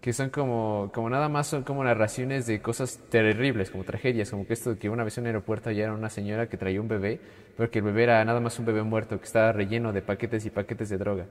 que 0.00 0.12
son 0.12 0.30
como, 0.30 0.90
como 0.94 1.10
nada 1.10 1.28
más 1.28 1.46
son 1.46 1.62
como 1.62 1.84
narraciones 1.84 2.46
de 2.46 2.62
cosas 2.62 2.98
terribles, 3.10 3.70
como 3.70 3.84
tragedias, 3.84 4.30
como 4.30 4.46
que 4.46 4.54
esto 4.54 4.70
de 4.70 4.78
que 4.78 4.88
una 4.88 5.04
vez 5.04 5.18
en 5.18 5.24
un 5.24 5.26
aeropuerto 5.28 5.70
era 5.70 5.92
una 5.92 6.08
señora 6.08 6.48
que 6.48 6.56
traía 6.56 6.80
un 6.80 6.88
bebé, 6.88 7.20
pero 7.56 7.70
que 7.70 7.80
el 7.80 7.84
bebé 7.84 8.04
era 8.04 8.24
nada 8.24 8.40
más 8.40 8.58
un 8.58 8.64
bebé 8.64 8.82
muerto, 8.82 9.18
que 9.18 9.26
estaba 9.26 9.52
relleno 9.52 9.92
de 9.92 10.00
paquetes 10.00 10.46
y 10.46 10.50
paquetes 10.50 10.88
de 10.88 10.96
droga. 10.96 11.26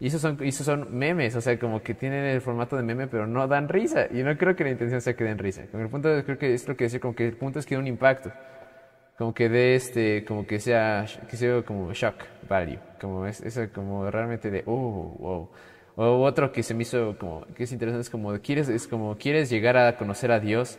Y 0.00 0.08
esos 0.08 0.20
son, 0.20 0.38
esos 0.42 0.64
son 0.64 0.96
memes, 0.96 1.34
o 1.34 1.40
sea, 1.40 1.58
como 1.58 1.82
que 1.82 1.94
tienen 1.94 2.24
el 2.24 2.40
formato 2.40 2.76
de 2.76 2.82
meme, 2.82 3.08
pero 3.08 3.26
no 3.26 3.46
dan 3.48 3.68
risa. 3.68 4.06
Y 4.10 4.22
no 4.22 4.36
creo 4.36 4.54
que 4.54 4.64
la 4.64 4.70
intención 4.70 5.00
sea 5.00 5.14
que 5.14 5.24
den 5.24 5.38
risa. 5.38 5.64
El 5.72 5.88
punto, 5.88 6.08
creo 6.24 6.38
que 6.38 6.54
es 6.54 6.68
lo 6.68 6.76
que 6.76 6.84
decía, 6.84 7.00
como 7.00 7.14
que 7.16 7.26
el 7.26 7.36
punto 7.36 7.58
es 7.58 7.66
que 7.66 7.74
dé 7.74 7.80
un 7.80 7.86
impacto. 7.88 8.30
Como 9.16 9.34
que 9.34 9.48
dé 9.48 9.74
este, 9.74 10.24
como 10.24 10.46
que 10.46 10.60
sea, 10.60 11.04
que 11.28 11.36
sea 11.36 11.62
como 11.62 11.92
shock 11.92 12.14
value. 12.48 12.78
Como 13.00 13.26
es, 13.26 13.40
eso 13.40 13.62
como 13.74 14.08
realmente 14.08 14.50
de, 14.50 14.62
oh, 14.66 15.16
wow. 15.18 15.50
O 16.00 16.22
otro 16.22 16.52
que 16.52 16.62
se 16.62 16.74
me 16.74 16.82
hizo 16.82 17.18
como, 17.18 17.44
que 17.56 17.64
es 17.64 17.72
interesante, 17.72 18.02
es 18.02 18.08
como, 18.08 18.38
¿quieres, 18.38 18.68
es 18.68 18.86
como, 18.86 19.16
¿quieres 19.18 19.50
llegar 19.50 19.76
a 19.76 19.96
conocer 19.96 20.30
a 20.30 20.38
Dios? 20.38 20.78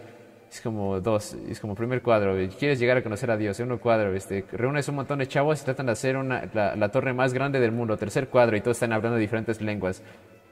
Es 0.49 0.61
como 0.61 1.01
dos, 1.01 1.35
es 1.49 1.59
como 1.59 1.75
primer 1.75 2.01
cuadro, 2.01 2.37
¿quieres 2.57 2.79
llegar 2.79 2.95
a 2.95 3.03
conocer 3.03 3.29
a 3.29 3.35
Dios? 3.35 3.57
Segundo 3.57 3.81
cuadro, 3.81 4.15
este, 4.15 4.45
reúnes 4.53 4.87
un 4.87 4.95
montón 4.95 5.19
de 5.19 5.27
chavos 5.27 5.61
y 5.61 5.65
tratan 5.65 5.87
de 5.87 5.91
hacer 5.91 6.15
una, 6.15 6.49
la, 6.53 6.89
torre 6.89 7.11
más 7.11 7.33
grande 7.33 7.59
del 7.59 7.73
mundo. 7.73 7.97
Tercer 7.97 8.29
cuadro 8.29 8.55
y 8.55 8.61
todos 8.61 8.77
están 8.77 8.93
hablando 8.93 9.17
diferentes 9.17 9.59
lenguas. 9.59 10.03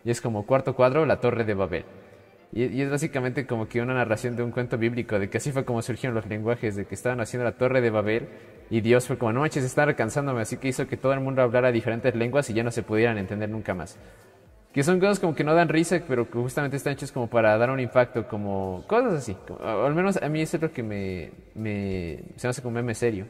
Y 0.03 0.11
es 0.11 0.19
como 0.19 0.45
cuarto 0.45 0.75
cuadro, 0.75 1.05
la 1.05 1.21
torre 1.21 1.45
de 1.45 1.53
Babel. 1.53 1.85
Y, 2.51 2.65
y, 2.65 2.81
es 2.81 2.89
básicamente 2.89 3.47
como 3.47 3.69
que 3.69 3.81
una 3.81 3.93
narración 3.93 4.35
de 4.35 4.43
un 4.43 4.51
cuento 4.51 4.77
bíblico, 4.77 5.17
de 5.17 5.29
que 5.29 5.37
así 5.37 5.53
fue 5.53 5.63
como 5.63 5.81
surgieron 5.81 6.13
los 6.13 6.27
lenguajes, 6.27 6.75
de 6.75 6.83
que 6.83 6.95
estaban 6.95 7.21
haciendo 7.21 7.45
la 7.45 7.53
torre 7.53 7.79
de 7.79 7.89
Babel 7.89 8.27
y 8.69 8.81
Dios 8.81 9.07
fue 9.07 9.17
como, 9.17 9.31
no 9.31 9.39
manches, 9.39 9.63
están 9.63 9.87
alcanzándome, 9.87 10.41
así 10.41 10.57
que 10.57 10.67
hizo 10.67 10.87
que 10.87 10.97
todo 10.97 11.13
el 11.13 11.21
mundo 11.21 11.41
hablara 11.41 11.71
diferentes 11.71 12.13
lenguas 12.15 12.49
y 12.49 12.53
ya 12.53 12.63
no 12.63 12.71
se 12.71 12.83
pudieran 12.83 13.17
entender 13.17 13.49
nunca 13.49 13.73
más 13.73 13.97
que 14.77 14.83
son 14.83 14.99
cosas 14.99 15.19
como 15.19 15.33
que 15.33 15.43
no 15.43 15.55
dan 15.55 15.69
risa, 15.69 16.03
pero 16.07 16.29
que 16.29 16.37
justamente 16.37 16.77
están 16.77 16.93
hechas 16.93 17.11
como 17.11 17.25
para 17.27 17.57
dar 17.57 17.71
un 17.71 17.79
impacto, 17.79 18.27
como 18.27 18.83
cosas 18.85 19.13
así. 19.15 19.35
al 19.59 19.95
menos 19.95 20.21
a 20.21 20.29
mí 20.29 20.39
eso 20.39 20.57
es 20.57 20.61
lo 20.61 20.71
que 20.71 20.83
me, 20.83 22.21
se 22.35 22.47
hace 22.47 22.61
como 22.61 22.75
meme 22.75 22.93
serio. 22.93 23.25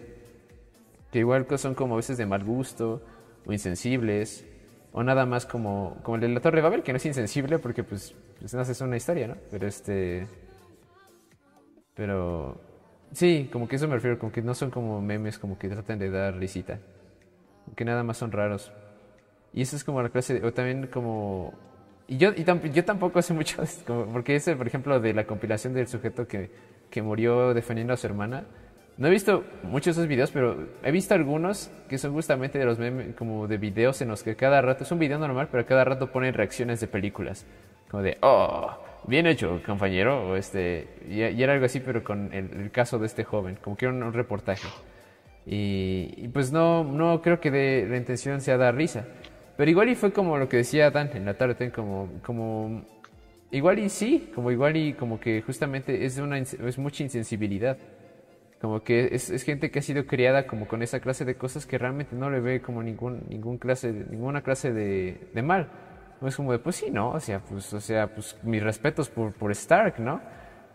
Que 1.09 1.19
igual 1.19 1.47
son 1.57 1.73
como 1.73 1.93
a 1.93 1.97
veces 1.99 2.17
de 2.17 2.25
mal 2.25 2.43
gusto, 2.43 3.01
o 3.45 3.53
insensibles, 3.53 4.45
o 4.91 5.03
nada 5.03 5.25
más 5.25 5.45
como, 5.45 5.97
como 6.03 6.15
el 6.15 6.21
de 6.23 6.27
la 6.27 6.41
Torre 6.41 6.57
de 6.57 6.63
Babel, 6.63 6.83
que 6.83 6.91
no 6.91 6.97
es 6.97 7.05
insensible 7.05 7.59
porque 7.59 7.81
pues, 7.81 8.13
pues 8.41 8.53
no 8.53 8.61
es 8.61 8.81
una 8.81 8.97
historia, 8.97 9.27
¿no? 9.29 9.35
Pero 9.49 9.67
este... 9.67 10.27
Pero... 11.93 12.59
Sí, 13.13 13.49
como 13.53 13.69
que 13.69 13.77
eso 13.77 13.87
me 13.87 13.95
refiero, 13.95 14.19
como 14.19 14.33
que 14.33 14.41
no 14.41 14.53
son 14.53 14.69
como 14.69 15.01
memes 15.01 15.39
como 15.39 15.57
que 15.57 15.69
tratan 15.69 15.97
de 15.97 16.09
dar 16.09 16.35
risita. 16.35 16.79
Que 17.73 17.85
nada 17.85 18.03
más 18.03 18.17
son 18.17 18.33
raros. 18.33 18.69
Y 19.57 19.63
eso 19.63 19.75
es 19.75 19.83
como 19.83 20.03
la 20.03 20.09
clase, 20.09 20.39
o 20.45 20.53
también 20.53 20.85
como... 20.85 21.51
Y 22.07 22.17
yo, 22.17 22.29
y 22.29 22.45
yo 22.69 22.85
tampoco 22.85 23.19
sé 23.23 23.33
mucho, 23.33 23.63
porque 24.13 24.35
ese, 24.35 24.55
por 24.55 24.67
ejemplo, 24.67 24.99
de 24.99 25.15
la 25.15 25.25
compilación 25.25 25.73
del 25.73 25.87
sujeto 25.87 26.27
que, 26.27 26.51
que 26.91 27.01
murió 27.01 27.55
defendiendo 27.55 27.91
a 27.91 27.97
su 27.97 28.05
hermana. 28.05 28.43
No 28.97 29.07
he 29.07 29.09
visto 29.09 29.43
muchos 29.63 29.95
de 29.95 30.01
esos 30.03 30.07
videos, 30.07 30.29
pero 30.29 30.67
he 30.83 30.91
visto 30.91 31.15
algunos 31.15 31.71
que 31.89 31.97
son 31.97 32.13
justamente 32.13 32.59
de 32.59 32.65
los 32.65 32.77
memes, 32.77 33.15
como 33.15 33.47
de 33.47 33.57
videos 33.57 33.99
en 34.03 34.09
los 34.09 34.21
que 34.21 34.35
cada 34.35 34.61
rato, 34.61 34.83
es 34.83 34.91
un 34.91 34.99
video 34.99 35.17
normal, 35.17 35.47
pero 35.51 35.65
cada 35.65 35.83
rato 35.83 36.11
ponen 36.11 36.35
reacciones 36.35 36.79
de 36.79 36.87
películas. 36.87 37.47
Como 37.89 38.03
de, 38.03 38.19
oh, 38.21 38.77
bien 39.07 39.25
hecho, 39.25 39.59
compañero. 39.65 40.29
O 40.29 40.35
este, 40.35 40.87
y, 41.09 41.21
era 41.21 41.53
algo 41.53 41.65
así, 41.65 41.79
pero 41.79 42.03
con 42.03 42.31
el, 42.31 42.69
caso 42.69 42.99
de 42.99 43.07
este 43.07 43.23
joven, 43.23 43.57
como 43.63 43.75
que 43.75 43.85
era 43.85 43.95
un, 43.95 44.13
reportaje. 44.13 44.67
Y, 45.47 46.27
pues 46.27 46.51
no, 46.51 46.83
no 46.83 47.23
creo 47.23 47.39
que 47.39 47.49
de, 47.49 47.87
la 47.89 47.97
intención 47.97 48.39
sea 48.39 48.57
dar 48.57 48.75
risa. 48.75 49.07
Pero 49.57 49.71
igual 49.71 49.89
y 49.89 49.95
fue 49.95 50.13
como 50.13 50.37
lo 50.37 50.47
que 50.47 50.57
decía 50.57 50.91
Dan 50.91 51.09
en 51.15 51.25
la 51.25 51.33
tarde, 51.33 51.71
como, 51.71 52.09
como 52.23 52.85
igual 53.49 53.79
y 53.79 53.89
sí, 53.89 54.31
como 54.35 54.51
igual 54.51 54.77
y 54.77 54.93
como 54.93 55.19
que 55.19 55.41
justamente 55.41 56.05
es, 56.05 56.19
una, 56.19 56.37
es 56.37 56.77
mucha 56.77 57.03
insensibilidad. 57.03 57.77
Como 58.61 58.83
que 58.83 59.09
es, 59.11 59.29
es, 59.29 59.43
gente 59.43 59.69
que 59.69 59.79
ha 59.79 59.81
sido 59.81 60.05
criada 60.05 60.47
como 60.47 60.67
con 60.67 60.81
esa 60.81 60.99
clase 60.99 61.25
de 61.25 61.35
cosas 61.35 61.65
que 61.65 61.77
realmente 61.77 62.15
no 62.15 62.29
le 62.29 62.39
ve 62.39 62.61
como 62.61 62.81
ningún, 62.81 63.23
ningún 63.29 63.57
clase, 63.57 63.91
ninguna 63.91 64.41
clase 64.41 64.73
de, 64.73 65.29
de 65.33 65.41
mal. 65.41 65.69
Es 66.25 66.35
como 66.35 66.51
de, 66.51 66.59
pues 66.59 66.75
sí, 66.75 66.89
¿no? 66.89 67.11
O 67.11 67.19
sea, 67.19 67.39
pues, 67.39 67.71
o 67.73 67.79
sea, 67.79 68.13
pues 68.13 68.35
mis 68.43 68.61
respetos 68.63 69.09
por, 69.09 69.33
por 69.33 69.51
Stark, 69.51 69.99
¿no? 69.99 70.21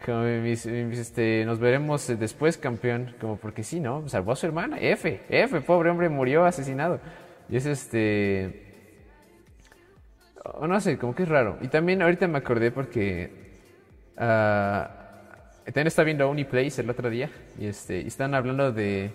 Como 0.05 0.23
mis, 0.23 0.67
este, 0.67 1.45
nos 1.45 1.59
veremos 1.59 2.07
después, 2.19 2.57
campeón. 2.57 3.15
Como 3.21 3.37
porque 3.37 3.65
sí, 3.65 3.81
¿no? 3.81 4.09
Salvó 4.09 4.33
a 4.33 4.37
su 4.37 4.47
hermana. 4.47 4.79
F, 4.81 5.23
F, 5.29 5.61
pobre 5.63 5.91
hombre, 5.91 6.09
murió 6.09 6.45
asesinado. 6.45 7.01
Y 7.49 7.57
es 7.57 7.67
este 7.67 8.72
no 10.67 10.81
sé, 10.81 10.99
como 10.99 11.15
que 11.15 11.25
es 11.25 11.29
raro. 11.29 11.59
Y 11.61 11.69
también 11.69 12.03
ahorita 12.03 12.27
me 12.29 12.39
acordé 12.39 12.71
porque 12.71 13.31
uh, 14.17 15.03
también 15.65 15.87
estaba 15.87 16.05
viendo 16.05 16.29
Uniplace 16.29 16.81
el 16.81 16.91
otro 16.91 17.11
día 17.11 17.31
y, 17.59 17.67
este, 17.67 18.07
están 18.07 18.35
hablando 18.35 18.73
de, 18.73 19.13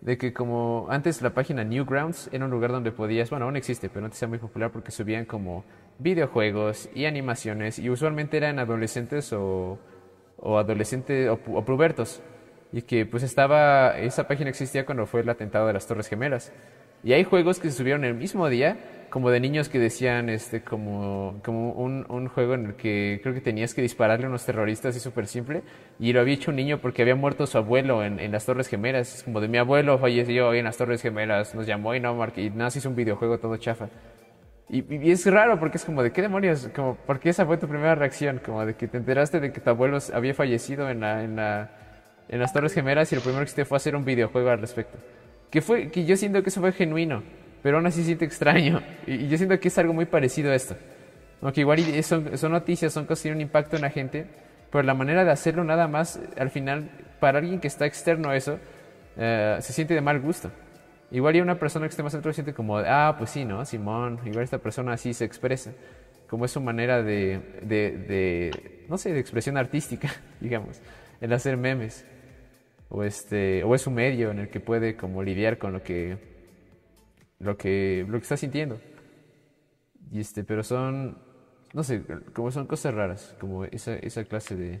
de 0.00 0.18
que 0.18 0.32
como 0.32 0.86
antes 0.90 1.20
la 1.22 1.30
página 1.30 1.64
Newgrounds 1.64 2.28
era 2.32 2.44
un 2.44 2.50
lugar 2.50 2.70
donde 2.70 2.92
podías, 2.92 3.30
bueno, 3.30 3.46
aún 3.46 3.56
existe, 3.56 3.88
pero 3.88 4.04
antes 4.04 4.22
era 4.22 4.28
muy 4.28 4.38
popular 4.38 4.70
porque 4.70 4.90
subían 4.90 5.24
como 5.24 5.64
videojuegos 5.98 6.88
y 6.94 7.06
animaciones 7.06 7.78
y 7.78 7.90
usualmente 7.90 8.36
eran 8.36 8.58
adolescentes 8.58 9.32
o, 9.32 9.78
o 10.38 10.58
adolescentes 10.58 11.28
o, 11.28 11.40
o 11.54 11.64
pubertos. 11.64 12.22
Y 12.74 12.82
que 12.82 13.04
pues 13.04 13.22
estaba, 13.22 13.98
esa 13.98 14.26
página 14.26 14.48
existía 14.48 14.86
cuando 14.86 15.04
fue 15.04 15.20
el 15.20 15.28
atentado 15.28 15.66
de 15.66 15.74
las 15.74 15.86
Torres 15.86 16.08
Gemelas. 16.08 16.52
Y 17.04 17.12
hay 17.12 17.24
juegos 17.24 17.58
que 17.58 17.70
se 17.70 17.76
subieron 17.76 18.04
el 18.04 18.14
mismo 18.14 18.48
día 18.48 19.01
como 19.12 19.30
de 19.30 19.40
niños 19.40 19.68
que 19.68 19.78
decían 19.78 20.30
este 20.30 20.62
como, 20.62 21.38
como 21.44 21.72
un, 21.72 22.06
un, 22.08 22.28
juego 22.28 22.54
en 22.54 22.64
el 22.64 22.74
que 22.76 23.20
creo 23.22 23.34
que 23.34 23.42
tenías 23.42 23.74
que 23.74 23.82
dispararle 23.82 24.24
a 24.24 24.28
unos 24.30 24.46
terroristas 24.46 24.96
y 24.96 25.00
súper 25.00 25.26
simple. 25.26 25.62
Y 25.98 26.14
lo 26.14 26.20
había 26.22 26.32
hecho 26.32 26.50
un 26.50 26.56
niño 26.56 26.78
porque 26.78 27.02
había 27.02 27.14
muerto 27.14 27.46
su 27.46 27.58
abuelo 27.58 28.02
en, 28.02 28.18
en 28.20 28.32
las 28.32 28.46
Torres 28.46 28.68
Gemelas. 28.68 29.16
Es 29.16 29.22
como 29.22 29.42
de 29.42 29.48
mi 29.48 29.58
abuelo 29.58 29.98
falleció 29.98 30.54
en 30.54 30.64
las 30.64 30.78
Torres 30.78 31.02
Gemelas 31.02 31.54
nos 31.54 31.66
llamó 31.66 31.94
y 31.94 32.00
no 32.00 32.16
y 32.36 32.48
nada 32.48 32.70
hizo 32.74 32.88
un 32.88 32.96
videojuego 32.96 33.38
todo 33.38 33.58
chafa 33.58 33.90
y, 34.70 34.82
y, 34.94 35.10
es 35.10 35.26
raro 35.26 35.60
porque 35.60 35.76
es 35.76 35.84
como 35.84 36.02
de 36.02 36.10
qué 36.10 36.22
demonios 36.22 36.70
como 36.74 36.96
porque 37.06 37.28
esa 37.28 37.44
fue 37.44 37.58
tu 37.58 37.68
primera 37.68 37.94
reacción 37.94 38.40
como 38.42 38.64
de 38.64 38.76
que 38.76 38.88
te 38.88 38.96
enteraste 38.96 39.40
de 39.40 39.52
que 39.52 39.60
tu 39.60 39.68
abuelo 39.68 39.98
había 40.14 40.32
fallecido 40.32 40.88
en 40.88 41.00
la 41.00 41.22
en 41.22 41.36
la 41.36 41.70
en 42.30 42.40
las 42.40 42.54
Torres 42.54 42.72
Gemelas 42.72 43.12
y 43.12 43.16
lo 43.16 43.20
primero 43.20 43.40
que 43.40 43.48
hiciste 43.48 43.66
fue 43.66 43.76
hacer 43.76 43.94
un 43.94 44.06
videojuego 44.06 44.48
al 44.48 44.60
respecto. 44.60 44.96
Que 45.50 45.60
fue 45.60 45.90
que 45.90 46.06
yo 46.06 46.16
siento 46.16 46.42
que 46.42 46.48
eso 46.48 46.62
fue 46.62 46.72
genuino 46.72 47.22
pero 47.62 47.76
aún 47.76 47.86
así 47.86 48.04
siento 48.04 48.24
extraño. 48.24 48.82
Y, 49.06 49.28
yo 49.28 49.36
siento 49.36 49.58
que 49.58 49.68
es 49.68 49.78
algo 49.78 49.92
muy 49.92 50.06
parecido 50.06 50.50
a 50.50 50.54
esto. 50.54 50.76
Aunque 51.40 51.60
igual 51.60 51.80
son, 52.02 52.36
son 52.36 52.52
noticias, 52.52 52.92
son 52.92 53.04
cosas 53.04 53.22
que 53.22 53.28
tienen 53.28 53.38
un 53.38 53.42
impacto 53.42 53.76
en 53.76 53.82
la 53.82 53.90
gente, 53.90 54.26
pero 54.70 54.84
la 54.84 54.94
manera 54.94 55.24
de 55.24 55.30
hacerlo 55.30 55.64
nada 55.64 55.88
más, 55.88 56.20
al 56.38 56.50
final, 56.50 56.90
para 57.20 57.38
alguien 57.38 57.60
que 57.60 57.68
está 57.68 57.86
externo 57.86 58.30
a 58.30 58.36
eso, 58.36 58.58
eh, 59.16 59.58
se 59.60 59.72
siente 59.72 59.94
de 59.94 60.00
mal 60.00 60.20
gusto. 60.20 60.50
Igual 61.10 61.36
y 61.36 61.40
una 61.40 61.58
persona 61.58 61.86
que 61.86 61.90
esté 61.90 62.02
más 62.02 62.12
dentro 62.12 62.32
siente 62.32 62.54
como, 62.54 62.78
ah, 62.78 63.14
pues 63.18 63.30
sí, 63.30 63.44
¿no? 63.44 63.64
Simón, 63.64 64.18
igual 64.24 64.44
esta 64.44 64.58
persona 64.58 64.94
así 64.94 65.12
se 65.12 65.24
expresa. 65.24 65.72
Como 66.28 66.46
es 66.46 66.50
su 66.52 66.60
manera 66.60 67.02
de, 67.02 67.40
de, 67.62 67.98
de 67.98 68.84
no 68.88 68.96
sé, 68.96 69.12
de 69.12 69.20
expresión 69.20 69.58
artística, 69.58 70.08
digamos, 70.40 70.80
el 71.20 71.32
hacer 71.32 71.56
memes. 71.56 72.06
O, 72.88 73.04
este, 73.04 73.62
o 73.64 73.74
es 73.74 73.86
un 73.86 73.94
medio 73.94 74.30
en 74.30 74.38
el 74.38 74.48
que 74.48 74.60
puede 74.60 74.96
como 74.96 75.22
lidiar 75.22 75.58
con 75.58 75.72
lo 75.72 75.82
que 75.82 76.31
lo 77.42 77.56
que, 77.56 78.06
lo 78.08 78.18
que 78.18 78.22
está 78.22 78.36
sintiendo. 78.36 78.80
Y 80.10 80.20
este, 80.20 80.44
pero 80.44 80.62
son, 80.62 81.18
no 81.74 81.82
sé, 81.82 82.02
como 82.32 82.50
son 82.50 82.66
cosas 82.66 82.94
raras, 82.94 83.36
como 83.40 83.64
esa, 83.64 83.96
esa 83.96 84.24
clase 84.24 84.56
de, 84.56 84.80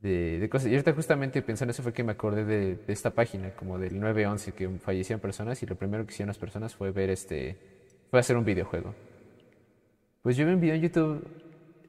de, 0.00 0.38
de 0.38 0.48
cosas. 0.48 0.68
Y 0.68 0.72
ahorita 0.72 0.92
justamente 0.92 1.42
pensando 1.42 1.72
eso 1.72 1.82
fue 1.82 1.92
que 1.92 2.04
me 2.04 2.12
acordé 2.12 2.44
de, 2.44 2.76
de 2.76 2.92
esta 2.92 3.10
página, 3.10 3.50
como 3.54 3.78
del 3.78 3.98
911, 3.98 4.52
que 4.52 4.68
fallecían 4.78 5.20
personas 5.20 5.62
y 5.62 5.66
lo 5.66 5.76
primero 5.76 6.04
que 6.06 6.12
hicieron 6.12 6.28
las 6.28 6.38
personas 6.38 6.74
fue 6.74 6.90
ver 6.90 7.10
este, 7.10 7.56
fue 8.10 8.20
hacer 8.20 8.36
un 8.36 8.44
videojuego. 8.44 8.94
Pues 10.22 10.36
yo 10.36 10.44
vi 10.44 10.52
un 10.52 10.60
video 10.60 10.74
en 10.74 10.82
YouTube 10.82 11.26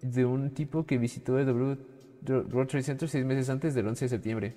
de 0.02 0.26
un 0.26 0.52
tipo 0.52 0.86
que 0.86 0.98
visitó 0.98 1.40
el 1.40 1.52
World 1.52 2.68
Trade 2.68 2.84
Center 2.84 3.10
seis 3.10 3.26
meses 3.26 3.50
antes 3.50 3.74
del 3.74 3.88
11 3.88 4.06
de 4.06 4.10
septiembre. 4.10 4.56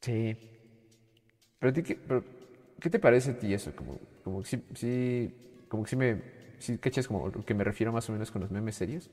Sí. 0.00 0.36
Pero, 1.58 1.72
ti, 1.72 1.82
¿qué, 1.82 1.96
pero, 2.06 2.24
¿qué 2.80 2.90
te 2.90 2.98
parece 2.98 3.32
a 3.32 3.34
ti 3.38 3.52
eso? 3.52 3.74
Como, 3.74 3.98
como 4.22 4.44
si, 4.44 4.62
si, 4.74 5.34
como 5.68 5.82
que 5.84 5.90
si 5.90 5.96
me, 5.96 6.22
si 6.58 6.78
cachas 6.78 7.06
como 7.08 7.28
lo 7.28 7.42
que 7.44 7.54
me 7.54 7.64
refiero 7.64 7.92
más 7.92 8.08
o 8.08 8.12
menos 8.12 8.30
con 8.30 8.42
los 8.42 8.50
memes 8.50 8.76
serios. 8.76 9.10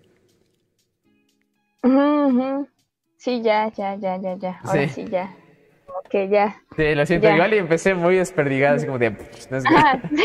Sí, 3.18 3.42
ya, 3.42 3.72
ya, 3.76 3.96
ya, 3.96 4.18
ya, 4.18 4.36
ya. 4.38 4.60
Ahora 4.64 4.88
Sí. 4.88 4.94
sí, 4.94 5.06
ya. 5.10 5.36
Como 5.86 6.02
que 6.10 6.30
ya. 6.30 6.62
Sí, 6.78 6.94
lo 6.96 7.06
siento, 7.06 7.28
Ya. 7.28 7.36
igual 7.36 7.54
y 7.54 7.58
empecé 7.58 7.96
muy 7.96 8.16
desperdigado, 8.16 8.76
así 8.76 8.86
como 8.86 9.00
de... 9.00 9.12
"Pff, 9.12 9.50
no 9.50 9.58
es 9.58 9.66
Ajá, 9.66 10.00
sí. 10.16 10.24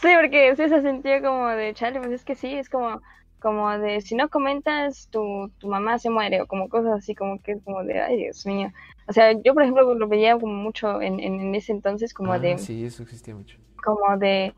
Sí, 0.00 0.08
porque 0.18 0.56
sí 0.56 0.68
se 0.68 0.80
sentía 0.80 1.20
como 1.22 1.48
de, 1.48 1.74
chale, 1.74 2.00
pues 2.00 2.12
es 2.12 2.24
que 2.24 2.34
sí, 2.34 2.54
es 2.54 2.68
como, 2.70 3.00
como 3.40 3.70
de, 3.78 4.00
si 4.02 4.14
no 4.16 4.28
comentas, 4.30 5.08
tu, 5.10 5.50
tu 5.58 5.68
mamá 5.68 5.98
se 5.98 6.10
muere, 6.10 6.42
o 6.42 6.46
como 6.48 6.68
cosas 6.68 6.92
así, 6.98 7.14
como 7.14 7.40
que 7.42 7.60
como 7.62 7.84
de, 7.84 8.00
ay, 8.00 8.16
Dios 8.18 8.46
mío. 8.46 8.72
O 9.08 9.12
sea, 9.12 9.32
yo, 9.32 9.54
por 9.54 9.62
ejemplo, 9.64 9.94
lo 9.94 10.08
veía 10.08 10.38
como 10.38 10.54
mucho 10.54 11.00
en, 11.02 11.20
en, 11.20 11.40
en 11.40 11.54
ese 11.54 11.72
entonces, 11.72 12.14
como 12.14 12.32
Ah, 12.34 12.38
de, 12.38 12.56
sí, 12.58 12.84
eso 12.84 13.02
existía 13.02 13.34
mucho. 13.34 13.56
como 13.84 14.16
de, 14.18 14.54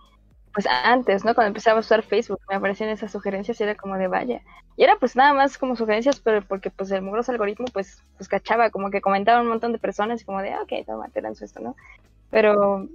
pues 0.55 0.67
antes, 0.69 1.25
¿no? 1.25 1.35
Cuando 1.35 1.49
empezaba 1.49 1.79
a 1.79 1.81
usar 1.81 2.03
Facebook, 2.03 2.41
me 2.49 2.57
aparecían 2.57 2.91
esas 2.91 3.13
sugerencias 3.13 3.61
y 3.61 3.65
era 3.65 3.77
como 3.77 3.97
de, 3.99 4.09
vaya. 4.09 4.43
Y 4.77 4.85
era 4.85 4.97
pues 4.99 5.17
nada 5.17 5.35
más 5.35 5.59
como 5.59 5.77
sugerencias, 5.77 6.21
pero 6.21 6.47
porque 6.47 6.71
pues 6.71 6.91
el 6.91 7.03
mugroso 7.03 7.33
algoritmo 7.33 7.67
pues, 7.73 8.03
pues 8.17 8.29
cachaba, 8.29 8.71
como 8.71 8.91
que 8.91 9.01
comentaba 9.03 9.43
un 9.43 9.49
montón 9.49 9.73
de 9.73 9.79
personas 9.79 10.23
y 10.23 10.25
como 10.25 10.43
de, 10.43 10.53
"Ah, 10.53 10.63
ok, 10.63 10.73
toma, 10.87 11.09
te 11.11 11.23
lanzo 11.23 11.45
esto, 11.45 11.61
¿no? 11.61 11.77
Pero, 12.31 12.89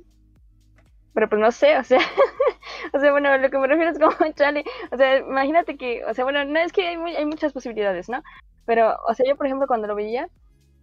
pero 1.17 1.29
pues 1.29 1.41
no 1.41 1.51
sé, 1.51 1.75
o 1.79 1.83
sea, 1.83 1.97
o 2.93 2.99
sea, 2.99 3.11
bueno, 3.11 3.35
lo 3.39 3.49
que 3.49 3.57
me 3.57 3.65
refiero 3.65 3.89
es 3.89 3.97
como, 3.97 4.31
chale, 4.35 4.63
o 4.91 4.97
sea, 4.97 5.17
imagínate 5.17 5.75
que, 5.75 6.05
o 6.05 6.13
sea, 6.13 6.23
bueno, 6.23 6.45
no 6.45 6.59
es 6.59 6.71
que 6.71 6.87
hay, 6.89 6.97
muy- 6.97 7.15
hay 7.15 7.25
muchas 7.25 7.53
posibilidades, 7.53 8.07
¿no? 8.07 8.21
Pero, 8.67 8.95
o 9.07 9.13
sea, 9.15 9.25
yo 9.27 9.35
por 9.35 9.47
ejemplo 9.47 9.65
cuando 9.65 9.87
lo 9.87 9.95
veía, 9.95 10.27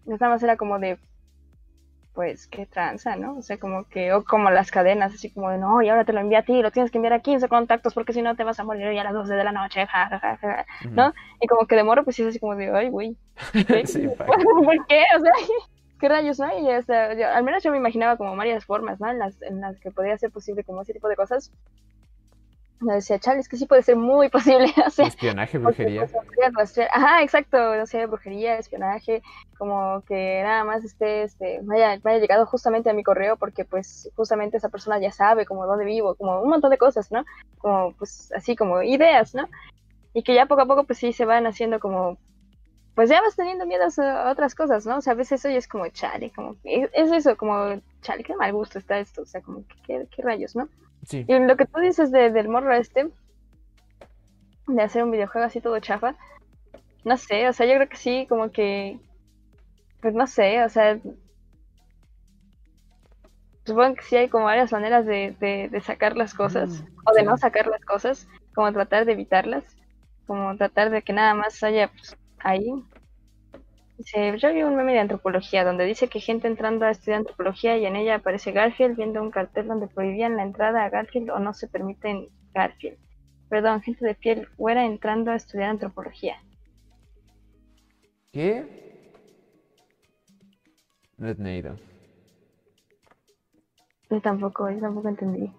nada 0.07 0.29
más 0.31 0.43
era 0.43 0.57
como 0.57 0.81
de, 0.81 0.99
pues, 2.15 2.49
qué 2.49 2.67
tranza, 2.67 3.15
¿no? 3.15 3.37
O 3.39 3.43
sea, 3.43 3.59
como 3.59 3.85
que, 3.89 4.13
o 4.13 4.25
como 4.25 4.51
las 4.51 4.73
cadenas, 4.73 5.15
así 5.15 5.33
como 5.33 5.51
de, 5.51 5.59
no, 5.59 5.83
y 5.83 5.89
ahora 5.89 6.05
te 6.05 6.13
lo 6.13 6.19
envía 6.19 6.41
a 6.41 6.43
ti, 6.45 6.63
lo 6.63 6.73
tienes 6.73 6.91
que 6.91 6.99
enviar 6.99 7.13
a 7.13 7.21
15 7.21 7.49
contactos 7.49 7.95
porque 7.95 8.13
si 8.13 8.21
no 8.21 8.35
te 8.35 8.43
vas 8.43 8.59
a 8.59 8.65
morir 8.65 8.89
hoy 8.89 8.99
a 8.99 9.05
las 9.05 9.13
12 9.15 9.35
de 9.35 9.45
la 9.45 9.53
noche, 9.53 9.87
ja, 9.87 10.09
ja, 10.09 10.19
ja, 10.19 10.37
ja, 10.39 10.67
Ujú. 10.85 10.95
¿no? 10.97 11.15
Y 11.41 11.47
como 11.47 11.69
que 11.69 11.77
de 11.77 11.85
morro, 11.85 12.03
pues 12.03 12.17
sí 12.17 12.23
es 12.23 12.29
así 12.31 12.41
como 12.41 12.57
de, 12.57 12.71
ay, 12.77 12.89
güey. 12.89 13.17
Sí. 13.87 14.09
¿por 14.09 14.87
qué? 14.89 15.05
O 15.17 15.21
sea, 15.21 15.33
¿qué 16.05 16.09
rayos, 16.11 16.39
no? 16.39 16.47
Y 16.59 16.67
yo- 16.67 17.29
al 17.31 17.45
menos 17.45 17.63
yo 17.63 17.71
me 17.71 17.79
imaginaba 17.79 18.19
como 18.19 18.37
varias 18.37 18.67
formas, 18.67 19.01
¿no? 19.01 19.11
En 19.11 19.19
las, 19.19 19.41
en 19.41 19.63
las 19.63 19.81
que 19.81 19.91
podría 19.91 20.19
ser 20.19 20.31
posible 20.31 20.63
como 20.63 20.83
ese 20.83 20.93
tipo 20.93 21.09
de 21.09 21.17
cosas. 21.17 21.51
Yo 22.81 22.93
decía, 22.93 23.19
chale, 23.19 23.41
es 23.41 23.49
que 23.49 23.57
sí 23.57 23.65
puede 23.65 23.83
ser 23.83 23.97
muy 23.97 24.29
posible, 24.69 24.71
o 24.87 24.91
sea, 24.91 25.07
Espionaje, 25.07 25.59
porque, 25.59 25.85
brujería. 25.85 26.51
rastrear- 26.53 26.91
Ajá, 26.93 27.23
exacto, 27.23 27.57
o 27.83 27.87
sea, 27.87 28.07
brujería, 28.07 28.59
espionaje, 28.59 29.23
como 29.57 30.03
que 30.07 30.43
nada 30.43 30.63
más 30.65 30.85
esté, 30.85 31.23
este, 31.23 31.61
vaya, 31.63 31.99
vaya 32.03 32.19
llegado 32.19 32.45
justamente 32.45 32.91
a 32.91 32.93
mi 32.93 33.03
correo 33.03 33.39
porque 33.39 33.65
pues 33.65 34.11
justamente 34.15 34.59
esa 34.59 34.69
persona 34.69 34.99
ya 34.99 35.11
sabe 35.11 35.47
como 35.47 35.65
dónde 35.67 35.87
vivo, 35.87 36.17
como 36.17 36.43
un 36.43 36.51
montón 36.51 36.71
de 36.71 36.77
cosas, 36.77 37.11
¿no? 37.11 37.25
Como 37.57 37.95
pues 37.95 38.31
así 38.37 38.57
como 38.57 38.83
ideas, 38.83 39.35
¿no? 39.35 39.49
Y 40.13 40.23
que 40.23 40.35
ya 40.35 40.45
poco 40.45 40.61
a 40.61 40.67
poco 40.67 40.85
pues 40.85 40.99
sí 40.99 41.15
se 41.15 41.25
van 41.25 41.47
haciendo 41.47 41.81
como, 41.81 42.19
pues 42.95 43.11
ya 43.11 43.21
vas 43.21 43.37
teniendo 43.37 43.67
miedos 43.67 43.99
a 43.99 44.31
otras 44.31 44.55
cosas, 44.55 44.87
¿no? 44.87 44.99
O 44.99 45.01
sea, 45.01 45.13
a 45.15 45.17
veces 45.17 45.41
eso 45.41 45.49
ya 45.51 45.59
es 45.59 45.69
como 45.69 45.89
chale, 45.89 46.31
como, 46.33 46.57
es, 46.65 46.91
es 46.93 47.13
eso, 47.13 47.37
como 47.37 47.81
chale, 48.03 48.23
qué 48.25 48.37
mal 48.37 48.53
gusto 48.53 48.79
está 48.79 48.99
esto, 48.99 49.23
o 49.23 49.27
sea, 49.27 49.43
como, 49.43 49.65
qué, 49.87 50.07
qué 50.15 50.23
rayos, 50.23 50.55
¿no? 50.57 50.69
Sí. 51.07 51.25
Y 51.29 51.39
lo 51.39 51.57
que 51.57 51.67
tú 51.67 51.81
dices 51.81 52.11
de, 52.13 52.31
del 52.31 52.49
morro 52.49 52.75
este, 52.75 53.11
de 54.67 54.83
hacer 54.83 55.03
un 55.05 55.11
videojuego 55.11 55.47
así 55.47 55.61
todo 55.61 55.79
chafa, 55.81 56.17
no 57.05 57.17
sé, 57.19 57.49
o 57.49 57.53
sea, 57.53 57.67
yo 57.67 57.75
creo 57.77 57.89
que 57.89 57.97
sí, 57.97 58.27
como 58.29 58.51
que, 58.53 59.01
pues 60.01 60.15
no 60.15 60.27
sé, 60.27 60.63
o 60.65 60.69
sea, 60.69 60.99
supongo 63.65 63.95
que 63.97 64.03
sí 64.03 64.17
hay 64.17 64.29
como 64.29 64.45
varias 64.45 64.73
maneras 64.73 65.07
de, 65.07 65.37
de, 65.41 65.69
de 65.71 65.81
sacar 65.81 66.17
las 66.17 66.35
cosas, 66.35 66.85
Mm, 66.87 67.03
o 67.05 67.13
de 67.15 67.23
sí. 67.23 67.25
no 67.25 67.37
sacar 67.37 67.67
las 67.67 67.85
cosas, 67.85 68.29
como 68.55 68.73
tratar 68.73 69.05
de 69.05 69.13
evitarlas, 69.13 69.65
como 70.27 70.57
tratar 70.57 70.91
de 70.91 71.03
que 71.03 71.13
nada 71.13 71.35
más 71.35 71.63
haya 71.63 71.89
pues, 71.89 72.17
ahí. 72.45 72.73
Dice, 73.99 74.37
yo 74.39 74.53
vi 74.53 74.63
un 74.63 74.77
meme 74.77 74.93
de 74.93 75.01
antropología 75.01 75.65
donde 75.65 75.85
dice 75.85 76.09
que 76.09 76.21
gente 76.21 76.47
entrando 76.47 76.85
a 76.85 76.91
estudiar 76.91 77.19
antropología 77.19 77.77
y 77.77 77.87
en 77.87 77.97
ella 77.97 78.17
aparece 78.17 78.53
Garfield 78.53 78.97
viendo 78.97 79.23
un 79.23 79.31
cartel 79.31 79.69
donde 79.69 79.89
prohibían 79.89 80.37
la 80.37 80.43
entrada 80.43 80.85
a 80.85 80.91
Garfield 80.91 81.31
o 81.31 81.39
no 81.39 81.55
se 81.55 81.69
permiten 81.69 82.29
Garfield. 82.53 82.99
Perdón, 83.49 83.83
gente 83.83 84.05
de 84.05 84.15
piel 84.15 84.49
güera 84.57 84.85
entrando 84.85 85.31
a 85.31 85.37
estudiar 85.37 85.71
antropología. 85.71 86.37
¿Qué? 88.33 88.85
Leído. 91.19 91.79
Yo 94.11 94.21
tampoco, 94.21 94.69
yo 94.71 94.81
tampoco 94.81 95.09
entendí. 95.09 95.53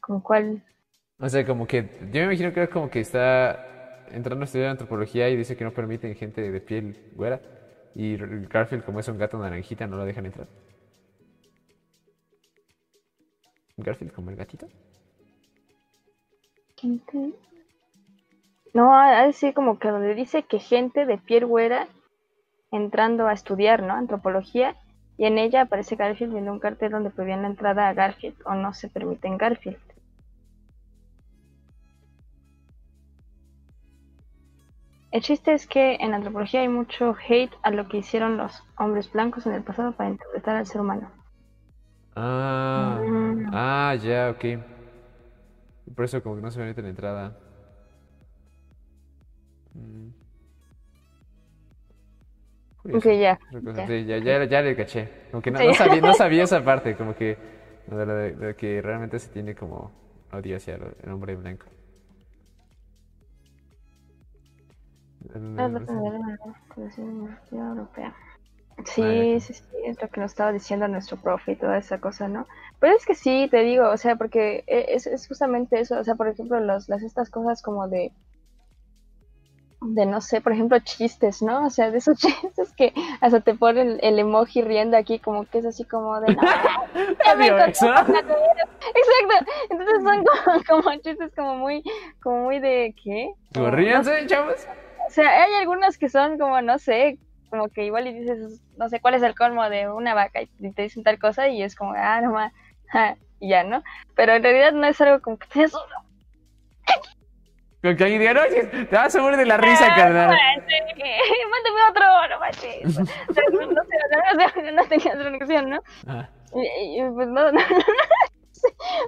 ¿Con 0.00 0.20
cuál? 0.20 0.62
O 1.18 1.28
sea, 1.28 1.44
como 1.44 1.66
que 1.66 1.82
yo 2.10 2.20
me 2.20 2.24
imagino 2.24 2.52
que 2.54 2.62
es 2.62 2.70
como 2.70 2.88
que 2.88 3.00
está 3.00 3.66
entrando 4.12 4.42
a 4.42 4.46
estudiar 4.46 4.70
antropología 4.70 5.28
y 5.28 5.36
dice 5.36 5.56
que 5.56 5.64
no 5.64 5.72
permiten 5.72 6.14
gente 6.14 6.50
de 6.50 6.60
piel 6.60 6.96
güera. 7.14 7.40
Y 7.94 8.16
Garfield, 8.16 8.84
como 8.84 9.00
es 9.00 9.08
un 9.08 9.18
gato 9.18 9.38
naranjita, 9.38 9.86
no 9.86 9.96
lo 9.96 10.04
dejan 10.04 10.26
entrar. 10.26 10.46
Garfield 13.76 14.12
como 14.12 14.30
el 14.30 14.36
gatito. 14.36 14.68
Gente. 16.76 17.32
No, 18.72 18.92
ser 19.32 19.54
como 19.54 19.78
que 19.78 19.88
donde 19.88 20.14
dice 20.14 20.44
que 20.44 20.58
gente 20.58 21.04
de 21.04 21.18
piel 21.18 21.46
güera 21.46 21.88
entrando 22.70 23.26
a 23.26 23.32
estudiar, 23.32 23.82
¿no? 23.82 23.94
Antropología. 23.94 24.76
Y 25.18 25.26
en 25.26 25.38
ella 25.38 25.62
aparece 25.62 25.96
Garfield 25.96 26.32
viendo 26.32 26.52
un 26.52 26.60
cartel 26.60 26.92
donde 26.92 27.10
prohibían 27.10 27.42
la 27.42 27.48
entrada 27.48 27.88
a 27.88 27.94
Garfield 27.94 28.36
o 28.46 28.54
no 28.54 28.72
se 28.72 28.88
permiten 28.88 29.36
Garfield. 29.36 29.89
El 35.12 35.22
chiste 35.22 35.52
es 35.54 35.68
que 35.68 35.94
en 36.00 36.14
antropología 36.14 36.62
hay 36.62 36.68
mucho 36.68 37.14
hate 37.28 37.52
a 37.62 37.70
lo 37.70 37.86
que 37.86 37.98
hicieron 37.98 38.36
los 38.36 38.64
hombres 38.76 39.12
blancos 39.12 39.46
en 39.46 39.52
el 39.52 39.62
pasado 39.62 39.92
para 39.92 40.10
interpretar 40.10 40.56
al 40.56 40.66
ser 40.66 40.80
humano. 40.80 41.12
Ah, 42.16 42.98
Mm. 43.02 43.50
ah, 43.52 43.94
ya, 44.02 44.30
ok. 44.30 44.44
Por 45.94 46.04
eso 46.04 46.22
como 46.22 46.36
que 46.36 46.42
no 46.42 46.50
se 46.50 46.58
permite 46.58 46.82
la 46.82 46.88
entrada. 46.88 47.36
Mm. 49.76 50.10
Ok, 52.92 53.04
ya. 53.04 53.38
Ya. 53.74 53.86
sí, 53.86 54.04
ya, 54.06 54.18
ya, 54.18 54.44
ya 54.44 54.62
le 54.62 54.74
caché. 54.76 55.08
Como 55.30 55.42
que 55.42 55.50
no, 55.50 55.58
Sí. 55.58 55.66
no 55.66 55.74
sabía, 55.74 56.00
no 56.00 56.14
sabía 56.14 56.44
esa 56.44 56.64
parte, 56.64 56.96
como 56.96 57.14
que 57.14 57.36
de 57.86 58.06
lo, 58.06 58.14
de- 58.14 58.32
de 58.32 58.48
lo 58.48 58.56
que 58.56 58.80
realmente 58.82 59.18
se 59.18 59.28
tiene 59.30 59.54
como 59.54 59.92
odio 60.32 60.56
hacia 60.56 60.76
el 60.76 61.10
hombre 61.10 61.36
blanco. 61.36 61.66
Ah, 65.56 65.68
Europea. 67.52 68.14
Sí, 68.84 69.02
Vale. 69.02 69.40
sí, 69.40 69.52
sí, 69.52 69.62
es 69.84 70.00
lo 70.00 70.08
que 70.08 70.20
nos 70.20 70.30
estaba 70.30 70.52
diciendo 70.52 70.88
nuestro 70.88 71.18
profe 71.18 71.52
y 71.52 71.56
toda 71.56 71.76
esa 71.76 71.98
cosa, 71.98 72.28
¿no? 72.28 72.46
Pero 72.78 72.96
es 72.96 73.04
que 73.04 73.14
sí, 73.14 73.46
te 73.50 73.58
digo, 73.62 73.88
o 73.90 73.96
sea, 73.96 74.16
porque 74.16 74.64
e- 74.66 74.86
es, 74.94 75.06
es 75.06 75.28
justamente 75.28 75.78
eso, 75.80 75.98
o 75.98 76.04
sea, 76.04 76.14
por 76.14 76.28
ejemplo, 76.28 76.58
los, 76.60 76.88
las 76.88 77.02
estas 77.02 77.28
cosas 77.30 77.60
como 77.60 77.88
de, 77.88 78.10
de 79.82 80.06
no 80.06 80.20
sé, 80.22 80.40
por 80.40 80.52
ejemplo, 80.52 80.78
chistes, 80.78 81.42
¿no? 81.42 81.66
O 81.66 81.70
sea, 81.70 81.90
de 81.90 81.98
esos 81.98 82.16
chistes 82.18 82.72
que 82.74 82.94
hasta 83.20 83.40
te 83.40 83.54
ponen 83.54 83.98
el, 84.02 84.18
emoji 84.18 84.62
riendo 84.62 84.96
aquí, 84.96 85.18
como 85.18 85.44
que 85.44 85.58
es 85.58 85.66
así 85.66 85.84
como 85.84 86.18
de, 86.20 86.34
no, 86.34 86.42
ya 87.26 87.34
me 87.34 87.44
Odio 87.44 87.58
encontré 87.58 87.70
eso. 87.72 87.86
con 87.86 88.12
la 88.12 88.22
comida". 88.22 88.64
Exacto, 88.94 89.52
entonces 89.68 90.02
son 90.02 90.24
como, 90.24 90.64
como 90.84 90.96
chistes 91.02 91.32
como 91.36 91.54
muy, 91.56 91.82
como 92.22 92.44
muy 92.44 92.60
de, 92.60 92.94
¿qué? 93.02 93.34
Como, 93.52 93.66
no 93.66 93.72
ríanse, 93.72 94.26
chavos. 94.26 94.66
O 95.10 95.12
sea, 95.12 95.42
hay 95.42 95.54
algunos 95.54 95.98
que 95.98 96.08
son 96.08 96.38
como, 96.38 96.62
no 96.62 96.78
sé, 96.78 97.18
como 97.50 97.68
que 97.68 97.84
igual 97.84 98.06
y 98.06 98.12
dices, 98.14 98.60
no 98.78 98.88
sé, 98.88 99.00
¿cuál 99.00 99.14
es 99.14 99.22
el 99.24 99.34
colmo 99.34 99.68
de 99.68 99.90
una 99.90 100.14
vaca? 100.14 100.40
Y 100.42 100.70
te 100.72 100.82
dicen 100.82 101.02
tal 101.02 101.18
cosa 101.18 101.48
y 101.48 101.62
es 101.64 101.74
como, 101.74 101.94
ah, 101.96 102.20
no 102.20 102.30
más, 102.30 102.52
y 103.40 103.48
ya, 103.50 103.64
¿no? 103.64 103.82
Pero 104.14 104.34
en 104.34 104.42
realidad 104.44 104.70
no 104.72 104.86
es 104.86 105.00
algo 105.00 105.20
como 105.20 105.36
que 105.36 105.48
te 105.48 105.64
eso. 105.64 105.80
Con 107.82 107.96
que 107.96 108.04
alguien 108.04 108.20
diga, 108.20 108.34
no, 108.34 108.42
oye, 108.42 108.62
te 108.64 108.94
vas 108.94 109.14
a 109.16 109.20
morir 109.22 109.38
de 109.38 109.46
la 109.46 109.56
risa, 109.56 109.88
No 109.88 109.96
carnal. 109.96 110.28
manches, 110.28 110.82
mándame 111.50 111.80
otro, 111.90 112.28
no 112.28 112.38
manches. 112.40 112.98
No, 112.98 113.02
no 113.72 113.82
sé, 113.84 114.62
no, 114.62 114.72
no 114.72 114.84
tenía 114.84 115.12
otra 115.14 115.24
conexión, 115.24 115.70
¿no? 115.70 115.80
Ah, 116.06 116.28
Y, 116.54 117.02
pues 117.14 117.26
no, 117.28 117.50
no, 117.50 117.60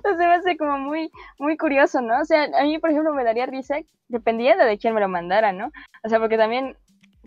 no, 0.05 0.11
se 0.11 0.27
me 0.27 0.35
hace 0.35 0.57
como 0.57 0.79
muy, 0.79 1.11
muy 1.39 1.57
curioso, 1.57 2.01
¿no? 2.01 2.21
O 2.21 2.25
sea, 2.25 2.45
a 2.45 2.63
mí, 2.65 2.79
por 2.79 2.91
ejemplo, 2.91 3.15
me 3.15 3.25
daría 3.25 3.47
risa 3.47 3.77
dependiendo 4.09 4.65
de 4.65 4.79
quién 4.79 4.95
me 4.95 5.01
lo 5.01 5.09
mandara, 5.09 5.53
¿no? 5.53 5.71
O 6.03 6.09
sea, 6.09 6.19
porque 6.19 6.37
también, 6.37 6.77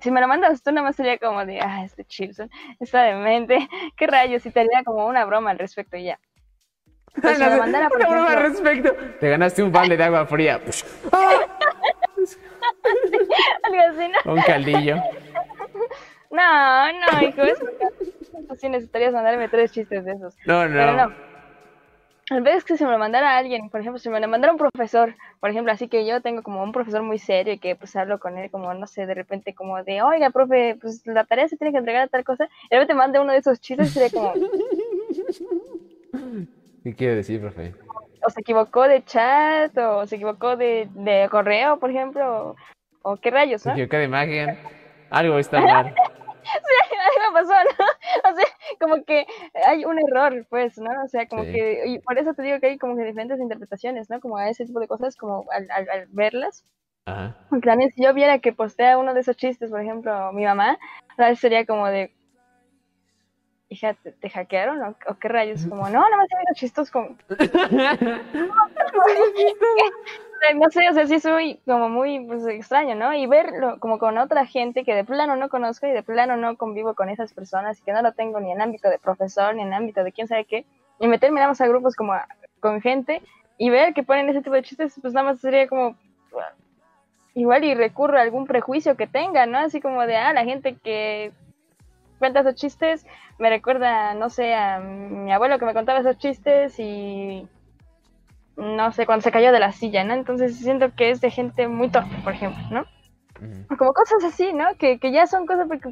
si 0.02 0.12
me 0.12 0.22
lo 0.22 0.28
mandas 0.28 0.62
tú, 0.62 0.72
nada 0.72 0.88
más 0.88 0.96
sería 0.96 1.18
como 1.18 1.46
de, 1.46 1.60
ah, 1.62 1.84
este 1.84 2.06
Chilson 2.06 2.50
está 2.80 3.04
demente, 3.04 3.68
qué 3.98 4.08
rayos, 4.08 4.46
y 4.46 4.52
te 4.52 4.60
haría 4.62 4.84
como 4.84 5.06
una 5.06 5.26
broma 5.26 5.52
al 5.52 5.60
respecto 5.60 5.98
y 5.98 6.06
ya. 6.06 6.20
Pero 7.22 7.36
si 7.36 7.42
me 7.42 7.50
lo 7.50 7.58
mandara, 7.58 7.90
por 7.90 8.02
ejemplo... 8.04 8.28
al 8.28 8.42
respecto. 8.42 8.94
Te 9.20 9.30
ganaste 9.30 9.64
un 9.64 9.72
balde 9.72 9.98
de 9.98 10.04
agua 10.04 10.26
fría. 10.26 10.56
Algo 13.64 13.80
así, 13.90 14.08
¿no? 14.26 14.34
Un 14.34 14.42
caldillo. 14.42 14.98
No, 16.32 16.92
no, 16.92 17.22
hijo, 17.22 17.42
eso 17.44 17.66
sí 18.58 18.70
necesitarías 18.70 19.14
mandarme 19.14 19.48
tres 19.50 19.72
chistes 19.72 20.06
de 20.06 20.14
esos. 20.14 20.36
No, 20.46 20.68
no. 20.68 20.74
Pero 20.74 20.94
no. 20.94 21.14
En 22.32 22.44
vez 22.44 22.64
que 22.64 22.76
se 22.76 22.86
me 22.86 22.92
lo 22.92 22.98
mandara 22.98 23.36
a 23.36 23.38
alguien, 23.38 23.70
por 23.70 23.82
ejemplo, 23.82 24.00
si 24.00 24.10
me 24.10 24.20
lo 24.20 24.28
mandara 24.28 24.52
un 24.52 24.58
profesor, 24.58 25.16
por 25.40 25.52
ejemplo, 25.52 25.72
así 25.72 25.88
que 25.88 26.08
yo 26.08 26.22
tengo 26.22 26.42
como 26.42 26.64
un 26.64 26.72
profesor 26.72 27.04
muy 27.04 27.20
serio 27.20 27.54
y 27.54 27.60
que 27.60 27.76
pues 27.76 27.96
hablo 27.96 28.20
con 28.20 28.40
él 28.40 28.50
como, 28.50 28.74
no 28.74 28.88
sé, 28.88 29.06
de 29.06 29.14
repente 29.14 29.54
como 29.54 29.84
de, 29.84 30.02
oiga, 30.02 30.32
profe, 30.32 30.76
pues 30.82 31.06
la 31.06 31.26
tarea 31.26 31.48
se 31.48 31.56
tiene 31.56 31.72
que 31.72 31.78
entregar 31.78 32.02
a 32.04 32.08
tal 32.08 32.24
cosa, 32.24 32.50
y 32.64 32.70
de 32.70 32.78
repente 32.78 32.96
mande 32.96 33.20
uno 33.20 33.32
de 33.32 33.38
esos 33.38 33.60
chistes 33.60 33.90
y 33.90 33.92
sería 33.92 34.10
como... 34.10 34.34
¿Qué 36.84 36.96
quiere 36.96 37.16
decir, 37.16 37.40
profe? 37.42 37.76
O 38.26 38.30
se 38.32 38.42
equivocó 38.42 38.88
de 38.88 39.04
chat, 39.04 39.78
o 39.78 40.08
se 40.08 40.16
equivocó 40.16 40.56
de, 40.56 40.88
de 40.94 41.28
correo, 41.30 41.78
por 41.78 41.92
ejemplo, 41.92 42.56
o, 43.04 43.12
o 43.12 43.18
qué 43.18 43.30
rayos, 43.30 43.64
¿no? 43.66 43.76
Se 43.76 43.82
equivocó 43.82 43.98
de 43.98 44.04
imagen, 44.06 44.58
algo 45.12 45.38
está 45.38 45.62
mal. 45.62 45.94
sí, 46.44 46.85
pasó, 47.34 47.54
¿no? 47.54 48.32
O 48.32 48.36
sea, 48.36 48.46
como 48.80 49.04
que 49.04 49.26
hay 49.68 49.86
un 49.86 50.00
error, 50.00 50.46
pues, 50.50 50.78
¿no? 50.78 50.90
O 51.04 51.08
sea, 51.08 51.28
como 51.28 51.44
que, 51.44 51.84
y 51.88 52.00
por 52.00 52.18
eso 52.18 52.34
te 52.34 52.44
digo 52.44 52.60
que 52.60 52.68
hay 52.68 52.78
como 52.78 52.96
que 52.96 53.04
diferentes 53.04 53.40
interpretaciones, 53.40 54.10
¿no? 54.10 54.20
Como 54.20 54.38
a 54.38 54.50
ese 54.50 54.66
tipo 54.66 54.80
de 54.80 54.88
cosas, 54.88 55.16
como 55.16 55.46
al, 55.52 55.70
al, 55.72 56.08
verlas. 56.10 56.66
Ajá. 57.06 57.36
En 57.52 57.62
plan, 57.62 57.80
si 57.92 58.04
yo 58.04 58.14
viera 58.14 58.40
que 58.40 58.54
postea 58.54 58.98
uno 58.98 59.14
de 59.14 59.20
esos 59.20 59.38
chistes, 59.38 59.70
por 59.70 59.82
ejemplo, 59.82 60.32
mi 60.34 60.44
mamá, 60.44 60.80
¿sabes? 61.16 61.40
sería 61.40 61.66
como 61.66 61.88
de, 61.88 62.12
hija, 63.70 63.96
¿te, 64.20 64.30
hackearon 64.30 64.82
o, 64.84 65.20
qué 65.20 65.28
rayos? 65.28 65.66
Como, 65.68 65.84
no, 65.90 66.00
nada 66.02 66.18
más 66.18 66.28
visto 66.28 66.54
chistos 66.56 66.92
como... 66.92 67.16
no 70.56 70.70
sé, 70.70 70.90
o 70.90 70.94
sea, 70.94 71.08
sí 71.08 71.20
soy 71.20 71.60
como 71.66 71.90
muy 71.90 72.26
pues, 72.26 72.46
extraño, 72.48 72.96
¿no? 72.96 73.14
Y 73.14 73.26
verlo 73.28 73.80
como 73.80 74.00
con 74.00 74.18
otra 74.18 74.46
gente 74.46 74.84
que 74.84 74.94
de 74.94 75.04
plano 75.04 75.36
no 75.36 75.50
conozco 75.50 75.88
y 75.88 75.92
de 75.92 76.04
plano 76.04 76.38
no 76.38 76.56
convivo 76.58 76.94
con 76.94 77.10
esas 77.10 77.34
personas 77.34 77.80
y 77.80 77.84
que 77.84 77.94
no 77.94 78.02
lo 78.02 78.14
tengo 78.14 78.40
ni 78.40 78.52
en 78.52 78.62
ámbito 78.62 78.90
de 78.90 79.00
profesor 79.00 79.56
ni 79.56 79.64
en 79.64 79.74
ámbito 79.74 80.04
de 80.04 80.12
quién 80.12 80.28
sabe 80.28 80.46
qué, 80.46 80.66
y 81.00 81.08
meterme 81.08 81.40
nada 81.40 81.50
más 81.50 81.62
a 81.62 81.68
grupos 81.68 81.96
como 81.96 82.14
con 82.60 82.82
gente 82.82 83.22
y 83.58 83.70
ver 83.70 83.94
que 83.94 84.04
ponen 84.04 84.30
ese 84.30 84.42
tipo 84.42 84.56
de 84.56 84.64
chistes, 84.64 85.00
pues 85.02 85.14
nada 85.14 85.32
más 85.32 85.40
sería 85.40 85.68
como 85.68 85.96
igual 87.34 87.64
y 87.64 87.76
recurro 87.76 88.18
a 88.18 88.22
algún 88.22 88.48
prejuicio 88.48 88.96
que 88.96 89.08
tenga, 89.08 89.46
¿no? 89.46 89.58
Así 89.58 89.82
como 89.82 90.06
de, 90.06 90.16
ah, 90.16 90.34
la 90.34 90.46
gente 90.46 90.76
que 90.76 91.32
cuenta 92.20 92.40
esos 92.40 92.56
chistes 92.56 93.06
me 93.38 93.50
recuerda, 93.50 94.14
no 94.14 94.30
sé, 94.30 94.54
a 94.56 94.80
mi 94.80 95.32
abuelo 95.32 95.60
que 95.60 95.66
me 95.66 95.74
contaba 95.74 96.00
esos 96.00 96.18
chistes 96.18 96.80
y 96.80 97.48
no 98.58 98.92
sé, 98.92 99.06
cuando 99.06 99.24
se 99.24 99.32
cayó 99.32 99.52
de 99.52 99.60
la 99.60 99.72
silla, 99.72 100.04
¿no? 100.04 100.14
Entonces 100.14 100.58
siento 100.58 100.94
que 100.96 101.10
es 101.10 101.22
de 101.22 101.32
gente 101.32 101.68
muy 101.68 101.90
torpe, 101.90 102.16
por 102.24 102.34
ejemplo, 102.34 102.64
¿no? 102.72 102.86
Como 103.78 103.94
cosas 103.94 104.24
así, 104.24 104.54
¿no? 104.54 104.66
Que, 104.78 104.98
que 104.98 105.12
ya 105.12 105.28
son 105.28 105.46
cosas 105.46 105.68
porque, 105.68 105.90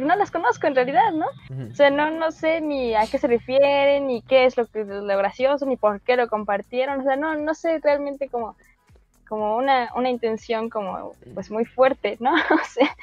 no 0.00 0.16
las 0.16 0.30
conozco 0.30 0.68
en 0.68 0.76
realidad, 0.76 1.12
¿no? 1.12 1.26
O 1.70 1.74
sea, 1.74 1.90
no, 1.90 2.10
no 2.10 2.30
sé 2.30 2.60
ni 2.60 2.94
a 2.94 3.06
qué 3.10 3.18
se 3.18 3.26
refieren, 3.26 4.06
ni 4.06 4.22
qué 4.22 4.44
es 4.44 4.56
lo, 4.56 4.66
que, 4.66 4.84
lo 4.84 5.04
gracioso, 5.04 5.66
ni 5.66 5.76
por 5.76 6.00
qué 6.02 6.16
lo 6.16 6.28
compartieron, 6.28 7.00
o 7.00 7.02
sea, 7.02 7.16
no, 7.16 7.34
no 7.34 7.54
sé 7.54 7.80
realmente 7.82 8.28
como, 8.28 8.56
como 9.28 9.56
una, 9.56 9.90
una 9.96 10.08
intención 10.08 10.70
como, 10.70 11.12
pues 11.34 11.50
muy 11.50 11.64
fuerte, 11.64 12.16
¿no? 12.20 12.32
O 12.50 12.64
sea, 12.64 12.94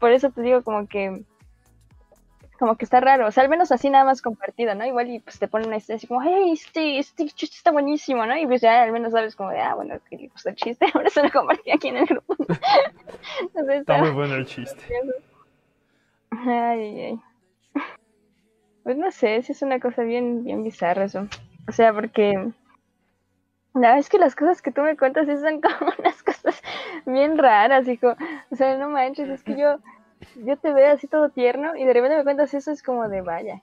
por 0.00 0.10
eso 0.10 0.30
te 0.30 0.42
digo 0.42 0.62
como 0.62 0.88
que 0.88 1.22
como 2.56 2.76
que 2.76 2.84
está 2.84 3.00
raro, 3.00 3.26
o 3.26 3.30
sea, 3.30 3.42
al 3.42 3.48
menos 3.48 3.72
así 3.72 3.90
nada 3.90 4.04
más 4.04 4.22
compartido, 4.22 4.74
¿no? 4.74 4.84
Igual 4.84 5.10
y 5.10 5.20
pues 5.20 5.38
te 5.38 5.48
ponen 5.48 5.68
una 5.68 5.76
historia 5.76 5.96
así 5.96 6.06
como, 6.06 6.22
hey, 6.22 6.52
este, 6.52 6.98
este 6.98 7.26
chiste 7.26 7.56
está 7.56 7.70
buenísimo, 7.70 8.26
¿no? 8.26 8.36
Y 8.36 8.46
pues 8.46 8.60
ya 8.60 8.82
al 8.82 8.92
menos 8.92 9.12
sabes 9.12 9.36
como 9.36 9.50
de, 9.50 9.60
ah, 9.60 9.74
bueno, 9.74 9.96
que 10.08 10.30
el 10.44 10.54
chiste, 10.56 10.86
ahora 10.94 11.10
se 11.10 11.22
lo 11.22 11.30
compartí 11.30 11.70
aquí 11.70 11.88
en 11.88 11.98
el 11.98 12.06
grupo. 12.06 12.36
está, 13.70 13.98
muy 13.98 14.10
bueno 14.10 14.34
el 14.34 14.46
chiste. 14.46 14.82
Ay, 16.30 17.00
ay. 17.00 17.20
Pues 18.82 18.96
no 18.96 19.10
sé, 19.10 19.42
si 19.42 19.52
es 19.52 19.62
una 19.62 19.80
cosa 19.80 20.02
bien, 20.02 20.44
bien 20.44 20.62
bizarra 20.62 21.04
eso. 21.04 21.26
O 21.68 21.72
sea, 21.72 21.92
porque 21.92 22.52
la 23.76 23.88
verdad 23.88 23.98
es 23.98 24.08
que 24.08 24.18
las 24.18 24.34
cosas 24.34 24.62
que 24.62 24.72
tú 24.72 24.80
me 24.80 24.96
cuentas 24.96 25.26
sí 25.26 25.36
son 25.36 25.60
como 25.78 25.92
unas 25.98 26.22
cosas 26.22 26.62
bien 27.04 27.36
raras, 27.36 27.86
hijo. 27.88 28.16
O 28.50 28.56
sea, 28.56 28.76
no 28.78 28.88
manches, 28.88 29.28
es 29.28 29.42
que 29.42 29.56
yo 29.56 29.78
yo 30.44 30.56
te 30.56 30.72
veo 30.72 30.92
así 30.92 31.06
todo 31.06 31.30
tierno 31.30 31.76
y 31.76 31.84
de 31.84 31.92
repente 31.92 32.16
me 32.16 32.24
cuentas 32.24 32.54
eso, 32.54 32.70
es 32.70 32.82
como 32.82 33.08
de 33.08 33.22
vaya. 33.22 33.62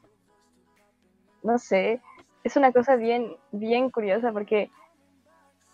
No 1.43 1.57
sé, 1.57 2.01
es 2.43 2.55
una 2.55 2.71
cosa 2.71 2.95
bien, 2.95 3.35
bien 3.51 3.89
curiosa 3.89 4.31
porque 4.31 4.69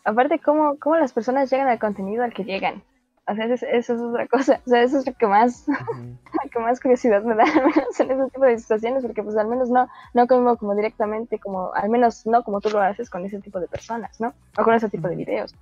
aparte 0.03 0.39
cómo, 0.39 0.77
cómo 0.79 0.97
las 0.97 1.13
personas 1.13 1.49
llegan 1.49 1.67
al 1.67 1.79
contenido 1.79 2.23
al 2.23 2.33
que 2.33 2.43
llegan. 2.43 2.83
O 3.27 3.35
sea, 3.35 3.45
eso, 3.45 3.65
es 3.67 3.89
otra 3.89 4.27
cosa. 4.27 4.59
O 4.65 4.69
sea, 4.69 4.81
eso 4.81 4.97
es 4.97 5.05
lo 5.05 5.13
que 5.13 5.27
más, 5.27 5.67
que 6.51 6.59
más 6.59 6.79
curiosidad 6.79 7.21
me 7.21 7.35
da, 7.35 7.43
al 7.43 7.65
menos 7.65 7.99
en 7.99 8.11
ese 8.11 8.31
tipo 8.31 8.45
de 8.45 8.57
situaciones, 8.57 9.03
porque 9.03 9.21
pues 9.21 9.37
al 9.37 9.47
menos 9.47 9.69
no, 9.69 9.87
no 10.15 10.27
como, 10.27 10.57
como 10.57 10.75
directamente, 10.75 11.37
como, 11.37 11.71
al 11.73 11.89
menos 11.89 12.25
no 12.25 12.43
como 12.43 12.59
tú 12.59 12.71
lo 12.71 12.81
haces 12.81 13.09
con 13.09 13.23
ese 13.25 13.39
tipo 13.39 13.59
de 13.59 13.67
personas, 13.67 14.19
¿no? 14.19 14.33
O 14.57 14.63
con 14.63 14.73
ese 14.73 14.89
tipo 14.89 15.07
de 15.07 15.15
videos. 15.15 15.55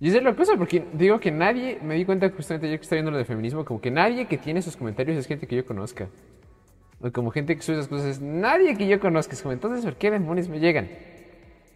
Y 0.00 0.08
esa 0.08 0.18
es 0.18 0.22
la 0.22 0.36
cosa, 0.36 0.56
porque 0.56 0.84
digo 0.92 1.18
que 1.18 1.30
nadie, 1.30 1.78
me 1.82 1.94
di 1.94 2.04
cuenta 2.04 2.30
justamente 2.30 2.70
yo 2.70 2.76
que 2.76 2.82
estoy 2.82 2.96
viendo 2.96 3.10
lo 3.10 3.18
de 3.18 3.24
feminismo, 3.24 3.64
como 3.64 3.80
que 3.80 3.90
nadie 3.90 4.26
que 4.26 4.38
tiene 4.38 4.60
esos 4.60 4.76
comentarios 4.76 5.16
es 5.16 5.26
gente 5.26 5.46
que 5.46 5.56
yo 5.56 5.66
conozca. 5.66 6.08
O 7.00 7.10
como 7.12 7.30
gente 7.30 7.56
que 7.56 7.62
sube 7.62 7.76
esas 7.76 7.88
cosas, 7.88 8.06
es 8.06 8.20
nadie 8.20 8.76
que 8.76 8.86
yo 8.86 9.00
conozca. 9.00 9.34
Es 9.34 9.42
como, 9.42 9.52
entonces, 9.52 9.84
¿por 9.84 9.96
qué 9.96 10.10
demonios 10.10 10.48
me 10.48 10.60
llegan? 10.60 10.88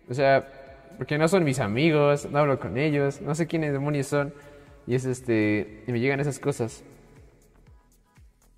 O 0.09 0.15
sea, 0.15 0.47
porque 0.99 1.19
no 1.19 1.27
son 1.27 1.45
mis 1.45 1.59
amigos, 1.59 2.29
no 2.31 2.39
hablo 2.39 2.59
con 2.61 2.77
ellos, 2.79 3.21
no 3.21 3.35
sé 3.35 3.47
quiénes 3.47 3.73
demonios 3.73 4.07
son. 4.07 4.33
Y 4.87 4.95
es 4.95 5.05
este, 5.05 5.85
y 5.87 5.93
me 5.93 6.01
llegan 6.01 6.21
esas 6.21 6.39
cosas. 6.39 6.85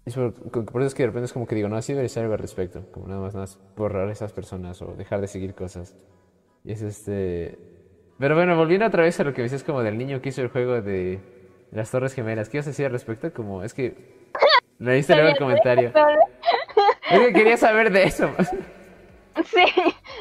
Y 0.06 0.10
por, 0.10 0.34
por, 0.34 0.82
eso 0.82 0.88
es 0.88 0.94
que 0.94 1.02
de 1.02 1.06
repente 1.08 1.26
es 1.26 1.32
como 1.32 1.46
que 1.46 1.54
digo, 1.54 1.68
no, 1.68 1.76
así 1.76 1.92
debería 1.92 2.08
ser 2.10 2.24
algo 2.24 2.34
al 2.34 2.40
respecto. 2.40 2.86
Como 2.92 3.08
nada 3.08 3.20
más, 3.20 3.34
nada 3.34 3.44
más 3.44 3.58
borrar 3.76 4.08
a 4.08 4.12
esas 4.12 4.32
personas 4.32 4.80
o 4.82 4.94
dejar 4.94 5.20
de 5.22 5.28
seguir 5.28 5.54
cosas. 5.54 5.96
Y 6.64 6.72
es 6.72 6.82
este, 6.82 7.58
pero 8.18 8.34
bueno, 8.34 8.56
volviendo 8.56 8.86
otra 8.86 9.02
vez 9.02 9.18
a 9.20 9.24
lo 9.24 9.32
que 9.32 9.42
decías 9.42 9.64
como 9.64 9.82
del 9.82 9.98
niño 9.98 10.20
que 10.20 10.28
hizo 10.28 10.42
el 10.42 10.48
juego 10.48 10.80
de 10.80 11.20
las 11.72 11.90
Torres 11.90 12.14
Gemelas, 12.14 12.48
¿qué 12.48 12.58
ibas 12.58 12.66
a 12.66 12.70
decir 12.70 12.86
al 12.86 12.92
respecto? 12.92 13.32
Como, 13.32 13.62
es 13.62 13.74
que 13.74 13.96
leíste 14.78 15.14
luego 15.14 15.30
el 15.30 15.38
comentario. 15.38 15.92
Es 17.10 17.20
que 17.20 17.32
quería 17.34 17.56
saber 17.58 17.92
de 17.92 18.04
eso. 18.04 18.30
Sí, 19.44 19.64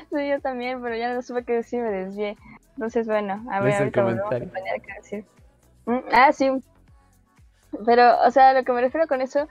sí, 0.10 0.30
yo 0.30 0.40
también, 0.42 0.82
pero 0.82 0.96
ya 0.96 1.14
no 1.14 1.22
supe 1.22 1.44
qué 1.46 1.54
decir, 1.54 1.82
me 1.82 1.90
desvié. 1.90 2.36
Entonces, 2.76 3.08
bueno, 3.08 3.44
a 3.50 3.62
ver, 3.62 3.74
ahorita 3.76 4.02
comentario. 4.02 4.50
a 4.50 4.80
qué 4.80 4.94
decir. 4.98 5.26
Mm, 5.86 6.00
ah, 6.12 6.34
sí. 6.34 6.52
Pero, 7.86 8.20
o 8.22 8.32
sea, 8.32 8.54
lo 8.54 8.64
que 8.64 8.72
me 8.74 8.82
refiero 8.82 9.08
con 9.08 9.22
eso 9.22 9.48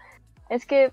es 0.50 0.66
que, 0.66 0.92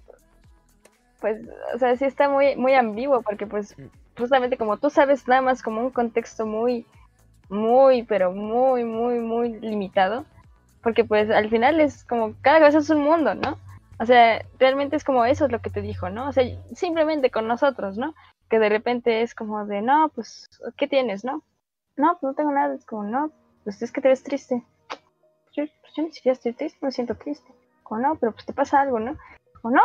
pues, 1.20 1.42
o 1.76 1.78
sea, 1.78 1.96
sí 1.98 2.06
está 2.06 2.30
muy, 2.30 2.56
muy 2.56 2.74
ambiguo, 2.74 3.22
porque, 3.22 3.46
pues, 3.46 3.76
justamente 4.18 4.58
como 4.58 4.78
tú 4.78 4.90
sabes, 4.90 5.28
nada 5.28 5.42
más 5.42 5.62
como 5.62 5.82
un 5.82 5.92
contexto 5.92 6.46
muy 6.46 6.86
muy, 7.50 8.04
pero 8.04 8.32
muy, 8.32 8.84
muy, 8.84 9.20
muy 9.20 9.60
limitado. 9.60 10.26
Porque 10.82 11.04
pues 11.04 11.30
al 11.30 11.50
final 11.50 11.82
es 11.82 12.06
como, 12.06 12.34
cada 12.42 12.60
vez 12.60 12.76
es 12.76 12.90
un 12.90 13.02
mundo, 13.02 13.36
¿no? 13.36 13.58
O 14.00 14.06
sea, 14.06 14.46
realmente 14.60 14.96
es 14.96 15.04
como 15.04 15.26
eso 15.26 15.46
es 15.46 15.52
lo 15.52 15.60
que 15.60 15.70
te 15.70 15.82
dijo, 15.82 16.10
¿no? 16.10 16.30
O 16.30 16.32
sea, 16.32 16.46
simplemente 16.74 17.32
con 17.32 17.48
nosotros, 17.48 17.98
¿no? 17.98 18.16
Que 18.50 18.60
de 18.60 18.70
repente 18.70 19.22
es 19.22 19.36
como 19.36 19.66
de, 19.66 19.82
no, 19.82 20.10
pues, 20.16 20.50
¿qué 20.78 20.88
tienes, 20.88 21.26
no? 21.26 21.44
No, 21.98 22.18
pues 22.20 22.32
no 22.32 22.34
tengo 22.34 22.52
nada. 22.52 22.74
Es 22.76 22.86
como, 22.86 23.04
no, 23.04 23.32
pues 23.66 23.82
es 23.82 23.92
que 23.92 24.00
te 24.00 24.08
ves 24.08 24.24
triste. 24.24 24.64
Yo, 25.52 25.66
pues, 25.82 25.94
yo 25.96 26.04
ni 26.04 26.12
siquiera 26.14 26.34
estoy 26.34 26.54
triste, 26.54 26.80
me 26.82 26.94
siento 26.94 27.16
triste. 27.16 27.52
Como, 27.84 28.00
no, 28.00 28.16
pero 28.16 28.32
pues 28.32 28.46
te 28.46 28.54
pasa 28.54 28.80
algo, 28.80 29.00
¿no? 29.00 29.18
Como, 29.62 29.76
no, 29.76 29.82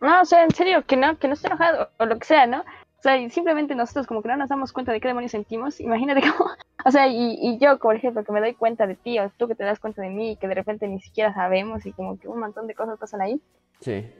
no, 0.00 0.20
o 0.20 0.24
sea, 0.26 0.44
en 0.44 0.50
serio, 0.50 0.84
que 0.84 0.98
no, 0.98 1.18
que 1.18 1.28
no 1.28 1.34
estoy 1.34 1.48
enojado, 1.48 1.88
o 1.98 2.04
lo 2.04 2.18
que 2.18 2.26
sea, 2.26 2.46
¿no? 2.46 2.64
O 3.04 3.06
sea, 3.06 3.28
simplemente 3.28 3.74
nosotros 3.74 4.06
como 4.06 4.22
que 4.22 4.28
no 4.28 4.36
nos 4.38 4.48
damos 4.48 4.72
cuenta 4.72 4.90
de 4.90 4.98
qué 4.98 5.08
demonios 5.08 5.32
sentimos. 5.32 5.78
Imagínate 5.78 6.22
cómo, 6.38 6.48
o 6.86 6.90
sea, 6.90 7.06
y, 7.06 7.36
y, 7.38 7.58
yo, 7.58 7.78
por 7.78 7.94
ejemplo, 7.96 8.24
que 8.24 8.32
me 8.32 8.40
doy 8.40 8.54
cuenta 8.54 8.86
de 8.86 8.94
ti, 8.94 9.18
o 9.18 9.28
tú 9.36 9.46
que 9.46 9.54
te 9.54 9.62
das 9.62 9.78
cuenta 9.78 10.00
de 10.00 10.08
mí, 10.08 10.30
y 10.30 10.36
que 10.36 10.48
de 10.48 10.54
repente 10.54 10.88
ni 10.88 11.00
siquiera 11.00 11.34
sabemos, 11.34 11.84
y 11.84 11.92
como 11.92 12.18
que 12.18 12.28
un 12.28 12.40
montón 12.40 12.66
de 12.66 12.74
cosas 12.74 12.98
pasan 12.98 13.20
ahí. 13.20 13.42
Sí. 13.80 14.10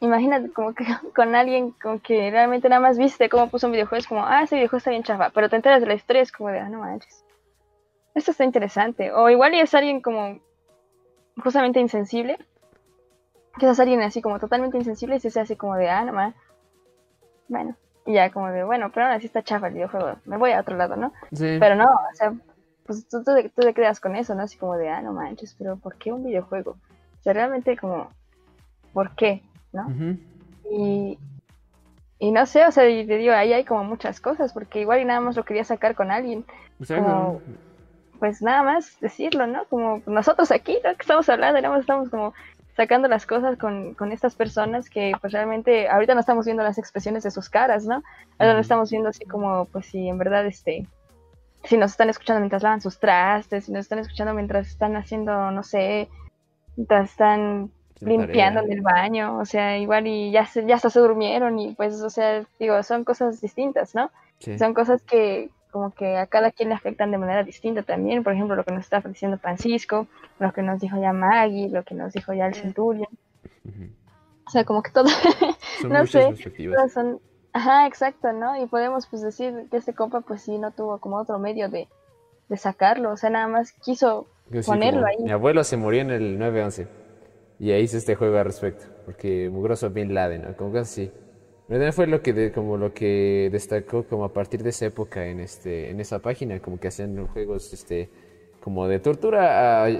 Imagínate 0.00 0.52
como 0.52 0.74
que 0.74 0.84
con 1.16 1.34
alguien 1.34 1.70
con 1.70 1.98
que 1.98 2.30
realmente 2.30 2.68
nada 2.68 2.82
más 2.82 2.98
viste 2.98 3.30
cómo 3.30 3.48
puso 3.48 3.68
un 3.68 3.72
videojuego, 3.72 4.00
es 4.00 4.06
como, 4.06 4.22
ah, 4.22 4.42
ese 4.42 4.56
videojuego 4.56 4.76
está 4.76 4.90
bien 4.90 5.02
chafa, 5.02 5.30
pero 5.30 5.48
te 5.48 5.56
enteras 5.56 5.80
de 5.80 5.86
la 5.86 5.94
historia, 5.94 6.20
es 6.20 6.30
como 6.30 6.50
de, 6.50 6.58
ah, 6.58 6.68
no 6.68 6.80
manches. 6.80 7.24
Esto 8.14 8.32
está 8.32 8.44
interesante. 8.44 9.12
O 9.12 9.30
igual 9.30 9.54
y 9.54 9.60
es 9.60 9.74
alguien 9.74 10.02
como 10.02 10.40
justamente 11.42 11.80
insensible, 11.80 12.36
que 13.58 13.66
es 13.66 13.80
alguien 13.80 14.02
así 14.02 14.20
como 14.20 14.38
totalmente 14.38 14.76
insensible 14.76 15.16
y 15.16 15.20
se 15.20 15.40
hace 15.40 15.56
como 15.56 15.74
de, 15.76 15.88
ah, 15.88 16.04
no 16.04 16.12
manches. 16.12 16.47
Bueno, 17.48 17.74
Y 18.06 18.14
ya 18.14 18.30
como 18.30 18.48
de, 18.50 18.64
bueno, 18.64 18.90
pero 18.92 19.06
aún 19.06 19.14
así 19.16 19.26
está 19.26 19.42
chafa 19.42 19.68
el 19.68 19.74
videojuego, 19.74 20.16
me 20.24 20.36
voy 20.36 20.52
a 20.52 20.60
otro 20.60 20.76
lado, 20.76 20.96
¿no? 20.96 21.12
Sí. 21.32 21.56
Pero 21.60 21.74
no, 21.74 21.84
o 21.86 22.14
sea, 22.14 22.32
pues 22.86 23.06
tú, 23.08 23.22
tú, 23.22 23.32
tú 23.54 23.62
te 23.62 23.74
quedas 23.74 24.00
con 24.00 24.16
eso, 24.16 24.34
¿no? 24.34 24.42
Así 24.42 24.56
como 24.56 24.76
de, 24.76 24.88
ah, 24.88 25.02
no 25.02 25.12
manches, 25.12 25.54
pero 25.58 25.76
¿por 25.76 25.96
qué 25.96 26.12
un 26.12 26.24
videojuego? 26.24 26.72
O 26.72 27.22
sea, 27.22 27.32
realmente 27.34 27.76
como, 27.76 28.08
¿por 28.92 29.14
qué? 29.14 29.42
¿No? 29.72 29.86
Y, 30.70 31.18
y 32.18 32.30
no 32.30 32.46
sé, 32.46 32.64
o 32.66 32.70
sea, 32.72 32.88
y 32.88 33.06
te 33.06 33.16
digo, 33.18 33.34
ahí 33.34 33.52
hay 33.52 33.64
como 33.64 33.84
muchas 33.84 34.20
cosas, 34.20 34.52
porque 34.52 34.80
igual 34.80 35.00
y 35.00 35.04
nada 35.04 35.20
más 35.20 35.36
lo 35.36 35.44
quería 35.44 35.64
sacar 35.64 35.94
con 35.94 36.10
alguien, 36.10 36.44
Exacto. 36.80 37.04
como- 37.04 37.40
pues 38.18 38.42
nada 38.42 38.64
más 38.64 38.98
decirlo, 39.00 39.46
¿no? 39.46 39.64
Como 39.66 40.02
nosotros 40.06 40.50
aquí, 40.50 40.76
¿no? 40.82 40.90
Que 40.96 41.02
estamos 41.02 41.28
hablando, 41.28 41.60
nada 41.60 41.72
más 41.72 41.82
estamos 41.82 42.08
como 42.10 42.34
sacando 42.78 43.08
las 43.08 43.26
cosas 43.26 43.58
con, 43.58 43.94
con 43.94 44.12
estas 44.12 44.36
personas 44.36 44.88
que 44.88 45.10
pues 45.20 45.32
realmente 45.32 45.88
ahorita 45.88 46.14
no 46.14 46.20
estamos 46.20 46.44
viendo 46.44 46.62
las 46.62 46.78
expresiones 46.78 47.24
de 47.24 47.32
sus 47.32 47.50
caras, 47.50 47.84
¿no? 47.86 48.04
Ahora 48.38 48.54
lo 48.54 48.60
estamos 48.60 48.88
viendo 48.88 49.08
así 49.08 49.24
como, 49.24 49.64
pues 49.64 49.86
si 49.86 50.08
en 50.08 50.16
verdad, 50.16 50.46
este, 50.46 50.86
si 51.64 51.76
nos 51.76 51.90
están 51.90 52.08
escuchando 52.08 52.38
mientras 52.38 52.62
lavan 52.62 52.80
sus 52.80 53.00
trastes, 53.00 53.64
si 53.64 53.72
nos 53.72 53.80
están 53.80 53.98
escuchando 53.98 54.32
mientras 54.32 54.68
están 54.68 54.94
haciendo, 54.94 55.50
no 55.50 55.64
sé, 55.64 56.08
mientras 56.76 57.10
están 57.10 57.72
limpiando 57.98 58.60
en 58.60 58.70
el 58.70 58.80
baño, 58.80 59.38
o 59.38 59.44
sea, 59.44 59.76
igual 59.76 60.06
y 60.06 60.30
ya 60.30 60.46
se, 60.46 60.64
ya 60.64 60.76
hasta 60.76 60.88
se 60.88 61.00
durmieron 61.00 61.58
y 61.58 61.74
pues, 61.74 62.00
o 62.00 62.10
sea, 62.10 62.44
digo, 62.60 62.80
son 62.84 63.02
cosas 63.02 63.40
distintas, 63.40 63.96
¿no? 63.96 64.12
Sí. 64.38 64.56
Son 64.56 64.72
cosas 64.72 65.02
que 65.02 65.50
como 65.70 65.94
que 65.94 66.16
a 66.16 66.26
cada 66.26 66.50
quien 66.50 66.70
le 66.70 66.74
afectan 66.74 67.10
de 67.10 67.18
manera 67.18 67.44
distinta 67.44 67.82
también, 67.82 68.24
por 68.24 68.32
ejemplo, 68.32 68.56
lo 68.56 68.64
que 68.64 68.72
nos 68.72 68.84
está 68.84 69.00
diciendo 69.00 69.38
Francisco, 69.38 70.06
lo 70.38 70.52
que 70.52 70.62
nos 70.62 70.80
dijo 70.80 71.00
ya 71.00 71.12
Maggie, 71.12 71.68
lo 71.68 71.82
que 71.84 71.94
nos 71.94 72.12
dijo 72.12 72.32
ya 72.32 72.46
el 72.46 72.54
Centurion, 72.54 73.08
o 74.46 74.50
sea, 74.50 74.64
como 74.64 74.82
que 74.82 74.90
todo, 74.90 75.08
Son 75.80 75.92
No 75.92 76.06
sé, 76.06 76.34
son, 76.92 77.20
ajá, 77.52 77.86
exacto, 77.86 78.32
¿no? 78.32 78.60
Y 78.60 78.66
podemos 78.66 79.06
pues 79.06 79.22
decir 79.22 79.66
que 79.70 79.76
este 79.76 79.92
compa 79.92 80.22
pues 80.22 80.42
sí 80.42 80.58
no 80.58 80.70
tuvo 80.70 80.98
como 80.98 81.16
otro 81.16 81.38
medio 81.38 81.68
de, 81.68 81.86
de 82.48 82.56
sacarlo, 82.56 83.12
o 83.12 83.16
sea, 83.16 83.30
nada 83.30 83.46
más 83.46 83.72
quiso 83.72 84.26
sí, 84.50 84.60
ponerlo 84.64 85.06
ahí. 85.06 85.18
Mi 85.20 85.30
abuelo 85.30 85.62
se 85.64 85.76
murió 85.76 86.00
en 86.00 86.10
el 86.10 86.38
9-11 86.38 86.88
y 87.58 87.72
ahí 87.72 87.82
hice 87.82 87.98
este 87.98 88.14
juego 88.14 88.38
al 88.38 88.46
respecto, 88.46 88.86
porque 89.04 89.50
mugroso 89.50 89.90
Bin 89.90 90.14
Laden, 90.14 90.42
¿no? 90.42 90.56
como 90.56 90.70
cosas 90.70 90.90
así. 90.90 91.12
¿Verdad? 91.68 91.92
Fue 91.92 92.06
lo 92.06 92.22
que 92.22 92.32
de- 92.32 92.52
como 92.52 92.76
lo 92.78 92.94
que 92.94 93.48
destacó 93.52 94.04
como 94.04 94.24
a 94.24 94.32
partir 94.32 94.62
de 94.62 94.70
esa 94.70 94.86
época 94.86 95.26
en 95.26 95.40
este 95.40 95.90
en 95.90 96.00
esa 96.00 96.18
página, 96.20 96.60
como 96.60 96.78
que 96.80 96.88
hacían 96.88 97.26
juegos 97.26 97.72
este 97.72 98.08
como 98.62 98.88
de 98.88 98.98
tortura 99.00 99.84
a 99.84 99.90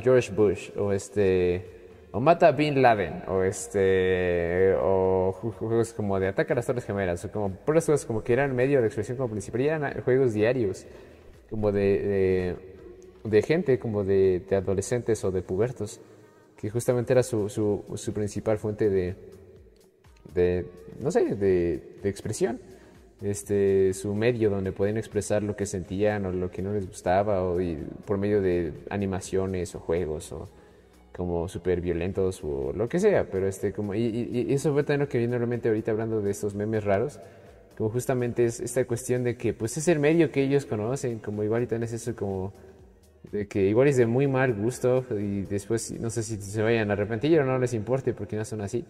George, 0.00 0.32
Bush 0.32 0.70
o 0.76 0.92
este 0.92 1.64
o 2.12 2.20
mata 2.20 2.48
a 2.48 2.52
Bin 2.52 2.80
Laden 2.82 3.24
o 3.28 3.42
este 3.42 4.74
o 4.80 5.32
ju- 5.40 5.52
juegos 5.52 5.92
como 5.92 6.18
de 6.20 6.28
ataca 6.28 6.54
a 6.54 6.56
las 6.56 6.66
Torres 6.66 6.84
Gemelas 6.84 7.24
o 7.24 7.32
como 7.32 7.50
puras 7.50 7.84
cosas 7.86 8.06
como 8.06 8.22
que 8.22 8.32
eran 8.32 8.54
medio 8.54 8.80
de 8.80 8.86
expresión 8.86 9.16
como 9.16 9.30
principal 9.30 9.60
eran 9.60 10.00
juegos 10.02 10.32
diarios 10.34 10.86
como 11.50 11.72
de, 11.72 12.54
de, 13.24 13.42
gente, 13.42 13.78
como 13.78 14.04
de, 14.04 14.40
de 14.48 14.56
adolescentes 14.56 15.24
o 15.24 15.30
de 15.30 15.40
pubertos, 15.40 15.98
que 16.58 16.68
justamente 16.68 17.14
era 17.14 17.22
su, 17.22 17.48
su 17.48 18.12
principal 18.12 18.58
fuente 18.58 18.90
de, 18.90 19.14
de 20.34 20.66
no 21.00 21.10
sé, 21.10 21.34
de, 21.36 21.82
expresión. 22.04 22.60
Este, 23.20 23.92
su 23.94 24.14
medio 24.14 24.48
donde 24.48 24.70
podían 24.70 24.96
expresar 24.96 25.42
lo 25.42 25.56
que 25.56 25.66
sentían 25.66 26.24
o 26.26 26.30
lo 26.32 26.50
que 26.52 26.62
no 26.62 26.72
les 26.72 26.86
gustaba 26.86 27.42
o 27.42 27.58
por 28.06 28.16
medio 28.16 28.40
de 28.40 28.72
animaciones 28.90 29.74
o 29.74 29.80
juegos 29.80 30.30
o 30.32 30.48
como 31.16 31.48
súper 31.48 31.80
violentos 31.80 32.40
o 32.44 32.72
lo 32.74 32.88
que 32.88 33.00
sea, 33.00 33.28
pero 33.30 33.48
este 33.48 33.72
como 33.72 33.94
y, 33.94 34.00
y- 34.06 34.46
y 34.48 34.54
eso 34.54 34.72
fue 34.72 34.84
también 34.84 35.00
lo 35.00 35.08
que 35.08 35.18
viene 35.18 35.36
realmente 35.36 35.68
ahorita 35.68 35.90
hablando 35.90 36.20
de 36.22 36.30
estos 36.30 36.54
memes 36.54 36.84
raros, 36.84 37.18
como 37.76 37.90
justamente 37.90 38.44
es 38.44 38.60
esta 38.60 38.84
cuestión 38.84 39.24
de 39.24 39.36
que 39.36 39.52
pues 39.54 39.76
es 39.78 39.88
el 39.88 39.98
medio 39.98 40.30
que 40.30 40.42
ellos 40.44 40.66
conocen, 40.66 41.18
como 41.18 41.42
igual 41.42 41.64
y 41.64 41.66
también 41.66 41.84
es 41.84 41.92
eso 41.94 42.14
como 42.14 42.52
de 43.32 43.46
que 43.48 43.68
igual 43.68 43.88
es 43.88 43.96
de 43.96 44.06
muy 44.06 44.26
mal 44.26 44.54
gusto 44.54 45.04
y 45.18 45.42
después 45.42 45.92
no 46.00 46.10
sé 46.10 46.22
si 46.22 46.36
se 46.40 46.62
vayan 46.62 46.90
a 46.90 46.94
arrepentir 46.94 47.38
o 47.40 47.44
no 47.44 47.58
les 47.58 47.74
importe 47.74 48.14
porque 48.14 48.36
no 48.36 48.44
son 48.44 48.60
así, 48.62 48.84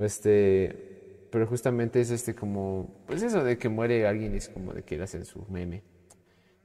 este 0.00 1.26
pero 1.30 1.46
justamente 1.46 2.00
es 2.00 2.10
este 2.10 2.34
como 2.34 2.88
pues 3.06 3.22
eso 3.22 3.42
de 3.42 3.58
que 3.58 3.68
muere 3.68 4.06
alguien 4.06 4.34
es 4.36 4.48
como 4.48 4.72
de 4.72 4.82
que 4.82 4.96
le 4.96 5.04
hacen 5.04 5.24
su 5.24 5.44
meme. 5.50 5.82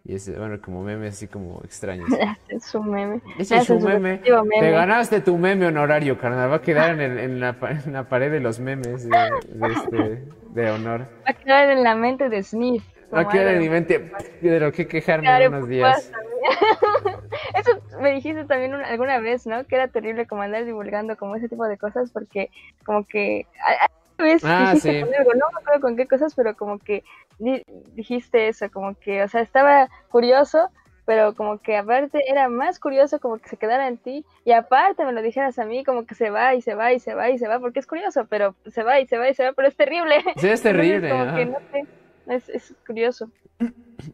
Y 0.06 0.15
es 0.15 0.35
bueno, 0.38 0.61
como 0.61 0.81
meme 0.84 1.07
así 1.07 1.27
como 1.27 1.60
extraños. 1.64 2.07
Es 2.47 2.73
un 2.73 2.89
meme. 2.89 3.22
Ese 3.38 3.57
es 3.57 3.65
su 3.65 3.80
su 3.80 3.85
meme. 3.88 4.19
Te 4.60 4.72
ganaste 4.72 5.19
tu 5.22 5.38
meme 5.38 5.68
honorario, 5.68 6.18
carnal. 6.18 6.49
Va 6.51 6.56
a 6.57 6.61
quedar 6.61 6.91
en, 6.91 7.01
el- 7.01 7.19
en 7.19 7.39
la, 7.39 7.60
pa- 7.60 7.72
en 7.72 7.93
la 7.93 8.07
pared 8.07 8.31
de 8.31 8.39
los 8.39 8.60
memes 8.60 9.07
de, 9.07 9.18
de 9.49 9.73
este, 9.73 10.23
de 10.51 10.72
honor. 10.72 11.01
Va 11.01 11.31
a 11.31 11.34
quedar 11.34 11.69
en 11.72 11.84
la 11.84 11.95
mente 11.95 12.30
de 12.30 12.41
Smith. 12.43 12.81
Va 13.14 13.22
a 13.22 13.27
quedar 13.27 13.47
en 13.56 13.60
mi 13.60 13.69
mente 13.69 14.11
de 14.41 14.60
lo 14.60 14.72
que 14.72 14.88
quejarme 14.88 15.27
en 15.45 15.53
unos 15.53 15.68
días. 15.68 16.11
Eso 17.56 17.80
me 17.99 18.11
dijiste 18.13 18.45
también 18.45 18.73
una- 18.76 18.88
alguna 18.88 19.19
vez, 19.19 19.45
¿no? 19.47 19.65
Que 19.65 19.76
era 19.76 19.88
terrible 19.88 20.27
como 20.27 20.41
andar 20.41 20.65
divulgando 20.65 21.17
como 21.17 21.35
ese 21.35 21.49
tipo 21.49 21.65
de 21.67 21.77
cosas 21.77 22.11
porque 22.11 22.49
como 22.85 23.05
que 23.05 23.45
a- 23.65 23.85
a- 23.85 23.89
una 24.17 24.27
vez 24.34 24.43
Ah, 24.43 24.71
dijiste 24.73 24.91
sí. 24.93 25.01
con 25.01 25.15
algo, 25.15 25.31
no 25.34 25.45
me 25.53 25.61
acuerdo 25.61 25.81
con 25.81 25.95
qué 25.97 26.07
cosas, 26.07 26.34
pero 26.35 26.55
como 26.55 26.77
que 26.80 27.03
di- 27.39 27.63
dijiste 27.93 28.49
eso, 28.49 28.69
como 28.71 28.95
que, 28.95 29.23
o 29.23 29.27
sea, 29.30 29.41
estaba 29.41 29.88
curioso, 30.09 30.69
pero 31.05 31.34
como 31.34 31.57
que 31.59 31.77
aparte 31.77 32.19
era 32.30 32.49
más 32.49 32.80
curioso 32.80 33.19
como 33.19 33.39
que 33.39 33.49
se 33.49 33.57
quedara 33.57 33.88
en 33.88 33.97
ti 33.97 34.26
y 34.45 34.51
aparte 34.51 35.05
me 35.05 35.13
lo 35.13 35.21
dijeras 35.23 35.57
a 35.57 35.65
mí 35.65 35.84
como 35.84 36.05
que 36.05 36.13
se 36.15 36.30
va 36.30 36.53
y 36.53 36.61
se 36.61 36.76
va 36.76 36.91
y 36.93 36.99
se 36.99 37.15
va 37.15 37.30
y 37.30 37.39
se 37.39 37.47
va 37.47 37.59
porque 37.59 37.80
es 37.80 37.88
curioso, 37.88 38.27
pero 38.30 38.55
se 38.67 38.84
va 38.84 38.99
y 38.99 39.07
se 39.07 39.17
va 39.17 39.30
y 39.30 39.34
se 39.34 39.45
va, 39.45 39.53
pero 39.53 39.67
es 39.67 39.76
terrible. 39.76 40.15
Sí, 40.38 40.47
es 40.49 40.61
terrible. 40.63 41.09
Entonces, 41.09 41.11
como 41.11 41.23
ajá. 41.23 41.38
que 41.38 41.45
no 41.45 41.57
sé, 41.71 42.35
es, 42.35 42.49
es 42.49 42.76
curioso. 42.85 43.31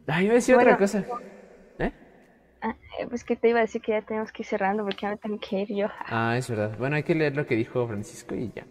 Ay, 0.06 0.28
me 0.28 0.34
decía 0.34 0.54
Bueno. 0.54 0.70
otra 0.70 0.78
cosa. 0.78 1.04
Ah, 2.62 2.74
eh, 2.98 3.06
pues 3.08 3.24
que 3.24 3.36
te 3.36 3.48
iba 3.48 3.58
a 3.58 3.62
decir 3.62 3.80
que 3.82 3.92
ya 3.92 4.02
tenemos 4.02 4.32
que 4.32 4.42
ir 4.42 4.46
cerrando 4.46 4.82
porque 4.84 5.02
ya 5.02 5.10
me 5.10 5.16
tengo 5.16 5.38
que 5.38 5.60
ir 5.60 5.68
yo. 5.74 5.86
Ah, 6.06 6.36
es 6.36 6.48
verdad. 6.48 6.76
Bueno, 6.78 6.96
hay 6.96 7.02
que 7.02 7.14
leer 7.14 7.36
lo 7.36 7.46
que 7.46 7.54
dijo 7.56 7.86
Francisco 7.86 8.34
y 8.34 8.50
ya. 8.54 8.64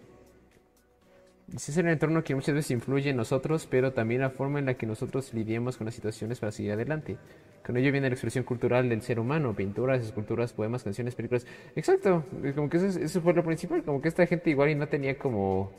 Dice, 1.47 1.71
es 1.71 1.77
el 1.77 1.87
entorno 1.87 2.23
que 2.23 2.33
muchas 2.33 2.55
veces 2.55 2.71
influye 2.71 3.11
en 3.11 3.17
nosotros, 3.17 3.67
pero 3.69 3.93
también 3.93 4.21
la 4.21 4.31
forma 4.31 4.59
en 4.59 4.65
la 4.65 4.73
que 4.73 4.87
nosotros 4.87 5.33
lidiamos 5.33 5.77
con 5.77 5.85
las 5.85 5.93
situaciones 5.93 6.39
para 6.39 6.51
seguir 6.51 6.71
adelante. 6.71 7.17
Con 7.63 7.77
ello 7.77 7.91
viene 7.91 8.09
la 8.09 8.13
expresión 8.13 8.43
cultural 8.43 8.89
del 8.89 9.01
ser 9.01 9.19
humano, 9.19 9.55
pinturas, 9.55 10.03
esculturas, 10.03 10.53
poemas, 10.53 10.83
canciones, 10.83 11.15
películas. 11.15 11.45
Exacto, 11.75 12.23
como 12.55 12.69
que 12.69 12.77
eso, 12.77 12.87
es- 12.87 12.95
eso 12.97 13.21
fue 13.21 13.33
lo 13.33 13.43
principal, 13.43 13.83
como 13.83 14.01
que 14.01 14.07
esta 14.07 14.25
gente 14.25 14.49
igual 14.49 14.77
no 14.77 14.87
tenía 14.87 15.17
como... 15.17 15.71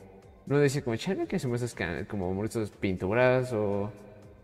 No 0.46 0.58
decía 0.58 0.82
como, 0.84 0.94
chale, 0.96 1.26
que 1.26 1.36
hacemos 1.36 1.60
esas 1.60 1.74
como 2.08 2.32
pinturas 2.80 3.52
o, 3.52 3.90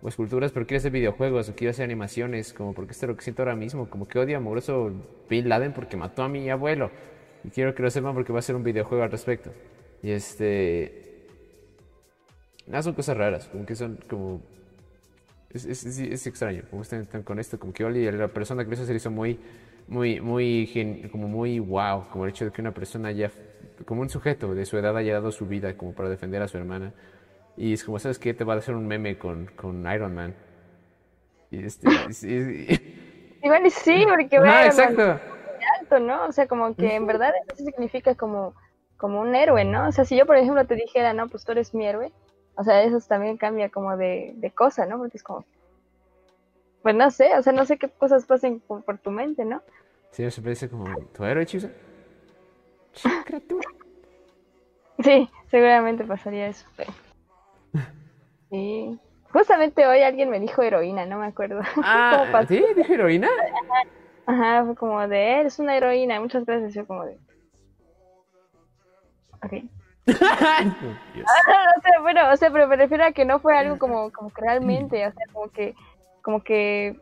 o 0.03 0.09
esculturas, 0.09 0.51
pero 0.51 0.67
quiero 0.67 0.79
hacer 0.79 0.91
videojuegos 0.91 1.49
o 1.49 1.55
quiero 1.55 1.71
hacer 1.71 1.85
animaciones, 1.85 2.53
como 2.53 2.75
porque 2.75 2.93
esto 2.93 3.07
es 3.07 3.11
lo 3.11 3.17
que 3.17 3.23
siento 3.23 3.43
ahora 3.43 3.55
mismo, 3.55 3.89
como 3.89 4.09
que 4.09 4.19
odio 4.19 4.37
amoroso 4.37 4.91
Bin 5.31 5.49
Laden 5.49 5.73
porque 5.73 5.97
mató 5.97 6.25
a 6.25 6.29
mi 6.29 6.51
abuelo. 6.51 6.91
Y 7.45 7.51
quiero 7.51 7.75
que 7.75 7.83
lo 7.83 7.91
sepan 7.91 8.15
porque 8.15 8.33
va 8.33 8.41
a 8.41 8.43
ser 8.43 8.57
un 8.57 8.65
videojuego 8.65 9.05
al 9.05 9.11
respecto. 9.11 9.53
Y 10.03 10.11
este... 10.11 11.29
Nada, 12.67 12.83
son 12.83 12.95
cosas 12.95 13.17
raras, 13.17 13.49
como 13.49 13.65
que 13.65 13.77
son 13.77 13.99
como... 14.09 14.43
Es, 15.51 16.27
extraño, 16.27 16.63
como 16.71 16.83
están, 16.83 17.05
con 17.23 17.39
esto, 17.39 17.59
como 17.59 17.73
que 17.73 17.85
Oli, 17.85 18.11
la 18.11 18.29
persona 18.29 18.65
que 18.65 18.71
lo 18.71 18.75
hizo 18.75 18.87
se 18.87 18.95
hizo 18.95 19.11
muy, 19.11 19.39
muy, 19.87 20.21
muy, 20.21 21.09
como 21.13 21.29
muy 21.29 21.59
wow, 21.59 22.09
como 22.11 22.25
el 22.25 22.31
hecho 22.31 22.47
de 22.47 22.51
que 22.51 22.63
una 22.63 22.73
persona 22.73 23.13
ya, 23.13 23.31
como 23.85 24.01
un 24.01 24.09
sujeto 24.09 24.55
de 24.55 24.65
su 24.65 24.79
edad 24.79 24.97
haya 24.97 25.13
dado 25.13 25.31
su 25.31 25.47
vida 25.47 25.77
como 25.77 25.93
para 25.93 26.09
defender 26.09 26.41
a 26.41 26.49
su 26.49 26.57
hermana. 26.57 26.95
Y 27.57 27.75
es 27.75 27.85
como, 27.85 27.99
¿sabes 27.99 28.19
qué? 28.19 28.35
Te 28.35 28.45
va 28.45 28.55
a 28.55 28.59
hacer 28.59 28.75
un 28.75 28.87
meme 28.87 29.19
con, 29.19 29.47
con 29.57 29.87
Iron 29.93 30.15
Man. 30.15 30.35
Y 31.51 31.65
este... 31.65 31.89
es- 32.09 32.25
es- 32.25 32.81
Igual 33.43 33.67
y 33.67 33.71
sí, 33.71 34.05
porque 34.09 34.39
bueno, 34.39 34.55
exacto. 34.63 35.21
alto, 35.81 35.99
¿no? 35.99 36.27
O 36.27 36.33
sea, 36.33 36.47
como 36.47 36.75
que 36.77 36.95
en 36.95 37.07
verdad 37.07 37.33
eso 37.53 37.65
significa 37.65 38.15
como, 38.15 38.55
como 38.97 39.21
un 39.21 39.35
héroe, 39.35 39.65
¿no? 39.65 39.89
O 39.89 39.93
sea, 39.93 40.05
si 40.05 40.17
yo, 40.17 40.27
por 40.27 40.37
ejemplo, 40.37 40.65
te 40.65 40.77
dijera, 40.77 41.13
no, 41.13 41.29
pues 41.29 41.45
tú 41.45 41.51
eres 41.53 41.75
mi 41.75 41.87
héroe, 41.87 42.13
o 42.57 42.63
sea, 42.63 42.83
eso 42.85 42.99
también 43.01 43.37
cambia 43.37 43.69
como 43.69 43.97
de, 43.97 44.33
de 44.37 44.51
cosa, 44.53 44.87
¿no? 44.87 44.99
Porque 44.99 45.17
es 45.17 45.25
como, 45.25 45.45
pues 46.83 46.95
no 46.95 47.11
sé, 47.11 47.37
o 47.37 47.43
sea, 47.43 47.53
no 47.53 47.65
sé 47.65 47.79
qué 47.79 47.89
cosas 47.89 48.27
pasen 48.27 48.61
por, 48.61 48.85
por 48.85 48.99
tu 48.99 49.11
mente, 49.11 49.45
¿no? 49.45 49.61
Sí, 50.13 50.31
se 50.31 50.41
parece 50.43 50.69
como 50.69 50.85
tu 51.17 51.25
héroe, 51.25 51.45
Chusa. 51.47 51.71
Sí, 55.03 55.29
seguramente 55.51 56.05
pasaría 56.05 56.47
eso, 56.49 56.67
pero... 56.77 56.93
Sí. 58.51 58.99
Justamente 59.33 59.87
hoy 59.87 60.03
alguien 60.03 60.29
me 60.29 60.41
dijo 60.41 60.63
heroína, 60.63 61.07
no 61.07 61.19
me 61.19 61.27
acuerdo. 61.27 61.61
¿Cómo 61.75 61.87
Ah? 61.87 62.45
¿sí? 62.47 62.63
¿Dije 62.77 62.95
heroína? 62.95 63.29
Ajá, 64.27 64.65
fue 64.65 64.77
como 64.77 65.09
de, 65.09 65.41
eres 65.41 65.59
una 65.59 65.77
heroína, 65.77 66.21
muchas 66.21 66.45
gracias, 66.45 66.75
yo 66.75 66.87
como 66.87 67.05
de... 67.05 67.19
Ok. 69.43 69.53
Dios. 70.05 70.17
o 71.79 71.81
sea, 71.83 72.01
bueno, 72.03 72.31
o 72.31 72.37
sea, 72.37 72.51
pero 72.51 72.69
me 72.69 72.77
refiero 72.77 73.05
a 73.05 73.13
que 73.13 73.25
no 73.25 73.41
fue 73.41 73.57
algo 73.57 73.79
como, 73.79 74.13
como 74.13 74.31
que 74.31 74.43
realmente, 74.43 75.07
o 75.07 75.13
sea, 75.13 75.27
como 75.33 75.49
que, 75.51 75.75
como 76.23 76.43
que, 76.43 77.01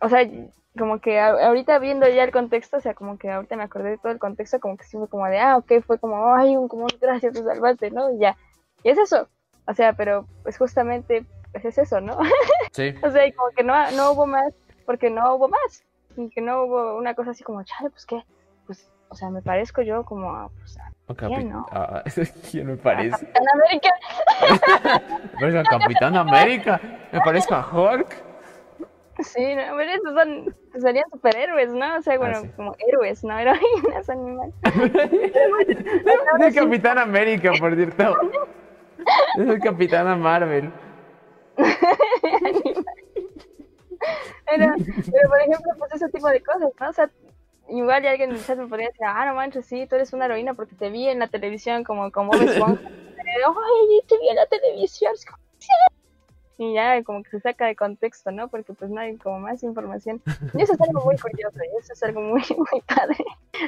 o 0.00 0.08
sea, 0.08 0.26
como 0.78 1.00
que 1.00 1.20
ahorita 1.20 1.78
viendo 1.78 2.08
ya 2.08 2.24
el 2.24 2.32
contexto, 2.32 2.78
o 2.78 2.80
sea, 2.80 2.94
como 2.94 3.18
que 3.18 3.30
ahorita 3.30 3.56
me 3.56 3.64
acordé 3.64 3.90
de 3.90 3.98
todo 3.98 4.12
el 4.12 4.18
contexto, 4.18 4.60
como 4.60 4.76
que 4.76 4.84
sí 4.84 4.96
fue 4.96 5.08
como 5.08 5.26
de, 5.26 5.38
ah, 5.38 5.58
ok, 5.58 5.82
fue 5.86 5.98
como, 5.98 6.34
ay, 6.34 6.56
un, 6.56 6.68
como, 6.68 6.86
gracias, 7.00 7.34
te 7.34 7.42
salvaste, 7.42 7.90
¿no? 7.90 8.14
Y 8.14 8.20
ya. 8.20 8.36
Y 8.82 8.90
es 8.90 8.98
eso. 8.98 9.28
O 9.66 9.74
sea, 9.74 9.92
pero 9.92 10.26
pues 10.42 10.58
justamente 10.58 11.24
pues 11.52 11.64
es 11.64 11.78
eso, 11.78 12.00
¿no? 12.00 12.18
Sí. 12.72 12.94
o 13.02 13.10
sea, 13.10 13.26
y 13.26 13.32
como 13.32 13.50
que 13.50 13.62
no, 13.62 13.90
no 13.92 14.12
hubo 14.12 14.26
más, 14.26 14.54
porque 14.86 15.10
no 15.10 15.34
hubo 15.34 15.48
más. 15.48 15.84
Y 16.16 16.30
que 16.30 16.40
no 16.40 16.64
hubo 16.64 16.96
una 16.96 17.14
cosa 17.14 17.30
así 17.30 17.44
como, 17.44 17.62
chale, 17.64 17.90
pues 17.90 18.06
qué, 18.06 18.24
pues, 18.66 18.90
o 19.08 19.14
sea, 19.14 19.30
me 19.30 19.42
parezco 19.42 19.82
yo 19.82 20.04
como 20.04 20.34
a, 20.34 20.48
pues, 20.48 20.78
a 20.78 20.90
¿Quién, 21.14 21.50
no? 21.50 21.66
ah, 21.70 22.02
¿Quién 22.50 22.66
me 22.66 22.76
parece? 22.76 23.26
Capitán 23.26 23.46
América. 23.54 23.90
Me 25.34 25.40
parezco 25.40 25.58
a 25.58 25.78
Capitán 25.78 26.16
América. 26.16 26.80
Me 27.12 27.20
parezco 27.20 27.54
a 27.54 27.68
Hulk. 27.70 28.16
Sí, 29.20 29.54
no, 29.54 29.76
pero 29.76 29.92
esos 29.92 30.14
son, 30.14 30.56
pues, 30.70 30.82
serían 30.82 31.04
superhéroes, 31.10 31.70
¿no? 31.72 31.96
O 31.96 32.02
sea, 32.02 32.16
bueno, 32.16 32.40
sí. 32.40 32.48
como 32.56 32.74
héroes, 32.88 33.22
¿no? 33.22 33.38
Heroínas, 33.38 34.08
animales. 34.08 34.54
De 36.38 36.54
Capitán 36.54 36.98
América, 36.98 37.52
por 37.60 37.74
cierto. 37.74 38.16
Es 39.38 39.48
el 39.48 39.60
Capitana 39.60 40.16
Marvel. 40.16 40.72
Pero, 44.46 44.74
pero, 44.76 45.28
por 45.28 45.40
ejemplo, 45.40 45.72
pues 45.78 45.92
ese 45.94 46.08
tipo 46.08 46.28
de 46.28 46.42
cosas, 46.42 46.72
¿no? 46.78 46.88
O 46.88 46.92
sea, 46.92 47.10
igual 47.68 48.04
alguien 48.06 48.30
en 48.30 48.36
el 48.36 48.44
chat 48.44 48.58
me 48.58 48.66
podría 48.66 48.88
decir, 48.88 49.06
ah, 49.06 49.26
no 49.26 49.34
manches, 49.34 49.66
sí, 49.66 49.86
tú 49.86 49.94
eres 49.96 50.12
una 50.12 50.26
heroína 50.26 50.54
porque 50.54 50.74
te 50.74 50.90
vi 50.90 51.08
en 51.08 51.18
la 51.18 51.28
televisión 51.28 51.84
como, 51.84 52.10
como 52.10 52.32
Esponja. 52.34 52.88
Ay, 52.88 54.02
te 54.08 54.18
vi 54.18 54.28
en 54.28 54.36
la 54.36 54.46
televisión. 54.46 55.14
Y 56.58 56.74
ya 56.74 57.02
como 57.02 57.22
que 57.22 57.30
se 57.30 57.40
saca 57.40 57.66
de 57.66 57.74
contexto, 57.74 58.30
¿no? 58.30 58.48
Porque 58.48 58.72
pues 58.74 58.90
no 58.90 59.00
hay 59.00 59.16
como 59.16 59.40
más 59.40 59.62
información. 59.62 60.22
Y 60.54 60.62
eso 60.62 60.74
es 60.74 60.80
algo 60.80 61.02
muy 61.02 61.16
curioso, 61.16 61.58
y 61.58 61.78
eso 61.78 61.92
es 61.92 62.02
algo 62.02 62.20
muy, 62.20 62.42
muy 62.56 62.80
padre. 62.82 63.24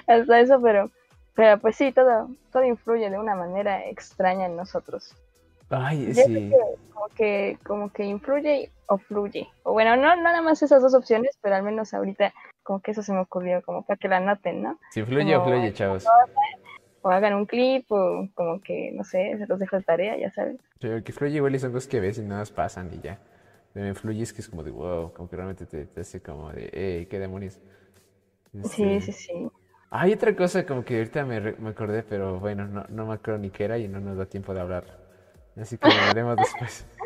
Hasta 0.07 0.41
eso, 0.41 0.61
pero, 0.61 0.91
pero 1.35 1.59
pues 1.59 1.77
sí, 1.77 1.93
todo, 1.93 2.29
todo 2.53 2.65
influye 2.65 3.09
de 3.11 3.19
una 3.19 3.35
manera 3.35 3.87
extraña 3.89 4.47
en 4.47 4.57
nosotros. 4.57 5.15
Ay, 5.77 6.07
Yo 6.07 6.13
creo 6.15 6.27
sí. 6.27 6.49
que 6.51 6.57
como 6.93 7.09
que 7.17 7.59
como 7.65 7.93
que 7.93 8.05
influye 8.05 8.71
o 8.87 8.99
fluye. 8.99 9.49
O 9.63 9.73
bueno, 9.73 9.97
no, 9.97 10.15
no 10.17 10.23
nada 10.23 10.43
más 10.43 10.63
esas 10.63 10.83
dos 10.83 10.95
opciones, 10.95 11.37
pero 11.41 11.57
al 11.57 11.63
menos 11.63 11.93
ahorita 11.95 12.33
como 12.63 12.81
que 12.81 12.93
eso 12.93 13.03
se 13.03 13.13
me 13.13 13.21
ocurrió, 13.21 13.63
como 13.63 13.85
para 13.85 13.97
que 13.99 14.09
la 14.09 14.21
noten, 14.21 14.63
¿no? 14.63 14.79
Si 14.91 15.03
fluye 15.03 15.37
o 15.37 15.43
como- 15.43 15.55
fluye, 15.57 15.73
chavos. 15.73 16.07
O 17.03 17.11
hagan 17.11 17.35
un 17.35 17.45
clip, 17.45 17.85
o 17.93 18.27
como 18.35 18.61
que, 18.63 18.91
no 18.95 19.05
sé, 19.05 19.37
se 19.37 19.47
los 19.47 19.59
dejo 19.59 19.77
de 19.77 19.83
tarea, 19.83 20.17
ya 20.17 20.33
sabes. 20.33 20.57
Sí, 20.81 20.89
que 21.05 21.13
fluye 21.13 21.37
igual 21.37 21.55
y 21.55 21.59
son 21.59 21.73
cosas 21.73 21.87
que 21.89 22.01
ves 22.01 22.17
y 22.19 22.23
nada 22.23 22.41
más 22.41 22.51
pasan 22.51 22.91
y 22.95 23.01
ya. 23.01 23.19
Pero 23.75 23.87
me 23.87 23.95
fluye 23.95 24.23
es 24.23 24.33
que 24.33 24.41
es 24.41 24.49
como 24.49 24.63
de 24.63 24.71
wow, 24.71 25.13
como 25.13 25.29
que 25.29 25.37
realmente 25.37 25.67
te, 25.67 25.85
te 25.85 26.01
hace 26.01 26.23
como 26.23 26.51
de, 26.51 26.71
hey, 26.73 27.07
qué 27.11 27.19
demonios. 27.19 27.61
Sí, 28.63 28.63
Este, 28.63 29.01
sí, 29.01 29.13
sí. 29.13 29.49
Hay 29.91 30.13
otra 30.13 30.35
cosa 30.35 30.65
como 30.65 30.85
que 30.85 30.97
ahorita 30.99 31.25
me, 31.25 31.41
me 31.41 31.71
acordé, 31.71 32.03
pero 32.03 32.41
bueno, 32.41 32.67
no, 32.67 32.85
no 32.89 33.07
me 33.07 33.15
acuerdo 33.15 33.39
ni 33.41 33.51
qué 33.51 33.65
era 33.65 33.79
y 33.79 33.87
no 33.89 34.01
nos 34.01 34.17
da 34.17 34.27
tiempo 34.27 34.55
de 34.55 34.61
hablar. 34.61 35.04
Así 35.61 35.79
que 35.79 35.89
lo 35.89 35.95
haremos 36.11 36.37
después. 36.37 36.87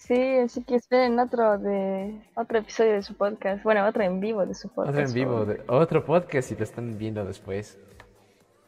Sí, 0.00 0.38
así 0.38 0.62
que 0.64 0.76
esperen 0.76 1.18
otro 1.18 1.58
de 1.58 2.22
otro 2.34 2.58
episodio 2.60 2.92
de 2.92 3.02
su 3.02 3.14
podcast. 3.14 3.62
Bueno, 3.62 3.86
otro 3.86 4.02
en 4.04 4.20
vivo 4.20 4.46
de 4.46 4.54
su 4.54 4.68
podcast. 4.70 4.96
Otro 4.96 5.06
en 5.06 5.12
vivo, 5.12 5.44
de- 5.44 5.60
otro 5.68 6.02
podcast 6.06 6.50
y 6.50 6.54
lo 6.56 6.62
están 6.64 6.96
viendo 6.96 7.24
después. 7.26 7.78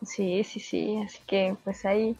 Sí, 0.04 0.44
sí, 0.44 0.60
sí. 0.60 1.00
Así 1.02 1.22
que 1.26 1.56
pues 1.64 1.86
ahí, 1.86 2.14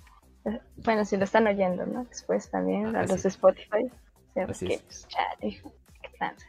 eh, 0.46 0.58
bueno, 0.84 1.04
si 1.04 1.18
lo 1.18 1.24
están 1.24 1.46
oyendo, 1.48 1.84
¿no? 1.84 2.04
Después 2.04 2.50
también 2.50 2.96
a 2.96 3.02
los 3.04 3.22
de 3.22 3.28
Spotify. 3.28 3.90
O 4.30 4.32
sea, 4.32 4.44
Así 4.44 4.64
porque, 4.66 4.74
es. 4.76 4.82
pues, 4.84 5.08
chale, 5.08 5.60
qué 6.02 6.08
tranza. 6.16 6.46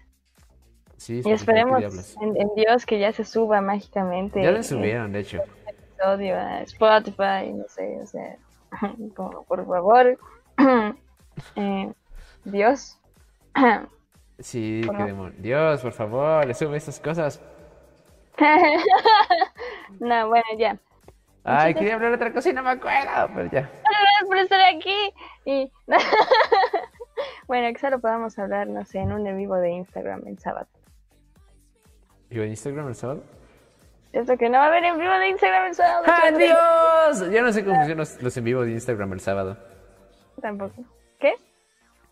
Sí, 0.95 1.15
Y 1.15 1.17
Spotify, 1.17 1.29
¿qué 1.29 1.33
esperemos 1.33 2.15
en, 2.21 2.37
en 2.41 2.49
Dios 2.55 2.85
que 2.85 2.99
ya 2.99 3.11
se 3.11 3.25
suba 3.25 3.59
mágicamente 3.59 4.41
Ya 4.43 4.51
lo 4.51 4.63
subieron, 4.63 5.11
de 5.11 5.19
hecho. 5.21 5.41
episodio 5.67 6.37
a 6.37 6.61
Spotify, 6.61 7.51
no 7.53 7.65
sé, 7.67 7.99
o 8.01 8.05
sea, 8.05 8.37
como, 9.15 9.43
por 9.43 9.65
favor, 9.65 10.17
eh, 11.55 11.93
Dios. 12.45 12.99
Sí, 14.39 14.81
qué 14.97 15.03
demonio. 15.03 15.35
Dios, 15.37 15.81
por 15.81 15.91
favor, 15.91 16.43
le 16.47 16.55
sube 16.55 16.75
estas 16.75 16.99
cosas. 16.99 17.39
no, 19.99 20.29
bueno, 20.29 20.45
ya. 20.57 20.79
Ay, 21.43 21.75
quería 21.75 21.95
hablar 21.95 22.09
de 22.09 22.15
otra 22.15 22.33
cosa 22.33 22.49
y 22.49 22.53
no 22.53 22.63
me 22.63 22.71
acuerdo, 22.71 23.29
pero 23.35 23.51
ya. 23.51 23.61
Gracias 23.61 24.25
por 24.25 24.37
estar 24.37 24.61
aquí. 24.75 25.13
Y 25.45 25.71
bueno, 27.47 27.71
que 27.73 27.79
solo 27.79 27.99
podamos 27.99 28.37
hablar, 28.39 28.67
no 28.67 28.83
sé, 28.85 28.99
en 28.99 29.11
un 29.11 29.25
en 29.27 29.37
vivo 29.37 29.55
de 29.55 29.71
Instagram 29.71 30.23
el 30.27 30.39
sábado. 30.39 30.67
¿Y 32.29 32.39
en 32.39 32.49
Instagram 32.49 32.87
el 32.87 32.95
sábado? 32.95 33.23
Cierto 34.11 34.37
que 34.37 34.49
no 34.49 34.57
va 34.57 34.65
a 34.65 34.67
haber 34.67 34.83
en 34.83 34.97
vivo 34.97 35.13
de 35.13 35.29
Instagram 35.29 35.67
el 35.67 35.75
sábado. 35.75 36.03
¡Adiós! 36.05 37.31
Yo 37.31 37.41
no 37.41 37.53
sé 37.53 37.63
cómo 37.63 37.75
funcionan 37.77 37.97
los, 37.97 38.21
los 38.21 38.37
en 38.37 38.43
vivos 38.43 38.65
de 38.65 38.73
Instagram 38.73 39.13
el 39.13 39.19
sábado. 39.21 39.57
Tampoco. 40.41 40.83
¿Qué? 41.19 41.35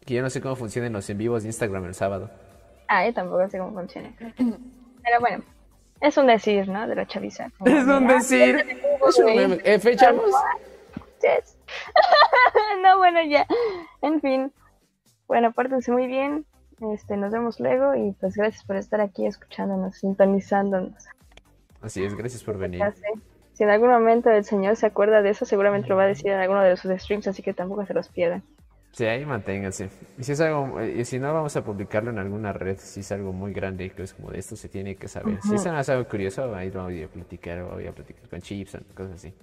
Que 0.06 0.14
yo 0.14 0.22
no 0.22 0.30
sé 0.30 0.42
cómo 0.42 0.56
funcionan 0.56 0.94
los 0.94 1.10
en 1.10 1.18
vivos 1.18 1.44
de 1.44 1.50
Instagram 1.50 1.86
el 1.86 1.94
sábado. 1.94 2.30
Ah, 2.88 3.06
yo 3.06 3.14
tampoco 3.14 3.50
sé 3.50 3.60
cómo 3.60 3.74
funciona. 3.74 4.14
Pero 4.38 5.20
bueno, 5.20 5.44
es 6.00 6.18
un 6.18 6.28
decir, 6.28 6.70
¿no? 6.70 6.88
De 6.88 6.96
la 6.96 7.06
chaviza. 7.06 7.50
Como 7.58 7.70
Es 7.78 7.84
un 7.84 8.10
ah, 8.10 8.14
decir. 8.14 8.80
Es 9.08 9.20
un 9.20 9.26
meme. 9.26 9.58
Eh, 9.64 9.80
fechamos. 9.80 10.26
Yes. 11.22 11.58
no, 12.84 12.98
bueno, 12.98 13.22
ya. 13.24 13.46
En 14.02 14.22
fin. 14.22 14.54
Bueno, 15.28 15.52
pórtense 15.52 15.92
muy 15.92 16.08
bien. 16.08 16.46
Este, 16.94 17.18
nos 17.18 17.34
vemos 17.34 17.60
luego 17.60 17.94
y 17.94 18.14
pues 18.14 18.38
gracias 18.38 18.64
por 18.64 18.78
estar 18.78 19.02
aquí 19.02 19.26
escuchándonos, 19.26 19.98
sintonizándonos. 19.98 21.10
Así 21.82 22.04
es, 22.04 22.16
gracias 22.16 22.44
por 22.44 22.58
venir. 22.58 22.82
Si 23.54 23.64
en 23.64 23.70
algún 23.70 23.90
momento 23.90 24.30
el 24.30 24.46
señor 24.46 24.76
se 24.76 24.86
acuerda 24.86 25.22
de 25.22 25.32
eso, 25.32 25.46
seguramente 25.46 25.90
lo 25.90 25.96
va 25.96 26.04
a 26.04 26.08
decir 26.08 26.32
en 26.32 26.40
alguno 26.40 26.62
de 26.62 26.78
sus 26.78 26.92
streams, 26.92 27.28
así 27.28 27.42
que 27.42 27.54
tampoco 27.54 27.86
se 27.86 27.94
los 27.94 28.08
pierdan. 28.10 28.44
Sí, 28.92 29.06
ahí 29.06 29.26
manténganse. 29.26 29.90
Y 30.18 30.24
si 30.24 30.32
es 30.32 30.42
algo, 30.42 30.80
eh, 30.80 31.02
y 31.02 31.06
si 31.06 31.20
no, 31.20 31.34
vamos 31.34 31.56
a 31.56 31.64
publicarlo 31.64 32.10
en 32.10 32.18
alguna 32.18 32.54
red. 32.54 32.78
Si 32.80 33.02
es 33.02 33.12
algo 33.12 33.34
muy 33.34 33.54
grande, 33.54 33.90
que 33.92 34.04
es 34.04 34.14
como 34.14 34.32
de 34.32 34.40
esto 34.40 34.56
se 34.56 34.68
tiene 34.68 34.96
que 34.96 35.08
saber. 35.08 35.40
Si 35.42 35.56
es 35.56 35.66
algo 35.66 36.08
curioso, 36.08 36.54
ahí 36.56 36.72
lo 36.72 36.84
voy 36.84 37.04
a 37.04 37.08
platicar, 37.08 37.64
voy 37.64 37.88
a 37.88 37.92
platicar 37.92 38.28
con 38.30 38.42
Chips, 38.42 38.78
cosas 38.96 39.14
así. 39.14 39.34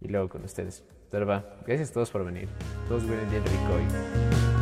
Y 0.00 0.08
luego 0.08 0.28
con 0.28 0.42
ustedes. 0.44 0.84
Pero 1.10 1.26
va, 1.26 1.44
gracias 1.66 1.90
a 1.90 1.92
todos 1.92 2.10
por 2.10 2.24
venir. 2.24 2.48
Todos 2.88 3.06
vienen 3.06 3.28
bien 3.30 3.44
rico 3.44 3.74
hoy. 3.74 4.61